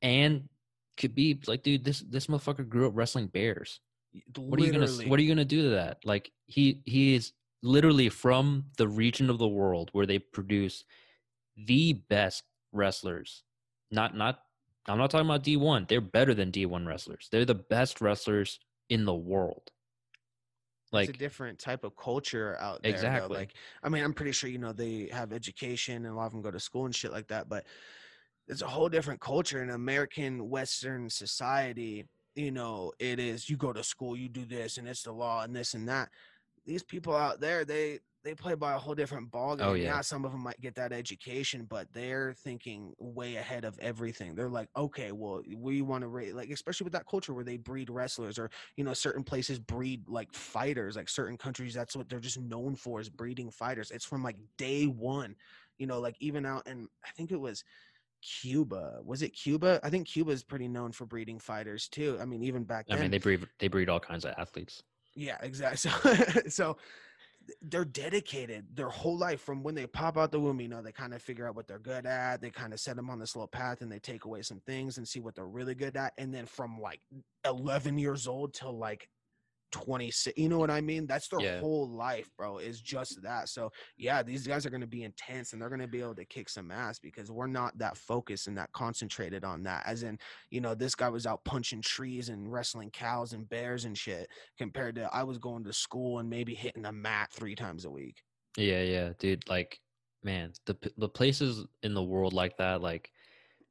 And 0.00 0.48
Khabib's 0.96 1.48
like, 1.48 1.62
dude, 1.62 1.84
this 1.84 2.00
this 2.00 2.26
motherfucker 2.26 2.68
grew 2.68 2.86
up 2.88 2.92
wrestling 2.96 3.28
bears. 3.28 3.80
What 4.36 4.60
are 4.60 4.64
you 4.64 4.72
gonna 4.72 4.86
Literally. 4.86 5.08
What 5.08 5.18
are 5.18 5.22
you 5.22 5.28
gonna 5.28 5.44
do 5.44 5.62
to 5.62 5.68
that? 5.70 5.98
Like 6.04 6.30
he 6.46 6.82
he 6.84 7.14
is 7.14 7.32
literally 7.62 8.08
from 8.08 8.64
the 8.76 8.88
region 8.88 9.30
of 9.30 9.38
the 9.38 9.48
world 9.48 9.90
where 9.92 10.06
they 10.06 10.18
produce 10.18 10.84
the 11.56 11.92
best 11.92 12.44
wrestlers. 12.72 13.44
Not 13.90 14.16
not 14.16 14.40
I'm 14.86 14.98
not 14.98 15.10
talking 15.10 15.26
about 15.26 15.44
D1. 15.44 15.88
They're 15.88 16.00
better 16.00 16.34
than 16.34 16.50
D1 16.50 16.86
wrestlers. 16.86 17.28
They're 17.30 17.44
the 17.44 17.54
best 17.54 18.00
wrestlers 18.00 18.58
in 18.88 19.04
the 19.04 19.14
world. 19.14 19.70
it's 20.92 21.10
a 21.10 21.12
different 21.12 21.58
type 21.58 21.84
of 21.84 21.96
culture 21.96 22.56
out 22.58 22.82
there. 22.82 22.90
though. 22.90 22.96
Exactly. 22.96 23.36
Like, 23.36 23.54
I 23.82 23.88
mean, 23.88 24.02
I'm 24.02 24.12
pretty 24.12 24.32
sure 24.32 24.50
you 24.50 24.58
know 24.58 24.72
they 24.72 25.08
have 25.12 25.32
education 25.32 26.04
and 26.04 26.14
a 26.14 26.14
lot 26.14 26.26
of 26.26 26.32
them 26.32 26.42
go 26.42 26.50
to 26.50 26.60
school 26.60 26.84
and 26.86 26.94
shit 26.94 27.12
like 27.12 27.28
that. 27.28 27.48
But 27.48 27.64
it's 28.48 28.62
a 28.62 28.66
whole 28.66 28.88
different 28.88 29.20
culture 29.20 29.62
in 29.62 29.70
American 29.70 30.50
Western 30.50 31.08
society. 31.08 32.04
You 32.34 32.50
know, 32.50 32.92
it 32.98 33.20
is 33.20 33.48
you 33.48 33.56
go 33.56 33.72
to 33.72 33.84
school, 33.84 34.16
you 34.16 34.28
do 34.28 34.44
this, 34.44 34.78
and 34.78 34.88
it's 34.88 35.02
the 35.02 35.12
law, 35.12 35.42
and 35.42 35.54
this 35.54 35.74
and 35.74 35.88
that. 35.88 36.08
These 36.64 36.82
people 36.82 37.16
out 37.16 37.40
there, 37.40 37.64
they 37.64 38.00
they 38.24 38.34
play 38.34 38.54
by 38.54 38.74
a 38.74 38.78
whole 38.78 38.94
different 38.94 39.30
ball 39.30 39.56
game. 39.56 39.66
Oh, 39.66 39.72
yeah. 39.74 39.84
yeah. 39.84 40.00
some 40.00 40.24
of 40.24 40.32
them 40.32 40.42
might 40.42 40.60
get 40.60 40.76
that 40.76 40.92
education, 40.92 41.66
but 41.68 41.92
they're 41.92 42.34
thinking 42.34 42.92
way 42.98 43.36
ahead 43.36 43.64
of 43.64 43.78
everything. 43.80 44.34
They're 44.34 44.48
like, 44.48 44.68
okay, 44.76 45.12
well, 45.12 45.42
we 45.56 45.82
want 45.82 46.02
to 46.02 46.08
rate 46.08 46.34
like, 46.34 46.50
especially 46.50 46.84
with 46.84 46.92
that 46.92 47.06
culture 47.06 47.34
where 47.34 47.44
they 47.44 47.56
breed 47.56 47.90
wrestlers, 47.90 48.38
or 48.38 48.50
you 48.76 48.84
know, 48.84 48.94
certain 48.94 49.24
places 49.24 49.58
breed 49.58 50.08
like 50.08 50.32
fighters. 50.32 50.96
Like 50.96 51.08
certain 51.08 51.36
countries, 51.36 51.74
that's 51.74 51.96
what 51.96 52.08
they're 52.08 52.20
just 52.20 52.40
known 52.40 52.76
for 52.76 53.00
is 53.00 53.08
breeding 53.08 53.50
fighters. 53.50 53.90
It's 53.90 54.04
from 54.04 54.22
like 54.22 54.36
day 54.56 54.84
one. 54.84 55.34
You 55.78 55.86
know, 55.86 56.00
like 56.00 56.16
even 56.20 56.46
out 56.46 56.66
in 56.68 56.88
I 57.04 57.10
think 57.16 57.32
it 57.32 57.40
was 57.40 57.64
Cuba. 58.22 59.00
Was 59.04 59.22
it 59.22 59.30
Cuba? 59.30 59.80
I 59.82 59.90
think 59.90 60.06
Cuba 60.06 60.30
is 60.30 60.44
pretty 60.44 60.68
known 60.68 60.92
for 60.92 61.06
breeding 61.06 61.40
fighters 61.40 61.88
too. 61.88 62.18
I 62.20 62.24
mean, 62.24 62.44
even 62.44 62.62
back 62.62 62.86
then. 62.86 62.98
I 62.98 63.00
mean, 63.00 63.10
they 63.10 63.18
breed 63.18 63.46
they 63.58 63.68
breed 63.68 63.88
all 63.88 64.00
kinds 64.00 64.24
of 64.24 64.34
athletes. 64.38 64.82
Yeah, 65.14 65.36
exactly. 65.42 65.80
So, 66.12 66.48
so 66.48 66.76
they're 67.60 67.84
dedicated 67.84 68.66
their 68.74 68.88
whole 68.88 69.18
life 69.18 69.40
from 69.40 69.62
when 69.62 69.74
they 69.74 69.86
pop 69.86 70.16
out 70.16 70.30
the 70.30 70.40
womb. 70.40 70.60
You 70.60 70.68
know, 70.68 70.82
they 70.82 70.92
kind 70.92 71.12
of 71.12 71.22
figure 71.22 71.46
out 71.46 71.56
what 71.56 71.66
they're 71.66 71.78
good 71.78 72.06
at. 72.06 72.40
They 72.40 72.50
kind 72.50 72.72
of 72.72 72.80
set 72.80 72.96
them 72.96 73.10
on 73.10 73.18
this 73.18 73.34
little 73.34 73.48
path, 73.48 73.80
and 73.80 73.90
they 73.90 73.98
take 73.98 74.24
away 74.24 74.42
some 74.42 74.60
things 74.66 74.98
and 74.98 75.06
see 75.06 75.20
what 75.20 75.34
they're 75.34 75.46
really 75.46 75.74
good 75.74 75.96
at. 75.96 76.12
And 76.18 76.32
then 76.32 76.46
from 76.46 76.80
like 76.80 77.00
11 77.44 77.98
years 77.98 78.26
old 78.26 78.54
till 78.54 78.78
like 78.78 79.08
26, 79.72 80.38
you 80.38 80.48
know 80.48 80.58
what 80.58 80.70
I 80.70 80.80
mean? 80.80 81.06
That's 81.06 81.28
their 81.28 81.40
Yeah. 81.40 81.60
whole 81.60 81.88
life, 81.88 82.30
bro. 82.36 82.58
Is 82.58 82.80
just 82.80 83.20
that. 83.22 83.48
So 83.48 83.72
yeah, 83.96 84.22
these 84.22 84.46
guys 84.46 84.64
are 84.64 84.70
going 84.70 84.82
to 84.82 84.86
be 84.86 85.02
intense, 85.02 85.52
and 85.52 85.60
they're 85.60 85.68
going 85.68 85.80
to 85.80 85.88
be 85.88 86.00
able 86.00 86.14
to 86.14 86.24
kick 86.24 86.48
some 86.48 86.70
ass 86.70 86.98
because 86.98 87.30
we're 87.30 87.46
not 87.46 87.76
that 87.78 87.96
focused 87.96 88.46
and 88.46 88.56
that 88.58 88.72
concentrated 88.72 89.44
on 89.44 89.62
that. 89.64 89.82
As 89.86 90.02
in, 90.04 90.18
you 90.50 90.60
know, 90.60 90.74
this 90.74 90.94
guy 90.94 91.08
was 91.08 91.26
out 91.26 91.44
punching 91.44 91.82
trees 91.82 92.28
and 92.28 92.52
wrestling 92.52 92.90
cows 92.90 93.32
and 93.32 93.48
bears 93.48 93.84
and 93.84 93.98
shit 93.98 94.28
compared 94.56 94.94
to 94.96 95.08
I 95.12 95.24
was 95.24 95.38
going 95.38 95.64
to 95.64 95.72
school 95.72 96.18
and 96.20 96.30
maybe 96.30 96.54
hitting 96.54 96.82
the 96.82 96.92
mat 96.92 97.30
three 97.32 97.54
times 97.54 97.84
a 97.84 97.90
week. 97.90 98.22
Yeah, 98.56 98.82
yeah, 98.82 99.12
dude. 99.18 99.48
Like, 99.48 99.80
man, 100.22 100.52
the 100.66 100.76
the 100.98 101.08
places 101.08 101.66
in 101.82 101.94
the 101.94 102.02
world 102.02 102.32
like 102.32 102.56
that, 102.58 102.82
like, 102.82 103.10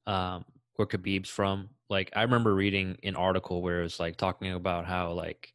um, 0.07 0.43
where 0.75 0.87
Khabib's 0.87 1.29
from. 1.29 1.69
Like, 1.89 2.09
I 2.15 2.23
remember 2.23 2.55
reading 2.55 2.97
an 3.03 3.15
article 3.15 3.61
where 3.61 3.81
it 3.81 3.83
was 3.83 3.99
like 3.99 4.17
talking 4.17 4.53
about 4.53 4.85
how 4.85 5.11
like, 5.11 5.53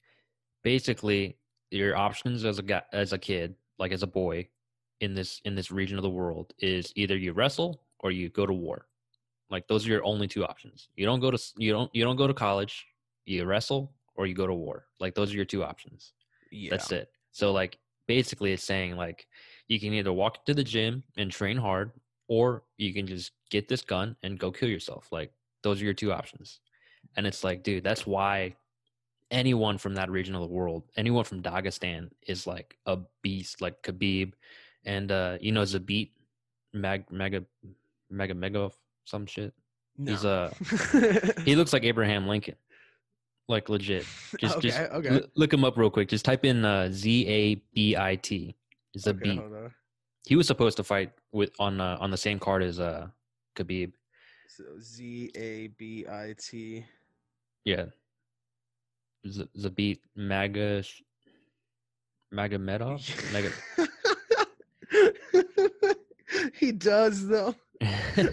basically, 0.66 1.38
your 1.70 1.96
options 1.96 2.44
as 2.44 2.58
a 2.58 2.62
guy, 2.62 2.82
as 2.92 3.12
a 3.12 3.18
kid, 3.18 3.54
like 3.78 3.92
as 3.92 4.02
a 4.02 4.06
boy, 4.22 4.48
in 5.00 5.14
this 5.14 5.40
in 5.44 5.54
this 5.54 5.70
region 5.70 5.96
of 5.96 6.02
the 6.02 6.10
world, 6.10 6.52
is 6.58 6.92
either 6.96 7.16
you 7.16 7.32
wrestle 7.32 7.84
or 8.00 8.10
you 8.10 8.28
go 8.30 8.46
to 8.46 8.52
war. 8.52 8.88
Like, 9.48 9.68
those 9.68 9.86
are 9.86 9.90
your 9.90 10.04
only 10.04 10.26
two 10.26 10.44
options. 10.44 10.88
You 10.96 11.06
don't 11.06 11.20
go 11.20 11.30
to 11.30 11.38
you 11.56 11.70
don't 11.72 11.88
you 11.94 12.02
don't 12.02 12.16
go 12.16 12.26
to 12.26 12.34
college. 12.34 12.84
You 13.26 13.44
wrestle 13.44 13.92
or 14.16 14.26
you 14.26 14.34
go 14.34 14.48
to 14.48 14.54
war. 14.54 14.86
Like, 14.98 15.14
those 15.14 15.32
are 15.32 15.36
your 15.36 15.44
two 15.44 15.62
options. 15.62 16.14
Yeah. 16.50 16.70
That's 16.72 16.90
it. 16.90 17.10
So 17.30 17.52
like 17.52 17.78
basically 18.08 18.52
it's 18.52 18.64
saying 18.64 18.96
like 18.96 19.28
you 19.68 19.78
can 19.78 19.92
either 19.92 20.12
walk 20.12 20.44
to 20.46 20.54
the 20.54 20.64
gym 20.64 21.04
and 21.16 21.30
train 21.30 21.56
hard 21.56 21.92
or 22.26 22.64
you 22.76 22.92
can 22.92 23.06
just 23.06 23.30
get 23.50 23.68
this 23.68 23.82
gun 23.82 24.16
and 24.24 24.36
go 24.38 24.50
kill 24.50 24.68
yourself. 24.68 25.12
Like 25.12 25.30
those 25.62 25.80
are 25.80 25.84
your 25.84 25.94
two 25.94 26.12
options. 26.12 26.58
And 27.16 27.24
it's 27.24 27.44
like, 27.44 27.62
dude, 27.62 27.84
that's 27.84 28.04
why 28.04 28.56
anyone 29.30 29.78
from 29.78 29.94
that 29.94 30.10
region 30.10 30.34
of 30.34 30.40
the 30.42 30.46
world, 30.48 30.84
anyone 30.96 31.24
from 31.24 31.42
Dagestan 31.42 32.10
is 32.26 32.46
like 32.46 32.76
a 32.86 32.98
beast, 33.22 33.60
like 33.60 33.82
Khabib 33.82 34.32
and 34.84 35.10
uh 35.10 35.36
you 35.40 35.52
know 35.52 35.62
Zabit 35.62 36.10
Mag 36.72 37.10
Mega 37.10 37.44
Mega 38.10 38.34
Mega 38.34 38.70
some 39.04 39.26
shit. 39.26 39.52
He's 39.98 40.24
No. 40.24 40.30
uh 40.30 40.50
he 41.44 41.56
looks 41.58 41.72
like 41.72 41.84
Abraham 41.84 42.26
Lincoln. 42.28 42.56
Like 43.48 43.68
legit. 43.68 44.04
Just 44.40 44.56
okay, 44.56 44.68
just 44.68 44.80
okay. 44.80 45.10
loo- 45.10 45.28
look 45.36 45.52
him 45.52 45.64
up 45.64 45.76
real 45.76 45.90
quick. 45.90 46.08
Just 46.08 46.24
type 46.24 46.44
in 46.44 46.64
uh, 46.64 46.88
Z 46.90 47.28
A 47.28 47.54
B 47.74 47.96
I 47.96 48.16
T. 48.16 48.56
Zabit. 48.98 49.38
Okay. 49.38 49.74
He 50.26 50.34
was 50.34 50.48
supposed 50.48 50.76
to 50.78 50.82
fight 50.84 51.12
with 51.30 51.50
on 51.60 51.80
uh, 51.80 51.96
on 52.00 52.10
the 52.10 52.16
same 52.16 52.40
card 52.40 52.64
as 52.64 52.80
uh 52.80 53.06
Khabib. 53.54 53.92
So 54.48 54.64
Z 54.80 55.30
A 55.36 55.68
B 55.68 56.04
I 56.10 56.34
T. 56.38 56.84
Yeah. 57.64 57.86
Z- 59.30 59.48
Zabit 59.58 59.98
Maga 60.14 60.82
Magomedov. 62.32 63.32
Maga- 63.32 63.52
he 66.58 66.72
does 66.72 67.26
though. 67.28 67.54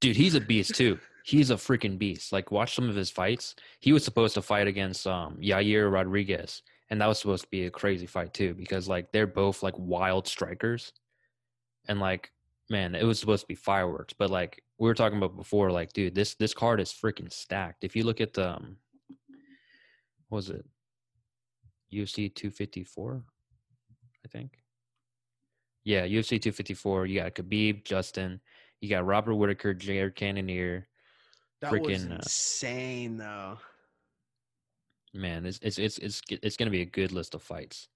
Dude, 0.00 0.16
he's 0.16 0.34
a 0.34 0.40
beast 0.40 0.74
too. 0.74 0.98
He's 1.24 1.50
a 1.50 1.54
freaking 1.54 1.98
beast. 1.98 2.32
Like 2.32 2.50
watch 2.50 2.74
some 2.74 2.88
of 2.88 2.96
his 2.96 3.10
fights. 3.10 3.54
He 3.80 3.92
was 3.92 4.04
supposed 4.04 4.34
to 4.34 4.42
fight 4.42 4.66
against 4.66 5.06
um 5.06 5.36
Yair 5.40 5.90
Rodriguez, 5.92 6.62
and 6.90 7.00
that 7.00 7.06
was 7.06 7.18
supposed 7.18 7.44
to 7.44 7.50
be 7.50 7.66
a 7.66 7.70
crazy 7.70 8.06
fight 8.06 8.34
too 8.34 8.54
because 8.54 8.88
like 8.88 9.12
they're 9.12 9.26
both 9.26 9.62
like 9.62 9.74
wild 9.78 10.26
strikers. 10.26 10.92
And 11.88 12.00
like 12.00 12.30
man, 12.70 12.94
it 12.94 13.04
was 13.04 13.20
supposed 13.20 13.42
to 13.42 13.48
be 13.48 13.54
fireworks, 13.54 14.14
but 14.18 14.30
like 14.30 14.62
we 14.78 14.88
were 14.88 14.94
talking 14.94 15.18
about 15.18 15.36
before 15.36 15.70
like 15.70 15.92
dude, 15.92 16.14
this 16.14 16.34
this 16.34 16.54
card 16.54 16.80
is 16.80 16.92
freaking 16.92 17.32
stacked. 17.32 17.84
If 17.84 17.94
you 17.94 18.04
look 18.04 18.20
at 18.20 18.34
the 18.34 18.50
um 18.56 18.76
was 20.32 20.48
it? 20.50 20.64
UFC 21.92 22.34
254, 22.34 23.22
I 24.24 24.28
think. 24.28 24.58
Yeah, 25.84 26.06
UFC 26.06 26.40
254. 26.40 27.06
You 27.06 27.20
got 27.20 27.34
Khabib, 27.34 27.84
Justin. 27.84 28.40
You 28.80 28.88
got 28.88 29.04
Robert 29.04 29.34
Whitaker, 29.34 29.74
Jared 29.74 30.16
Cannonier. 30.16 30.88
That 31.60 31.72
was 31.72 31.80
Freaking, 31.80 32.10
uh, 32.10 32.14
insane 32.16 33.16
though. 33.18 33.58
Man, 35.14 35.44
it's 35.44 35.58
it's 35.60 35.78
it's 35.78 35.98
it's 35.98 36.22
it's 36.30 36.56
gonna 36.56 36.70
be 36.70 36.80
a 36.80 36.86
good 36.86 37.12
list 37.12 37.34
of 37.34 37.42
fights. 37.42 37.88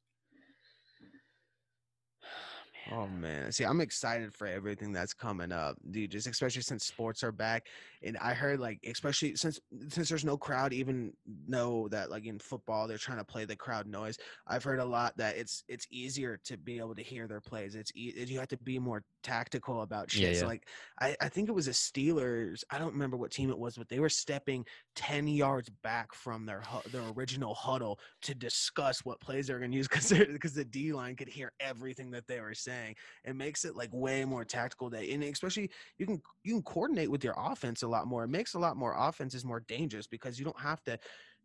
Oh 2.88 3.08
man, 3.08 3.50
see, 3.50 3.64
I'm 3.64 3.80
excited 3.80 4.32
for 4.32 4.46
everything 4.46 4.92
that's 4.92 5.12
coming 5.12 5.50
up, 5.50 5.76
dude. 5.90 6.12
Just 6.12 6.28
especially 6.28 6.62
since 6.62 6.84
sports 6.84 7.24
are 7.24 7.32
back, 7.32 7.66
and 8.00 8.16
I 8.18 8.32
heard 8.32 8.60
like, 8.60 8.78
especially 8.86 9.34
since 9.34 9.58
since 9.88 10.08
there's 10.08 10.24
no 10.24 10.38
crowd, 10.38 10.72
even 10.72 11.12
know 11.26 11.88
that 11.88 12.10
like 12.10 12.26
in 12.26 12.38
football 12.38 12.86
they're 12.86 12.96
trying 12.96 13.18
to 13.18 13.24
play 13.24 13.44
the 13.44 13.56
crowd 13.56 13.88
noise. 13.88 14.18
I've 14.46 14.62
heard 14.62 14.78
a 14.78 14.84
lot 14.84 15.16
that 15.16 15.36
it's 15.36 15.64
it's 15.66 15.88
easier 15.90 16.36
to 16.44 16.56
be 16.56 16.78
able 16.78 16.94
to 16.94 17.02
hear 17.02 17.26
their 17.26 17.40
plays. 17.40 17.74
It's 17.74 17.90
e- 17.96 18.14
you 18.24 18.38
have 18.38 18.46
to 18.48 18.56
be 18.58 18.78
more 18.78 19.02
tactical 19.24 19.82
about 19.82 20.08
shit. 20.08 20.36
Yeah, 20.36 20.36
So 20.36 20.46
like, 20.46 20.68
I 21.00 21.16
I 21.20 21.28
think 21.28 21.48
it 21.48 21.52
was 21.52 21.66
a 21.66 21.72
Steelers. 21.72 22.62
I 22.70 22.78
don't 22.78 22.92
remember 22.92 23.16
what 23.16 23.32
team 23.32 23.50
it 23.50 23.58
was, 23.58 23.76
but 23.76 23.88
they 23.88 23.98
were 23.98 24.08
stepping 24.08 24.64
ten 24.94 25.26
yards 25.26 25.70
back 25.70 26.14
from 26.14 26.46
their 26.46 26.60
hu- 26.60 26.88
their 26.90 27.08
original 27.08 27.54
huddle 27.54 27.98
to 28.22 28.34
discuss 28.34 29.04
what 29.04 29.20
plays 29.20 29.48
they're 29.48 29.58
going 29.58 29.72
to 29.72 29.76
use 29.76 29.88
because 29.88 30.10
because 30.12 30.54
the 30.54 30.64
D 30.64 30.92
line 30.92 31.16
could 31.16 31.28
hear 31.28 31.52
everything 31.58 32.12
that 32.12 32.28
they 32.28 32.40
were 32.40 32.54
saying. 32.54 32.75
It 33.24 33.36
makes 33.36 33.64
it 33.64 33.76
like 33.76 33.90
way 33.92 34.24
more 34.24 34.44
tactical. 34.44 34.90
That 34.90 35.04
and 35.04 35.22
especially 35.24 35.70
you 35.98 36.06
can 36.06 36.20
you 36.42 36.54
can 36.54 36.62
coordinate 36.62 37.10
with 37.10 37.24
your 37.24 37.34
offense 37.36 37.82
a 37.82 37.88
lot 37.88 38.06
more. 38.06 38.24
It 38.24 38.28
makes 38.28 38.54
a 38.54 38.58
lot 38.58 38.76
more 38.76 38.94
offenses 38.96 39.44
more 39.44 39.60
dangerous 39.60 40.06
because 40.06 40.38
you 40.38 40.44
don't 40.44 40.60
have 40.60 40.82
to. 40.84 40.98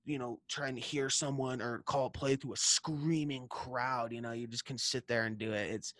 You 0.04 0.18
know, 0.18 0.40
try 0.50 0.68
and 0.68 0.80
hear 0.80 1.12
someone 1.12 1.62
or 1.62 1.84
call 1.86 2.08
a 2.08 2.10
play 2.10 2.36
through 2.36 2.54
a 2.54 2.58
screaming 2.58 3.46
crowd. 3.50 4.12
You 4.12 4.22
know, 4.22 4.32
you 4.32 4.48
just 4.48 4.66
can 4.66 4.80
sit 4.80 5.08
there 5.08 5.26
and 5.26 5.38
do 5.38 5.54
it. 5.54 5.70
It's 5.70 5.94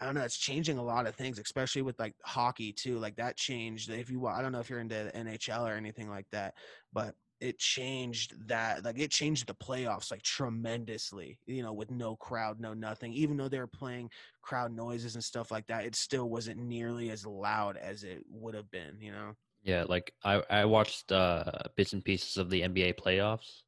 I 0.00 0.04
don't 0.04 0.14
know. 0.14 0.22
It's 0.22 0.36
changing 0.36 0.76
a 0.76 0.84
lot 0.84 1.06
of 1.06 1.14
things, 1.14 1.38
especially 1.38 1.82
with 1.82 1.98
like 1.98 2.14
hockey 2.22 2.72
too. 2.72 2.98
Like 2.98 3.16
that 3.16 3.36
changed. 3.36 3.90
If 3.90 4.10
you, 4.10 4.26
I 4.26 4.42
don't 4.42 4.52
know 4.52 4.60
if 4.60 4.68
you're 4.68 4.80
into 4.80 4.94
the 4.94 5.18
NHL 5.18 5.66
or 5.66 5.72
anything 5.72 6.10
like 6.10 6.26
that, 6.32 6.54
but 6.92 7.14
it 7.40 7.58
changed 7.58 8.48
that. 8.48 8.84
Like 8.84 8.98
it 8.98 9.10
changed 9.10 9.46
the 9.46 9.54
playoffs 9.54 10.10
like 10.10 10.22
tremendously. 10.22 11.38
You 11.46 11.62
know, 11.62 11.72
with 11.72 11.90
no 11.90 12.16
crowd, 12.16 12.60
no 12.60 12.74
nothing. 12.74 13.12
Even 13.12 13.36
though 13.36 13.48
they 13.48 13.58
were 13.58 13.66
playing 13.66 14.10
crowd 14.42 14.72
noises 14.74 15.14
and 15.14 15.24
stuff 15.24 15.50
like 15.50 15.66
that, 15.66 15.84
it 15.84 15.94
still 15.94 16.28
wasn't 16.28 16.58
nearly 16.58 17.10
as 17.10 17.26
loud 17.26 17.76
as 17.76 18.04
it 18.04 18.22
would 18.30 18.54
have 18.54 18.70
been. 18.70 18.96
You 19.00 19.12
know. 19.12 19.36
Yeah, 19.62 19.84
like 19.88 20.12
I 20.24 20.42
I 20.48 20.64
watched 20.64 21.12
uh 21.12 21.44
bits 21.76 21.92
and 21.92 22.04
pieces 22.04 22.36
of 22.36 22.50
the 22.50 22.62
NBA 22.62 22.94
playoffs. 22.94 23.62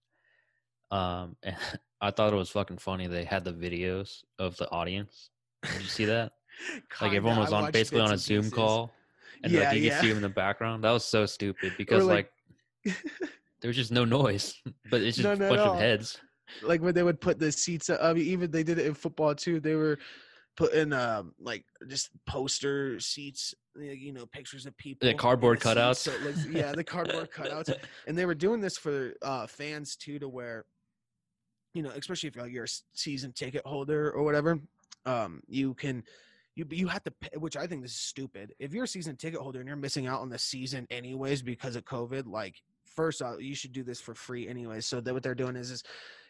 Um 0.90 1.36
and 1.42 1.56
I 2.00 2.10
thought 2.12 2.32
it 2.32 2.36
was 2.36 2.50
fucking 2.50 2.78
funny 2.78 3.06
they 3.08 3.24
had 3.24 3.44
the 3.44 3.52
videos 3.52 4.22
of 4.38 4.56
the 4.56 4.70
audience. 4.70 5.30
Did 5.64 5.82
you 5.82 5.88
see 5.88 6.04
that? 6.06 6.32
like 7.00 7.12
everyone 7.12 7.38
was 7.38 7.52
on 7.52 7.70
basically 7.72 8.00
on 8.00 8.12
a 8.12 8.18
Zoom 8.18 8.42
pieces. 8.42 8.54
call 8.54 8.92
and 9.42 9.52
Yeah, 9.52 9.68
like 9.68 9.76
you 9.76 9.82
yeah. 9.82 9.94
could 9.96 10.00
see 10.02 10.08
them 10.08 10.18
in 10.18 10.22
the 10.22 10.28
background. 10.28 10.84
That 10.84 10.92
was 10.92 11.04
so 11.04 11.26
stupid 11.26 11.74
because 11.76 12.04
like- 12.04 12.30
like, 12.86 12.96
there 13.60 13.68
was 13.68 13.76
just 13.76 13.92
no 13.92 14.04
noise, 14.04 14.54
but 14.90 15.02
it's 15.02 15.16
just 15.16 15.40
No, 15.40 15.46
a 15.46 15.48
bunch 15.48 15.60
of 15.66 15.74
heads. 15.78 16.20
like 16.62 16.80
when 16.82 16.94
they 16.94 17.02
would 17.02 17.20
put 17.20 17.38
the 17.38 17.52
seats 17.52 17.90
up, 17.90 18.00
I 18.02 18.12
mean, 18.12 18.24
even 18.24 18.50
they 18.50 18.62
did 18.62 18.78
it 18.78 18.86
in 18.86 18.94
football 18.94 19.34
too. 19.34 19.60
They 19.60 19.74
were 19.74 19.98
putting 20.56 20.92
um 20.92 21.34
like 21.38 21.64
just 21.86 22.10
poster 22.26 22.98
seats, 22.98 23.54
like, 23.76 23.98
you 24.00 24.12
know, 24.12 24.26
pictures 24.26 24.66
of 24.66 24.76
people, 24.76 25.08
in 25.08 25.16
cardboard 25.16 25.60
the 25.60 25.64
cutouts. 25.68 25.96
So 25.98 26.12
looks, 26.24 26.44
yeah, 26.50 26.72
the 26.72 26.84
cardboard 26.84 27.30
cutouts, 27.30 27.74
and 28.06 28.16
they 28.18 28.26
were 28.26 28.34
doing 28.34 28.60
this 28.60 28.76
for 28.76 29.14
uh 29.22 29.46
fans 29.46 29.94
too, 29.96 30.18
to 30.18 30.28
where, 30.28 30.64
you 31.74 31.82
know, 31.82 31.90
especially 31.90 32.28
if 32.28 32.34
you're, 32.36 32.44
like, 32.44 32.52
you're 32.52 32.64
a 32.64 32.68
season 32.92 33.32
ticket 33.32 33.62
holder 33.64 34.10
or 34.10 34.24
whatever, 34.24 34.58
um, 35.06 35.40
you 35.48 35.74
can. 35.74 36.02
You, 36.56 36.66
you 36.72 36.88
have 36.88 37.04
to 37.04 37.12
pay, 37.12 37.36
which 37.36 37.56
I 37.56 37.68
think 37.68 37.82
this 37.82 37.92
is 37.92 38.00
stupid. 38.00 38.52
If 38.58 38.74
you're 38.74 38.82
a 38.82 38.88
season 38.88 39.14
ticket 39.14 39.38
holder 39.38 39.60
and 39.60 39.68
you're 39.68 39.76
missing 39.76 40.08
out 40.08 40.22
on 40.22 40.28
the 40.28 40.40
season 40.40 40.88
anyways 40.90 41.40
because 41.40 41.76
of 41.76 41.84
COVID, 41.84 42.26
like 42.26 42.60
first 42.98 43.22
off, 43.22 43.40
you 43.40 43.54
should 43.54 43.72
do 43.72 43.84
this 43.84 44.00
for 44.00 44.12
free 44.12 44.48
anyway. 44.48 44.80
So 44.80 45.00
that 45.00 45.14
what 45.14 45.22
they're 45.22 45.36
doing 45.36 45.54
is 45.54 45.70
is 45.70 45.84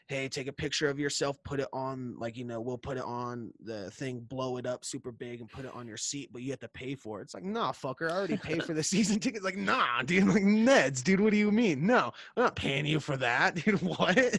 hey, 0.08 0.26
take 0.26 0.48
a 0.48 0.52
picture 0.52 0.88
of 0.88 0.98
yourself, 0.98 1.36
put 1.44 1.60
it 1.60 1.68
on, 1.70 2.14
like, 2.18 2.36
you 2.36 2.44
know, 2.44 2.62
we'll 2.62 2.78
put 2.78 2.96
it 2.96 3.04
on 3.04 3.52
the 3.60 3.90
thing, 3.90 4.20
blow 4.20 4.56
it 4.56 4.66
up 4.66 4.82
super 4.82 5.12
big 5.12 5.40
and 5.40 5.50
put 5.50 5.66
it 5.66 5.70
on 5.74 5.86
your 5.86 5.98
seat, 5.98 6.30
but 6.32 6.40
you 6.40 6.50
have 6.50 6.60
to 6.60 6.68
pay 6.68 6.94
for 6.94 7.20
it. 7.20 7.24
It's 7.24 7.34
like, 7.34 7.44
nah, 7.44 7.72
fucker, 7.72 8.10
I 8.10 8.16
already 8.16 8.38
paid 8.38 8.64
for 8.64 8.72
the 8.72 8.82
season 8.94 9.20
tickets. 9.20 9.44
Like, 9.44 9.58
nah, 9.58 10.02
dude, 10.02 10.26
like, 10.26 10.44
Neds, 10.44 11.04
dude, 11.04 11.20
what 11.20 11.30
do 11.30 11.36
you 11.36 11.50
mean? 11.50 11.86
No, 11.86 12.10
I'm 12.36 12.44
not 12.44 12.56
paying 12.56 12.86
you 12.86 13.00
for 13.00 13.18
that, 13.18 13.54
dude. 13.64 13.82
What? 13.82 14.38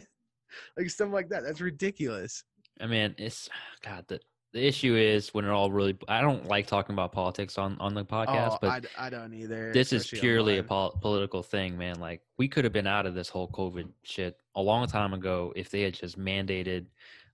like, 0.76 0.90
stuff 0.90 1.12
like 1.12 1.28
that. 1.28 1.44
That's 1.44 1.60
ridiculous. 1.60 2.42
I 2.80 2.86
mean, 2.86 3.14
it's 3.16 3.48
God. 3.84 4.04
The 4.08 4.20
the 4.52 4.66
issue 4.66 4.96
is 4.96 5.32
when 5.32 5.44
it 5.44 5.50
all 5.50 5.70
really. 5.70 5.96
I 6.08 6.20
don't 6.20 6.46
like 6.46 6.66
talking 6.66 6.92
about 6.94 7.12
politics 7.12 7.56
on 7.56 7.76
on 7.78 7.94
the 7.94 8.04
podcast, 8.04 8.52
oh, 8.54 8.58
but 8.60 8.86
I, 8.98 9.06
I 9.06 9.10
don't 9.10 9.32
either. 9.32 9.72
this 9.72 9.92
is 9.92 10.06
purely 10.08 10.58
a 10.58 10.62
pol- 10.62 10.98
political 11.00 11.42
thing, 11.42 11.78
man. 11.78 12.00
Like 12.00 12.22
we 12.36 12.48
could 12.48 12.64
have 12.64 12.72
been 12.72 12.86
out 12.86 13.06
of 13.06 13.14
this 13.14 13.28
whole 13.28 13.48
COVID 13.48 13.88
shit 14.02 14.36
a 14.56 14.60
long 14.60 14.86
time 14.88 15.14
ago 15.14 15.52
if 15.54 15.70
they 15.70 15.82
had 15.82 15.94
just 15.94 16.18
mandated 16.18 16.86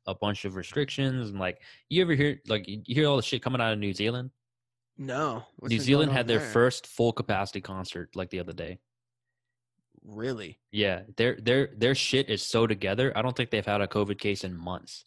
a 0.07 0.15
bunch 0.15 0.45
of 0.45 0.55
restrictions 0.55 1.31
and 1.31 1.41
like 1.41 1.61
you 1.89 2.03
ever 2.03 2.15
hear 2.15 2.41
like 2.47 2.69
you 2.69 2.83
hear 2.87 3.09
all 3.09 3.17
the 3.17 3.23
shit 3.23 3.43
coming 3.43 3.61
out 3.61 3.73
of 3.73 3.79
New 3.79 3.95
Zealand. 3.95 4.31
No. 4.99 5.45
what's 5.57 5.71
New 5.71 5.81
Zealand 5.81 6.13
had 6.13 6.27
their 6.27 6.39
there? 6.39 6.49
first 6.49 6.87
full 6.87 7.13
capacity 7.13 7.61
concert 7.61 8.15
like 8.15 8.31
the 8.31 8.41
other 8.41 8.53
day. 8.53 8.79
Really? 10.05 10.59
Yeah, 10.71 11.03
their 11.17 11.37
their 11.41 11.71
their 11.77 11.95
shit 11.95 12.31
is 12.31 12.43
so 12.43 12.67
together. 12.67 13.13
I 13.17 13.23
don't 13.23 13.37
think 13.37 13.51
they've 13.51 13.67
had 13.67 13.81
a 13.81 13.89
COVID 13.89 14.19
case 14.19 14.45
in 14.45 14.57
months. 14.57 15.05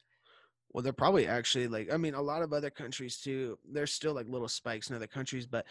Well, 0.72 0.84
they're 0.84 0.94
probably 0.94 1.28
actually 1.28 1.68
like 1.68 1.92
I 1.92 1.98
mean, 1.98 2.14
a 2.14 2.22
lot 2.22 2.42
of 2.42 2.54
other 2.54 2.70
countries 2.70 3.18
too. 3.18 3.58
There's 3.72 3.92
still 3.92 4.14
like 4.14 4.28
little 4.30 4.48
spikes 4.48 4.90
in 4.90 4.96
other 4.96 5.08
countries, 5.08 5.46
but 5.46 5.66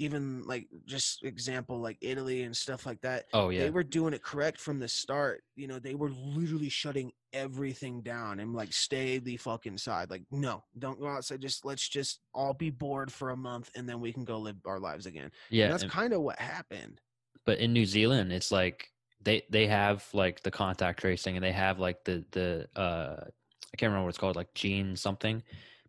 even 0.00 0.42
like 0.44 0.68
just 0.86 1.24
example 1.24 1.80
like 1.80 1.98
Italy 2.00 2.42
and 2.44 2.56
stuff 2.56 2.86
like 2.86 3.00
that, 3.00 3.24
Oh 3.34 3.48
yeah, 3.48 3.64
they 3.64 3.70
were 3.70 3.82
doing 3.82 4.14
it 4.14 4.22
correct 4.22 4.60
from 4.60 4.78
the 4.78 4.86
start. 4.86 5.42
You 5.56 5.66
know, 5.66 5.80
they 5.80 5.96
were 5.96 6.10
literally 6.10 6.68
shutting 6.68 7.10
everything 7.32 8.00
down 8.02 8.38
and 8.40 8.54
like 8.54 8.72
stay 8.72 9.18
the 9.18 9.36
fuck 9.36 9.66
inside. 9.66 10.08
Like, 10.08 10.22
no, 10.30 10.62
don't 10.78 11.00
go 11.00 11.08
outside. 11.08 11.40
Just 11.40 11.64
let's 11.64 11.88
just 11.88 12.20
all 12.32 12.54
be 12.54 12.70
bored 12.70 13.12
for 13.12 13.30
a 13.30 13.36
month 13.36 13.70
and 13.74 13.88
then 13.88 14.00
we 14.00 14.12
can 14.12 14.24
go 14.24 14.38
live 14.38 14.56
our 14.66 14.78
lives 14.78 15.06
again. 15.06 15.30
yeah. 15.50 15.64
and 15.64 15.72
that's 15.72 15.82
and- 15.82 15.92
kind 15.92 16.12
of 16.12 16.22
what 16.22 16.38
happened. 16.38 17.00
but 17.44 17.58
in 17.58 17.72
New 17.72 17.84
Zealand, 17.86 18.32
it's 18.32 18.52
like 18.52 18.92
they 19.20 19.42
they 19.50 19.66
have 19.66 20.06
like 20.12 20.42
the 20.44 20.50
contact 20.50 21.00
tracing 21.00 21.36
and 21.36 21.44
they 21.44 21.50
have 21.50 21.80
like 21.80 22.04
the 22.04 22.24
the 22.30 22.68
uh 22.80 23.24
I 23.72 23.76
can't 23.76 23.90
remember 23.90 24.04
what 24.04 24.10
it's 24.10 24.18
called, 24.18 24.36
like 24.36 24.52
gene 24.54 24.96
something. 24.96 25.42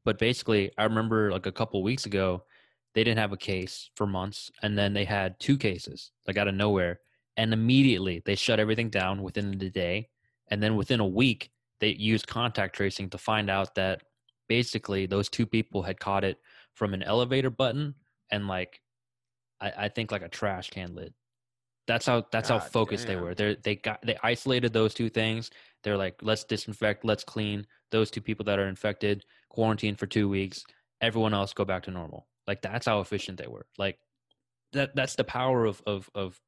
But 0.06 0.20
basically, 0.20 0.72
I 0.78 0.84
remember 0.84 1.32
like 1.32 1.46
a 1.46 1.52
couple 1.52 1.82
weeks 1.84 2.06
ago, 2.06 2.44
they 2.96 3.04
didn't 3.04 3.20
have 3.20 3.34
a 3.34 3.38
case 3.38 3.92
for 3.96 4.08
months, 4.08 4.52
and 4.64 4.78
then 4.78 4.94
they 4.94 5.06
had 5.06 5.40
two 5.40 5.58
cases 5.58 6.12
like 6.28 6.38
out 6.38 6.48
of 6.48 6.56
nowhere, 6.56 7.00
and 7.38 7.54
immediately 7.54 8.22
they 8.26 8.36
shut 8.36 8.60
everything 8.60 8.90
down 8.90 9.22
within 9.22 9.58
the 9.58 9.70
day, 9.70 10.10
and 10.50 10.62
then 10.62 10.76
within 10.76 11.00
a 11.00 11.08
week 11.08 11.52
they 11.80 11.90
used 11.90 12.28
contact 12.28 12.76
tracing 12.76 13.10
to 13.10 13.18
find 13.18 13.50
out 13.50 13.76
that 13.76 14.02
basically 14.48 15.06
those 15.06 15.30
two 15.30 15.46
people 15.46 15.82
had 15.82 16.00
caught 16.00 16.24
it 16.24 16.38
from 16.74 16.94
an 16.94 17.04
elevator 17.04 17.50
button 17.50 17.94
and 18.32 18.48
like 18.48 18.82
I, 19.62 19.72
I 19.78 19.90
think 19.90 20.12
like 20.12 20.22
a 20.22 20.30
trash 20.30 20.70
can 20.70 20.96
lid. 20.96 21.14
That's 21.88 22.06
how 22.06 22.26
that's 22.32 22.50
how 22.50 22.60
God 22.60 22.72
focused 22.72 23.08
they 23.08 23.16
were. 23.16 23.34
They 23.34 23.56
they 23.64 23.76
got 23.76 24.02
they 24.06 24.18
isolated 24.22 24.74
those 24.74 24.94
two 24.94 25.10
things. 25.10 25.50
They're 25.84 25.98
like, 25.98 26.16
let's 26.22 26.44
disinfect, 26.44 27.06
let's 27.06 27.24
clean 27.24 27.66
those 27.92 28.12
two 28.12 28.22
people 28.22 28.46
that 28.46 28.60
are 28.60 28.68
infected, 28.68 29.26
quarantine 29.50 29.96
for 29.96 30.06
two 30.08 30.28
weeks. 30.30 30.64
Everyone 31.02 31.34
else 31.34 31.54
go 31.54 31.66
back 31.66 31.84
to 31.84 31.92
normal. 31.92 32.28
Like 32.48 32.62
that's 32.62 32.86
how 32.86 33.00
efficient 33.00 33.38
they 33.38 33.48
were. 33.48 33.66
Like 33.78 33.98
that 34.74 34.96
that's 34.96 35.16
the 35.16 35.24
power 35.24 35.66
of 35.66 35.82
of 35.88 36.10
of 36.14 36.40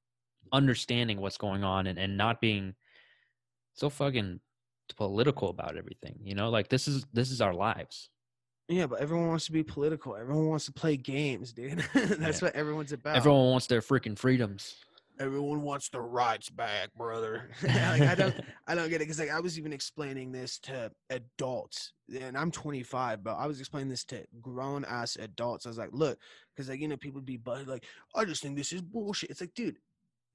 understanding 0.52 1.22
what's 1.22 1.38
going 1.38 1.64
on 1.64 1.88
and, 1.88 1.98
and 1.98 2.18
not 2.18 2.42
being 2.42 2.76
so 3.74 3.90
fucking 3.90 4.40
political 4.98 5.50
about 5.50 5.78
everything. 5.78 6.20
You 6.24 6.36
know, 6.36 6.50
like 6.50 6.68
this 6.68 6.88
is 6.88 7.06
this 7.14 7.32
is 7.32 7.40
our 7.42 7.54
lives. 7.54 8.10
Yeah, 8.68 8.88
but 8.88 9.00
everyone 9.00 9.28
wants 9.28 9.46
to 9.46 9.52
be 9.52 9.64
political. 9.64 10.16
Everyone 10.16 10.48
wants 10.48 10.66
to 10.66 10.72
play 10.72 10.96
games, 10.98 11.52
dude. 11.54 11.80
that's 11.94 12.42
Yeah. 12.42 12.48
what 12.48 12.56
everyone's 12.56 12.92
about. 12.94 13.16
Everyone 13.16 13.50
wants 13.52 13.68
their 13.68 13.82
freaking 13.82 14.18
freedoms. 14.18 14.76
Everyone 15.22 15.62
wants 15.62 15.90
their 15.90 16.02
rights 16.02 16.50
back, 16.50 16.94
brother. 16.96 17.50
like 17.64 18.02
I 18.02 18.16
don't 18.16 18.36
I 18.68 18.76
don't 18.76 18.90
get 18.90 18.98
it 18.98 19.06
because 19.06 19.20
like 19.20 19.30
I 19.32 19.40
was 19.40 19.58
even 19.58 19.72
explaining 19.72 20.32
this 20.32 20.60
to 20.60 20.92
adults, 21.10 21.94
and 22.20 22.38
I'm 22.38 22.52
25, 22.52 23.24
but 23.24 23.36
I 23.36 23.48
was 23.48 23.60
explaining 23.60 23.90
this 23.90 24.04
to 24.06 24.26
grown 24.42 24.84
ass 24.86 25.18
adults. 25.18 25.66
I 25.66 25.70
was 25.70 25.78
like, 25.78 25.92
look, 25.94 26.18
because 26.56 26.70
like 26.70 26.80
you 26.82 26.88
know 26.88 26.98
people 26.98 27.22
be 27.22 27.38
but 27.38 27.68
like 27.68 27.86
I 28.16 28.26
just 28.26 28.42
think 28.42 28.58
this 28.58 28.74
is 28.74 28.82
bullshit. 28.82 29.30
It's 29.30 29.42
like, 29.42 29.54
dude, 29.54 29.78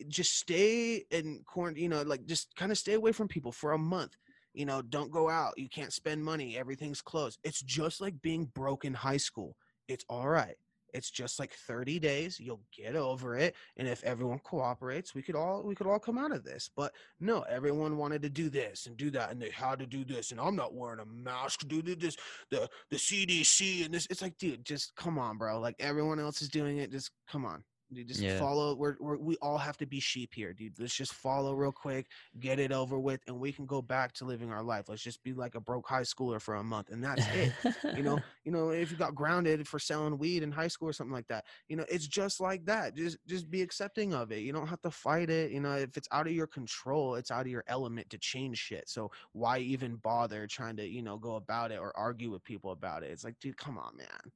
just 0.09 0.39
stay 0.39 1.05
in 1.11 1.43
quarantine. 1.47 1.83
You 1.83 1.89
know, 1.89 2.03
like 2.03 2.25
just 2.27 2.55
kind 2.57 2.71
of 2.71 2.79
stay 2.79 2.95
away 2.95 3.13
from 3.13 3.29
people 3.29 3.53
for 3.53 3.73
a 3.73 3.79
month. 3.79 4.17
You 4.55 4.65
know, 4.65 4.81
don't 4.81 5.11
go 5.11 5.29
out. 5.29 5.59
You 5.59 5.69
can't 5.69 5.93
spend 5.93 6.25
money. 6.25 6.57
Everything's 6.57 7.03
closed. 7.03 7.39
It's 7.45 7.61
just 7.61 8.01
like 8.01 8.23
being 8.23 8.47
broke 8.55 8.85
in 8.87 8.95
high 8.95 9.19
school. 9.19 9.57
It's 9.89 10.05
all 10.09 10.29
right. 10.29 10.57
It's 10.97 11.11
just 11.11 11.39
like 11.39 11.53
30 11.53 11.99
days. 11.99 12.41
You'll 12.41 12.63
get 12.75 12.97
over 12.97 13.37
it. 13.37 13.55
And 13.77 13.87
if 13.87 14.03
everyone 14.03 14.39
cooperates, 14.39 15.15
we 15.15 15.23
could 15.23 15.37
all 15.37 15.63
we 15.63 15.75
could 15.75 15.87
all 15.87 15.99
come 15.99 16.17
out 16.17 16.33
of 16.33 16.43
this. 16.43 16.71
But 16.75 16.93
no, 17.21 17.43
everyone 17.43 17.99
wanted 17.99 18.23
to 18.23 18.31
do 18.31 18.49
this 18.49 18.87
and 18.87 18.97
do 18.97 19.11
that, 19.11 19.31
and 19.31 19.41
they 19.41 19.51
had 19.51 19.79
to 19.81 19.87
do 19.87 20.05
this. 20.05 20.31
And 20.31 20.41
I'm 20.41 20.57
not 20.57 20.75
wearing 20.75 21.01
a 21.01 21.05
mask. 21.05 21.69
Do 21.69 21.83
this. 21.83 22.17
The 22.51 22.69
the 22.91 22.97
CDC 22.97 23.85
and 23.85 23.93
this. 23.93 24.07
It's 24.11 24.23
like, 24.23 24.39
dude, 24.39 24.65
just 24.65 24.97
come 24.97 25.19
on, 25.19 25.37
bro. 25.37 25.61
Like 25.61 25.77
everyone 25.79 26.19
else 26.19 26.41
is 26.41 26.49
doing 26.49 26.79
it. 26.79 26.91
Just 26.91 27.11
come 27.31 27.45
on. 27.45 27.63
Dude, 27.93 28.09
just 28.09 28.21
Yeah. 28.23 28.39
follow. 28.39 28.75
We're, 28.75 28.97
we're 28.99 29.17
we 29.17 29.37
all 29.41 29.59
have 29.59 29.77
to 29.79 29.87
be 29.87 30.01
sheep 30.01 30.35
here, 30.35 30.53
dude. 30.53 30.79
Let's 30.79 30.95
just 30.95 31.15
follow 31.15 31.55
real 31.55 31.73
quick, 31.73 32.07
get 32.41 32.59
it 32.59 32.73
over 32.73 32.99
with, 32.99 33.21
and 33.27 33.39
we 33.39 33.53
can 33.53 33.67
go 33.67 33.81
back 33.81 34.13
to 34.15 34.25
living 34.25 34.51
our 34.51 34.63
life. 34.63 34.89
Let's 34.89 35.03
just 35.03 35.23
be 35.23 35.33
like 35.33 35.55
a 35.55 35.61
broke 35.61 35.89
high 35.89 36.03
schooler 36.03 36.41
for 36.41 36.57
a 36.57 36.65
month, 36.65 36.91
and 36.91 37.03
that's 37.03 37.27
it 37.29 37.53
you 37.97 38.03
know 38.03 38.19
you 38.45 38.53
know 38.53 38.71
if 38.71 38.91
you 38.91 38.97
got 38.97 39.15
grounded 39.15 39.67
for 39.67 39.79
selling 39.79 40.19
weed 40.19 40.43
in 40.43 40.53
high 40.53 40.69
school 40.69 40.89
or 40.89 40.93
something 40.93 41.13
like 41.13 41.27
that 41.29 41.45
you 41.69 41.77
know 41.77 41.85
it's 41.89 42.07
just 42.07 42.41
like 42.41 42.65
that 42.67 42.95
just 42.95 43.19
just 43.27 43.51
be 43.51 43.63
accepting 43.63 44.15
of 44.15 44.33
it 44.33 44.41
you 44.41 44.53
don't 44.53 44.67
have 44.67 44.81
to 44.83 44.91
fight 44.91 45.31
it 45.31 45.51
you 45.51 45.61
know 45.61 45.75
if 45.75 45.97
it's 45.97 46.09
out 46.13 46.27
of 46.27 46.33
your 46.33 46.47
control 46.47 47.15
it's 47.15 47.31
out 47.31 47.43
of 47.43 47.49
your 47.49 47.65
element 47.69 48.09
to 48.11 48.19
change 48.19 48.59
shit 48.59 48.89
so 48.89 49.11
why 49.33 49.59
even 49.59 49.97
bother 49.97 50.47
trying 50.47 50.77
to 50.77 50.87
you 50.87 51.03
know 51.03 51.17
go 51.17 51.37
about 51.37 51.73
it 51.73 51.79
or 51.79 51.97
argue 51.97 52.31
with 52.31 52.45
people 52.45 52.71
about 52.73 53.03
it 53.03 53.11
it's 53.11 53.25
like 53.25 53.39
dude 53.41 53.57
come 53.57 53.79
on 53.79 53.97
man 53.97 54.33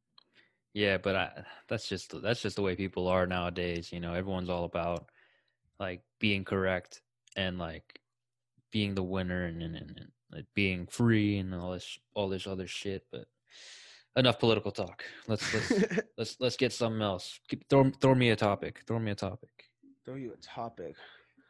Yeah, 0.75 0.99
but 0.99 1.17
I, 1.17 1.45
that's 1.69 1.89
just 1.89 2.21
that's 2.23 2.43
just 2.43 2.57
the 2.57 2.63
way 2.63 2.77
people 2.77 3.09
are 3.09 3.27
nowadays. 3.27 3.93
You 3.93 4.01
know, 4.01 4.15
everyone's 4.15 4.49
all 4.51 4.65
about 4.65 5.07
like 5.81 6.03
being 6.21 6.45
correct 6.45 7.03
and 7.37 7.59
like 7.59 8.01
being 8.71 8.95
the 8.95 9.03
winner 9.03 9.47
and, 9.47 9.63
and, 9.63 9.75
and, 9.75 9.91
and 9.99 10.09
like 10.31 10.47
being 10.55 10.87
free 10.87 11.39
and 11.39 11.55
all 11.55 11.73
this 11.73 11.99
all 12.15 12.29
this 12.29 12.47
other 12.47 12.67
shit. 12.69 13.05
But 13.11 13.27
enough 14.17 14.39
political 14.39 14.71
talk. 14.71 15.05
Let's 15.27 15.53
let's 15.55 15.73
let's 16.19 16.37
let's 16.41 16.57
get 16.57 16.73
something 16.73 17.03
else. 17.03 17.41
Keep- 17.49 17.69
Throw 17.69 17.91
throw 18.01 18.15
me 18.15 18.31
a 18.31 18.37
topic. 18.37 18.83
Throw 18.87 18.99
me 19.01 19.11
a 19.11 19.17
topic. 19.17 19.51
throw 20.05 20.15
you 20.15 20.33
a 20.33 20.37
topic 20.37 20.95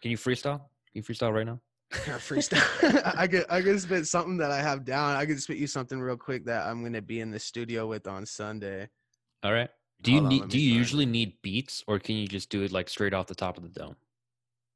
Can 0.02 0.10
you 0.10 0.16
freestyle? 0.16 0.60
Can 0.92 0.94
you 0.94 1.02
freestyle 1.02 1.32
right 1.32 1.47
now? 1.47 1.60
I 1.92 2.18
freestyle 2.18 3.02
i 3.16 3.26
could 3.26 3.44
i 3.51 3.60
could 3.60 3.80
spit 3.80 4.06
something 4.06 4.36
that 4.36 4.52
i 4.52 4.60
have 4.62 4.84
down 4.84 5.16
i 5.16 5.26
could 5.26 5.42
spit 5.42 5.56
you 5.56 5.66
something 5.66 6.01
real 6.01 6.16
quick 6.16 6.44
that 6.44 6.66
i'm 6.68 6.84
gonna 6.84 7.02
be 7.02 7.18
in 7.18 7.32
the 7.32 7.38
studio 7.40 7.88
with 7.88 8.06
on 8.06 8.24
sunday 8.24 8.88
All 9.42 9.52
right. 9.52 9.70
Do 10.02 10.12
you 10.12 10.20
Hold 10.20 10.26
on, 10.26 10.28
need 10.30 10.40
let 10.40 10.50
do 10.50 10.58
you 10.58 10.70
usually 10.72 11.04
need 11.06 11.42
beats 11.42 11.84
or 11.86 11.98
can 11.98 12.16
you 12.16 12.26
just 12.26 12.48
do 12.50 12.62
it 12.62 12.72
like 12.72 12.88
straight 12.88 13.12
off 13.14 13.26
the 13.26 13.34
top 13.34 13.58
of 13.58 13.62
the 13.62 13.68
dome? 13.68 13.96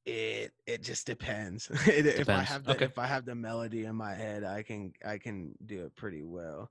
It 0.06 0.52
it 0.66 0.82
just 0.82 1.06
depends. 1.06 1.70
It- 1.88 2.06
if 2.06 2.32
I 2.32 2.42
have 2.42 2.64
the 2.64 2.72
Okay. 2.72 2.84
if 2.84 2.98
I 2.98 3.06
have 3.06 3.24
the 3.24 3.34
melody 3.34 3.84
in 3.84 3.96
my 3.96 4.14
head, 4.14 4.44
I 4.44 4.62
can 4.62 4.92
I 5.04 5.18
can 5.18 5.54
do 5.64 5.84
it 5.86 5.94
pretty 5.96 6.22
well. 6.22 6.70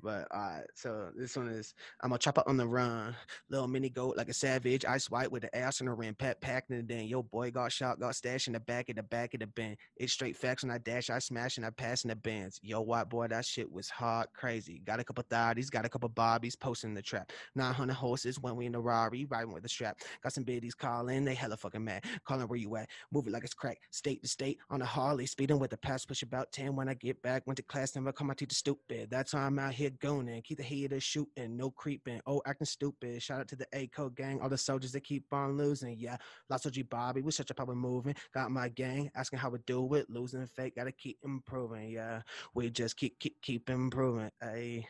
But 0.00 0.28
uh 0.30 0.60
so 0.74 1.10
this 1.16 1.36
one 1.36 1.48
is 1.48 1.74
I'm 2.02 2.12
a 2.12 2.18
chopper 2.18 2.42
on 2.46 2.56
the 2.56 2.66
run, 2.66 3.14
little 3.50 3.66
mini 3.66 3.88
goat 3.88 4.16
like 4.16 4.28
a 4.28 4.34
savage, 4.34 4.84
ice 4.84 5.10
white 5.10 5.30
with 5.30 5.42
the 5.42 5.56
ass 5.56 5.80
on 5.80 5.86
the 5.86 5.92
rim, 5.92 6.14
pat 6.14 6.40
packed 6.40 6.70
in 6.70 6.76
the 6.76 6.82
den. 6.82 7.06
Yo 7.06 7.22
boy 7.22 7.50
got 7.50 7.72
shot, 7.72 7.98
got 7.98 8.14
stashed 8.14 8.46
in 8.46 8.52
the 8.52 8.60
back 8.60 8.88
of 8.88 8.96
the 8.96 9.02
back 9.02 9.34
of 9.34 9.40
the 9.40 9.46
bin. 9.46 9.76
It's 9.96 10.12
straight 10.12 10.36
facts 10.36 10.62
when 10.62 10.70
I 10.70 10.78
dash, 10.78 11.10
I 11.10 11.18
smash 11.18 11.56
and 11.56 11.66
I 11.66 11.70
pass 11.70 12.04
in 12.04 12.08
the 12.08 12.16
bands. 12.16 12.60
Yo 12.62 12.80
white 12.80 13.08
boy, 13.08 13.28
that 13.28 13.44
shit 13.44 13.70
was 13.70 13.88
hot, 13.88 14.28
crazy. 14.34 14.80
Got 14.84 15.00
a 15.00 15.04
couple 15.04 15.24
thotties, 15.24 15.70
got 15.70 15.84
a 15.84 15.88
couple 15.88 16.08
bobbies 16.08 16.56
posting 16.56 16.94
the 16.94 17.02
trap. 17.02 17.32
900 17.56 17.92
horses 17.92 18.40
when 18.40 18.56
we 18.56 18.66
in 18.66 18.72
the 18.72 18.80
Rari, 18.80 19.24
riding 19.24 19.52
with 19.52 19.62
the 19.62 19.68
strap. 19.68 19.98
Got 20.22 20.32
some 20.32 20.44
biddies 20.44 20.74
calling, 20.74 21.24
they 21.24 21.34
hella 21.34 21.56
fucking 21.56 21.84
mad. 21.84 22.04
Calling 22.24 22.46
where 22.46 22.58
you 22.58 22.76
at, 22.76 22.88
move 23.12 23.26
it 23.26 23.32
like 23.32 23.44
it's 23.44 23.54
crack. 23.54 23.78
State 23.90 24.22
to 24.22 24.28
state 24.28 24.58
on 24.70 24.82
a 24.82 24.86
Harley, 24.86 25.26
speeding 25.26 25.58
with 25.58 25.70
the 25.70 25.76
pass, 25.76 26.04
push 26.04 26.22
about 26.22 26.52
10 26.52 26.76
when 26.76 26.88
I 26.88 26.94
get 26.94 27.20
back. 27.22 27.42
Went 27.46 27.56
to 27.56 27.62
class, 27.62 27.94
never 27.94 28.12
come 28.12 28.30
out 28.30 28.38
to 28.38 28.46
the 28.46 28.54
stupid. 28.54 29.10
That's 29.10 29.34
why 29.34 29.40
I'm 29.40 29.58
out 29.58 29.74
here 29.74 29.87
going 30.00 30.28
in. 30.28 30.42
Keep 30.42 30.58
the 30.58 30.64
haters 30.64 31.02
shooting, 31.02 31.56
no 31.56 31.70
creeping. 31.70 32.20
Oh, 32.26 32.42
acting 32.46 32.66
stupid. 32.66 33.22
Shout 33.22 33.40
out 33.40 33.48
to 33.48 33.56
the 33.56 33.66
A 33.72 33.86
code 33.88 34.16
gang, 34.16 34.40
all 34.40 34.48
the 34.48 34.58
soldiers 34.58 34.92
that 34.92 35.04
keep 35.04 35.24
on 35.32 35.56
losing. 35.56 35.98
Yeah, 35.98 36.16
lots 36.50 36.66
of 36.66 36.72
G 36.72 36.82
Bobby, 36.82 37.22
we 37.22 37.30
such 37.32 37.50
a 37.50 37.54
power 37.54 37.74
moving. 37.74 38.14
Got 38.34 38.50
my 38.50 38.68
gang 38.68 39.10
asking 39.14 39.38
how 39.38 39.50
we 39.50 39.58
do 39.66 39.94
it, 39.94 40.08
losing 40.10 40.46
fake, 40.46 40.76
gotta 40.76 40.92
keep 40.92 41.18
improving. 41.24 41.90
Yeah, 41.90 42.22
we 42.54 42.70
just 42.70 42.96
keep 42.96 43.18
keep 43.18 43.40
keep 43.42 43.68
improving. 43.70 44.30
Hey. 44.42 44.86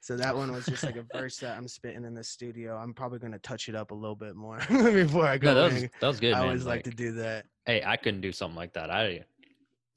So 0.00 0.16
that 0.16 0.36
one 0.36 0.52
was 0.52 0.66
just 0.66 0.84
like 0.84 0.96
a 0.96 1.04
verse 1.12 1.38
that 1.38 1.56
I'm 1.56 1.66
spitting 1.66 2.04
in 2.04 2.14
the 2.14 2.22
studio. 2.22 2.76
I'm 2.76 2.94
probably 2.94 3.18
gonna 3.18 3.38
touch 3.40 3.68
it 3.68 3.74
up 3.74 3.90
a 3.90 3.94
little 3.94 4.14
bit 4.14 4.36
more 4.36 4.58
before 4.68 5.26
I 5.26 5.38
go. 5.38 5.52
No, 5.54 5.68
that 5.68 5.72
was 5.72 5.82
that 6.00 6.06
was 6.06 6.20
good, 6.20 6.32
I 6.34 6.38
man. 6.38 6.48
always 6.48 6.64
like 6.64 6.76
Like, 6.76 6.84
to 6.84 6.90
do 6.90 7.12
that. 7.12 7.46
hey, 7.64 7.82
I 7.84 7.96
couldn't 7.96 8.20
do 8.20 8.30
something 8.30 8.56
like 8.56 8.72
that. 8.74 8.90
I 8.90 9.24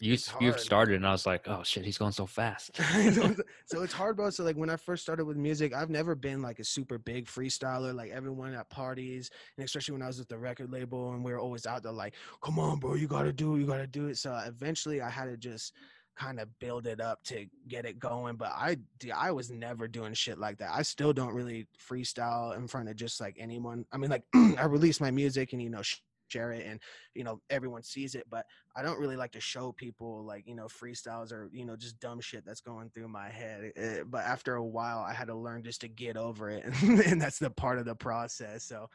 You 0.01 0.17
you 0.39 0.53
started, 0.57 0.95
and 0.95 1.05
I 1.05 1.11
was 1.11 1.25
like, 1.25 1.47
oh 1.49 1.61
shit, 1.63 1.83
he's 1.83 1.97
going 1.97 2.13
so 2.13 2.25
fast. 2.25 2.75
so 3.65 3.81
it's 3.81 3.91
hard, 3.91 4.15
bro. 4.15 4.29
So 4.29 4.45
like 4.45 4.55
when 4.55 4.69
I 4.69 4.77
first 4.77 5.03
started 5.03 5.25
with 5.25 5.35
music, 5.35 5.73
I've 5.73 5.89
never 5.89 6.15
been 6.15 6.41
like 6.41 6.59
a 6.59 6.63
super 6.63 6.97
big 6.97 7.25
freestyler. 7.25 7.93
Like 7.93 8.11
everyone 8.11 8.53
at 8.53 8.69
parties, 8.69 9.29
and 9.57 9.65
especially 9.65 9.93
when 9.93 10.01
I 10.01 10.07
was 10.07 10.17
with 10.17 10.29
the 10.29 10.37
record 10.37 10.71
label, 10.71 11.11
and 11.11 11.23
we 11.23 11.33
were 11.33 11.39
always 11.39 11.65
out 11.65 11.83
there 11.83 11.91
like, 11.91 12.13
"Come 12.41 12.59
on, 12.59 12.79
bro, 12.79 12.95
you 12.95 13.07
gotta 13.07 13.33
do 13.33 13.55
it, 13.55 13.59
you 13.59 13.65
gotta 13.65 13.87
do 13.87 14.07
it." 14.07 14.17
So 14.17 14.31
uh, 14.31 14.45
eventually, 14.47 15.01
I 15.01 15.09
had 15.09 15.25
to 15.25 15.35
just 15.35 15.73
kind 16.19 16.39
of 16.39 16.47
build 16.59 16.85
it 16.85 16.99
up 16.99 17.23
to 17.23 17.45
get 17.67 17.85
it 17.85 17.99
going. 17.99 18.35
But 18.35 18.51
I 18.53 18.77
I 19.13 19.31
was 19.31 19.51
never 19.51 19.87
doing 19.87 20.13
shit 20.13 20.37
like 20.37 20.57
that. 20.59 20.71
I 20.73 20.81
still 20.81 21.13
don't 21.13 21.33
really 21.33 21.67
freestyle 21.77 22.55
in 22.55 22.67
front 22.67 22.89
of 22.89 22.95
just 22.95 23.19
like 23.19 23.35
anyone. 23.37 23.85
I 23.91 23.97
mean, 23.97 24.09
like 24.09 24.23
I 24.35 24.65
release 24.65 25.01
my 25.01 25.11
music 25.11 25.53
and 25.53 25.61
you 25.61 25.69
know. 25.69 25.81
Sh- 26.29 26.39
share 26.39 26.51
it 26.51 26.65
and 26.65 26.79
you 27.15 27.23
know 27.23 27.41
everyone 27.49 27.83
sees 27.83 28.15
it 28.15 28.25
but 28.29 28.45
I 28.75 28.81
don't 28.81 28.99
really 28.99 29.15
like 29.15 29.31
to 29.31 29.41
show 29.41 29.71
people 29.71 30.23
like 30.23 30.47
you 30.47 30.55
know 30.55 30.65
freestyles 30.65 31.31
or 31.31 31.49
you 31.51 31.65
know 31.65 31.75
just 31.75 31.99
dumb 31.99 32.21
shit 32.21 32.45
that's 32.45 32.61
going 32.61 32.89
through 32.89 33.07
my 33.09 33.29
head. 33.29 33.71
Eh, 33.75 34.03
but 34.07 34.25
after 34.25 34.55
a 34.55 34.65
while, 34.65 34.99
I 34.99 35.13
had 35.13 35.27
to 35.27 35.35
learn 35.35 35.63
just 35.63 35.81
to 35.81 35.87
get 35.87 36.17
over 36.17 36.49
it, 36.49 36.63
and 36.81 37.21
that's 37.21 37.39
the 37.39 37.49
part 37.49 37.79
of 37.79 37.85
the 37.85 37.95
process. 37.95 38.63
So, 38.63 38.89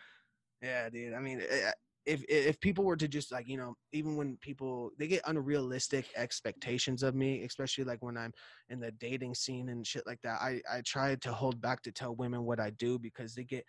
yeah, 0.62 0.88
dude. 0.88 1.14
I 1.14 1.20
mean, 1.20 1.42
eh, 1.48 1.72
if 2.06 2.24
if 2.28 2.60
people 2.60 2.84
were 2.84 2.96
to 2.96 3.08
just 3.08 3.32
like 3.32 3.48
you 3.48 3.56
know, 3.56 3.74
even 3.92 4.16
when 4.16 4.36
people 4.38 4.90
they 4.98 5.06
get 5.06 5.22
unrealistic 5.26 6.06
expectations 6.16 7.02
of 7.02 7.14
me, 7.14 7.42
especially 7.42 7.84
like 7.84 8.02
when 8.02 8.16
I'm 8.16 8.32
in 8.68 8.80
the 8.80 8.92
dating 8.92 9.34
scene 9.34 9.68
and 9.68 9.86
shit 9.86 10.06
like 10.06 10.22
that, 10.22 10.40
I 10.40 10.60
I 10.70 10.80
try 10.82 11.14
to 11.16 11.32
hold 11.32 11.60
back 11.60 11.82
to 11.82 11.92
tell 11.92 12.14
women 12.14 12.44
what 12.44 12.60
I 12.60 12.70
do 12.70 12.98
because 12.98 13.34
they 13.34 13.44
get 13.44 13.64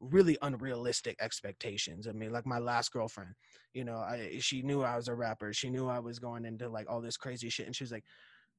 really 0.00 0.38
unrealistic 0.42 1.16
expectations 1.20 2.06
I 2.06 2.12
mean, 2.12 2.32
like 2.32 2.46
my 2.46 2.58
last 2.58 2.92
girlfriend 2.92 3.34
you 3.74 3.84
know 3.84 3.96
i 3.96 4.38
she 4.40 4.62
knew 4.62 4.82
i 4.82 4.96
was 4.96 5.08
a 5.08 5.14
rapper 5.14 5.52
she 5.52 5.70
knew 5.70 5.88
i 5.88 5.98
was 5.98 6.18
going 6.18 6.44
into 6.44 6.68
like 6.68 6.86
all 6.88 7.00
this 7.00 7.16
crazy 7.16 7.48
shit 7.48 7.66
and 7.66 7.76
she 7.76 7.84
was 7.84 7.92
like 7.92 8.04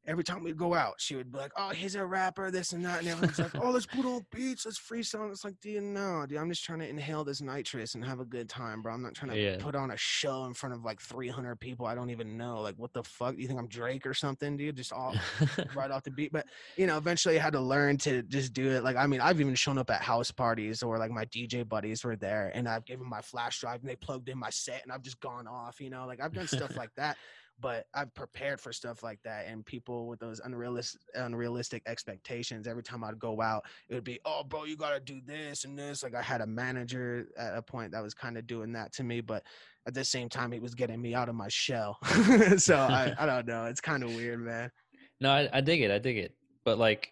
every 0.05 0.23
time 0.23 0.43
we'd 0.43 0.57
go 0.57 0.73
out 0.73 0.93
she 0.97 1.15
would 1.15 1.31
be 1.31 1.37
like 1.37 1.51
oh 1.57 1.69
he's 1.69 1.95
a 1.95 2.05
rapper 2.05 2.49
this 2.49 2.71
and 2.73 2.83
that 2.83 2.99
and 2.99 3.07
everyone's 3.07 3.37
like 3.37 3.55
oh 3.61 3.69
let's 3.69 3.85
put 3.85 4.05
on 4.05 4.25
beats 4.33 4.65
let's 4.65 4.79
freestyle 4.79 5.29
it's 5.29 5.43
like 5.43 5.59
dude 5.61 5.83
no 5.83 6.25
dude 6.27 6.37
i'm 6.37 6.49
just 6.49 6.63
trying 6.63 6.79
to 6.79 6.87
inhale 6.87 7.23
this 7.23 7.41
nitrous 7.41 7.95
and 7.95 8.03
have 8.03 8.19
a 8.19 8.25
good 8.25 8.49
time 8.49 8.81
bro 8.81 8.93
i'm 8.93 9.03
not 9.03 9.13
trying 9.13 9.31
to 9.31 9.39
Yeah. 9.39 9.57
put 9.59 9.75
on 9.75 9.91
a 9.91 9.97
show 9.97 10.45
in 10.45 10.53
front 10.53 10.73
of 10.73 10.83
like 10.83 10.99
300 11.01 11.57
people 11.59 11.85
i 11.85 11.93
don't 11.93 12.09
even 12.09 12.37
know 12.37 12.61
like 12.61 12.75
what 12.77 12.93
the 12.93 13.03
fuck 13.03 13.37
you 13.37 13.47
think 13.47 13.59
i'm 13.59 13.67
drake 13.67 14.05
or 14.07 14.13
something 14.13 14.57
dude 14.57 14.75
just 14.77 14.93
all 14.93 15.13
right 15.75 15.91
off 15.91 16.03
the 16.03 16.11
beat. 16.11 16.31
But 16.31 16.45
you 16.77 16.87
know, 16.87 16.97
eventually 16.97 17.39
I 17.39 17.43
had 17.43 17.53
to 17.53 17.59
learn 17.59 17.97
to 17.99 18.21
just 18.23 18.53
do 18.53 18.69
it. 18.71 18.83
Like, 18.83 18.95
I 18.95 19.07
mean, 19.07 19.21
I've 19.21 19.39
even 19.41 19.55
shown 19.55 19.77
up 19.77 19.89
at 19.89 20.01
house 20.01 20.31
parties 20.31 20.81
or 20.83 20.97
like 20.97 21.11
my 21.11 21.25
DJ 21.25 21.67
buddies 21.67 22.03
were 22.03 22.15
there 22.15 22.51
and 22.53 22.67
I've 22.67 22.85
given 22.85 23.07
my 23.07 23.21
flash 23.21 23.59
drive 23.59 23.81
and 23.81 23.89
they 23.89 23.95
plugged 23.95 24.29
in 24.29 24.37
my 24.37 24.49
set 24.49 24.81
and 24.83 24.91
I've 24.91 25.01
just 25.01 25.19
gone 25.19 25.47
off, 25.47 25.79
you 25.81 25.89
know, 25.89 26.05
like 26.07 26.21
I've 26.21 26.33
done 26.33 26.47
stuff 26.47 26.75
like 26.77 26.89
that. 26.97 27.17
But 27.61 27.85
I've 27.93 28.13
prepared 28.13 28.61
for 28.61 28.71
stuff 28.71 29.03
like 29.03 29.19
that, 29.23 29.47
and 29.47 29.65
people 29.65 30.07
with 30.07 30.19
those 30.19 30.39
unrealistic, 30.39 31.01
unrealistic 31.15 31.83
expectations. 31.87 32.67
Every 32.67 32.83
time 32.83 33.03
I'd 33.03 33.19
go 33.19 33.41
out, 33.41 33.65
it 33.89 33.95
would 33.95 34.03
be, 34.03 34.19
"Oh, 34.25 34.43
bro, 34.43 34.63
you 34.63 34.77
gotta 34.77 34.99
do 34.99 35.19
this 35.25 35.65
and 35.65 35.77
this." 35.77 36.03
Like 36.03 36.15
I 36.15 36.21
had 36.21 36.41
a 36.41 36.47
manager 36.47 37.27
at 37.37 37.57
a 37.57 37.61
point 37.61 37.91
that 37.91 38.03
was 38.03 38.13
kind 38.13 38.37
of 38.37 38.47
doing 38.47 38.71
that 38.73 38.93
to 38.93 39.03
me, 39.03 39.21
but 39.21 39.43
at 39.87 39.93
the 39.93 40.05
same 40.05 40.29
time, 40.29 40.51
he 40.51 40.59
was 40.59 40.75
getting 40.75 41.01
me 41.01 41.15
out 41.15 41.29
of 41.29 41.35
my 41.35 41.47
shell. 41.49 41.97
so 42.57 42.77
I, 42.77 43.13
I 43.17 43.25
don't 43.25 43.47
know. 43.47 43.65
It's 43.65 43.81
kind 43.81 44.03
of 44.03 44.13
weird, 44.13 44.39
man. 44.39 44.71
no, 45.19 45.31
I, 45.31 45.49
I 45.51 45.61
dig 45.61 45.81
it. 45.81 45.91
I 45.91 45.99
dig 45.99 46.17
it. 46.17 46.35
But 46.63 46.77
like, 46.77 47.11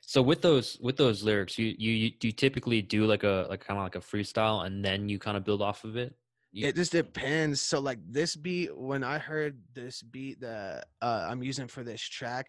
so 0.00 0.22
with 0.22 0.42
those 0.42 0.78
with 0.80 0.96
those 0.96 1.22
lyrics, 1.22 1.58
you 1.58 1.74
you, 1.78 2.12
you 2.20 2.32
typically 2.32 2.82
do 2.82 3.06
like 3.06 3.24
a 3.24 3.46
like 3.48 3.64
kind 3.64 3.78
of 3.78 3.84
like 3.84 3.96
a 3.96 4.00
freestyle, 4.00 4.66
and 4.66 4.84
then 4.84 5.08
you 5.08 5.18
kind 5.18 5.36
of 5.36 5.44
build 5.44 5.62
off 5.62 5.84
of 5.84 5.96
it. 5.96 6.14
You- 6.54 6.68
It 6.68 6.76
just 6.76 6.92
depends. 6.92 7.60
So 7.60 7.80
like 7.80 7.98
this 8.08 8.36
beat, 8.36 8.76
when 8.76 9.02
I 9.02 9.18
heard 9.18 9.60
this 9.74 10.02
beat 10.02 10.40
that 10.40 10.86
uh, 11.02 11.26
I'm 11.28 11.42
using 11.42 11.66
for 11.66 11.82
this 11.82 12.00
track, 12.00 12.46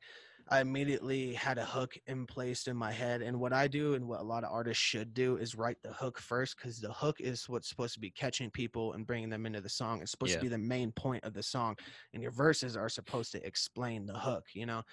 I 0.48 0.62
immediately 0.62 1.34
had 1.34 1.58
a 1.58 1.66
hook 1.66 1.98
in 2.06 2.28
placed 2.28 2.68
in 2.68 2.78
my 2.78 2.92
head. 2.92 3.24
And 3.24 3.40
what 3.40 3.52
I 3.52 3.68
do 3.68 3.96
and 3.96 4.08
what 4.08 4.20
a 4.20 4.24
lot 4.24 4.44
of 4.44 4.52
artists 4.52 4.84
should 4.84 5.16
do 5.16 5.38
is 5.38 5.56
write 5.56 5.78
the 5.82 5.92
hook 5.92 6.20
first 6.20 6.56
because 6.56 6.80
the 6.80 6.94
hook 6.94 7.20
is 7.20 7.50
what's 7.50 7.68
supposed 7.68 7.96
to 7.96 8.00
be 8.00 8.12
catching 8.12 8.52
people 8.52 8.94
and 8.94 9.08
bringing 9.08 9.30
them 9.30 9.48
into 9.48 9.60
the 9.60 9.70
song. 9.70 10.04
It's 10.04 10.12
supposed 10.12 10.34
Yeah. 10.34 10.38
to 10.38 10.44
be 10.44 10.50
the 10.50 10.60
main 10.60 10.92
point 10.92 11.24
of 11.24 11.34
the 11.34 11.42
song, 11.42 11.76
and 12.14 12.22
your 12.22 12.32
verses 12.32 12.78
are 12.78 12.90
supposed 12.90 13.32
to 13.32 13.44
explain 13.44 14.06
the 14.06 14.20
hook. 14.20 14.46
You 14.54 14.68
know, 14.68 14.84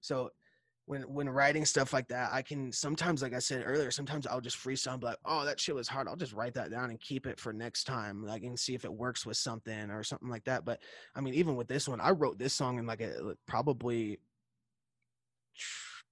so 0.00 0.30
when 0.86 1.02
when 1.02 1.28
writing 1.28 1.64
stuff 1.64 1.92
like 1.92 2.08
that, 2.08 2.30
I 2.32 2.42
can 2.42 2.70
sometimes, 2.72 3.20
like 3.20 3.34
I 3.34 3.40
said 3.40 3.64
earlier, 3.66 3.90
sometimes 3.90 4.26
I'll 4.26 4.40
just 4.40 4.56
freestyle 4.56 4.92
and 4.92 5.00
be 5.00 5.06
like, 5.08 5.18
oh, 5.24 5.44
that 5.44 5.58
shit 5.58 5.74
was 5.74 5.88
hard. 5.88 6.06
I'll 6.06 6.16
just 6.16 6.32
write 6.32 6.54
that 6.54 6.70
down 6.70 6.90
and 6.90 7.00
keep 7.00 7.26
it 7.26 7.40
for 7.40 7.52
next 7.52 7.84
time, 7.84 8.24
like 8.24 8.44
and 8.44 8.58
see 8.58 8.74
if 8.74 8.84
it 8.84 8.92
works 8.92 9.26
with 9.26 9.36
something 9.36 9.90
or 9.90 10.04
something 10.04 10.28
like 10.28 10.44
that. 10.44 10.64
But 10.64 10.80
I 11.14 11.20
mean, 11.20 11.34
even 11.34 11.56
with 11.56 11.66
this 11.66 11.88
one, 11.88 12.00
I 12.00 12.10
wrote 12.10 12.38
this 12.38 12.54
song 12.54 12.78
in 12.78 12.86
like 12.86 13.00
a 13.00 13.36
probably 13.46 14.20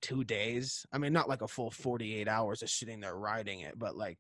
two 0.03 0.25
days. 0.25 0.85
I 0.93 0.99
mean, 0.99 1.13
not 1.13 1.29
like 1.29 1.43
a 1.43 1.49
full 1.49 1.71
48 1.71 2.29
hours 2.29 2.63
of 2.63 2.69
sitting 2.69 3.01
there 3.01 3.17
writing 3.17 3.61
it, 3.61 3.79
but 3.79 3.97
like 3.97 4.19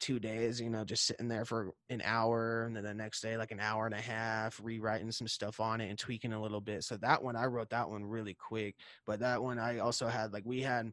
two 0.00 0.18
days, 0.18 0.60
you 0.60 0.70
know, 0.70 0.84
just 0.84 1.06
sitting 1.06 1.28
there 1.28 1.44
for 1.44 1.72
an 1.90 2.02
hour 2.04 2.64
and 2.64 2.76
then 2.76 2.84
the 2.84 2.94
next 2.94 3.20
day, 3.20 3.36
like 3.36 3.50
an 3.50 3.60
hour 3.60 3.86
and 3.86 3.94
a 3.94 4.00
half, 4.00 4.60
rewriting 4.62 5.10
some 5.10 5.28
stuff 5.28 5.60
on 5.60 5.80
it 5.80 5.88
and 5.88 5.98
tweaking 5.98 6.32
a 6.32 6.40
little 6.40 6.60
bit. 6.60 6.84
So 6.84 6.96
that 6.98 7.22
one, 7.22 7.36
I 7.36 7.46
wrote 7.46 7.70
that 7.70 7.88
one 7.88 8.04
really 8.04 8.34
quick. 8.34 8.76
But 9.06 9.20
that 9.20 9.42
one, 9.42 9.58
I 9.58 9.78
also 9.78 10.06
had 10.08 10.32
like, 10.32 10.44
we 10.46 10.62
had, 10.62 10.92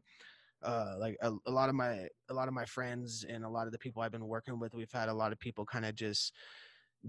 uh 0.62 0.94
like 0.98 1.18
a, 1.20 1.30
a 1.44 1.50
lot 1.50 1.68
of 1.68 1.74
my 1.74 2.08
a 2.30 2.34
lot 2.34 2.48
of 2.48 2.54
my 2.54 2.64
friends 2.64 3.26
and 3.28 3.44
a 3.44 3.48
lot 3.48 3.66
of 3.66 3.72
the 3.72 3.78
people 3.78 4.00
i've 4.00 4.10
been 4.10 4.26
working 4.26 4.58
with 4.58 4.72
we've 4.72 4.90
had 4.90 5.10
a 5.10 5.14
lot 5.14 5.30
of 5.30 5.38
people 5.38 5.66
kind 5.66 5.84
of 5.84 5.94
just 5.94 6.32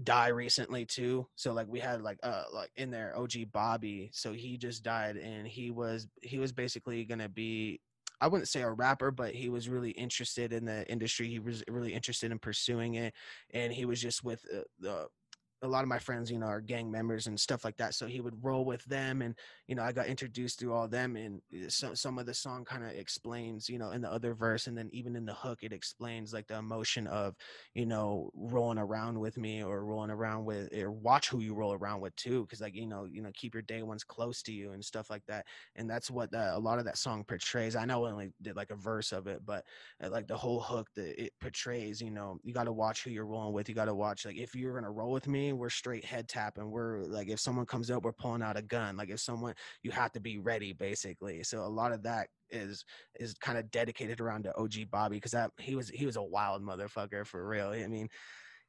die 0.02 0.28
recently 0.28 0.84
too 0.84 1.26
so 1.34 1.52
like 1.52 1.66
we 1.66 1.80
had 1.80 2.02
like 2.02 2.18
uh 2.22 2.44
like 2.52 2.70
in 2.76 2.90
there 2.90 3.16
og 3.16 3.32
bobby 3.50 4.10
so 4.12 4.32
he 4.32 4.56
just 4.58 4.82
died 4.82 5.16
and 5.16 5.46
he 5.46 5.70
was 5.70 6.06
he 6.22 6.38
was 6.38 6.52
basically 6.52 7.04
gonna 7.04 7.28
be 7.28 7.80
I 8.20 8.28
wouldn't 8.28 8.48
say 8.48 8.62
a 8.62 8.70
rapper, 8.70 9.10
but 9.10 9.34
he 9.34 9.48
was 9.48 9.68
really 9.68 9.90
interested 9.92 10.52
in 10.52 10.64
the 10.64 10.88
industry. 10.90 11.28
He 11.28 11.38
was 11.38 11.62
really 11.68 11.94
interested 11.94 12.32
in 12.32 12.38
pursuing 12.38 12.94
it, 12.94 13.14
and 13.52 13.72
he 13.72 13.84
was 13.84 14.00
just 14.00 14.24
with 14.24 14.44
uh, 14.54 14.62
the 14.80 15.08
a 15.62 15.68
lot 15.68 15.82
of 15.82 15.88
my 15.88 15.98
friends, 15.98 16.30
you 16.30 16.38
know, 16.38 16.46
are 16.46 16.60
gang 16.60 16.90
members 16.90 17.26
and 17.26 17.38
stuff 17.38 17.64
like 17.64 17.76
that. 17.78 17.94
So 17.94 18.06
he 18.06 18.20
would 18.20 18.42
roll 18.44 18.64
with 18.64 18.84
them, 18.84 19.22
and 19.22 19.34
you 19.66 19.74
know, 19.74 19.82
I 19.82 19.92
got 19.92 20.06
introduced 20.06 20.58
through 20.58 20.72
all 20.72 20.88
them, 20.88 21.16
and 21.16 21.40
some 21.68 21.96
some 21.96 22.18
of 22.18 22.26
the 22.26 22.34
song 22.34 22.64
kind 22.64 22.84
of 22.84 22.90
explains, 22.90 23.68
you 23.68 23.78
know, 23.78 23.90
in 23.90 24.00
the 24.02 24.10
other 24.12 24.34
verse, 24.34 24.66
and 24.66 24.76
then 24.78 24.88
even 24.92 25.16
in 25.16 25.24
the 25.26 25.34
hook, 25.34 25.58
it 25.62 25.72
explains 25.72 26.32
like 26.32 26.46
the 26.46 26.56
emotion 26.56 27.06
of, 27.08 27.34
you 27.74 27.86
know, 27.86 28.30
rolling 28.34 28.78
around 28.78 29.18
with 29.18 29.36
me 29.36 29.62
or 29.62 29.84
rolling 29.84 30.10
around 30.10 30.44
with, 30.44 30.72
or 30.74 30.90
watch 30.92 31.28
who 31.28 31.40
you 31.40 31.54
roll 31.54 31.72
around 31.72 32.00
with 32.00 32.14
too, 32.16 32.42
because 32.42 32.60
like 32.60 32.74
you 32.74 32.86
know, 32.86 33.06
you 33.10 33.22
know, 33.22 33.30
keep 33.34 33.54
your 33.54 33.62
day 33.62 33.82
ones 33.82 34.04
close 34.04 34.42
to 34.42 34.52
you 34.52 34.72
and 34.72 34.84
stuff 34.84 35.10
like 35.10 35.24
that, 35.26 35.44
and 35.76 35.88
that's 35.90 36.10
what 36.10 36.30
a 36.34 36.58
lot 36.58 36.78
of 36.78 36.84
that 36.84 36.98
song 36.98 37.24
portrays. 37.24 37.76
I 37.76 37.84
know 37.84 38.04
I 38.04 38.12
only 38.12 38.32
did 38.42 38.56
like 38.56 38.70
a 38.70 38.76
verse 38.76 39.12
of 39.12 39.26
it, 39.26 39.44
but 39.44 39.64
uh, 40.02 40.10
like 40.10 40.26
the 40.26 40.36
whole 40.36 40.60
hook 40.60 40.88
that 40.94 41.22
it 41.22 41.32
portrays, 41.40 42.00
you 42.00 42.10
know, 42.10 42.38
you 42.42 42.52
got 42.52 42.64
to 42.64 42.72
watch 42.72 43.04
who 43.04 43.10
you're 43.10 43.26
rolling 43.26 43.52
with. 43.54 43.68
You 43.68 43.74
got 43.74 43.86
to 43.86 43.94
watch 43.94 44.24
like 44.26 44.36
if 44.36 44.54
you're 44.54 44.74
gonna 44.74 44.90
roll 44.90 45.12
with 45.12 45.26
me, 45.28 45.47
we're 45.56 45.70
straight 45.70 46.04
head 46.04 46.28
tapping. 46.28 46.70
We're 46.70 47.04
like 47.04 47.28
if 47.28 47.40
someone 47.40 47.66
comes 47.66 47.90
up, 47.90 48.04
we're 48.04 48.12
pulling 48.12 48.42
out 48.42 48.56
a 48.56 48.62
gun. 48.62 48.96
Like 48.96 49.10
if 49.10 49.20
someone, 49.20 49.54
you 49.82 49.90
have 49.90 50.12
to 50.12 50.20
be 50.20 50.38
ready, 50.38 50.72
basically. 50.72 51.42
So 51.44 51.60
a 51.60 51.66
lot 51.66 51.92
of 51.92 52.02
that 52.02 52.28
is 52.50 52.84
is 53.18 53.34
kind 53.34 53.58
of 53.58 53.70
dedicated 53.70 54.20
around 54.20 54.44
to 54.44 54.56
OG 54.56 54.90
Bobby 54.90 55.16
because 55.16 55.32
that 55.32 55.50
he 55.58 55.74
was 55.74 55.88
he 55.88 56.06
was 56.06 56.16
a 56.16 56.22
wild 56.22 56.62
motherfucker 56.62 57.26
for 57.26 57.46
real. 57.46 57.68
I 57.68 57.86
mean. 57.86 58.08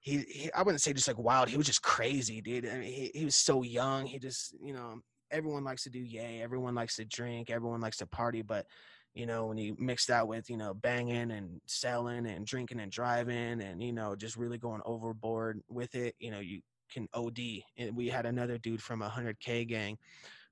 He, 0.01 0.19
he, 0.19 0.49
I 0.53 0.63
wouldn't 0.63 0.79
say 0.79 0.93
just 0.93 1.09
like 1.09 1.17
wild. 1.17 1.49
He 1.49 1.57
was 1.57 1.65
just 1.65 1.81
crazy, 1.81 2.39
dude. 2.39 2.65
I 2.65 2.77
mean, 2.77 2.83
he, 2.83 3.11
he 3.13 3.25
was 3.25 3.35
so 3.35 3.63
young. 3.63 4.05
He 4.05 4.17
just, 4.17 4.55
you 4.63 4.71
know, 4.71 5.01
everyone 5.29 5.65
likes 5.65 5.83
to 5.83 5.89
do 5.89 5.99
yay. 5.99 6.41
Everyone 6.41 6.75
likes 6.75 6.95
to 6.95 7.05
drink. 7.05 7.49
Everyone 7.49 7.81
likes 7.81 7.97
to 7.97 8.05
party. 8.05 8.41
But 8.41 8.65
you 9.13 9.25
know, 9.25 9.47
when 9.47 9.57
you 9.57 9.75
mix 9.79 10.05
that 10.05 10.27
with, 10.27 10.49
you 10.49 10.57
know, 10.57 10.73
banging 10.73 11.31
and 11.31 11.59
selling 11.65 12.25
and 12.25 12.45
drinking 12.45 12.79
and 12.79 12.91
driving 12.91 13.61
and, 13.61 13.81
you 13.81 13.91
know, 13.91 14.15
just 14.15 14.37
really 14.37 14.57
going 14.57 14.81
overboard 14.85 15.61
with 15.69 15.95
it, 15.95 16.15
you 16.19 16.31
know, 16.31 16.39
you 16.39 16.61
can 16.91 17.07
OD. 17.13 17.39
And 17.77 17.95
we 17.95 18.07
had 18.07 18.25
another 18.25 18.57
dude 18.57 18.81
from 18.81 19.01
a 19.01 19.09
100K 19.09 19.67
gang. 19.67 19.97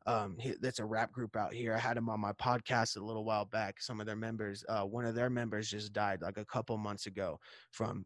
Um, 0.06 0.38
that's 0.62 0.80
a 0.80 0.86
rap 0.86 1.12
group 1.12 1.36
out 1.36 1.54
here. 1.54 1.74
I 1.74 1.80
had 1.80 1.98
him 1.98 2.10
on 2.10 2.22
my 2.22 2.32
podcast 2.34 2.96
a 2.96 3.04
little 3.04 3.26
while 3.26 3.44
back. 3.44 3.82
Some 3.82 4.00
of 4.00 4.06
their 4.06 4.16
members, 4.16 4.64
uh, 4.70 4.84
one 4.84 5.06
of 5.06 5.16
their 5.16 5.30
members 5.30 5.70
just 5.70 5.92
died 5.92 6.22
like 6.22 6.38
a 6.38 6.46
couple 6.46 6.78
months 6.78 7.08
ago 7.08 7.40
from 7.72 8.06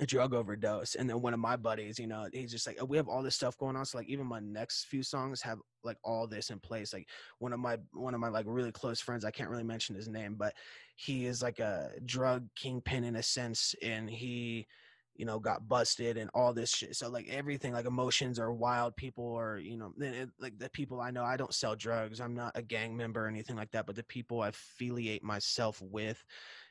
a 0.00 0.06
drug 0.06 0.34
overdose 0.34 0.94
and 0.94 1.08
then 1.08 1.20
one 1.20 1.34
of 1.34 1.40
my 1.40 1.56
buddies 1.56 1.98
you 1.98 2.06
know 2.06 2.26
he's 2.32 2.50
just 2.50 2.66
like 2.66 2.78
"Oh, 2.80 2.84
we 2.84 2.96
have 2.96 3.08
all 3.08 3.22
this 3.22 3.34
stuff 3.34 3.56
going 3.58 3.76
on 3.76 3.84
so 3.84 3.98
like 3.98 4.08
even 4.08 4.26
my 4.26 4.40
next 4.40 4.84
few 4.86 5.02
songs 5.02 5.40
have 5.42 5.58
like 5.84 5.96
all 6.04 6.26
this 6.26 6.50
in 6.50 6.58
place. 6.60 6.92
Like 6.92 7.08
one 7.38 7.52
of 7.52 7.60
my 7.60 7.78
one 7.92 8.14
of 8.14 8.20
my 8.20 8.28
like 8.28 8.46
really 8.48 8.72
close 8.72 9.00
friends 9.00 9.24
i 9.24 9.30
can't 9.30 9.50
really 9.50 9.64
mention 9.64 9.94
his 9.94 10.08
name 10.08 10.34
but 10.36 10.54
he 10.96 11.26
is 11.26 11.42
like 11.42 11.58
a 11.58 11.90
drug 12.04 12.46
kingpin 12.56 13.04
in 13.04 13.16
a 13.16 13.22
sense 13.22 13.74
and 13.82 14.10
he 14.10 14.66
you 15.14 15.24
know 15.24 15.38
got 15.38 15.68
busted 15.68 16.16
and 16.16 16.30
all 16.32 16.54
this 16.54 16.70
shit 16.70 16.94
so 16.94 17.08
like 17.10 17.28
everything 17.28 17.72
like 17.72 17.86
emotions 17.86 18.38
are 18.38 18.52
wild 18.52 18.94
people 18.96 19.34
are 19.34 19.58
you 19.58 19.76
know 19.76 19.92
it, 19.98 20.28
like 20.38 20.56
the 20.58 20.70
people 20.70 21.00
i 21.00 21.10
know 21.10 21.24
i 21.24 21.36
don't 21.36 21.54
sell 21.54 21.74
drugs 21.74 22.20
i'm 22.20 22.34
not 22.34 22.52
a 22.54 22.62
gang 22.62 22.96
member 22.96 23.24
or 23.24 23.28
anything 23.28 23.56
like 23.56 23.70
that 23.72 23.84
but 23.84 23.96
the 23.96 24.04
people 24.04 24.42
i 24.42 24.48
affiliate 24.48 25.22
myself 25.22 25.82
with 25.82 26.24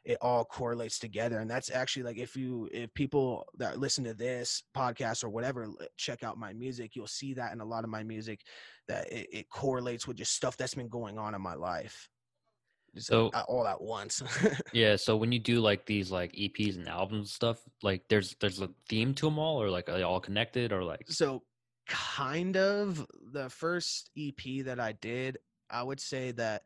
it 0.07 0.17
all 0.21 0.45
correlates 0.45 0.97
together 0.99 1.39
and 1.39 1.51
that's 1.51 1.69
actually 1.69 2.01
like 2.01 2.17
if 2.17 2.35
you 2.35 2.69
if 2.71 2.91
people 2.93 3.45
that 3.57 3.77
listen 3.77 4.05
to 4.05 4.13
this 4.13 4.63
podcast 4.75 5.21
or 5.21 5.29
whatever 5.29 5.67
check 5.97 6.23
out 6.23 6.37
my 6.37 6.53
music 6.53 6.95
you'll 6.95 7.05
see 7.05 7.33
that 7.33 7.51
in 7.51 7.59
a 7.59 7.65
lot 7.65 7.83
of 7.83 7.89
my 7.89 8.03
music 8.03 8.39
that 8.87 9.11
it, 9.11 9.27
it 9.31 9.49
correlates 9.49 10.07
with 10.07 10.17
just 10.17 10.33
stuff 10.33 10.55
that's 10.55 10.75
been 10.75 10.87
going 10.87 11.17
on 11.17 11.35
in 11.35 11.41
my 11.41 11.55
life. 11.55 12.09
So 12.95 13.29
uh, 13.33 13.43
all 13.47 13.67
at 13.67 13.79
once. 13.79 14.23
Yeah, 14.73 14.95
so 14.95 15.17
when 15.17 15.31
you 15.31 15.39
do 15.39 15.59
like 15.59 15.85
these 15.85 16.09
like 16.09 16.31
EPs 16.31 16.77
and 16.77 16.87
albums 16.87 17.17
and 17.17 17.27
stuff, 17.27 17.59
like 17.83 18.01
there's 18.09 18.35
there's 18.39 18.61
a 18.61 18.69
theme 18.89 19.13
to 19.15 19.25
them 19.25 19.37
all, 19.37 19.61
or 19.61 19.69
like 19.69 19.89
are 19.89 19.97
they 19.97 20.03
all 20.03 20.21
connected, 20.21 20.71
or 20.71 20.83
like 20.83 21.01
so 21.07 21.43
kind 21.87 22.57
of 22.57 23.05
the 23.31 23.49
first 23.49 24.09
ep 24.17 24.65
that 24.65 24.77
i 24.77 24.91
did 25.01 25.37
i 25.69 25.81
would 25.81 26.01
say 26.01 26.31
that 26.31 26.61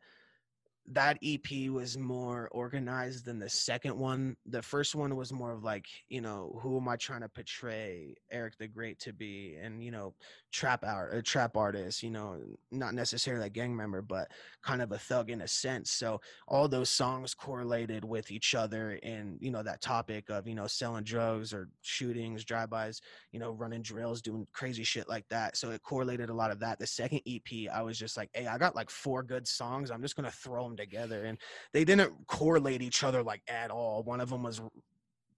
that 0.88 1.18
ep 1.22 1.70
was 1.70 1.96
more 1.96 2.48
organized 2.52 3.24
than 3.24 3.38
the 3.38 3.48
second 3.48 3.96
one. 3.96 4.36
The 4.46 4.62
first 4.62 4.94
one 4.94 5.16
was 5.16 5.32
more 5.32 5.52
of 5.52 5.62
like 5.62 5.86
you 6.08 6.20
know 6.20 6.58
who 6.62 6.76
am 6.78 6.88
i 6.88 6.96
trying 6.96 7.20
to 7.22 7.28
portray 7.28 8.14
eric 8.30 8.54
the 8.58 8.68
great 8.68 8.98
to 9.00 9.12
be? 9.12 9.56
And 9.60 9.82
you 9.82 9.90
know 9.92 10.14
trap 10.52 10.84
art 10.86 11.14
a 11.14 11.22
trap 11.22 11.56
artist 11.56 12.02
you 12.02 12.10
know 12.10 12.38
not 12.70 12.94
necessarily 12.94 13.46
a 13.46 13.50
gang 13.50 13.74
member 13.74 14.02
but 14.02 14.30
kind 14.62 14.80
of 14.80 14.92
a 14.92 14.98
thug 14.98 15.30
in 15.30 15.42
a 15.42 15.48
sense. 15.48 15.90
So 15.90 16.20
all 16.46 16.68
those 16.68 16.88
songs 16.88 17.34
correlated 17.34 18.04
with 18.04 18.30
each 18.30 18.54
other 18.54 18.98
and 19.02 19.38
you 19.40 19.50
know 19.50 19.62
that 19.62 19.80
topic 19.80 20.30
of 20.30 20.46
you 20.46 20.54
know 20.54 20.66
selling 20.66 21.04
drugs 21.04 21.52
or 21.52 21.68
shootings 21.82 22.44
drive-bys 22.44 23.00
you 23.32 23.40
know 23.40 23.50
running 23.50 23.82
drills 23.82 24.22
doing 24.22 24.46
crazy 24.52 24.84
shit 24.84 25.08
like 25.08 25.26
that. 25.30 25.56
So 25.56 25.70
it 25.70 25.82
correlated 25.82 26.30
a 26.30 26.34
lot 26.34 26.50
of 26.50 26.60
that. 26.60 26.78
The 26.78 26.86
second 26.86 27.22
ep 27.26 27.72
i 27.72 27.82
was 27.82 27.98
just 27.98 28.16
like 28.16 28.30
hey 28.34 28.46
i 28.46 28.58
got 28.58 28.76
like 28.76 28.90
four 28.90 29.22
good 29.22 29.46
songs 29.46 29.90
i'm 29.90 30.02
just 30.02 30.16
gonna 30.16 30.30
throw 30.30 30.64
them 30.64 30.76
together 30.76 31.24
and 31.24 31.38
they 31.72 31.84
didn't 31.84 32.12
correlate 32.26 32.82
each 32.82 33.02
other 33.02 33.22
like 33.22 33.42
at 33.48 33.70
all. 33.70 34.02
One 34.02 34.20
of 34.20 34.30
them 34.30 34.42
was 34.42 34.60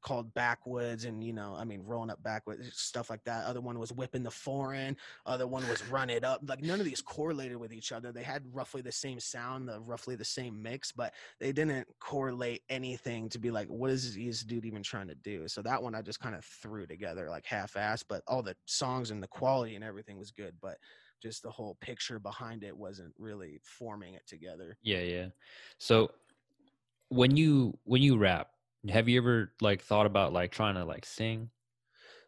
called 0.04 0.32
backwoods 0.34 1.04
and 1.06 1.24
you 1.24 1.32
know 1.32 1.56
i 1.58 1.64
mean 1.64 1.82
rolling 1.84 2.10
up 2.10 2.22
backwoods 2.22 2.66
eh, 2.66 2.70
stuff 2.72 3.10
like 3.10 3.24
that. 3.24 3.44
Other 3.44 3.60
one 3.60 3.78
was 3.78 3.92
whipping 3.92 4.22
the 4.22 4.30
foreign. 4.30 4.96
Other 5.26 5.46
one 5.46 5.66
was 5.68 5.84
run 5.88 6.10
it 6.10 6.24
up. 6.24 6.40
Like 6.46 6.62
none 6.62 6.78
of 6.78 6.86
these 6.86 7.00
correlated 7.00 7.56
with 7.56 7.72
each 7.72 7.92
other. 7.92 8.12
They 8.12 8.22
had 8.22 8.42
roughly 8.52 8.82
the 8.82 8.92
same 8.92 9.18
sound 9.18 9.68
the 9.68 9.80
roughly 9.80 10.14
the 10.14 10.24
same 10.24 10.62
mix 10.62 10.92
but 10.92 11.12
they 11.40 11.52
didn't 11.52 11.86
correlate 11.98 12.62
anything 12.68 13.28
to 13.30 13.38
be 13.38 13.50
like 13.50 13.68
what 13.68 13.90
is 13.90 14.14
this 14.14 14.42
dude 14.42 14.64
even 14.64 14.82
trying 14.82 15.08
to 15.08 15.14
do? 15.14 15.48
So 15.48 15.62
that 15.62 15.82
one 15.82 15.94
i 15.94 16.02
just 16.02 16.20
kind 16.20 16.34
of 16.34 16.44
threw 16.44 16.86
together 16.86 17.28
like 17.28 17.46
half-ass 17.46 18.02
but 18.02 18.22
all 18.26 18.42
the 18.42 18.56
songs 18.66 19.10
and 19.10 19.22
the 19.22 19.28
quality 19.28 19.74
and 19.74 19.84
everything 19.84 20.18
was 20.18 20.30
good 20.30 20.54
but 20.60 20.76
just 21.22 21.42
the 21.42 21.50
whole 21.50 21.76
picture 21.80 22.18
behind 22.18 22.62
it 22.62 22.76
wasn't 22.76 23.14
really 23.18 23.58
forming 23.62 24.12
it 24.12 24.26
together. 24.26 24.76
Yeah, 24.82 25.00
yeah. 25.00 25.26
So 25.78 26.10
when 27.08 27.36
you 27.36 27.78
when 27.84 28.02
you 28.02 28.18
rap, 28.18 28.50
have 28.90 29.08
you 29.08 29.18
ever 29.18 29.52
like 29.60 29.82
thought 29.82 30.06
about 30.06 30.32
like 30.32 30.50
trying 30.50 30.74
to 30.74 30.84
like 30.84 31.04
sing? 31.04 31.50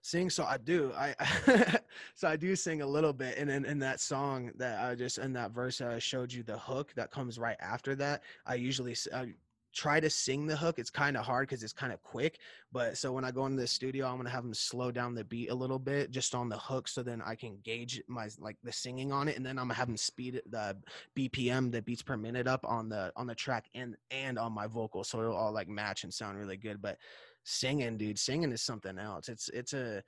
sing 0.07 0.31
so 0.31 0.45
i 0.45 0.57
do 0.57 0.93
i 0.97 1.13
so 2.15 2.29
i 2.29 2.37
do 2.37 2.55
sing 2.55 2.81
a 2.81 2.87
little 2.87 3.13
bit 3.13 3.37
and 3.39 3.51
then 3.51 3.65
in 3.65 3.77
that 3.77 3.99
song 3.99 4.53
that 4.55 4.79
i 4.85 4.95
just 4.95 5.19
in 5.19 5.33
that 5.33 5.51
verse 5.51 5.81
i 5.81 5.99
showed 5.99 6.33
you 6.33 6.45
the 6.45 6.57
hook 6.57 6.93
that 6.95 7.11
comes 7.11 7.41
right 7.41 7.57
after 7.59 7.97
that 7.97 8.23
i 8.47 8.55
usually 8.55 8.95
I 9.13 9.33
try 9.77 10.01
to 10.01 10.09
sing 10.09 10.47
the 10.47 10.57
hook 10.57 10.79
it's 10.79 10.89
kind 10.89 11.19
of 11.19 11.25
hard 11.25 11.47
because 11.47 11.63
it's 11.63 11.73
kind 11.73 11.93
of 11.93 12.03
quick 12.03 12.39
but 12.73 12.97
so 12.97 13.13
when 13.13 13.25
i 13.25 13.31
go 13.31 13.45
into 13.45 13.61
the 13.61 13.67
studio 13.67 14.07
i'm 14.07 14.17
gonna 14.17 14.31
have 14.31 14.43
them 14.43 14.55
slow 14.55 14.91
down 14.91 15.15
the 15.15 15.23
beat 15.25 15.51
a 15.51 15.55
little 15.55 15.79
bit 15.79 16.11
just 16.11 16.35
on 16.35 16.49
the 16.49 16.57
hook 16.57 16.89
so 16.89 17.03
then 17.03 17.21
i 17.27 17.35
can 17.35 17.59
gauge 17.63 18.03
my 18.09 18.27
like 18.39 18.57
the 18.65 18.73
singing 18.73 19.13
on 19.13 19.29
it 19.29 19.37
and 19.37 19.45
then 19.45 19.59
i'm 19.59 19.67
gonna 19.67 19.75
have 19.75 19.87
them 19.89 19.97
speed 19.97 20.41
the 20.49 20.75
bpm 21.15 21.71
the 21.71 21.83
beats 21.83 22.03
per 22.03 22.17
minute 22.17 22.47
up 22.47 22.65
on 22.65 22.89
the 22.89 23.13
on 23.17 23.27
the 23.27 23.35
track 23.35 23.67
and 23.75 23.97
and 24.11 24.39
on 24.39 24.51
my 24.51 24.67
vocal 24.67 25.05
so 25.05 25.21
it'll 25.21 25.37
all 25.37 25.53
like 25.53 25.69
match 25.69 26.05
and 26.05 26.15
sound 26.15 26.39
really 26.39 26.57
good 26.57 26.81
but 26.81 26.97
singing 27.45 27.99
dude 27.99 28.19
singing 28.19 28.51
is 28.51 28.63
something 28.63 28.99
else 28.99 29.29
it's 29.29 29.51
it's 29.51 29.75
a 29.75 30.03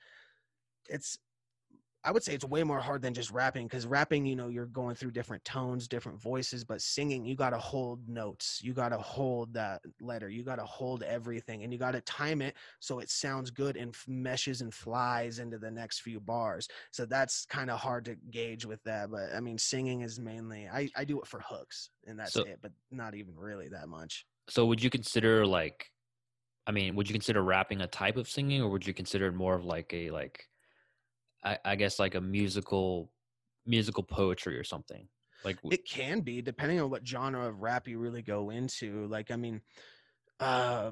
it's 0.88 1.18
i 2.04 2.10
would 2.10 2.22
say 2.22 2.34
it's 2.34 2.44
way 2.44 2.62
more 2.62 2.78
hard 2.80 3.02
than 3.02 3.12
just 3.12 3.30
rapping 3.30 3.66
because 3.66 3.86
rapping 3.86 4.24
you 4.24 4.36
know 4.36 4.48
you're 4.48 4.66
going 4.66 4.94
through 4.94 5.10
different 5.10 5.44
tones 5.44 5.88
different 5.88 6.20
voices 6.20 6.64
but 6.64 6.80
singing 6.80 7.24
you 7.24 7.34
got 7.34 7.50
to 7.50 7.58
hold 7.58 8.06
notes 8.08 8.60
you 8.62 8.72
got 8.72 8.90
to 8.90 8.98
hold 8.98 9.52
that 9.52 9.80
letter 10.00 10.28
you 10.28 10.42
got 10.42 10.56
to 10.56 10.64
hold 10.64 11.02
everything 11.02 11.64
and 11.64 11.72
you 11.72 11.78
got 11.78 11.92
to 11.92 12.00
time 12.02 12.40
it 12.40 12.54
so 12.80 12.98
it 13.00 13.10
sounds 13.10 13.50
good 13.50 13.76
and 13.76 13.94
f- 13.94 14.04
meshes 14.08 14.60
and 14.60 14.72
flies 14.72 15.38
into 15.38 15.58
the 15.58 15.70
next 15.70 16.00
few 16.00 16.20
bars 16.20 16.68
so 16.92 17.04
that's 17.04 17.44
kind 17.46 17.70
of 17.70 17.78
hard 17.78 18.04
to 18.04 18.16
gauge 18.30 18.64
with 18.64 18.82
that 18.84 19.10
but 19.10 19.34
i 19.34 19.40
mean 19.40 19.58
singing 19.58 20.02
is 20.02 20.20
mainly 20.20 20.68
i, 20.72 20.88
I 20.96 21.04
do 21.04 21.20
it 21.20 21.26
for 21.26 21.40
hooks 21.46 21.90
and 22.06 22.18
that's 22.18 22.32
So- 22.32 22.42
it 22.42 22.58
but 22.62 22.72
not 22.90 23.14
even 23.14 23.34
really 23.36 23.68
that 23.68 23.88
much. 23.88 24.26
So 24.48 24.64
would 24.64 24.82
you 24.82 24.88
consider 24.88 25.46
like 25.46 25.90
I 26.66 26.70
mean, 26.70 26.96
would 26.96 27.08
you 27.08 27.14
consider 27.14 27.42
rapping 27.42 27.80
a 27.80 27.86
type 27.86 28.16
of 28.18 28.28
singing 28.28 28.60
or 28.60 28.68
would 28.68 28.86
you 28.86 28.92
consider 28.92 29.26
it 29.28 29.32
more 29.34 29.54
of 29.54 29.64
like 29.64 29.92
a 29.94 30.10
like 30.10 30.46
I, 31.44 31.58
I 31.64 31.76
guess 31.76 31.98
like 31.98 32.14
a 32.14 32.20
musical 32.20 33.10
musical 33.66 34.02
poetry 34.02 34.58
or 34.58 34.64
something? 34.64 35.08
Like 35.44 35.58
It 35.70 35.88
can 35.88 36.20
be 36.20 36.42
depending 36.42 36.80
on 36.80 36.90
what 36.90 37.06
genre 37.06 37.46
of 37.46 37.60
rap 37.60 37.86
you 37.86 37.98
really 37.98 38.22
go 38.22 38.50
into. 38.50 39.06
Like, 39.06 39.30
I 39.30 39.36
mean, 39.36 39.60
uh, 40.40 40.90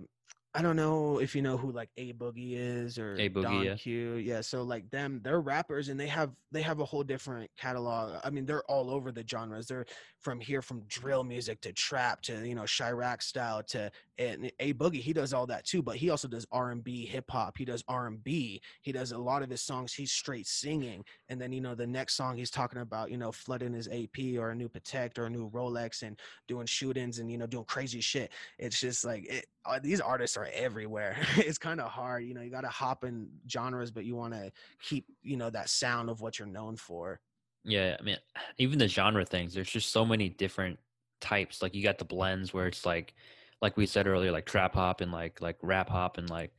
I 0.54 0.62
don't 0.62 0.76
know 0.76 1.20
if 1.20 1.34
you 1.34 1.42
know 1.42 1.58
who 1.58 1.70
like 1.70 1.90
A 1.98 2.14
Boogie 2.14 2.54
is 2.56 2.98
or 2.98 3.14
A 3.16 3.28
Boogie, 3.28 3.42
Don 3.42 3.64
yeah. 3.64 3.74
Q. 3.74 4.14
Yeah, 4.14 4.40
so 4.40 4.62
like 4.62 4.88
them, 4.90 5.20
they're 5.22 5.40
rappers 5.40 5.90
and 5.90 6.00
they 6.00 6.06
have 6.06 6.30
they 6.50 6.62
have 6.62 6.80
a 6.80 6.84
whole 6.84 7.02
different 7.02 7.50
catalog. 7.58 8.20
I 8.24 8.30
mean, 8.30 8.46
they're 8.46 8.64
all 8.64 8.90
over 8.90 9.12
the 9.12 9.24
genres. 9.28 9.66
They're 9.66 9.84
from 10.26 10.40
here 10.40 10.60
from 10.60 10.82
drill 10.88 11.22
music 11.22 11.60
to 11.60 11.72
trap 11.72 12.20
to 12.20 12.44
you 12.44 12.56
know 12.56 12.62
Chiraq 12.62 13.22
style 13.22 13.62
to 13.62 13.92
and 14.18 14.50
A 14.58 14.72
Boogie. 14.74 15.00
He 15.00 15.12
does 15.12 15.32
all 15.32 15.46
that 15.46 15.64
too, 15.64 15.82
but 15.82 15.94
he 15.94 16.10
also 16.10 16.26
does 16.26 16.44
R 16.50 16.72
and 16.72 16.82
B, 16.82 17.06
hip 17.06 17.30
hop. 17.30 17.56
He 17.56 17.64
does 17.64 17.84
R 17.86 18.08
and 18.08 18.24
B. 18.24 18.60
He 18.82 18.90
does 18.90 19.12
a 19.12 19.18
lot 19.18 19.44
of 19.44 19.50
his 19.50 19.60
songs. 19.60 19.92
He's 19.92 20.10
straight 20.10 20.48
singing, 20.48 21.04
and 21.28 21.40
then 21.40 21.52
you 21.52 21.60
know 21.60 21.76
the 21.76 21.86
next 21.86 22.14
song 22.14 22.36
he's 22.36 22.50
talking 22.50 22.80
about 22.80 23.08
you 23.08 23.18
know 23.18 23.30
flooding 23.30 23.72
his 23.72 23.86
AP 23.86 24.36
or 24.36 24.50
a 24.50 24.54
new 24.56 24.68
Patek 24.68 25.16
or 25.16 25.26
a 25.26 25.30
new 25.30 25.48
Rolex 25.50 26.02
and 26.02 26.18
doing 26.48 26.66
shootings 26.66 27.20
and 27.20 27.30
you 27.30 27.38
know 27.38 27.46
doing 27.46 27.64
crazy 27.64 28.00
shit 28.00 28.32
it's 28.58 28.80
just 28.80 29.04
like 29.04 29.26
it, 29.26 29.46
uh, 29.64 29.78
these 29.80 30.00
artists 30.00 30.36
are 30.36 30.48
everywhere 30.52 31.16
it's 31.36 31.58
kind 31.58 31.80
of 31.80 31.90
hard 31.90 32.24
you 32.24 32.34
know 32.34 32.40
you 32.40 32.50
got 32.50 32.62
to 32.62 32.68
hop 32.68 33.04
in 33.04 33.28
genres 33.48 33.90
but 33.90 34.04
you 34.04 34.16
want 34.16 34.32
to 34.32 34.50
keep 34.82 35.06
you 35.22 35.36
know 35.36 35.50
that 35.50 35.68
sound 35.68 36.10
of 36.10 36.20
what 36.20 36.38
you're 36.38 36.48
known 36.48 36.76
for 36.76 37.20
yeah, 37.66 37.96
I 37.98 38.02
mean 38.02 38.16
even 38.58 38.78
the 38.78 38.88
genre 38.88 39.24
things, 39.24 39.54
there's 39.54 39.70
just 39.70 39.90
so 39.90 40.04
many 40.04 40.28
different 40.28 40.78
types. 41.20 41.62
Like 41.62 41.74
you 41.74 41.82
got 41.82 41.98
the 41.98 42.04
blends 42.04 42.54
where 42.54 42.66
it's 42.66 42.86
like 42.86 43.14
like 43.60 43.76
we 43.76 43.86
said 43.86 44.06
earlier, 44.06 44.32
like 44.32 44.46
trap 44.46 44.74
hop 44.74 45.00
and 45.00 45.12
like 45.12 45.40
like 45.40 45.56
rap 45.62 45.88
hop 45.88 46.18
and 46.18 46.30
like 46.30 46.52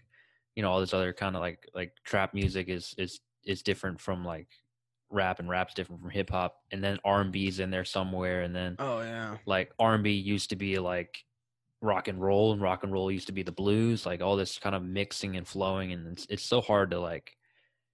you 0.56 0.64
know, 0.64 0.72
all 0.72 0.80
this 0.80 0.94
other 0.94 1.14
kind 1.14 1.36
of 1.36 1.42
like 1.42 1.68
like 1.74 1.94
trap 2.04 2.34
music 2.34 2.70
is 2.70 2.94
is 2.98 3.20
is 3.46 3.64
different 3.64 4.00
from 4.00 4.26
like 4.26 4.48
rap 5.10 5.40
and 5.40 5.50
rap's 5.50 5.74
different 5.74 6.02
from 6.02 6.10
hip 6.10 6.30
hop 6.30 6.58
and 6.72 6.84
then 6.84 7.00
R 7.06 7.22
and 7.22 7.32
B's 7.32 7.60
in 7.60 7.72
there 7.72 7.86
somewhere 7.86 8.42
and 8.42 8.56
then 8.56 8.76
oh 8.80 9.00
yeah 9.00 9.38
like 9.46 9.72
R&B 9.80 10.12
used 10.12 10.50
to 10.50 10.56
be 10.56 10.80
like 10.80 11.24
rock 11.82 12.08
and 12.08 12.22
roll 12.22 12.52
and 12.52 12.62
rock 12.62 12.84
and 12.84 12.92
roll 12.92 13.12
used 13.12 13.28
to 13.28 13.34
be 13.34 13.44
the 13.44 13.52
blues 13.52 14.06
like 14.06 14.22
all 14.22 14.36
this 14.36 14.58
kind 14.58 14.76
of 14.76 14.84
mixing 14.84 15.38
and 15.38 15.48
flowing 15.48 15.94
and 15.94 16.08
it's, 16.08 16.28
it's 16.30 16.44
so 16.44 16.60
hard 16.60 16.92
to 16.92 17.00
like 17.00 17.38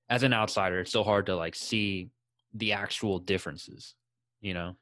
as 0.09 0.23
an 0.23 0.33
outsider 0.33 0.79
it's 0.79 0.91
so 0.91 1.03
hard 1.03 1.27
to 1.27 1.35
like 1.35 1.53
see 1.53 2.09
the 2.53 2.71
actual 2.73 3.19
differences 3.19 3.95
you 4.41 4.53
know 4.53 4.75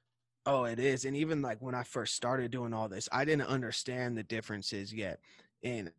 Oh, 0.46 0.64
it 0.64 0.80
is. 0.80 1.06
And 1.06 1.16
even 1.16 1.42
like 1.42 1.62
when 1.62 1.76
I 1.76 1.84
first 1.84 2.16
started 2.16 2.50
doing 2.50 2.74
all 2.74 2.90
this, 2.90 3.08
I 3.12 3.26
didn't 3.26 3.48
understand 3.48 4.18
the 4.18 4.24
differences 4.24 4.92
yet. 4.92 5.20
And 5.64 5.92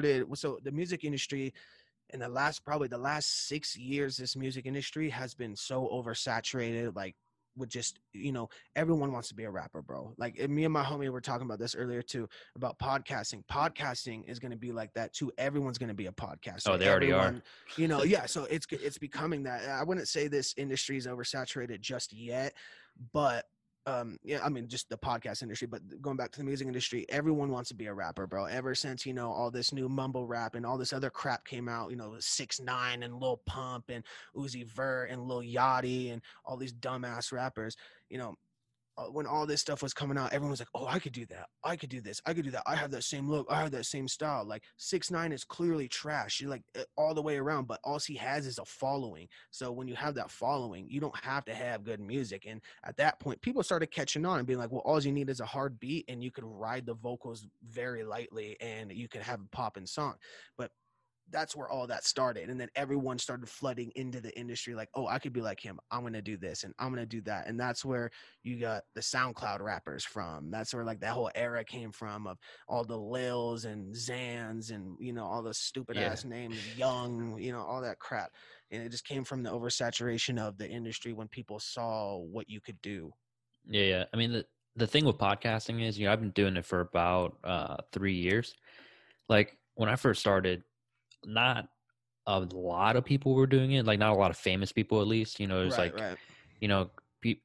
did 0.00 0.26
so 0.38 0.58
the 0.62 0.72
music 0.72 1.04
industry 1.04 1.52
in 2.10 2.20
the 2.20 2.28
last 2.28 2.64
probably 2.64 2.88
the 2.88 2.98
last 2.98 3.48
six 3.48 3.76
years, 3.76 4.16
this 4.16 4.36
music 4.36 4.66
industry 4.66 5.10
has 5.10 5.34
been 5.34 5.54
so 5.54 5.88
oversaturated, 5.92 6.96
like 6.96 7.16
with 7.58 7.68
just 7.68 7.98
you 8.12 8.32
know 8.32 8.48
everyone 8.76 9.12
wants 9.12 9.28
to 9.28 9.34
be 9.34 9.44
a 9.44 9.50
rapper 9.50 9.82
bro. 9.82 10.14
Like 10.16 10.36
eh, 10.38 10.46
me 10.46 10.64
and 10.64 10.72
my 10.72 10.84
homie 10.84 11.10
were 11.10 11.20
talking 11.20 11.46
about 11.46 11.58
this 11.58 11.74
earlier 11.74 12.02
too 12.02 12.28
about 12.56 12.78
podcasting. 12.78 13.44
Podcasting 13.50 14.28
is 14.28 14.38
going 14.38 14.52
to 14.52 14.56
be 14.56 14.72
like 14.72 14.92
that 14.94 15.12
too. 15.12 15.32
Everyone's 15.38 15.78
going 15.78 15.88
to 15.88 15.94
be 15.94 16.06
a 16.06 16.12
podcaster. 16.12 16.68
Oh, 16.68 16.76
they 16.76 16.88
already 16.88 17.12
are. 17.12 17.34
You 17.76 17.88
know 17.88 18.02
yeah 18.02 18.26
so 18.26 18.44
it's 18.44 18.66
it's 18.70 18.98
becoming 18.98 19.42
that. 19.44 19.68
I 19.68 19.82
wouldn't 19.82 20.08
say 20.08 20.28
this 20.28 20.54
industry 20.56 20.96
is 20.96 21.06
oversaturated 21.06 21.80
just 21.80 22.12
yet 22.12 22.54
but 23.12 23.46
um 23.88 24.18
yeah 24.22 24.40
i 24.44 24.48
mean 24.48 24.68
just 24.68 24.88
the 24.88 24.96
podcast 24.96 25.42
industry 25.42 25.66
but 25.66 25.80
going 26.02 26.16
back 26.16 26.30
to 26.30 26.38
the 26.38 26.44
music 26.44 26.66
industry 26.66 27.06
everyone 27.08 27.50
wants 27.50 27.68
to 27.68 27.74
be 27.74 27.86
a 27.86 27.94
rapper 27.94 28.26
bro. 28.26 28.44
Ever 28.44 28.74
since 28.74 29.06
you 29.06 29.14
know 29.14 29.30
all 29.30 29.50
this 29.50 29.72
new 29.72 29.88
mumble 29.88 30.26
rap 30.26 30.54
and 30.54 30.66
all 30.66 30.78
this 30.78 30.92
other 30.92 31.10
crap 31.10 31.44
came 31.44 31.68
out 31.68 31.90
you 31.90 31.96
know 31.96 32.14
six 32.18 32.60
nine 32.60 33.02
and 33.02 33.20
lil 33.20 33.40
pump 33.46 33.86
and 33.88 34.04
uzi 34.36 34.66
vert 34.66 35.10
and 35.10 35.22
lil 35.22 35.42
yachty 35.42 36.12
and 36.12 36.22
all 36.44 36.56
these 36.56 36.72
dumbass 36.72 37.32
rappers 37.32 37.76
you 38.10 38.18
know 38.18 38.36
when 39.10 39.26
all 39.26 39.46
this 39.46 39.60
stuff 39.60 39.82
was 39.82 39.94
coming 39.94 40.18
out, 40.18 40.32
everyone 40.32 40.50
was 40.50 40.60
like, 40.60 40.68
"Oh, 40.74 40.86
I 40.86 40.98
could 40.98 41.12
do 41.12 41.26
that. 41.26 41.48
I 41.64 41.76
could 41.76 41.90
do 41.90 42.00
this. 42.00 42.20
I 42.26 42.34
could 42.34 42.44
do 42.44 42.50
that. 42.50 42.62
I 42.66 42.74
have 42.74 42.90
that 42.90 43.04
same 43.04 43.28
look. 43.28 43.46
I 43.50 43.60
have 43.60 43.70
that 43.72 43.86
same 43.86 44.08
style." 44.08 44.44
Like 44.44 44.64
six 44.76 45.10
nine 45.10 45.32
is 45.32 45.44
clearly 45.44 45.88
trash. 45.88 46.40
You 46.40 46.48
like 46.48 46.62
uh, 46.76 46.82
all 46.96 47.14
the 47.14 47.22
way 47.22 47.36
around, 47.36 47.66
but 47.66 47.80
all 47.84 47.98
he 47.98 48.16
has 48.16 48.46
is 48.46 48.58
a 48.58 48.64
following. 48.64 49.28
So 49.50 49.72
when 49.72 49.88
you 49.88 49.94
have 49.94 50.14
that 50.14 50.30
following, 50.30 50.88
you 50.88 51.00
don't 51.00 51.16
have 51.24 51.44
to 51.46 51.54
have 51.54 51.84
good 51.84 52.00
music. 52.00 52.44
And 52.46 52.60
at 52.84 52.96
that 52.96 53.20
point, 53.20 53.40
people 53.40 53.62
started 53.62 53.90
catching 53.90 54.26
on 54.26 54.38
and 54.38 54.46
being 54.46 54.58
like, 54.58 54.72
"Well, 54.72 54.82
all 54.84 55.00
you 55.00 55.12
need 55.12 55.30
is 55.30 55.40
a 55.40 55.46
hard 55.46 55.78
beat, 55.80 56.04
and 56.08 56.22
you 56.22 56.30
could 56.30 56.44
ride 56.44 56.86
the 56.86 56.94
vocals 56.94 57.46
very 57.62 58.04
lightly, 58.04 58.56
and 58.60 58.92
you 58.92 59.08
could 59.08 59.22
have 59.22 59.40
a 59.40 59.48
popping 59.56 59.86
song." 59.86 60.16
But 60.56 60.70
that's 61.30 61.54
where 61.56 61.68
all 61.68 61.86
that 61.86 62.04
started 62.04 62.48
and 62.48 62.60
then 62.60 62.68
everyone 62.74 63.18
started 63.18 63.48
flooding 63.48 63.90
into 63.96 64.20
the 64.20 64.36
industry 64.38 64.74
like 64.74 64.88
oh 64.94 65.06
i 65.06 65.18
could 65.18 65.32
be 65.32 65.40
like 65.40 65.60
him 65.60 65.78
i'm 65.90 66.02
gonna 66.02 66.22
do 66.22 66.36
this 66.36 66.64
and 66.64 66.74
i'm 66.78 66.90
gonna 66.90 67.06
do 67.06 67.20
that 67.20 67.46
and 67.46 67.58
that's 67.58 67.84
where 67.84 68.10
you 68.42 68.58
got 68.58 68.82
the 68.94 69.00
soundcloud 69.00 69.60
rappers 69.60 70.04
from 70.04 70.50
that's 70.50 70.72
where 70.74 70.84
like 70.84 71.00
that 71.00 71.12
whole 71.12 71.30
era 71.34 71.64
came 71.64 71.92
from 71.92 72.26
of 72.26 72.38
all 72.68 72.84
the 72.84 72.96
lils 72.96 73.64
and 73.64 73.94
zans 73.94 74.70
and 74.70 74.96
you 75.00 75.12
know 75.12 75.24
all 75.24 75.42
the 75.42 75.54
stupid 75.54 75.96
Yeah. 75.96 76.12
ass 76.12 76.24
names 76.24 76.66
young 76.68 77.38
you 77.38 77.52
know 77.52 77.62
all 77.62 77.80
that 77.80 77.98
crap 77.98 78.30
and 78.70 78.82
it 78.82 78.90
just 78.90 79.04
came 79.06 79.24
from 79.24 79.42
the 79.42 79.50
oversaturation 79.50 80.38
of 80.38 80.56
the 80.58 80.68
industry 80.68 81.12
when 81.12 81.28
people 81.28 81.58
saw 81.58 82.16
what 82.18 82.48
you 82.48 82.60
could 82.60 82.80
do 82.82 83.12
Yeah, 83.66 83.82
yeah. 83.82 84.04
I 84.12 84.16
mean, 84.16 84.32
the 84.32 84.46
the 84.76 84.86
thing 84.86 85.04
with 85.04 85.18
podcasting 85.18 85.82
is, 85.82 85.98
you 85.98 86.06
know, 86.06 86.12
I've 86.12 86.20
been 86.20 86.30
doing 86.30 86.56
it 86.56 86.64
for 86.64 86.80
about 86.80 87.38
uh, 87.44 87.76
three 87.92 88.14
years. 88.14 88.54
Like 89.28 89.58
when 89.74 89.88
I 89.88 89.96
first 89.96 90.20
started, 90.20 90.64
not 91.24 91.68
a 92.26 92.40
lot 92.40 92.96
of 92.96 93.04
people 93.04 93.34
were 93.34 93.46
doing 93.46 93.72
it. 93.72 93.86
Like 93.86 93.98
not 93.98 94.12
a 94.12 94.18
lot 94.18 94.30
of 94.30 94.36
famous 94.36 94.72
people, 94.72 95.00
at 95.00 95.06
least. 95.06 95.40
You 95.40 95.46
know, 95.46 95.62
it 95.62 95.66
was 95.66 95.78
right 95.78 95.92
like 95.92 96.02
right 96.02 96.18
you 96.60 96.68
know 96.68 96.90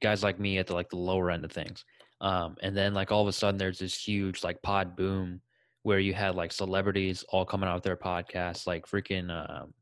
guys 0.02 0.24
like 0.24 0.40
me 0.40 0.58
at 0.58 0.68
the 0.68 0.74
like 0.74 0.90
the 0.90 0.98
lower 0.98 1.32
end 1.32 1.46
of 1.46 1.52
things. 1.52 1.86
Um, 2.22 2.56
and 2.62 2.76
then 2.76 2.94
like 2.94 3.12
all 3.12 3.22
of 3.22 3.28
a 3.28 3.34
sudden, 3.34 3.58
there's 3.58 3.80
this 3.80 4.02
huge 4.02 4.44
like 4.44 4.62
pod 4.62 4.96
boom 4.96 5.42
where 5.84 6.00
you 6.00 6.14
had 6.14 6.36
like 6.36 6.52
celebrities 6.52 7.24
all 7.30 7.46
coming 7.46 7.68
out 7.68 7.76
with 7.76 7.84
their 7.84 7.98
podcasts, 7.98 8.66
like 8.68 8.86
freaking. 8.88 9.30
Um, 9.30 9.74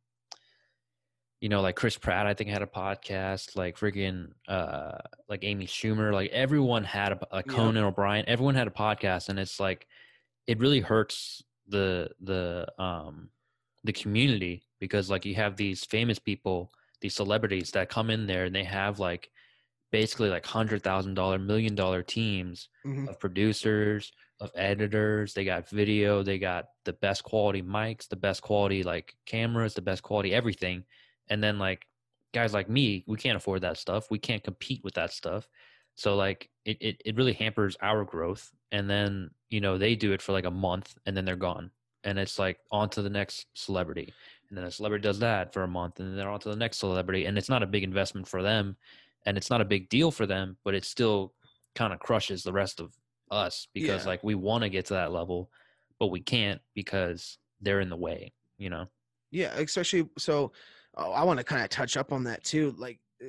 you 1.39 1.49
know, 1.49 1.61
like 1.61 1.76
Chris 1.76 1.97
Pratt, 1.97 2.27
I 2.27 2.35
think 2.35 2.51
had 2.51 2.61
a 2.61 2.68
podcast. 2.68 3.55
Like 3.55 3.76
freaking, 3.76 4.27
uh, 4.47 4.99
like 5.27 5.43
Amy 5.43 5.65
Schumer, 5.65 6.13
like 6.13 6.30
everyone 6.30 6.84
had 6.84 7.13
a 7.13 7.19
like 7.31 7.47
Yeah. 7.47 7.53
Conan 7.53 7.84
O'Brien. 7.84 8.26
Everyone 8.27 8.53
had 8.53 8.68
a 8.68 8.72
podcast, 8.72 9.30
and 9.30 9.39
it's 9.39 9.59
like, 9.59 9.88
it 10.45 10.59
really 10.59 10.81
hurts 10.81 11.43
the 11.68 12.11
the 12.22 12.68
um 12.77 13.30
the 13.84 13.94
community 13.94 14.64
because 14.80 15.10
like 15.10 15.26
you 15.26 15.36
have 15.36 15.58
these 15.58 15.84
famous 15.86 16.20
people, 16.20 16.72
these 17.02 17.16
celebrities 17.16 17.72
that 17.72 17.90
come 17.90 18.10
in 18.10 18.28
there 18.28 18.45
and 18.45 18.56
they 18.56 18.64
have 18.64 18.99
like 18.99 19.32
basically 19.91 20.30
like 20.30 20.45
hundred 20.45 20.84
thousand 20.84 21.16
dollar, 21.16 21.40
million 21.40 21.76
dollar 21.76 22.03
teams 22.03 22.70
Mhm. 22.86 23.08
of 23.08 23.20
producers, 23.20 24.12
of 24.40 24.52
editors. 24.56 25.34
They 25.34 25.45
got 25.45 25.70
video, 25.70 26.24
they 26.24 26.40
got 26.40 26.66
the 26.86 26.94
best 26.94 27.24
quality 27.24 27.62
mics, 27.62 28.08
the 28.08 28.16
best 28.16 28.41
quality 28.41 28.84
like 28.84 29.16
cameras, 29.26 29.74
the 29.74 29.82
best 29.82 30.03
quality 30.03 30.34
everything. 30.34 30.86
And 31.30 31.44
then 31.44 31.60
like 31.60 31.88
guys 32.34 32.53
like 32.53 32.70
me, 32.70 33.03
we 33.08 33.18
can't 33.18 33.38
afford 33.38 33.62
that 33.62 33.78
stuff. 33.78 34.10
We 34.10 34.20
can't 34.20 34.44
compete 34.44 34.84
with 34.84 34.94
that 34.95 35.12
stuff. 35.12 35.49
So 35.95 36.16
like 36.16 36.49
it, 36.66 36.78
it, 36.82 37.02
it 37.06 37.16
really 37.18 37.34
hampers 37.34 37.76
our 37.82 38.06
growth. 38.06 38.52
And 38.72 38.90
then, 38.90 39.32
you 39.49 39.60
know, 39.62 39.78
they 39.78 39.95
do 39.95 40.14
it 40.14 40.22
for 40.22 40.32
like 40.32 40.45
a 40.45 40.52
month 40.52 40.95
and 41.06 41.16
then 41.16 41.26
they're 41.26 41.36
gone. 41.36 41.72
And 42.03 42.18
it's 42.18 42.40
like 42.40 42.60
on 42.72 42.90
to 42.91 43.02
the 43.02 43.10
next 43.10 43.48
celebrity. 43.53 44.14
And 44.49 44.57
then 44.57 44.65
the 44.65 44.72
celebrity 44.72 45.03
does 45.03 45.19
that 45.19 45.53
for 45.53 45.64
a 45.64 45.68
month 45.68 45.99
and 45.99 46.10
then 46.10 46.18
they're 46.18 46.30
on 46.30 46.40
to 46.41 46.49
the 46.49 46.56
next 46.56 46.78
celebrity. 46.78 47.26
And 47.26 47.38
it's 47.38 47.49
not 47.49 47.64
a 47.64 47.68
big 47.68 47.84
investment 47.84 48.28
for 48.28 48.41
them 48.41 48.76
and 49.26 49.38
it's 49.38 49.49
not 49.49 49.61
a 49.61 49.65
big 49.65 49.90
deal 49.90 50.11
for 50.11 50.26
them, 50.26 50.57
but 50.64 50.73
it 50.73 50.84
still 50.84 51.34
kind 51.76 51.94
of 51.94 51.99
crushes 51.99 52.44
the 52.44 52.52
rest 52.52 52.80
of 52.80 52.94
us 53.30 53.68
because 53.73 54.03
Yeah. 54.03 54.10
like 54.10 54.23
we 54.23 54.36
want 54.36 54.64
to 54.64 54.69
get 54.69 54.86
to 54.88 54.94
that 54.95 55.11
level, 55.11 55.52
but 55.99 56.07
we 56.07 56.19
can't 56.19 56.61
because 56.73 57.38
they're 57.61 57.80
in 57.80 57.90
the 57.90 57.95
way, 57.95 58.34
you 58.57 58.69
know? 58.69 58.88
Yeah, 59.32 59.53
especially 59.56 60.10
so. 60.18 60.52
Oh, 60.98 61.11
I 61.14 61.23
want 61.23 61.38
to 61.40 61.45
kind 61.45 61.64
of 61.64 61.69
touch 61.69 61.95
up 61.95 62.11
on 62.11 62.26
that 62.26 62.44
too. 62.44 62.76
Like 62.78 62.99
uh, 63.23 63.28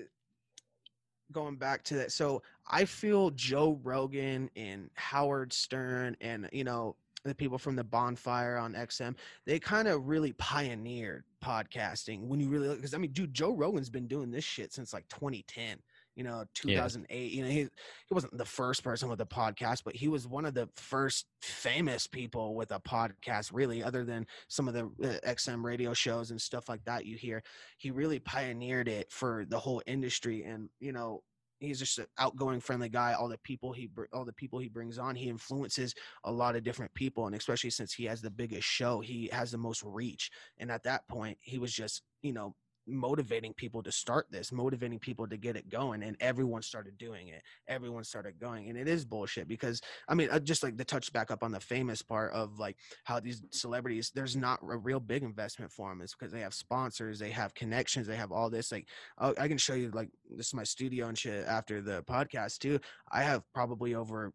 going 1.31 1.57
back 1.57 1.85
to 1.85 1.95
that. 1.95 2.11
So 2.11 2.43
I 2.67 2.85
feel 2.85 3.31
Joe 3.31 3.79
Rogan 3.85 4.51
and 4.57 4.91
Howard 4.95 5.53
Stern 5.53 6.17
and 6.21 6.49
you 6.53 6.65
know 6.65 6.97
the 7.25 7.35
people 7.35 7.59
from 7.59 7.77
the 7.77 7.85
Bonfire 7.85 8.57
on 8.57 8.75
XM. 8.75 9.15
They 9.47 9.59
kind 9.59 9.89
of 9.89 10.07
really 10.07 10.33
pioneered 10.33 11.25
podcasting. 11.43 12.27
When 12.27 12.41
you 12.41 12.49
really 12.49 12.69
look, 12.69 12.79
because 12.79 12.95
I 12.95 12.99
mean, 12.99 13.13
dude, 13.13 13.35
Joe 13.35 13.53
Rogan's 13.53 13.91
been 13.91 14.07
doing 14.07 14.31
this 14.31 14.45
shit 14.45 14.73
since 14.73 14.93
like 14.93 15.09
2010. 15.09 15.79
You 16.15 16.25
know, 16.25 16.45
2008. 16.55 17.33
You 17.33 17.43
know, 17.43 17.49
he 17.49 17.61
he 17.61 17.71
wasn't 18.11 18.37
the 18.37 18.45
first 18.45 18.85
person 18.85 19.09
with 19.09 19.21
a 19.23 19.27
podcast, 19.27 19.83
but 19.83 19.97
he 19.97 20.09
was 20.09 20.27
one 20.27 20.45
of 20.45 20.53
the 20.53 20.69
first 20.77 21.27
famous 21.41 22.07
people 22.07 22.55
with 22.55 22.71
a 22.71 22.81
podcast, 22.81 23.51
really, 23.53 23.83
other 23.83 24.05
than 24.05 24.27
some 24.49 24.69
of 24.69 24.75
the 24.75 24.85
uh, 25.03 25.31
XM 25.31 25.65
radio 25.65 25.95
shows 25.95 26.31
and 26.31 26.41
stuff 26.41 26.69
like 26.69 26.85
that 26.85 27.07
you 27.07 27.17
hear. 27.17 27.43
He 27.79 27.91
really 27.91 28.19
pioneered 28.19 28.89
it 28.89 29.11
for 29.11 29.47
the 29.49 29.59
whole 29.59 29.83
industry, 29.87 30.43
and 30.45 30.69
you 30.81 30.93
know, 30.93 31.23
he's 31.63 31.79
just 31.79 31.99
an 31.99 32.07
outgoing, 32.19 32.61
friendly 32.61 32.89
guy. 32.89 33.15
All 33.15 33.29
the 33.29 33.39
people 33.39 33.73
he 33.73 33.89
all 34.13 34.25
the 34.25 34.33
people 34.33 34.59
he 34.59 34.69
brings 34.69 34.99
on, 34.99 35.15
he 35.15 35.29
influences 35.29 35.95
a 36.25 36.33
lot 36.33 36.57
of 36.57 36.65
different 36.65 36.93
people, 36.95 37.27
and 37.27 37.35
especially 37.35 37.71
since 37.71 37.93
he 37.93 38.05
has 38.05 38.21
the 38.21 38.31
biggest 38.31 38.67
show, 38.67 39.01
he 39.01 39.29
has 39.33 39.51
the 39.51 39.59
most 39.59 39.83
reach. 39.83 40.31
And 40.59 40.71
at 40.71 40.83
that 40.85 41.07
point, 41.09 41.39
he 41.41 41.59
was 41.59 41.73
just 41.73 42.03
you 42.23 42.33
know 42.33 42.55
motivating 42.87 43.53
people 43.55 43.83
to 43.83 43.93
start 43.93 44.27
this 44.31 44.53
motivating 44.53 44.99
people 44.99 45.27
to 45.27 45.37
get 45.37 45.57
it 45.57 45.69
going 45.69 46.03
and 46.03 46.17
everyone 46.21 46.63
started 46.63 46.99
doing 46.99 47.29
it. 47.29 47.43
Everyone 47.69 48.05
started 48.05 48.39
going 48.41 48.69
and 48.69 48.79
it 48.79 48.89
is 48.89 49.05
bullshit 49.05 49.49
because 49.49 49.81
i 50.09 50.15
mean 50.15 50.29
uh, 50.31 50.39
just 50.39 50.63
like 50.63 50.77
the 50.77 50.85
touch 50.85 51.13
back 51.13 51.31
up 51.31 51.43
on 51.43 51.53
the 51.53 51.61
famous 51.61 52.03
part 52.03 52.33
of 52.33 52.59
like 52.59 52.77
how 53.05 53.21
these 53.21 53.43
celebrities 53.51 54.11
there's 54.15 54.37
not 54.37 54.61
a 54.63 54.77
real 54.77 55.01
big 55.01 55.23
investment 55.23 55.71
for 55.71 55.89
them 55.89 56.01
is 56.01 56.15
because 56.19 56.33
they 56.33 56.41
have 56.41 56.55
sponsors 56.55 57.19
they 57.19 57.31
have 57.31 57.55
connections 57.55 58.07
they 58.07 58.17
have 58.17 58.33
all 58.33 58.51
this 58.51 58.73
like 58.73 58.87
i 59.19 59.33
i 59.39 59.49
can 59.49 59.59
show 59.59 59.75
you 59.75 59.91
like 59.91 60.09
this 60.37 60.49
is 60.49 60.55
my 60.55 60.65
studio 60.65 61.09
and 61.09 61.19
shit 61.19 61.47
after 61.47 61.81
the 61.81 62.03
podcast 62.03 62.59
too. 62.59 62.79
I 63.11 63.23
have 63.23 63.43
probably 63.53 63.95
over 63.95 64.33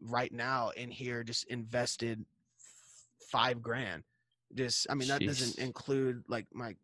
right 0.00 0.32
now 0.32 0.70
in 0.70 0.90
here 0.90 1.22
just 1.22 1.44
invested 1.48 2.24
f- 2.56 3.26
five 3.30 3.62
grand. 3.62 4.02
Just 4.54 4.86
i 4.90 4.94
mean 4.94 5.08
that 5.08 5.24
doesn't 5.24 5.58
include 5.58 6.22
like 6.28 6.46
my 6.52 6.74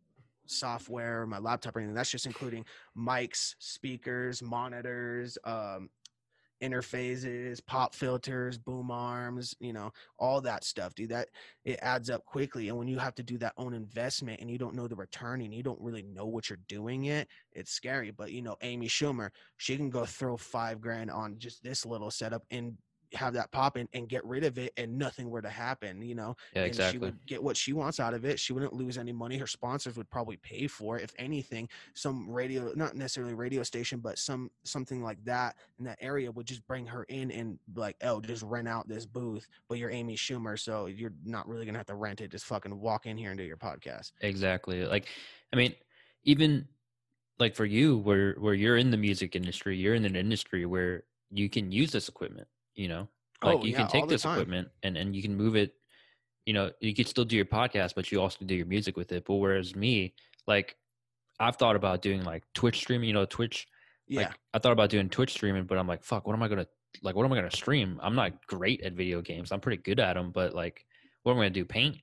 software 0.49 1.25
my 1.25 1.39
laptop 1.39 1.75
or 1.75 1.79
anything 1.79 1.95
that's 1.95 2.11
just 2.11 2.25
including 2.25 2.65
mics 2.97 3.55
speakers 3.59 4.41
monitors 4.41 5.37
um 5.43 5.89
interfaces 6.61 7.65
pop 7.65 7.95
filters 7.95 8.57
boom 8.57 8.91
arms 8.91 9.55
you 9.59 9.71
know 9.71 9.91
all 10.17 10.41
that 10.41 10.63
stuff 10.63 10.93
dude 10.93 11.09
that 11.09 11.29
it 11.63 11.79
adds 11.81 12.09
up 12.09 12.25
quickly 12.25 12.67
and 12.67 12.77
when 12.77 12.87
you 12.87 12.97
have 12.97 13.15
to 13.15 13.23
do 13.23 13.37
that 13.37 13.53
own 13.57 13.73
investment 13.73 14.41
and 14.41 14.51
you 14.51 14.57
don't 14.57 14.75
know 14.75 14.87
the 14.87 14.95
return 14.95 15.41
and 15.41 15.53
you 15.53 15.63
don't 15.63 15.79
really 15.79 16.03
know 16.03 16.25
what 16.25 16.49
you're 16.49 16.59
doing 16.67 17.05
it 17.05 17.29
it's 17.53 17.71
scary 17.71 18.11
but 18.11 18.31
you 18.31 18.41
know 18.41 18.57
amy 18.61 18.89
schumer 18.89 19.29
she 19.55 19.77
can 19.77 19.89
go 19.89 20.05
throw 20.05 20.35
five 20.35 20.81
grand 20.81 21.09
on 21.09 21.37
just 21.37 21.63
this 21.63 21.85
little 21.85 22.11
setup 22.11 22.43
and 22.51 22.75
have 23.13 23.33
that 23.33 23.51
pop 23.51 23.77
in 23.77 23.87
and 23.93 24.07
get 24.07 24.23
rid 24.25 24.43
of 24.43 24.57
it 24.57 24.71
and 24.77 24.97
nothing 24.97 25.29
were 25.29 25.41
to 25.41 25.49
happen 25.49 26.01
you 26.01 26.15
know 26.15 26.35
Yeah, 26.55 26.63
and 26.63 26.75
she 26.75 26.81
exactly. 26.81 26.99
would 26.99 27.25
get 27.25 27.41
what 27.41 27.57
she 27.57 27.73
wants 27.73 27.99
out 27.99 28.13
of 28.13 28.25
it. 28.25 28.39
She 28.39 28.53
wouldn't 28.53 28.73
lose 28.73 28.97
any 28.97 29.11
money. 29.11 29.37
Her 29.37 29.47
sponsors 29.47 29.97
would 29.97 30.09
probably 30.09 30.37
pay 30.37 30.67
for 30.67 30.97
it. 30.97 31.03
If 31.03 31.13
anything, 31.17 31.67
some 31.93 32.29
radio, 32.29 32.71
not 32.75 32.95
necessarily 32.95 33.33
radio 33.33 33.63
station, 33.63 33.99
but 33.99 34.17
some 34.19 34.51
something 34.63 35.01
like 35.03 35.23
that 35.25 35.55
in 35.79 35.85
that 35.85 35.97
area 36.01 36.31
would 36.31 36.45
just 36.45 36.65
bring 36.67 36.85
her 36.85 37.03
in 37.05 37.31
and 37.31 37.57
like, 37.75 37.95
oh, 38.03 38.21
just 38.21 38.43
rent 38.43 38.67
out 38.67 38.87
this 38.87 39.05
booth, 39.05 39.47
but 39.67 39.77
you're 39.77 39.89
Amy 39.89 40.15
Schumer, 40.15 40.59
so 40.59 40.85
you're 40.85 41.13
not 41.25 41.47
really 41.47 41.65
gonna 41.65 41.77
have 41.77 41.87
to 41.87 41.95
rent 41.95 42.21
it. 42.21 42.31
Just 42.31 42.45
fucking 42.45 42.79
walk 42.79 43.05
in 43.05 43.17
here 43.17 43.31
and 43.31 43.37
do 43.37 43.43
your 43.43 43.57
podcast. 43.57 44.11
Exactly. 44.21 44.85
Like, 44.85 45.07
I 45.51 45.55
mean, 45.55 45.73
even 46.23 46.67
like 47.39 47.55
for 47.55 47.65
you, 47.65 47.97
where 47.97 48.33
where 48.33 48.53
you're 48.53 48.77
in 48.77 48.91
the 48.91 48.97
music 48.97 49.35
industry, 49.35 49.77
you're 49.77 49.95
in 49.95 50.05
an 50.05 50.15
industry 50.15 50.65
where 50.65 51.03
you 51.31 51.49
can 51.49 51.71
use 51.71 51.91
this 51.91 52.09
equipment. 52.09 52.47
You 52.79 52.87
know, 52.87 53.07
like 53.43 53.57
Oh, 53.57 53.63
you 53.65 53.71
yeah, 53.71 53.77
can 53.79 53.87
take 53.89 54.07
this 54.07 54.21
time. 54.23 54.33
equipment 54.33 54.69
and 54.83 54.95
and 54.97 55.15
you 55.15 55.21
can 55.21 55.35
move 55.35 55.55
it. 55.55 55.73
You 56.45 56.53
know, 56.53 56.71
you 56.79 56.95
could 56.95 57.07
still 57.07 57.25
do 57.25 57.35
your 57.35 57.45
podcast, 57.45 57.93
but 57.95 58.11
you 58.11 58.21
also 58.21 58.45
do 58.45 58.55
your 58.55 58.65
music 58.65 58.95
with 58.95 59.11
it. 59.11 59.25
But 59.25 59.35
whereas 59.35 59.75
me, 59.75 60.13
like, 60.47 60.77
I've 61.39 61.57
thought 61.57 61.75
about 61.75 62.01
doing 62.01 62.23
like 62.23 62.43
Twitch 62.53 62.77
streaming. 62.77 63.07
You 63.09 63.13
know, 63.13 63.25
Twitch. 63.25 63.67
Yeah, 64.07 64.21
Like, 64.21 64.39
I 64.53 64.59
thought 64.59 64.71
about 64.71 64.89
doing 64.89 65.09
Twitch 65.09 65.31
streaming, 65.33 65.65
but 65.65 65.77
I'm 65.77 65.87
like, 65.87 66.03
fuck, 66.03 66.25
what 66.25 66.33
am 66.33 66.41
I 66.41 66.47
gonna 66.47 66.65
like? 67.03 67.15
What 67.15 67.25
am 67.25 67.33
I 67.33 67.35
gonna 67.35 67.51
stream? 67.51 67.99
I'm 68.01 68.15
not 68.15 68.47
great 68.47 68.81
at 68.81 68.93
video 68.93 69.21
games. 69.21 69.51
I'm 69.51 69.59
pretty 69.59 69.81
good 69.83 69.99
at 69.99 70.13
them, 70.13 70.31
but 70.31 70.55
like, 70.55 70.85
what 71.23 71.33
am 71.33 71.37
I 71.39 71.41
gonna 71.41 71.49
do? 71.51 71.65
Paint? 71.65 71.97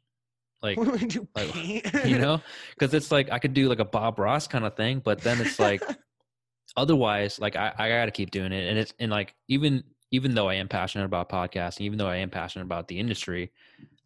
Like, 0.63 0.79
what 0.79 1.01
do 1.09 1.27
like, 1.35 1.53
Paint? 1.53 1.87
you 2.05 2.19
know 2.19 2.41
because 2.79 2.95
it's 2.95 3.11
like 3.11 3.31
i 3.31 3.39
could 3.39 3.53
do 3.53 3.69
like 3.69 3.79
a 3.79 3.85
bob 3.85 4.19
ross 4.19 4.47
kind 4.49 4.65
of 4.65 4.75
thing 4.75 5.01
but 5.05 5.21
then 5.21 5.39
it's 5.41 5.59
like 5.59 5.83
otherwise 6.77 7.39
like 7.39 7.57
i, 7.57 7.73
I 7.77 7.89
gotta 7.89 8.11
keep 8.11 8.31
doing 8.31 8.53
it 8.53 8.69
and 8.69 8.79
it's 8.79 8.95
and 8.99 9.11
like 9.11 9.35
even 9.49 9.85
even 10.11 10.35
though 10.35 10.49
i 10.49 10.55
am 10.55 10.69
passionate 10.69 11.05
about 11.05 11.29
podcasting 11.29 11.83
even 11.83 11.99
though 11.99 12.09
i 12.09 12.17
am 12.17 12.31
passionate 12.31 12.65
about 12.65 12.89
the 12.89 12.99
industry 12.99 13.51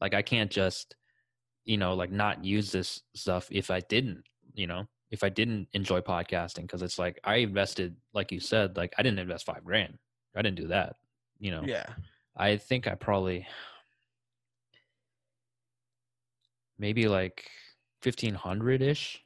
like 0.01 0.15
i 0.15 0.23
can't 0.23 0.51
just 0.51 0.97
you 1.65 1.77
know 1.77 1.95
like 1.95 2.11
not 2.11 2.45
use 2.45 2.73
this 2.73 3.03
stuff 3.15 3.49
if 3.51 3.71
i 3.71 3.81
didn't 3.81 4.23
you 4.55 4.67
know 4.67 4.87
if 5.11 5.23
i 5.25 5.29
didn't 5.29 5.69
enjoy 5.73 6.01
podcasting 6.01 6.63
because 6.63 6.83
it's 6.83 6.99
like 6.99 7.19
i 7.25 7.37
invested 7.37 7.95
like 8.15 8.33
you 8.33 8.41
said 8.41 8.77
like 8.77 8.93
i 8.99 9.03
didn't 9.03 9.19
invest 9.19 9.47
five 9.47 9.65
grand 9.65 9.99
I 10.37 10.43
didn't 10.43 10.57
do 10.57 10.69
that. 10.69 10.97
You 11.39 11.51
know. 11.53 11.63
Yeah. 11.67 11.87
I 12.37 12.57
think 12.57 12.87
I 12.87 12.95
probably 12.95 13.47
maybe 16.79 17.09
like 17.09 17.47
fifteen 18.03 18.35
hundred 18.35 18.83
ish. 18.83 19.23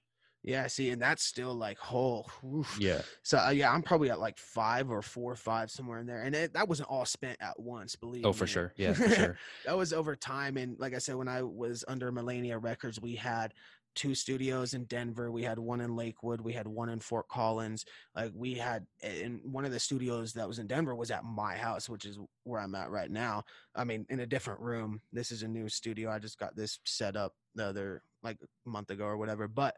Yeah, 0.47 0.66
see, 0.66 0.91
and 0.91 1.01
that's 1.01 1.25
still 1.25 1.55
like 1.55 1.79
whole. 1.79 2.31
Yeah. 2.79 3.01
So 3.23 3.39
uh, 3.39 3.49
yeah, 3.51 3.73
I'm 3.73 3.81
probably 3.83 4.11
at 4.11 4.21
like 4.21 4.39
five 4.39 4.91
or 4.91 5.01
four 5.01 5.33
or 5.33 5.37
five 5.37 5.71
somewhere 5.71 6.01
in 6.01 6.07
there, 6.07 6.21
and 6.23 6.35
it, 6.35 6.53
that 6.53 6.69
wasn't 6.69 6.91
all 6.91 7.07
spent 7.07 7.39
at 7.41 7.59
once. 7.59 7.97
Believe 7.97 8.27
Oh, 8.27 8.29
me. 8.29 8.35
for 8.35 8.47
sure. 8.47 8.73
Yeah, 8.77 8.93
for 8.93 9.09
sure. 9.09 9.39
that 9.65 9.77
was 9.77 9.95
over 9.95 10.15
time, 10.15 10.59
and 10.59 10.79
like 10.79 10.95
I 10.95 10.99
said, 10.99 11.15
when 11.16 11.29
I 11.29 11.43
was 11.43 11.83
under 11.89 12.12
Millennia 12.12 12.59
Records, 12.59 13.01
we 13.01 13.15
had 13.15 13.55
two 13.95 14.15
studios 14.15 14.75
in 14.75 14.85
Denver. 14.85 15.31
We 15.31 15.45
had 15.45 15.59
one 15.59 15.81
in 15.81 15.95
Lakewood. 15.97 16.41
We 16.41 16.53
had 16.53 16.66
one 16.66 16.89
in 16.91 16.99
Fort 16.99 17.29
Collins. 17.29 17.87
Like 18.15 18.33
we 18.35 18.53
had, 18.55 18.85
and 19.03 19.41
one 19.45 19.65
of 19.65 19.71
the 19.73 19.79
studios 19.81 20.33
that 20.35 20.49
was 20.49 20.59
in 20.59 20.66
Denver 20.66 20.95
was 20.97 21.11
at 21.12 21.25
my 21.25 21.55
house, 21.55 21.89
which 21.89 22.05
is 22.05 22.19
where 22.43 22.61
I'm 22.61 22.75
at 22.75 22.91
right 22.91 23.11
now. 23.11 23.45
I 23.75 23.85
mean, 23.85 24.05
in 24.11 24.21
a 24.21 24.27
different 24.27 24.61
room. 24.61 25.01
This 25.12 25.31
is 25.31 25.43
a 25.45 25.49
new 25.49 25.69
studio. 25.71 26.11
I 26.11 26.19
just 26.19 26.39
got 26.39 26.55
this 26.57 26.81
set 26.85 27.16
up 27.16 27.35
the 27.55 27.65
other 27.66 28.03
like 28.23 28.37
a 28.66 28.69
month 28.69 28.91
ago 28.91 29.05
or 29.05 29.16
whatever, 29.16 29.47
but 29.49 29.77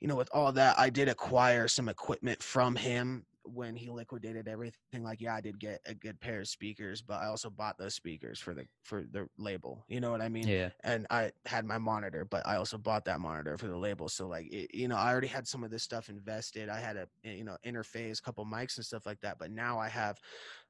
you 0.00 0.08
know, 0.08 0.16
with 0.16 0.28
all 0.32 0.52
that, 0.52 0.78
I 0.78 0.90
did 0.90 1.08
acquire 1.08 1.68
some 1.68 1.88
equipment 1.88 2.42
from 2.42 2.76
him 2.76 3.24
when 3.44 3.76
he 3.76 3.90
liquidated 3.90 4.48
everything. 4.48 5.02
Like, 5.02 5.20
yeah, 5.20 5.34
I 5.34 5.40
did 5.40 5.58
get 5.58 5.80
a 5.86 5.94
good 5.94 6.18
pair 6.20 6.40
of 6.40 6.48
speakers, 6.48 7.02
but 7.02 7.22
I 7.22 7.26
also 7.26 7.50
bought 7.50 7.78
those 7.78 7.94
speakers 7.94 8.38
for 8.40 8.54
the 8.54 8.66
for 8.82 9.04
the 9.10 9.28
label. 9.38 9.84
You 9.88 10.00
know 10.00 10.10
what 10.10 10.22
I 10.22 10.28
mean? 10.28 10.48
Yeah. 10.48 10.70
And 10.82 11.06
I 11.10 11.32
had 11.46 11.64
my 11.64 11.78
monitor, 11.78 12.24
but 12.24 12.46
I 12.46 12.56
also 12.56 12.78
bought 12.78 13.04
that 13.04 13.20
monitor 13.20 13.56
for 13.58 13.66
the 13.66 13.76
label. 13.76 14.08
So 14.08 14.26
like, 14.28 14.50
it, 14.52 14.74
you 14.74 14.88
know, 14.88 14.96
I 14.96 15.10
already 15.10 15.26
had 15.26 15.46
some 15.46 15.62
of 15.62 15.70
this 15.70 15.82
stuff 15.82 16.08
invested. 16.08 16.68
I 16.68 16.80
had 16.80 16.96
a 16.96 17.08
eh, 17.24 17.32
you 17.32 17.44
know 17.44 17.56
interface, 17.66 18.22
couple 18.22 18.44
mics 18.46 18.76
and 18.76 18.86
stuff 18.86 19.06
like 19.06 19.20
that. 19.20 19.38
But 19.38 19.50
now 19.50 19.78
I 19.78 19.88
have 19.88 20.18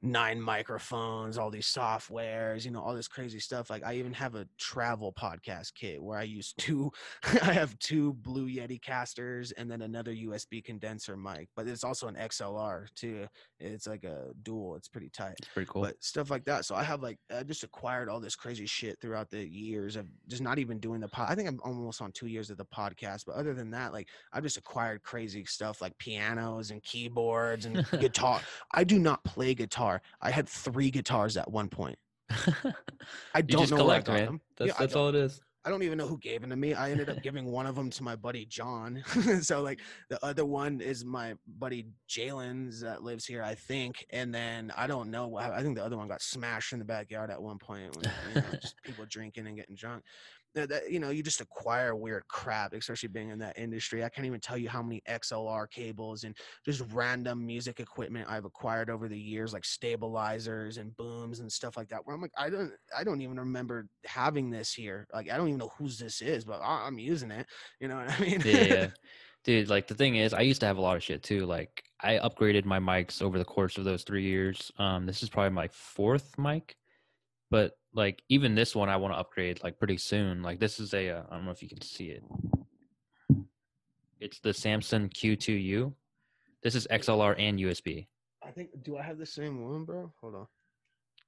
nine 0.03 0.41
microphones, 0.41 1.39
all 1.39 1.51
these 1.51 1.67
softwares, 1.67 2.65
you 2.65 2.71
know, 2.71 2.81
all 2.81 2.95
this 2.95 3.09
crazy 3.09 3.41
stuff. 3.41 3.71
Like 3.71 3.85
I 3.85 3.95
even 3.95 4.13
have 4.13 4.35
a 4.35 4.47
travel 4.59 5.13
podcast 5.13 5.75
kit 5.75 6.03
where 6.03 6.19
I 6.19 6.25
use 6.25 6.53
two 6.59 6.93
I 7.43 7.53
have 7.53 7.79
two 7.79 8.13
Blue 8.15 8.49
Yeti 8.49 8.81
casters 8.81 9.53
and 9.53 9.71
then 9.71 9.83
another 9.83 10.13
USB 10.13 10.63
condenser 10.63 11.17
mic, 11.17 11.49
but 11.57 11.67
it's 11.67 11.85
also 11.85 12.09
an 12.09 12.17
XLR 12.17 12.87
too. 12.95 13.27
It's 13.59 13.87
like 13.87 14.05
a 14.05 14.29
dual. 14.43 14.77
It's 14.77 14.89
pretty 14.89 15.09
tight. 15.09 15.37
It's 15.39 15.49
pretty 15.49 15.71
cool. 15.71 15.83
But 15.83 16.03
stuff 16.03 16.31
like 16.31 16.45
that. 16.45 16.65
So 16.65 16.75
I 16.75 16.83
have 16.83 17.03
like 17.03 17.19
I 17.35 17.43
just 17.43 17.65
acquired 17.65 18.09
all 18.09 18.21
this 18.21 18.37
crazy 18.37 18.67
shit 18.67 19.01
throughout 19.01 19.31
the 19.31 19.47
years 19.49 19.97
of 19.97 20.07
just 20.29 20.43
not 20.43 20.59
even 20.59 20.79
doing 20.79 21.01
the 21.01 21.09
pod. 21.09 21.31
I 21.31 21.35
think 21.35 21.49
I'm 21.49 21.61
almost 21.65 22.03
on 22.03 22.13
two 22.13 22.27
years 22.27 22.51
of 22.51 22.59
the 22.59 22.67
podcast. 22.67 23.25
But 23.27 23.37
other 23.37 23.55
than 23.55 23.71
that, 23.71 23.93
like 23.93 24.09
I've 24.33 24.43
just 24.43 24.59
acquired 24.59 25.03
crazy 25.03 25.45
stuff 25.45 25.81
like 25.81 25.97
pianos 25.99 26.71
and 26.71 26.83
keyboards 26.83 27.65
and 27.65 27.87
guitar. 28.01 28.41
I 28.73 28.85
do 28.85 28.99
not 28.99 29.25
play 29.25 29.55
guitar. 29.55 29.84
I 30.21 30.31
had 30.31 30.49
three 30.49 30.91
guitars 30.91 31.37
at 31.37 31.51
one 31.51 31.69
point. 31.69 31.99
I 33.35 33.43
don't 33.43 33.71
know 33.71 33.77
collect, 33.77 34.09
where 34.09 34.17
I 34.17 34.21
got 34.21 34.25
man. 34.25 34.25
them. 34.27 34.41
That's 34.57 34.69
Yeah, 34.69 34.75
that's 34.79 34.97
all 34.97 35.09
it 35.09 35.15
is. 35.15 35.41
I 35.67 35.71
don't 35.71 35.83
even 35.83 35.97
know 35.97 36.07
who 36.07 36.19
gave 36.19 36.43
them 36.43 36.51
to 36.51 36.57
me. 36.57 36.75
I 36.75 36.91
ended 36.91 37.09
up 37.09 37.23
giving 37.23 37.47
one 37.47 37.67
of 37.67 37.75
them 37.75 37.89
to 37.89 38.03
my 38.03 38.17
buddy 38.17 38.45
John. 38.45 39.03
so 39.41 39.63
like 39.63 39.81
the 40.11 40.23
other 40.23 40.45
one 40.45 40.83
is 40.83 41.07
my 41.07 41.37
buddy 41.59 41.87
Jalen's 42.07 42.83
that 42.83 43.03
lives 43.03 43.25
here, 43.25 43.43
I 43.43 43.55
think. 43.55 44.05
And 44.11 44.35
then 44.35 44.73
I 44.77 44.87
don't 44.87 45.11
know. 45.11 45.29
what- 45.29 45.45
I 45.45 45.63
think 45.63 45.77
the 45.77 45.85
other 45.85 45.97
one 45.97 46.07
got 46.07 46.21
smashed 46.21 46.75
in 46.75 46.79
the 46.81 46.85
backyard 46.85 47.31
at 47.31 47.43
one 47.43 47.59
point. 47.59 47.97
When, 47.97 48.05
you 48.35 48.41
know, 48.43 48.59
just 48.61 48.75
people 48.85 49.07
drinking 49.09 49.47
and 49.47 49.57
getting 49.57 49.75
drunk. 49.75 50.05
That, 50.55 50.69
that, 50.69 50.91
you 50.91 51.01
know, 51.01 51.11
you 51.11 51.23
just 51.23 51.41
acquire 51.41 51.97
weird 51.97 52.27
crap, 52.29 52.73
especially 52.75 53.09
being 53.09 53.31
in 53.31 53.39
that 53.41 53.59
industry. 53.59 54.05
I 54.05 54.09
can't 54.09 54.27
even 54.27 54.41
tell 54.41 54.57
you 54.57 54.69
how 54.69 54.83
many 54.83 55.03
XLR 55.09 55.69
cables 55.69 56.25
and 56.25 56.37
just 56.65 56.83
random 56.93 57.45
music 57.45 57.81
equipment 57.81 58.29
I've 58.31 58.45
acquired 58.45 58.89
over 58.89 59.09
the 59.09 59.19
years, 59.19 59.53
like 59.53 59.65
stabilizers 59.65 60.79
and 60.79 60.97
booms 60.97 61.41
and 61.41 61.51
stuff 61.51 61.77
like 61.77 61.89
that. 61.89 62.01
Where 62.05 62.15
I'm 62.15 62.23
like, 62.23 62.33
I 62.39 62.51
don't, 62.51 62.73
I 62.97 63.03
don't 63.03 63.21
even 63.21 63.39
remember 63.39 63.89
having 64.05 64.51
this 64.51 64.73
here. 64.73 65.07
Like, 65.13 65.31
I 65.31 65.37
don't 65.37 65.49
even 65.49 65.59
know 65.59 65.73
whose 65.77 65.99
this 65.99 66.23
is, 66.23 66.45
but 66.45 66.61
I, 66.61 66.87
I'm 66.87 66.99
using 66.99 67.31
it. 67.31 67.47
You 67.81 67.89
know 67.89 67.97
what 67.97 68.11
I 68.11 68.21
mean? 68.21 68.43
yeah, 68.45 68.65
yeah. 68.65 68.87
Dude, 69.45 69.69
like 69.69 69.87
the 69.87 69.95
thing 69.95 70.17
is, 70.17 70.33
I 70.33 70.41
used 70.41 70.61
to 70.61 70.67
have 70.67 70.79
a 70.79 70.81
lot 70.81 70.97
of 70.97 71.03
shit 71.03 71.23
too. 71.23 71.45
Like 71.45 71.85
I 72.01 72.19
upgraded 72.19 72.65
my 72.65 72.79
mics 72.79 73.21
over 73.21 73.39
the 73.39 73.45
course 73.45 73.77
of 73.77 73.85
those 73.85 74.03
three 74.03 74.25
years. 74.25 74.73
Um, 74.79 75.05
this 75.05 75.23
is 75.23 75.29
probably 75.29 75.51
my 75.51 75.69
fourth 75.69 76.39
mic, 76.39 76.77
but 77.51 77.77
like 77.95 78.23
even 78.29 78.55
this 78.55 78.75
one, 78.75 78.89
I 78.89 78.97
want 78.97 79.15
to 79.15 79.19
upgrade 79.19 79.63
like 79.63 79.79
pretty 79.79 79.97
soon. 79.97 80.43
Like 80.43 80.61
this 80.61 80.81
is 80.81 80.93
a, 80.95 81.11
uh, 81.11 81.23
I 81.31 81.37
don't 81.37 81.45
know 81.45 81.51
if 81.53 81.63
you 81.63 81.69
can 81.69 81.81
see 81.81 82.07
it. 82.11 82.23
It's 84.21 84.41
the 84.41 84.53
Samson 84.55 85.09
Q2U. 85.09 85.93
This 86.63 86.75
is 86.75 86.87
XLR 86.91 87.35
and 87.39 87.59
USB. 87.59 88.07
I 88.43 88.51
think. 88.51 88.71
Do 88.83 88.97
I 88.97 89.03
have 89.03 89.19
the 89.19 89.27
same 89.27 89.65
one, 89.65 89.85
bro? 89.85 90.13
Hold 90.21 90.35
on. 90.35 90.47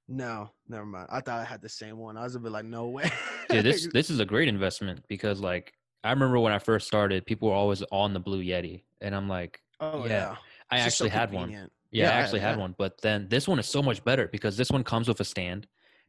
No, 0.07 0.51
never 0.67 0.85
mind. 0.85 1.07
I 1.11 1.19
thought 1.21 1.39
I 1.39 1.43
had 1.43 1.61
the 1.61 1.69
same 1.69 1.97
one. 1.97 2.17
I 2.17 2.23
was 2.23 2.35
a 2.35 2.39
bit 2.39 2.51
like, 2.51 2.65
no 2.65 2.87
way. 2.87 3.11
Dude, 3.49 3.65
this 3.65 3.87
this 3.93 4.09
is 4.09 4.19
a 4.19 4.25
great 4.25 4.47
investment 4.47 5.01
because 5.07 5.39
like 5.39 5.73
I 6.03 6.11
remember 6.11 6.39
when 6.39 6.53
I 6.53 6.59
first 6.59 6.87
started, 6.87 7.25
people 7.25 7.49
were 7.49 7.55
always 7.55 7.83
on 7.91 8.13
the 8.13 8.19
Blue 8.19 8.41
Yeti, 8.43 8.83
and 9.01 9.13
I'm 9.15 9.27
like, 9.27 9.59
oh 9.79 10.05
yeah, 10.05 10.09
yeah, 10.09 10.35
I 10.71 10.83
just 10.83 10.97
so 10.97 11.05
actually 11.05 11.09
had 11.19 11.31
one. 11.31 11.43
convenient. 11.43 11.71
Yeah, 11.91 12.05
I 12.05 12.07
Yeah, 12.07 12.17
actually 12.23 12.39
had 12.41 12.55
yeah. 12.55 12.61
one, 12.61 12.75
but 12.77 13.01
then 13.01 13.27
this 13.29 13.47
one 13.47 13.59
is 13.59 13.67
so 13.67 13.81
much 13.81 14.03
better 14.03 14.27
because 14.27 14.57
this 14.57 14.69
one 14.69 14.83
comes 14.83 15.07
with 15.07 15.19
a 15.19 15.25
stand. 15.25 15.67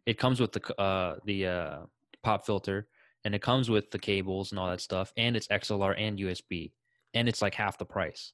It 0.09 0.19
comes 0.19 0.41
with 0.41 0.53
the 0.53 0.81
uh 0.81 1.17
the 1.27 1.47
uh 1.47 1.77
pop 2.23 2.47
filter 2.47 2.89
and 3.25 3.35
it 3.35 3.43
comes 3.43 3.69
with 3.69 3.91
the 3.91 3.99
cables 3.99 4.53
and 4.53 4.59
all 4.59 4.71
that 4.71 4.81
stuff 4.81 5.13
and 5.19 5.37
it's 5.37 5.49
XLR 5.49 5.95
and 5.99 6.19
USB 6.19 6.73
and 7.13 7.29
it's 7.29 7.43
like 7.43 7.55
half 7.55 7.77
the 7.77 7.85
price. 7.85 8.33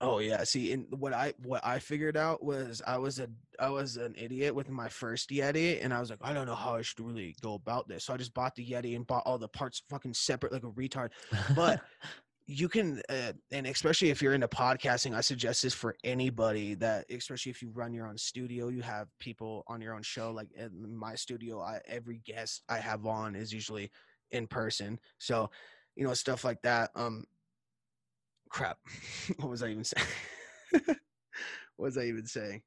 Oh 0.00 0.20
yeah. 0.20 0.44
See, 0.44 0.72
and 0.72 0.86
what 0.90 1.12
I 1.12 1.34
what 1.42 1.64
I 1.66 1.80
figured 1.80 2.16
out 2.16 2.44
was 2.44 2.80
I 2.86 2.98
was 2.98 3.18
a 3.18 3.28
I 3.58 3.68
was 3.68 3.96
an 3.96 4.14
idiot 4.16 4.54
with 4.54 4.70
my 4.70 4.88
first 4.88 5.30
Yeti, 5.30 5.84
and 5.84 5.92
I 5.92 5.98
was 5.98 6.08
like, 6.08 6.20
I 6.22 6.32
don't 6.32 6.46
know 6.46 6.54
how 6.54 6.76
I 6.76 6.82
should 6.82 7.00
really 7.00 7.34
go 7.42 7.54
about 7.54 7.88
this. 7.88 8.04
So 8.04 8.14
I 8.14 8.16
just 8.16 8.32
bought 8.32 8.54
the 8.54 8.64
Yeti 8.64 8.94
and 8.94 9.04
bought 9.04 9.24
all 9.26 9.38
the 9.38 9.48
parts 9.48 9.82
fucking 9.90 10.14
separate 10.14 10.52
like 10.52 10.62
a 10.62 10.70
retard. 10.70 11.10
But 11.56 11.80
you 12.50 12.66
can, 12.66 13.02
uh, 13.10 13.34
and 13.52 13.66
especially 13.66 14.08
if 14.08 14.22
you're 14.22 14.32
into 14.32 14.48
podcasting, 14.48 15.14
I 15.14 15.20
suggest 15.20 15.62
this 15.62 15.74
for 15.74 15.94
anybody 16.02 16.72
that, 16.76 17.04
especially 17.10 17.50
if 17.50 17.60
you 17.60 17.68
run 17.68 17.92
your 17.92 18.08
own 18.08 18.16
studio, 18.16 18.68
you 18.68 18.80
have 18.80 19.08
people 19.20 19.64
on 19.68 19.82
your 19.82 19.94
own 19.94 20.02
show. 20.02 20.30
Like 20.30 20.48
in 20.56 20.96
my 20.96 21.14
studio, 21.14 21.60
I, 21.60 21.80
every 21.86 22.22
guest 22.24 22.62
I 22.66 22.78
have 22.78 23.04
on 23.04 23.36
is 23.36 23.52
usually 23.52 23.90
in 24.30 24.46
person. 24.46 24.98
So, 25.18 25.50
you 25.94 26.04
know, 26.06 26.14
stuff 26.14 26.42
like 26.42 26.62
that. 26.62 26.90
Um, 26.94 27.24
crap. 28.48 28.78
what 29.36 29.50
was 29.50 29.62
I 29.62 29.68
even 29.68 29.84
saying? 29.84 30.06
what 30.72 30.96
was 31.76 31.98
I 31.98 32.04
even 32.04 32.24
saying? 32.24 32.62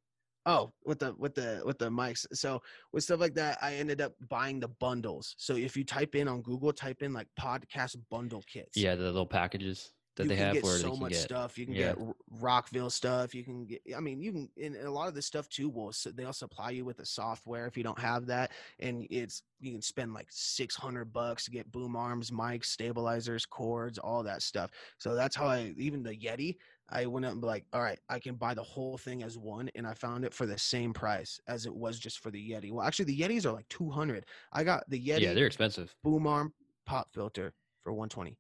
Oh, 0.45 0.72
with 0.85 0.99
the 0.99 1.13
with 1.18 1.35
the 1.35 1.61
with 1.65 1.77
the 1.77 1.89
mics. 1.89 2.26
So 2.34 2.61
with 2.91 3.03
stuff 3.03 3.19
like 3.19 3.35
that, 3.35 3.57
I 3.61 3.76
ended 3.76 4.01
up 4.01 4.13
buying 4.27 4.59
the 4.59 4.69
bundles. 4.69 5.35
So 5.38 5.55
if 5.55 5.77
you 5.77 5.84
type 5.84 6.15
in 6.15 6.27
on 6.27 6.41
Google, 6.41 6.73
type 6.73 7.03
in 7.03 7.13
like 7.13 7.27
podcast 7.39 7.97
bundle 8.09 8.43
kits. 8.51 8.77
yeah, 8.77 8.95
the 8.95 9.03
little 9.03 9.26
packages 9.26 9.91
that 10.18 10.23
you 10.23 10.30
they 10.30 10.35
can 10.35 10.45
have 10.45 10.53
get 10.55 10.63
where 10.63 10.77
so 10.77 10.91
can 10.91 10.99
much 10.99 11.11
get 11.11 11.22
stuff. 11.22 11.57
You 11.57 11.65
can 11.65 11.76
yeah. 11.76 11.93
get 11.93 11.97
Rockville 12.39 12.89
stuff. 12.89 13.34
You 13.34 13.43
can 13.43 13.65
get. 13.65 13.81
I 13.95 13.99
mean, 13.99 14.22
you 14.22 14.31
can. 14.31 14.49
And 14.61 14.76
a 14.76 14.91
lot 14.91 15.07
of 15.07 15.13
this 15.13 15.26
stuff 15.26 15.47
too 15.47 15.69
will 15.69 15.93
they'll 16.15 16.34
supply 16.34 16.72
you 16.72 16.85
with 16.85 16.97
the 16.97 17.05
software 17.05 17.68
if 17.68 17.77
you 17.77 17.84
don't 17.84 17.99
have 17.99 18.26
that, 18.27 18.51
and 18.80 19.07
it's 19.09 19.43
you 19.59 19.72
can 19.72 19.81
spend 19.81 20.13
like 20.13 20.27
six 20.30 20.76
hundred 20.76 21.13
bucks 21.13 21.45
to 21.45 21.51
get 21.51 21.72
boom 21.72 21.95
arms, 21.95 22.31
mics, 22.31 22.65
stabilizers, 22.65 23.45
cords, 23.45 23.97
all 23.97 24.23
that 24.23 24.41
stuff. 24.41 24.72
So 24.97 25.15
that's 25.15 25.35
how 25.35 25.47
I 25.47 25.73
even 25.77 26.03
the 26.03 26.15
Yeti. 26.15 26.57
I 26.91 27.05
went 27.05 27.26
up 27.26 27.31
and 27.34 27.41
be 27.41 27.47
like, 27.47 27.65
all 27.73 27.81
right, 27.81 27.99
I 28.09 28.19
can 28.19 28.35
buy 28.35 28.53
the 28.53 28.63
whole 28.63 28.97
thing 28.97 29.23
as 29.23 29.38
one, 29.38 29.69
and 29.76 29.88
I 29.88 29.93
found 29.93 30.26
it 30.26 30.34
for 30.34 30.45
the 30.45 30.57
same 30.57 30.93
price 30.93 31.39
as 31.47 31.65
it 31.65 31.73
was 31.73 31.99
just 31.99 32.19
for 32.19 32.31
the 32.31 32.51
Yeti. 32.51 32.72
Well, 32.72 32.85
actually, 32.85 33.05
the 33.05 33.19
Yetis 33.19 33.45
are 33.45 33.53
like 33.53 33.68
two 33.69 33.89
hundred. 33.89 34.26
I 34.51 34.63
got 34.63 34.89
the 34.89 34.99
Yeti 34.99 35.22
Yeah, 35.22 35.34
they're 35.34 35.47
expensive. 35.47 35.95
boom 36.03 36.27
arm 36.27 36.53
pop 36.85 37.13
filter 37.13 37.53
for 37.84 37.93
one 37.93 38.09
twenty. 38.09 38.38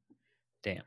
Damn. 0.63 0.83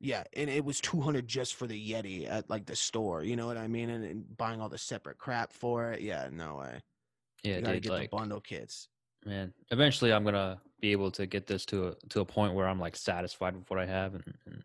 Yeah, 0.00 0.22
and 0.36 0.48
it 0.48 0.64
was 0.64 0.80
two 0.80 1.00
hundred 1.00 1.26
just 1.26 1.54
for 1.54 1.66
the 1.66 1.92
Yeti 1.92 2.30
at 2.30 2.48
like 2.48 2.66
the 2.66 2.76
store. 2.76 3.22
You 3.24 3.36
know 3.36 3.46
what 3.46 3.56
I 3.56 3.66
mean? 3.66 3.90
And, 3.90 4.04
and 4.04 4.36
buying 4.36 4.60
all 4.60 4.68
the 4.68 4.78
separate 4.78 5.18
crap 5.18 5.52
for 5.52 5.92
it. 5.92 6.02
Yeah, 6.02 6.28
no 6.30 6.56
way. 6.56 6.80
Yeah, 7.42 7.56
you 7.56 7.62
gotta 7.62 7.74
dude, 7.74 7.82
get 7.84 7.92
like 7.92 8.10
the 8.10 8.16
bundle 8.16 8.40
kits. 8.40 8.88
man, 9.24 9.52
eventually 9.70 10.12
I'm 10.12 10.24
gonna 10.24 10.60
be 10.80 10.92
able 10.92 11.10
to 11.12 11.26
get 11.26 11.46
this 11.46 11.64
to 11.66 11.88
a 11.88 11.94
to 12.10 12.20
a 12.20 12.24
point 12.24 12.54
where 12.54 12.68
I'm 12.68 12.78
like 12.78 12.96
satisfied 12.96 13.56
with 13.56 13.68
what 13.70 13.78
I 13.80 13.86
have 13.86 14.14
and, 14.14 14.24
and 14.46 14.62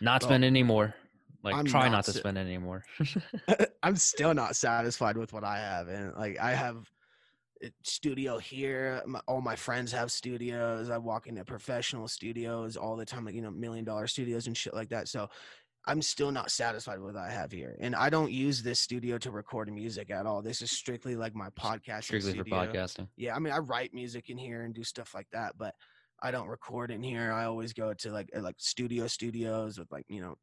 not 0.00 0.22
spend 0.22 0.44
any 0.44 0.62
more. 0.62 0.94
Like 1.42 1.54
I'm 1.54 1.64
try 1.64 1.84
not 1.84 1.92
not 1.92 2.04
to 2.06 2.12
spend 2.12 2.38
any 2.38 2.58
more. 2.58 2.84
I'm 3.82 3.96
still 3.96 4.34
not 4.34 4.56
satisfied 4.56 5.16
with 5.16 5.32
what 5.32 5.44
I 5.44 5.58
have, 5.58 5.88
and 5.88 6.14
like 6.14 6.38
I 6.38 6.52
have 6.52 6.90
a 7.62 7.70
studio 7.82 8.38
here. 8.38 9.02
My, 9.06 9.20
all 9.26 9.40
my 9.40 9.56
friends 9.56 9.92
have 9.92 10.12
studios. 10.12 10.90
I 10.90 10.98
walk 10.98 11.26
into 11.26 11.44
professional 11.44 12.06
studios 12.08 12.76
all 12.76 12.96
the 12.96 13.04
time, 13.04 13.24
like 13.24 13.34
you 13.34 13.42
know, 13.42 13.50
million 13.50 13.84
dollar 13.84 14.06
studios 14.06 14.46
and 14.46 14.56
shit 14.56 14.74
like 14.74 14.90
that. 14.90 15.08
So. 15.08 15.28
I'm 15.84 16.00
still 16.00 16.30
not 16.30 16.52
satisfied 16.52 17.00
with 17.00 17.16
what 17.16 17.24
I 17.24 17.32
have 17.32 17.50
here, 17.50 17.76
and 17.80 17.96
I 17.96 18.08
don't 18.08 18.30
use 18.30 18.62
this 18.62 18.78
studio 18.78 19.18
to 19.18 19.32
record 19.32 19.68
music 19.72 20.12
at 20.12 20.26
all. 20.26 20.40
This 20.40 20.62
is 20.62 20.70
strictly 20.70 21.16
like 21.16 21.34
my 21.34 21.50
podcast. 21.58 22.04
Strictly 22.04 22.34
for 22.34 22.44
podcasting. 22.44 23.08
yeah 23.16 23.34
i 23.34 23.40
mean 23.40 23.52
i 23.52 23.58
write 23.58 23.92
music 23.92 24.30
in 24.30 24.38
here 24.38 24.62
and 24.62 24.74
do 24.74 24.84
stuff 24.84 25.12
like 25.12 25.26
that 25.32 25.58
but 25.58 25.74
i 26.22 26.30
don't 26.30 26.46
record 26.46 26.92
in 26.92 27.02
here 27.02 27.32
i 27.32 27.46
always 27.46 27.72
go 27.72 27.92
to 27.94 28.12
like 28.12 28.30
uh, 28.36 28.40
like 28.40 28.54
studio 28.58 29.08
studios 29.08 29.76
with 29.76 29.90
like 29.90 30.04
you 30.08 30.20
know 30.20 30.36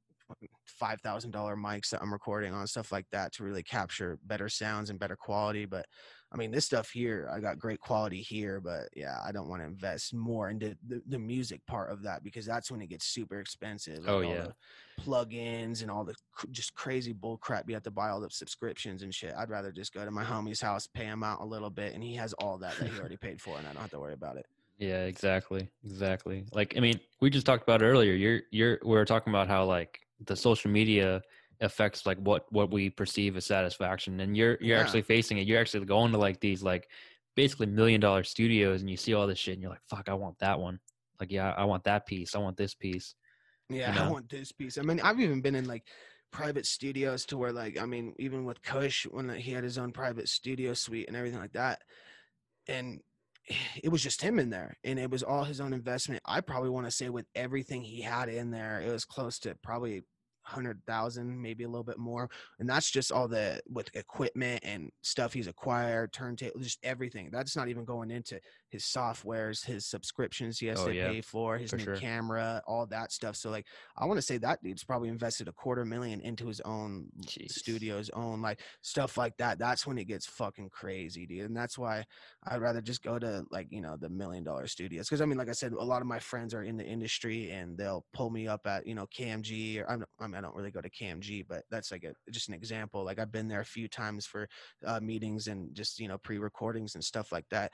five 0.66 1.02
thousand 1.02 1.32
dollar 1.32 1.56
mics 1.56 1.90
that 1.90 2.02
I'm 2.02 2.14
recording 2.14 2.54
on, 2.54 2.68
stuff 2.68 2.92
like 2.92 3.06
that, 3.12 3.34
to 3.34 3.44
really 3.44 3.64
capture 3.64 4.20
better 4.26 4.50
sounds 4.50 4.90
and 4.90 5.00
better 5.00 5.16
quality. 5.16 5.66
But 5.66 5.86
I 6.32 6.38
mean, 6.38 6.52
this 6.52 6.66
stuff 6.66 6.92
here, 6.92 7.30
I 7.34 7.40
got 7.40 7.58
great 7.58 7.80
quality 7.80 8.22
here, 8.22 8.62
but 8.62 8.90
yeah, 8.96 9.18
I 9.26 9.32
don't 9.32 9.50
want 9.50 9.62
to 9.62 9.68
invest 9.68 10.14
more 10.14 10.50
into 10.50 10.76
the, 10.88 11.02
the 11.08 11.18
music 11.18 11.66
part 11.66 11.92
of 11.92 12.04
that 12.04 12.24
because 12.24 12.46
that's 12.46 12.70
when 12.70 12.82
it 12.82 12.90
gets 12.90 13.08
super 13.08 13.40
expensive. 13.40 14.04
Oh, 14.08 14.18
like 14.18 14.28
all 14.28 14.34
yeah. 14.34 14.48
the 14.48 15.04
plugins 15.04 15.82
and 15.82 15.90
all 15.90 16.04
the 16.04 16.16
cr- 16.32 16.48
just 16.52 16.76
crazy 16.76 17.14
bull 17.14 17.38
crap. 17.38 17.68
You 17.68 17.74
have 17.74 17.84
to 17.84 17.92
buy 17.92 18.10
all 18.10 18.22
the 18.22 18.30
subscriptions 18.30 19.02
and 19.02 19.14
shit. 19.14 19.34
I'd 19.36 19.50
rather 19.50 19.72
just 19.72 19.94
go 19.94 20.06
to 20.06 20.12
my 20.12 20.24
homie's 20.24 20.62
house, 20.62 20.88
pay 20.88 21.06
him 21.06 21.24
out 21.24 21.42
a 21.42 21.46
little 21.46 21.72
bit, 21.72 21.96
and 21.96 22.04
he 22.04 22.14
has 22.16 22.34
all 22.34 22.60
that 22.60 22.78
that 22.78 22.90
he 22.90 23.00
already 23.00 23.18
paid 23.22 23.42
for, 23.42 23.58
and 23.58 23.68
I 23.68 23.74
don't 23.74 23.82
have 23.82 23.92
to 23.92 24.00
worry 24.00 24.14
about 24.14 24.38
it. 24.38 24.46
Yeah, 24.78 25.06
exactly. 25.06 25.68
Exactly. 25.84 26.46
Like 26.54 26.76
I 26.78 26.80
mean, 26.80 27.00
we 27.20 27.30
just 27.30 27.46
talked 27.46 27.64
about 27.64 27.82
it 27.82 27.86
earlier. 27.86 28.14
You're 28.14 28.42
you're 28.52 28.80
we 28.84 28.92
were 28.92 29.06
talking 29.06 29.32
about 29.32 29.48
how 29.48 29.66
like 29.66 30.00
the 30.26 30.36
social 30.36 30.72
media 30.72 31.22
affects 31.62 32.06
like 32.06 32.18
what 32.20 32.46
what 32.52 32.72
we 32.72 32.90
perceive 32.90 33.36
as 33.36 33.46
satisfaction 33.46 34.20
and 34.22 34.36
you're 34.36 34.58
you're 34.62 34.78
Yeah. 34.78 34.82
actually 34.82 35.02
facing 35.02 35.38
it. 35.40 35.48
You're 35.48 35.60
actually 35.60 35.86
going 35.86 36.12
to 36.12 36.18
like 36.18 36.40
these 36.40 36.64
like 36.64 36.90
basically 37.36 37.68
million 37.68 38.02
dollar 38.02 38.24
studios 38.24 38.82
and 38.82 38.90
you 38.90 38.98
see 38.98 39.14
all 39.14 39.28
this 39.28 39.40
shit 39.40 39.54
and 39.54 39.62
you're 39.62 39.72
like, 39.72 39.84
fuck, 39.90 40.10
I 40.10 40.14
want 40.14 40.40
that 40.40 40.60
one. 40.60 40.80
Like, 41.20 41.32
yeah, 41.32 41.54
I 41.58 41.66
want 41.66 41.84
that 41.84 42.06
piece. 42.06 42.36
I 42.36 42.40
want 42.40 42.58
this 42.58 42.74
piece. 42.74 43.16
Yeah, 43.70 43.92
know? 43.96 44.06
I 44.06 44.10
want 44.10 44.30
this 44.30 44.52
piece. 44.52 44.78
I 44.78 44.82
mean, 44.82 45.00
I've 45.02 45.20
even 45.20 45.42
been 45.42 45.56
in 45.56 45.66
like 45.66 45.88
private 46.32 46.66
studios 46.66 47.26
to 47.26 47.38
where 47.38 47.52
like 47.52 47.80
I 47.80 47.86
mean, 47.86 48.14
even 48.20 48.46
with 48.46 48.62
Kush 48.62 49.06
when 49.06 49.30
he 49.30 49.52
had 49.52 49.64
his 49.64 49.78
own 49.78 49.92
private 49.92 50.30
studio 50.30 50.74
suite 50.74 51.08
and 51.08 51.18
everything 51.18 51.40
like 51.40 51.54
that, 51.54 51.82
and 52.68 53.02
it 53.84 53.90
was 53.90 54.04
just 54.04 54.22
him 54.22 54.40
in 54.40 54.50
there, 54.50 54.76
and 54.84 55.00
it 55.00 55.10
was 55.10 55.24
all 55.24 55.44
his 55.44 55.60
own 55.62 55.74
investment. 55.74 56.22
I 56.26 56.42
probably 56.42 56.70
want 56.70 56.86
to 56.88 56.92
say 56.92 57.10
with 57.10 57.26
everything 57.36 57.82
he 57.82 58.02
had 58.02 58.30
in 58.30 58.52
there, 58.52 58.82
it 58.82 58.92
was 58.92 59.06
close 59.06 59.40
to 59.40 59.56
probably 59.64 60.04
hundred 60.44 60.82
thousand, 60.88 61.40
maybe 61.42 61.64
a 61.64 61.68
little 61.68 61.84
bit 61.84 62.00
more, 62.00 62.30
and 62.60 62.68
that's 62.68 62.90
just 62.90 63.12
all 63.12 63.28
the 63.28 63.60
with 63.70 63.90
equipment 63.96 64.62
and 64.64 64.90
stuff 65.02 65.34
he's 65.34 65.48
acquired, 65.48 66.12
turntable, 66.12 66.60
just 66.60 66.80
everything. 66.84 67.30
That's 67.32 67.56
not 67.56 67.70
even 67.70 67.86
going 67.86 68.12
into 68.12 68.40
his 68.70 68.84
softwares, 68.84 69.66
his 69.66 69.86
subscriptions 69.86 70.60
he 70.60 70.68
has 70.68 70.80
Oh, 70.80 70.86
to 70.86 70.94
yeah, 70.94 71.10
pay 71.10 71.22
for, 71.22 71.58
his 71.58 71.72
for 71.72 71.78
new 71.78 71.86
sure. 71.86 71.96
camera, 71.96 72.62
all 72.68 72.86
that 72.88 73.12
stuff. 73.12 73.36
So 73.36 73.50
like, 73.50 73.68
I 73.98 74.06
want 74.06 74.18
to 74.18 74.22
say 74.22 74.38
that 74.40 74.64
dude's 74.64 74.84
probably 74.84 75.10
invested 75.10 75.48
a 75.48 75.54
quarter 75.54 75.86
million 75.86 76.22
into 76.22 76.48
his 76.48 76.62
own 76.62 77.10
Jeez. 77.26 77.52
studio, 77.52 77.98
his 77.98 78.10
own 78.12 78.42
like 78.42 78.62
stuff 78.82 79.18
like 79.18 79.38
that. 79.38 79.60
That's 79.60 79.86
when 79.88 79.98
it 79.98 80.06
gets 80.06 80.26
fucking 80.28 80.70
crazy, 80.70 81.26
dude. 81.26 81.46
And 81.46 81.58
that's 81.58 81.78
why 81.78 82.06
I'd 82.44 82.62
rather 82.62 82.82
just 82.82 83.02
go 83.02 83.20
to 83.20 83.46
like 83.52 83.68
you 83.72 83.82
know 83.82 83.98
the 83.98 84.10
million 84.10 84.44
dollar 84.44 84.68
studios 84.68 85.08
because 85.08 85.22
I 85.22 85.26
mean, 85.26 85.38
like 85.38 85.50
I 85.50 85.54
said, 85.54 85.74
a 85.74 85.84
lot 85.84 86.02
of 86.02 86.08
my 86.08 86.20
friends 86.20 86.54
are 86.54 86.64
in 86.64 86.78
the 86.78 86.86
industry 86.86 87.52
and 87.52 87.78
they'll 87.78 88.06
pull 88.14 88.30
me 88.30 88.48
up 88.48 88.66
at 88.66 88.86
you 88.88 88.96
know 88.96 89.08
KMG 89.08 89.80
or 89.80 89.90
I'm, 89.90 90.06
I 90.20 90.28
mean 90.28 90.36
I 90.36 90.42
don't 90.42 90.56
really 90.56 90.72
go 90.72 90.82
to 90.82 90.90
KMG, 90.90 91.44
but 91.44 91.66
that's 91.70 91.92
like 91.92 92.04
a 92.04 92.14
just 92.32 92.48
an 92.48 92.54
example. 92.54 93.04
Like 93.04 93.20
I've 93.20 93.32
been 93.32 93.48
there 93.48 93.62
a 93.62 93.66
few 93.66 93.88
times 93.88 94.26
for 94.26 94.48
uh, 94.86 95.00
meetings 95.00 95.48
and 95.48 95.76
just 95.76 96.00
you 96.00 96.08
know 96.08 96.18
pre 96.18 96.38
recordings 96.38 96.96
and 96.96 97.04
stuff 97.04 97.32
like 97.32 97.50
that. 97.50 97.74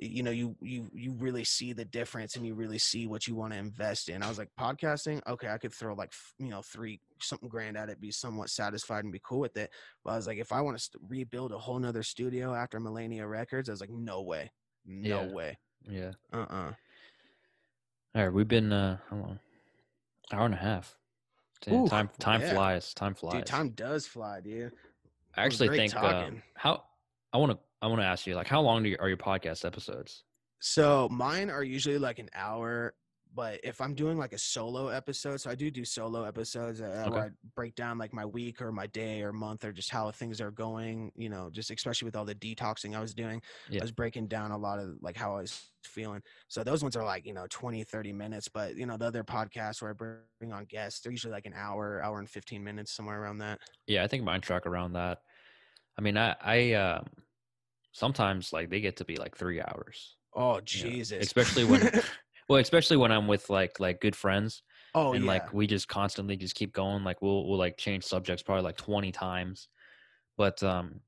You 0.00 0.22
know, 0.22 0.30
you 0.30 0.54
you 0.60 0.88
you 0.94 1.12
really 1.18 1.42
see 1.42 1.72
the 1.72 1.84
difference 1.84 2.36
and 2.36 2.46
you 2.46 2.54
really 2.54 2.78
see 2.78 3.08
what 3.08 3.26
you 3.26 3.34
want 3.34 3.52
to 3.52 3.58
invest 3.58 4.08
in. 4.08 4.22
I 4.22 4.28
was 4.28 4.38
like, 4.38 4.50
podcasting, 4.58 5.20
okay, 5.26 5.48
I 5.48 5.58
could 5.58 5.74
throw 5.74 5.94
like 5.94 6.12
you 6.38 6.50
know 6.50 6.62
three 6.62 7.00
something 7.20 7.48
grand 7.48 7.76
at 7.76 7.88
it, 7.88 8.00
be 8.00 8.12
somewhat 8.12 8.48
satisfied 8.50 9.02
and 9.02 9.12
be 9.12 9.20
cool 9.24 9.40
with 9.40 9.56
it. 9.56 9.70
But 10.04 10.12
I 10.12 10.16
was 10.16 10.28
like, 10.28 10.38
if 10.38 10.52
I 10.52 10.60
want 10.60 10.76
to 10.78 10.82
st- 10.84 11.02
rebuild 11.08 11.50
a 11.50 11.58
whole 11.58 11.80
nother 11.80 12.04
studio 12.04 12.54
after 12.54 12.78
Millennia 12.78 13.26
Records, 13.26 13.68
I 13.68 13.72
was 13.72 13.80
like, 13.80 13.90
no 13.90 14.22
way, 14.22 14.52
no 14.86 15.24
Yeah. 15.24 15.32
way, 15.32 15.58
Yeah. 15.88 16.12
uh 16.32 16.46
uh 16.48 16.72
All 18.14 18.22
right, 18.22 18.32
we've 18.32 18.46
been 18.46 18.72
uh 18.72 18.98
how 19.10 19.16
long? 19.16 19.40
Hour 20.32 20.44
and 20.44 20.54
a 20.54 20.58
half. 20.58 20.96
Damn, 21.62 21.74
Ooh, 21.74 21.88
time 21.88 22.08
time 22.20 22.40
yeah. 22.40 22.52
flies. 22.52 22.94
Time 22.94 23.14
flies. 23.14 23.34
Dude, 23.34 23.46
time 23.46 23.70
does 23.70 24.06
fly, 24.06 24.40
dude. 24.40 24.70
I 25.34 25.42
actually 25.44 25.76
think 25.76 25.92
talking. 25.92 26.40
how 26.54 26.84
I 27.32 27.38
want 27.38 27.50
to 27.52 27.58
I 27.82 27.86
want 27.86 28.00
to 28.00 28.06
ask 28.06 28.26
you 28.26 28.34
like 28.34 28.48
how 28.48 28.60
long 28.60 28.82
do 28.82 28.88
you, 28.90 28.96
are 29.00 29.08
your 29.08 29.16
podcast 29.16 29.64
episodes? 29.64 30.24
So 30.60 31.08
mine 31.10 31.50
are 31.50 31.62
usually 31.62 31.98
like 31.98 32.18
an 32.18 32.28
hour, 32.34 32.94
but 33.32 33.60
if 33.62 33.80
I'm 33.80 33.94
doing 33.94 34.18
like 34.18 34.32
a 34.32 34.38
solo 34.38 34.88
episode, 34.88 35.36
so 35.40 35.50
I 35.50 35.54
do 35.54 35.70
do 35.70 35.84
solo 35.84 36.24
episodes 36.24 36.80
uh, 36.80 37.06
Okay. 37.06 37.10
where 37.10 37.24
I 37.26 37.30
break 37.54 37.74
down 37.76 37.98
like 37.98 38.12
my 38.12 38.26
week 38.26 38.60
or 38.60 38.72
my 38.72 38.86
day 38.88 39.22
or 39.22 39.32
month 39.32 39.64
or 39.64 39.72
just 39.72 39.90
how 39.90 40.10
things 40.10 40.40
are 40.40 40.50
going, 40.50 41.12
you 41.14 41.28
know, 41.28 41.48
just 41.50 41.70
especially 41.70 42.06
with 42.06 42.16
all 42.16 42.24
the 42.24 42.34
detoxing 42.34 42.96
I 42.96 43.00
was 43.00 43.14
doing. 43.14 43.40
Yeah. 43.68 43.80
I 43.80 43.84
was 43.84 43.92
breaking 43.92 44.26
down 44.28 44.50
a 44.50 44.58
lot 44.58 44.80
of 44.80 44.96
like 45.00 45.16
how 45.16 45.36
I 45.36 45.42
was 45.42 45.70
feeling. 45.84 46.22
So 46.48 46.64
those 46.64 46.82
ones 46.82 46.96
are 46.96 47.04
like, 47.04 47.24
you 47.24 47.34
know, 47.34 47.46
20, 47.48 47.84
30 47.84 48.12
minutes, 48.12 48.48
but 48.48 48.74
you 48.76 48.86
know, 48.86 48.96
the 48.96 49.06
other 49.06 49.22
podcasts 49.22 49.80
where 49.80 49.90
I 49.90 49.94
bring 50.40 50.52
on 50.52 50.64
guests, 50.64 51.00
they're 51.00 51.12
usually 51.12 51.32
like 51.32 51.46
an 51.46 51.54
hour, 51.54 52.02
hour 52.02 52.18
and 52.18 52.28
15 52.28 52.64
minutes, 52.64 52.90
somewhere 52.90 53.22
around 53.22 53.38
that. 53.38 53.60
Yeah, 53.86 54.02
I 54.04 54.06
think 54.08 54.24
mine 54.24 54.40
track 54.40 54.66
around 54.66 54.92
that. 54.94 55.22
I 55.98 56.02
mean, 56.02 56.16
I 56.16 56.36
I 56.40 56.72
um 56.74 57.06
sometimes 57.98 58.52
like 58.52 58.70
they 58.70 58.80
get 58.80 58.96
to 58.98 59.04
be 59.04 59.16
like 59.16 59.36
three 59.36 59.60
hours, 59.60 60.16
Oh, 60.34 60.54
you 60.54 60.56
know, 60.56 60.60
Jesus. 60.90 61.24
especially 61.24 61.64
when 61.64 61.80
well, 62.48 62.60
especially 62.60 62.96
when 62.96 63.12
I'm 63.12 63.26
with 63.26 63.50
like 63.50 63.80
like 63.80 64.00
good 64.00 64.14
friends 64.16 64.62
oh, 64.94 65.12
and 65.12 65.24
yeah. 65.24 65.32
like 65.32 65.52
we 65.52 65.66
just 65.66 65.88
constantly 65.88 66.36
just 66.36 66.54
keep 66.54 66.72
going. 66.72 67.04
Like 67.04 67.20
we'll 67.22 67.46
we'll 67.48 67.58
like 67.58 67.76
change 67.76 68.04
subjects 68.04 68.42
probably 68.42 68.62
like 68.64 68.76
twenty 68.76 69.12
times, 69.12 69.68
but 70.36 70.62
um 70.62 71.00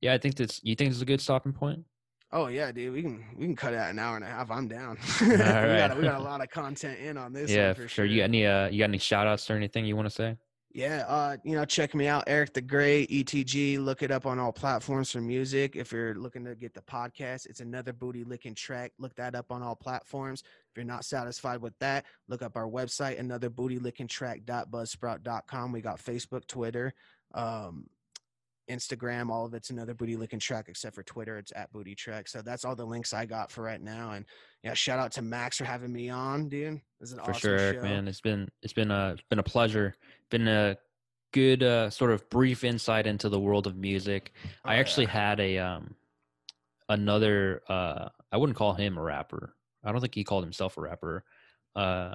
yeah, 0.00 0.14
I 0.14 0.18
think 0.18 0.34
that's 0.36 0.60
you 0.64 0.74
think 0.74 0.90
it's 0.90 1.02
a 1.02 1.06
good 1.06 1.20
stopping 1.20 1.52
point. 1.52 1.84
Oh 2.32 2.46
yeah, 2.46 2.70
dude. 2.72 2.92
We 2.94 3.02
can 3.02 3.24
we 3.36 3.44
can 3.46 3.56
cut 3.56 3.74
out 3.74 3.90
an 3.90 3.98
hour 3.98 4.16
and 4.16 4.24
a 4.24 4.28
half. 4.28 4.50
I'm 4.50 4.68
down. 4.68 4.98
we, 5.20 5.30
right. 5.30 5.88
got, 5.88 5.96
we 5.96 6.02
got 6.04 6.20
a 6.20 6.24
lot 6.24 6.40
of 6.42 6.48
content 6.48 6.98
in 7.00 7.16
on 7.16 7.32
this. 7.38 7.50
yeah, 7.50 7.72
for 7.72 7.82
for 7.82 7.88
sure. 7.88 8.04
You 8.04 8.18
got 8.18 8.24
any 8.24 8.46
uh 8.46 8.68
you 8.68 8.78
got 8.78 8.84
any 8.90 8.98
shout 8.98 9.26
outs 9.26 9.50
or 9.50 9.56
anything 9.56 9.84
you 9.84 9.96
want 9.96 10.06
to 10.08 10.14
say? 10.14 10.36
Yeah, 10.72 11.04
uh, 11.08 11.36
you 11.42 11.56
know, 11.56 11.64
check 11.64 11.96
me 11.96 12.06
out, 12.06 12.24
Eric 12.28 12.54
the 12.54 12.60
Great, 12.60 13.10
ETG. 13.10 13.84
Look 13.84 14.04
it 14.04 14.12
up 14.12 14.24
on 14.24 14.38
all 14.38 14.52
platforms 14.52 15.10
for 15.10 15.20
music. 15.20 15.74
If 15.74 15.90
you're 15.90 16.14
looking 16.14 16.44
to 16.44 16.54
get 16.54 16.74
the 16.74 16.80
podcast, 16.82 17.46
it's 17.46 17.58
another 17.58 17.92
booty 17.92 18.22
licking 18.22 18.54
track. 18.54 18.92
Look 18.96 19.16
that 19.16 19.34
up 19.34 19.50
on 19.50 19.64
all 19.64 19.74
platforms. 19.74 20.42
If 20.42 20.76
you're 20.76 20.84
not 20.84 21.04
satisfied 21.04 21.60
with 21.60 21.76
that, 21.80 22.04
look 22.28 22.42
up 22.42 22.56
our 22.56 22.68
website, 22.68 23.18
another 23.18 23.50
booty 23.50 23.80
licking 23.80 24.06
track.buzzsprout.com. 24.06 25.72
We 25.72 25.80
got 25.80 25.98
Facebook, 25.98 26.46
Twitter, 26.46 26.94
um, 27.34 27.86
Instagram, 28.70 29.30
all 29.30 29.44
of 29.44 29.54
it's 29.54 29.70
another 29.70 29.94
booty 29.94 30.16
licking 30.16 30.38
track, 30.38 30.66
except 30.68 30.94
for 30.94 31.02
Twitter, 31.02 31.36
it's 31.38 31.52
at 31.56 31.72
booty 31.72 31.94
track. 31.94 32.28
So 32.28 32.40
that's 32.42 32.64
all 32.64 32.76
the 32.76 32.84
links 32.84 33.12
I 33.12 33.26
got 33.26 33.50
for 33.50 33.62
right 33.62 33.80
now. 33.82 34.12
And 34.12 34.24
yeah, 34.62 34.74
shout 34.74 34.98
out 34.98 35.12
to 35.12 35.22
Max 35.22 35.56
for 35.58 35.64
having 35.64 35.92
me 35.92 36.08
on, 36.10 36.48
dude. 36.48 36.80
This 37.00 37.10
is 37.10 37.12
an 37.18 37.24
for 37.24 37.30
awesome 37.30 37.40
sure, 37.40 37.58
Eric, 37.58 37.76
show. 37.78 37.82
man. 37.82 38.08
It's 38.08 38.20
been 38.20 38.48
it's 38.62 38.72
been 38.72 38.90
a 38.90 39.12
it's 39.12 39.22
been 39.28 39.38
a 39.38 39.42
pleasure. 39.42 39.94
Been 40.30 40.48
a 40.48 40.76
good 41.32 41.62
uh, 41.62 41.90
sort 41.90 42.10
of 42.10 42.28
brief 42.30 42.64
insight 42.64 43.06
into 43.06 43.28
the 43.28 43.38
world 43.40 43.66
of 43.66 43.76
music. 43.76 44.32
I 44.64 44.76
Oh, 44.76 44.80
actually 44.80 45.06
yeah. 45.06 45.10
had 45.12 45.40
a 45.40 45.58
um 45.58 45.94
another 46.88 47.62
uh 47.68 48.08
I 48.32 48.36
wouldn't 48.36 48.56
call 48.58 48.74
him 48.74 48.98
a 48.98 49.02
rapper. 49.02 49.54
I 49.84 49.92
don't 49.92 50.00
think 50.00 50.14
he 50.14 50.24
called 50.24 50.44
himself 50.44 50.76
a 50.76 50.80
rapper. 50.80 51.24
Uh 51.74 52.14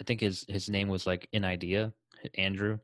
I 0.00 0.04
think 0.06 0.20
his 0.20 0.44
his 0.48 0.68
name 0.68 0.88
was 0.88 1.06
like 1.06 1.28
in 1.32 1.44
idea, 1.44 1.92
Andrew. 2.36 2.78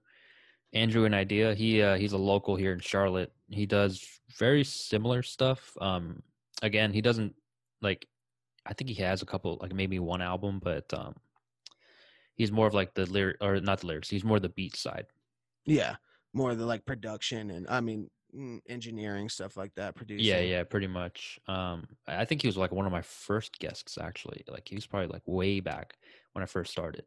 Andrew 0.72 1.04
an 1.04 1.14
idea. 1.14 1.54
He 1.54 1.82
uh 1.82 1.96
he's 1.96 2.12
a 2.12 2.18
local 2.18 2.56
here 2.56 2.72
in 2.72 2.80
Charlotte. 2.80 3.32
He 3.48 3.66
does 3.66 4.20
very 4.38 4.64
similar 4.64 5.22
stuff. 5.22 5.76
Um 5.80 6.22
again, 6.62 6.92
he 6.92 7.00
doesn't 7.00 7.34
like 7.82 8.06
I 8.66 8.74
think 8.74 8.90
he 8.90 9.02
has 9.02 9.22
a 9.22 9.26
couple 9.26 9.58
like 9.60 9.74
maybe 9.74 9.98
one 9.98 10.22
album, 10.22 10.60
but 10.62 10.92
um 10.94 11.14
he's 12.36 12.52
more 12.52 12.66
of 12.66 12.74
like 12.74 12.94
the 12.94 13.06
lyric 13.06 13.38
or 13.40 13.60
not 13.60 13.80
the 13.80 13.86
lyrics, 13.86 14.08
he's 14.08 14.24
more 14.24 14.40
the 14.40 14.48
beat 14.48 14.76
side. 14.76 15.06
Yeah, 15.66 15.96
more 16.32 16.52
of 16.52 16.58
the 16.58 16.66
like 16.66 16.86
production 16.86 17.50
and 17.50 17.66
I 17.68 17.80
mean 17.80 18.08
mm, 18.34 18.60
engineering 18.68 19.28
stuff 19.28 19.56
like 19.56 19.74
that. 19.74 19.96
Producing. 19.96 20.24
Yeah, 20.24 20.40
yeah, 20.40 20.64
pretty 20.64 20.86
much. 20.86 21.38
Um, 21.48 21.88
I 22.06 22.22
I 22.22 22.24
think 22.24 22.42
he 22.42 22.48
was 22.48 22.56
like 22.56 22.72
one 22.72 22.86
of 22.86 22.92
my 22.92 23.02
first 23.02 23.58
guests 23.58 23.98
actually. 24.00 24.44
Like 24.48 24.68
he 24.68 24.76
was 24.76 24.86
probably 24.86 25.08
like 25.08 25.22
way 25.26 25.60
back 25.60 25.98
when 26.32 26.42
I 26.42 26.46
first 26.46 26.70
started. 26.70 27.04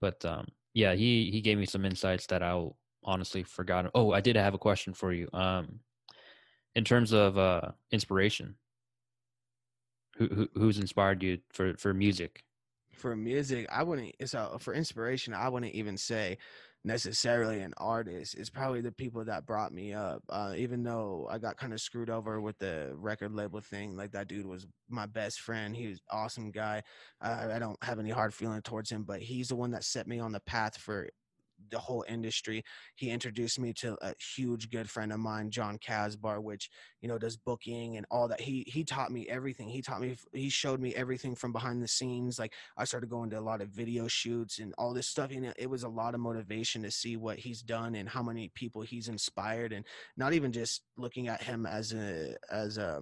But 0.00 0.24
um, 0.24 0.48
yeah, 0.74 0.94
he 0.94 1.30
he 1.30 1.40
gave 1.40 1.58
me 1.58 1.66
some 1.66 1.84
insights 1.84 2.26
that 2.26 2.42
I'll 2.42 2.76
honestly 3.04 3.42
forgotten. 3.42 3.90
Oh, 3.94 4.12
I 4.12 4.20
did 4.20 4.36
have 4.36 4.54
a 4.54 4.58
question 4.58 4.94
for 4.94 5.12
you. 5.12 5.28
Um, 5.32 5.80
in 6.74 6.84
terms 6.84 7.12
of 7.12 7.36
uh 7.36 7.72
inspiration, 7.90 8.56
who, 10.16 10.26
who 10.28 10.48
who's 10.54 10.78
inspired 10.78 11.22
you 11.22 11.38
for 11.50 11.74
for 11.76 11.94
music? 11.94 12.44
For 12.94 13.16
music, 13.16 13.66
I 13.72 13.82
wouldn't. 13.82 14.14
So 14.26 14.58
for 14.60 14.74
inspiration, 14.74 15.32
I 15.32 15.48
wouldn't 15.48 15.74
even 15.74 15.96
say 15.96 16.36
necessarily 16.84 17.60
an 17.60 17.74
artist. 17.76 18.34
It's 18.36 18.50
probably 18.50 18.80
the 18.80 18.92
people 18.92 19.24
that 19.24 19.46
brought 19.46 19.72
me 19.72 19.92
up. 19.92 20.22
Uh, 20.28 20.54
even 20.56 20.82
though 20.82 21.28
I 21.30 21.38
got 21.38 21.56
kind 21.56 21.72
of 21.72 21.80
screwed 21.80 22.10
over 22.10 22.40
with 22.40 22.58
the 22.58 22.92
record 22.94 23.32
label 23.32 23.60
thing, 23.60 23.96
like 23.96 24.12
that 24.12 24.28
dude 24.28 24.46
was 24.46 24.66
my 24.88 25.06
best 25.06 25.40
friend. 25.40 25.76
He 25.76 25.88
was 25.88 26.00
awesome 26.10 26.50
guy. 26.50 26.82
Uh, 27.20 27.48
I 27.52 27.58
don't 27.58 27.82
have 27.82 27.98
any 27.98 28.10
hard 28.10 28.32
feeling 28.32 28.62
towards 28.62 28.90
him, 28.90 29.04
but 29.04 29.20
he's 29.20 29.48
the 29.48 29.56
one 29.56 29.70
that 29.72 29.84
set 29.84 30.06
me 30.06 30.18
on 30.18 30.32
the 30.32 30.40
path 30.40 30.76
for 30.76 31.08
the 31.70 31.78
whole 31.78 32.04
industry. 32.08 32.64
He 32.96 33.10
introduced 33.10 33.58
me 33.58 33.72
to 33.74 33.96
a 34.02 34.14
huge 34.36 34.70
good 34.70 34.88
friend 34.88 35.12
of 35.12 35.20
mine, 35.20 35.50
John 35.50 35.78
Casbar, 35.78 36.42
which 36.42 36.70
you 37.00 37.08
know 37.08 37.18
does 37.18 37.36
booking 37.36 37.96
and 37.96 38.06
all 38.10 38.28
that. 38.28 38.40
He 38.40 38.64
he 38.66 38.84
taught 38.84 39.10
me 39.10 39.28
everything. 39.28 39.68
He 39.68 39.82
taught 39.82 40.00
me 40.00 40.16
he 40.32 40.48
showed 40.48 40.80
me 40.80 40.94
everything 40.94 41.34
from 41.34 41.52
behind 41.52 41.82
the 41.82 41.88
scenes. 41.88 42.38
Like 42.38 42.54
I 42.76 42.84
started 42.84 43.10
going 43.10 43.30
to 43.30 43.38
a 43.38 43.40
lot 43.40 43.62
of 43.62 43.68
video 43.68 44.08
shoots 44.08 44.58
and 44.58 44.74
all 44.78 44.92
this 44.92 45.08
stuff. 45.08 45.30
And 45.30 45.52
it 45.58 45.70
was 45.70 45.82
a 45.82 45.88
lot 45.88 46.14
of 46.14 46.20
motivation 46.20 46.82
to 46.82 46.90
see 46.90 47.16
what 47.16 47.38
he's 47.38 47.62
done 47.62 47.94
and 47.94 48.08
how 48.08 48.22
many 48.22 48.50
people 48.54 48.82
he's 48.82 49.08
inspired, 49.08 49.72
and 49.72 49.84
not 50.16 50.32
even 50.32 50.52
just 50.52 50.82
looking 50.96 51.28
at 51.28 51.42
him 51.42 51.66
as 51.66 51.92
a 51.92 52.36
as 52.50 52.78
a 52.78 53.00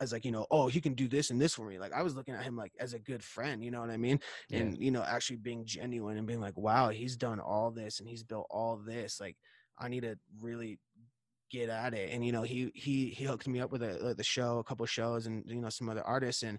as 0.00 0.12
like 0.12 0.24
you 0.24 0.32
know 0.32 0.46
oh 0.50 0.68
he 0.68 0.80
can 0.80 0.94
do 0.94 1.08
this 1.08 1.30
and 1.30 1.40
this 1.40 1.54
for 1.54 1.66
me 1.66 1.78
like 1.78 1.92
i 1.92 2.02
was 2.02 2.14
looking 2.14 2.34
at 2.34 2.42
him 2.42 2.56
like 2.56 2.72
as 2.78 2.92
a 2.92 2.98
good 2.98 3.22
friend 3.22 3.64
you 3.64 3.70
know 3.70 3.80
what 3.80 3.90
i 3.90 3.96
mean 3.96 4.20
yeah. 4.48 4.58
and 4.60 4.78
you 4.78 4.90
know 4.90 5.02
actually 5.02 5.36
being 5.36 5.64
genuine 5.64 6.18
and 6.18 6.26
being 6.26 6.40
like 6.40 6.56
wow 6.56 6.90
he's 6.90 7.16
done 7.16 7.40
all 7.40 7.70
this 7.70 8.00
and 8.00 8.08
he's 8.08 8.22
built 8.22 8.46
all 8.50 8.76
this 8.76 9.20
like 9.20 9.36
i 9.78 9.88
need 9.88 10.02
to 10.02 10.16
really 10.40 10.78
get 11.50 11.68
at 11.68 11.94
it 11.94 12.10
and 12.12 12.26
you 12.26 12.32
know 12.32 12.42
he 12.42 12.70
he 12.74 13.10
he 13.10 13.24
hooked 13.24 13.46
me 13.46 13.60
up 13.60 13.70
with 13.70 13.82
a, 13.82 14.10
uh, 14.10 14.14
the 14.14 14.24
show 14.24 14.58
a 14.58 14.64
couple 14.64 14.84
shows 14.84 15.26
and 15.26 15.44
you 15.46 15.60
know 15.60 15.68
some 15.68 15.88
other 15.88 16.02
artists 16.02 16.42
and 16.42 16.58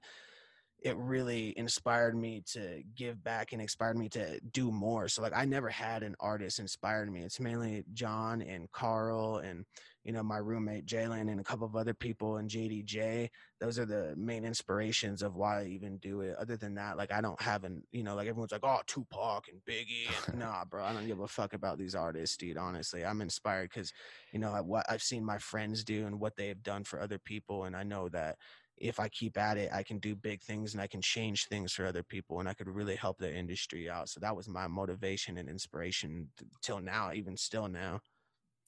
it 0.83 0.95
really 0.97 1.57
inspired 1.57 2.15
me 2.15 2.43
to 2.53 2.83
give 2.95 3.23
back 3.23 3.51
and 3.51 3.61
inspired 3.61 3.97
me 3.97 4.09
to 4.09 4.39
do 4.51 4.71
more. 4.71 5.07
So 5.07 5.23
like 5.23 5.35
I 5.35 5.43
never 5.45 5.69
had 5.69 6.03
an 6.03 6.15
artist 6.19 6.59
inspired 6.59 7.11
me. 7.11 7.21
It's 7.21 7.39
mainly 7.39 7.83
John 7.93 8.41
and 8.41 8.71
Carl 8.71 9.37
and 9.37 9.65
you 10.03 10.13
know 10.13 10.23
my 10.23 10.37
roommate 10.37 10.85
Jalen 10.85 11.29
and 11.31 11.39
a 11.39 11.43
couple 11.43 11.65
of 11.65 11.75
other 11.75 11.95
people 11.95 12.37
and 12.37 12.49
JDJ. 12.49 13.29
Those 13.59 13.79
are 13.79 13.85
the 13.87 14.13
main 14.15 14.45
inspirations 14.45 15.23
of 15.23 15.35
why 15.35 15.61
I 15.61 15.65
even 15.65 15.97
do 15.97 16.21
it. 16.21 16.35
Other 16.37 16.57
than 16.57 16.75
that, 16.75 16.95
like 16.95 17.11
I 17.11 17.21
don't 17.21 17.41
have 17.41 17.63
an 17.63 17.81
you 17.91 18.03
know 18.03 18.15
like 18.15 18.27
everyone's 18.27 18.51
like 18.51 18.63
oh 18.63 18.81
Tupac 18.85 19.47
and 19.51 19.59
Biggie. 19.67 20.07
And, 20.27 20.39
nah, 20.39 20.63
bro, 20.63 20.85
I 20.85 20.93
don't 20.93 21.07
give 21.07 21.19
a 21.19 21.27
fuck 21.27 21.53
about 21.53 21.79
these 21.79 21.95
artists, 21.95 22.37
dude. 22.37 22.55
Honestly, 22.55 23.03
I'm 23.03 23.21
inspired 23.21 23.71
because 23.73 23.91
you 24.31 24.37
know 24.39 24.51
what 24.63 24.85
I've 24.87 25.01
seen 25.01 25.25
my 25.25 25.39
friends 25.39 25.83
do 25.83 26.05
and 26.05 26.19
what 26.19 26.35
they 26.35 26.49
have 26.49 26.61
done 26.61 26.83
for 26.83 27.01
other 27.01 27.17
people, 27.17 27.63
and 27.63 27.75
I 27.75 27.81
know 27.81 28.09
that 28.09 28.37
if 28.77 28.99
I 28.99 29.09
keep 29.09 29.37
at 29.37 29.57
it, 29.57 29.71
I 29.73 29.83
can 29.83 29.97
do 29.99 30.15
big 30.15 30.41
things 30.41 30.73
and 30.73 30.81
I 30.81 30.87
can 30.87 31.01
change 31.01 31.47
things 31.47 31.73
for 31.73 31.85
other 31.85 32.03
people 32.03 32.39
and 32.39 32.47
I 32.47 32.53
could 32.53 32.67
really 32.67 32.95
help 32.95 33.17
the 33.17 33.33
industry 33.33 33.89
out. 33.89 34.09
So 34.09 34.19
that 34.19 34.35
was 34.35 34.47
my 34.47 34.67
motivation 34.67 35.37
and 35.37 35.49
inspiration 35.49 36.29
till 36.61 36.79
now, 36.79 37.11
even 37.13 37.35
still 37.37 37.67
now. 37.67 38.01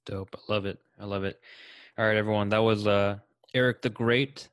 Dope. 0.06 0.36
I 0.36 0.52
love 0.52 0.66
it. 0.66 0.80
I 1.00 1.06
love 1.06 1.24
it. 1.24 1.40
All 1.98 2.06
right, 2.06 2.18
everyone. 2.18 2.50
That 2.50 2.64
was 2.64 2.88
uh 2.88 3.18
Eric 3.54 3.82
the 3.82 3.90
Great, 3.90 4.50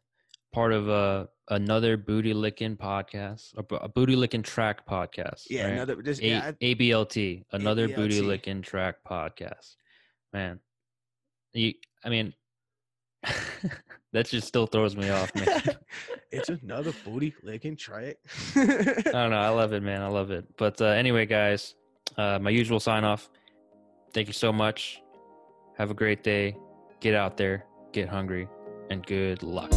part 0.53 0.73
of 0.73 0.89
uh 0.89 1.27
another 1.49 1.97
booty 1.97 2.35
licking 2.35 2.77
podcast, 2.77 3.55
a, 3.57 3.75
a 3.77 3.89
booty 3.89 4.17
licking 4.17 4.43
track 4.43 4.87
podcast. 4.87 5.47
Yeah, 5.49 5.65
right? 5.65 5.73
another 5.73 6.03
just 6.03 6.21
a- 6.21 6.27
yeah, 6.27 6.53
ABLT, 6.61 7.45
another 7.53 7.89
ABLT. 7.89 7.97
booty 7.97 8.21
licking 8.21 8.63
track 8.63 8.97
podcast. 9.09 9.77
Man, 10.33 10.61
you. 11.53 11.75
I 12.05 12.09
mean, 12.09 12.35
that 14.13 14.27
just 14.27 14.49
still 14.49 14.67
throws 14.67 14.97
me 14.97 15.11
off, 15.11 15.35
man. 15.35 15.63
it's 16.31 16.49
another 16.49 16.93
booty 17.05 17.35
licking 17.43 17.77
track. 17.77 18.17
I 18.55 18.65
don't 19.13 19.31
know. 19.31 19.39
I 19.39 19.49
love 19.49 19.73
it, 19.73 19.83
man. 19.83 20.03
I 20.03 20.09
love 20.09 20.31
it. 20.31 20.45
But 20.57 20.81
uh, 20.81 20.87
anyway, 20.87 21.27
guys, 21.27 21.75
uh, 22.17 22.39
my 22.39 22.51
usual 22.51 22.81
sign 22.81 23.05
off. 23.05 23.29
Thank 24.13 24.29
you 24.29 24.33
so 24.33 24.53
much. 24.53 25.03
Have 25.79 25.91
a 25.91 25.95
great 25.95 26.23
day. 26.23 26.57
Get 27.01 27.15
out 27.15 27.37
there, 27.37 27.67
get 27.93 28.09
hungry, 28.09 28.49
and 28.91 29.05
good 29.05 29.43
luck. 29.43 29.73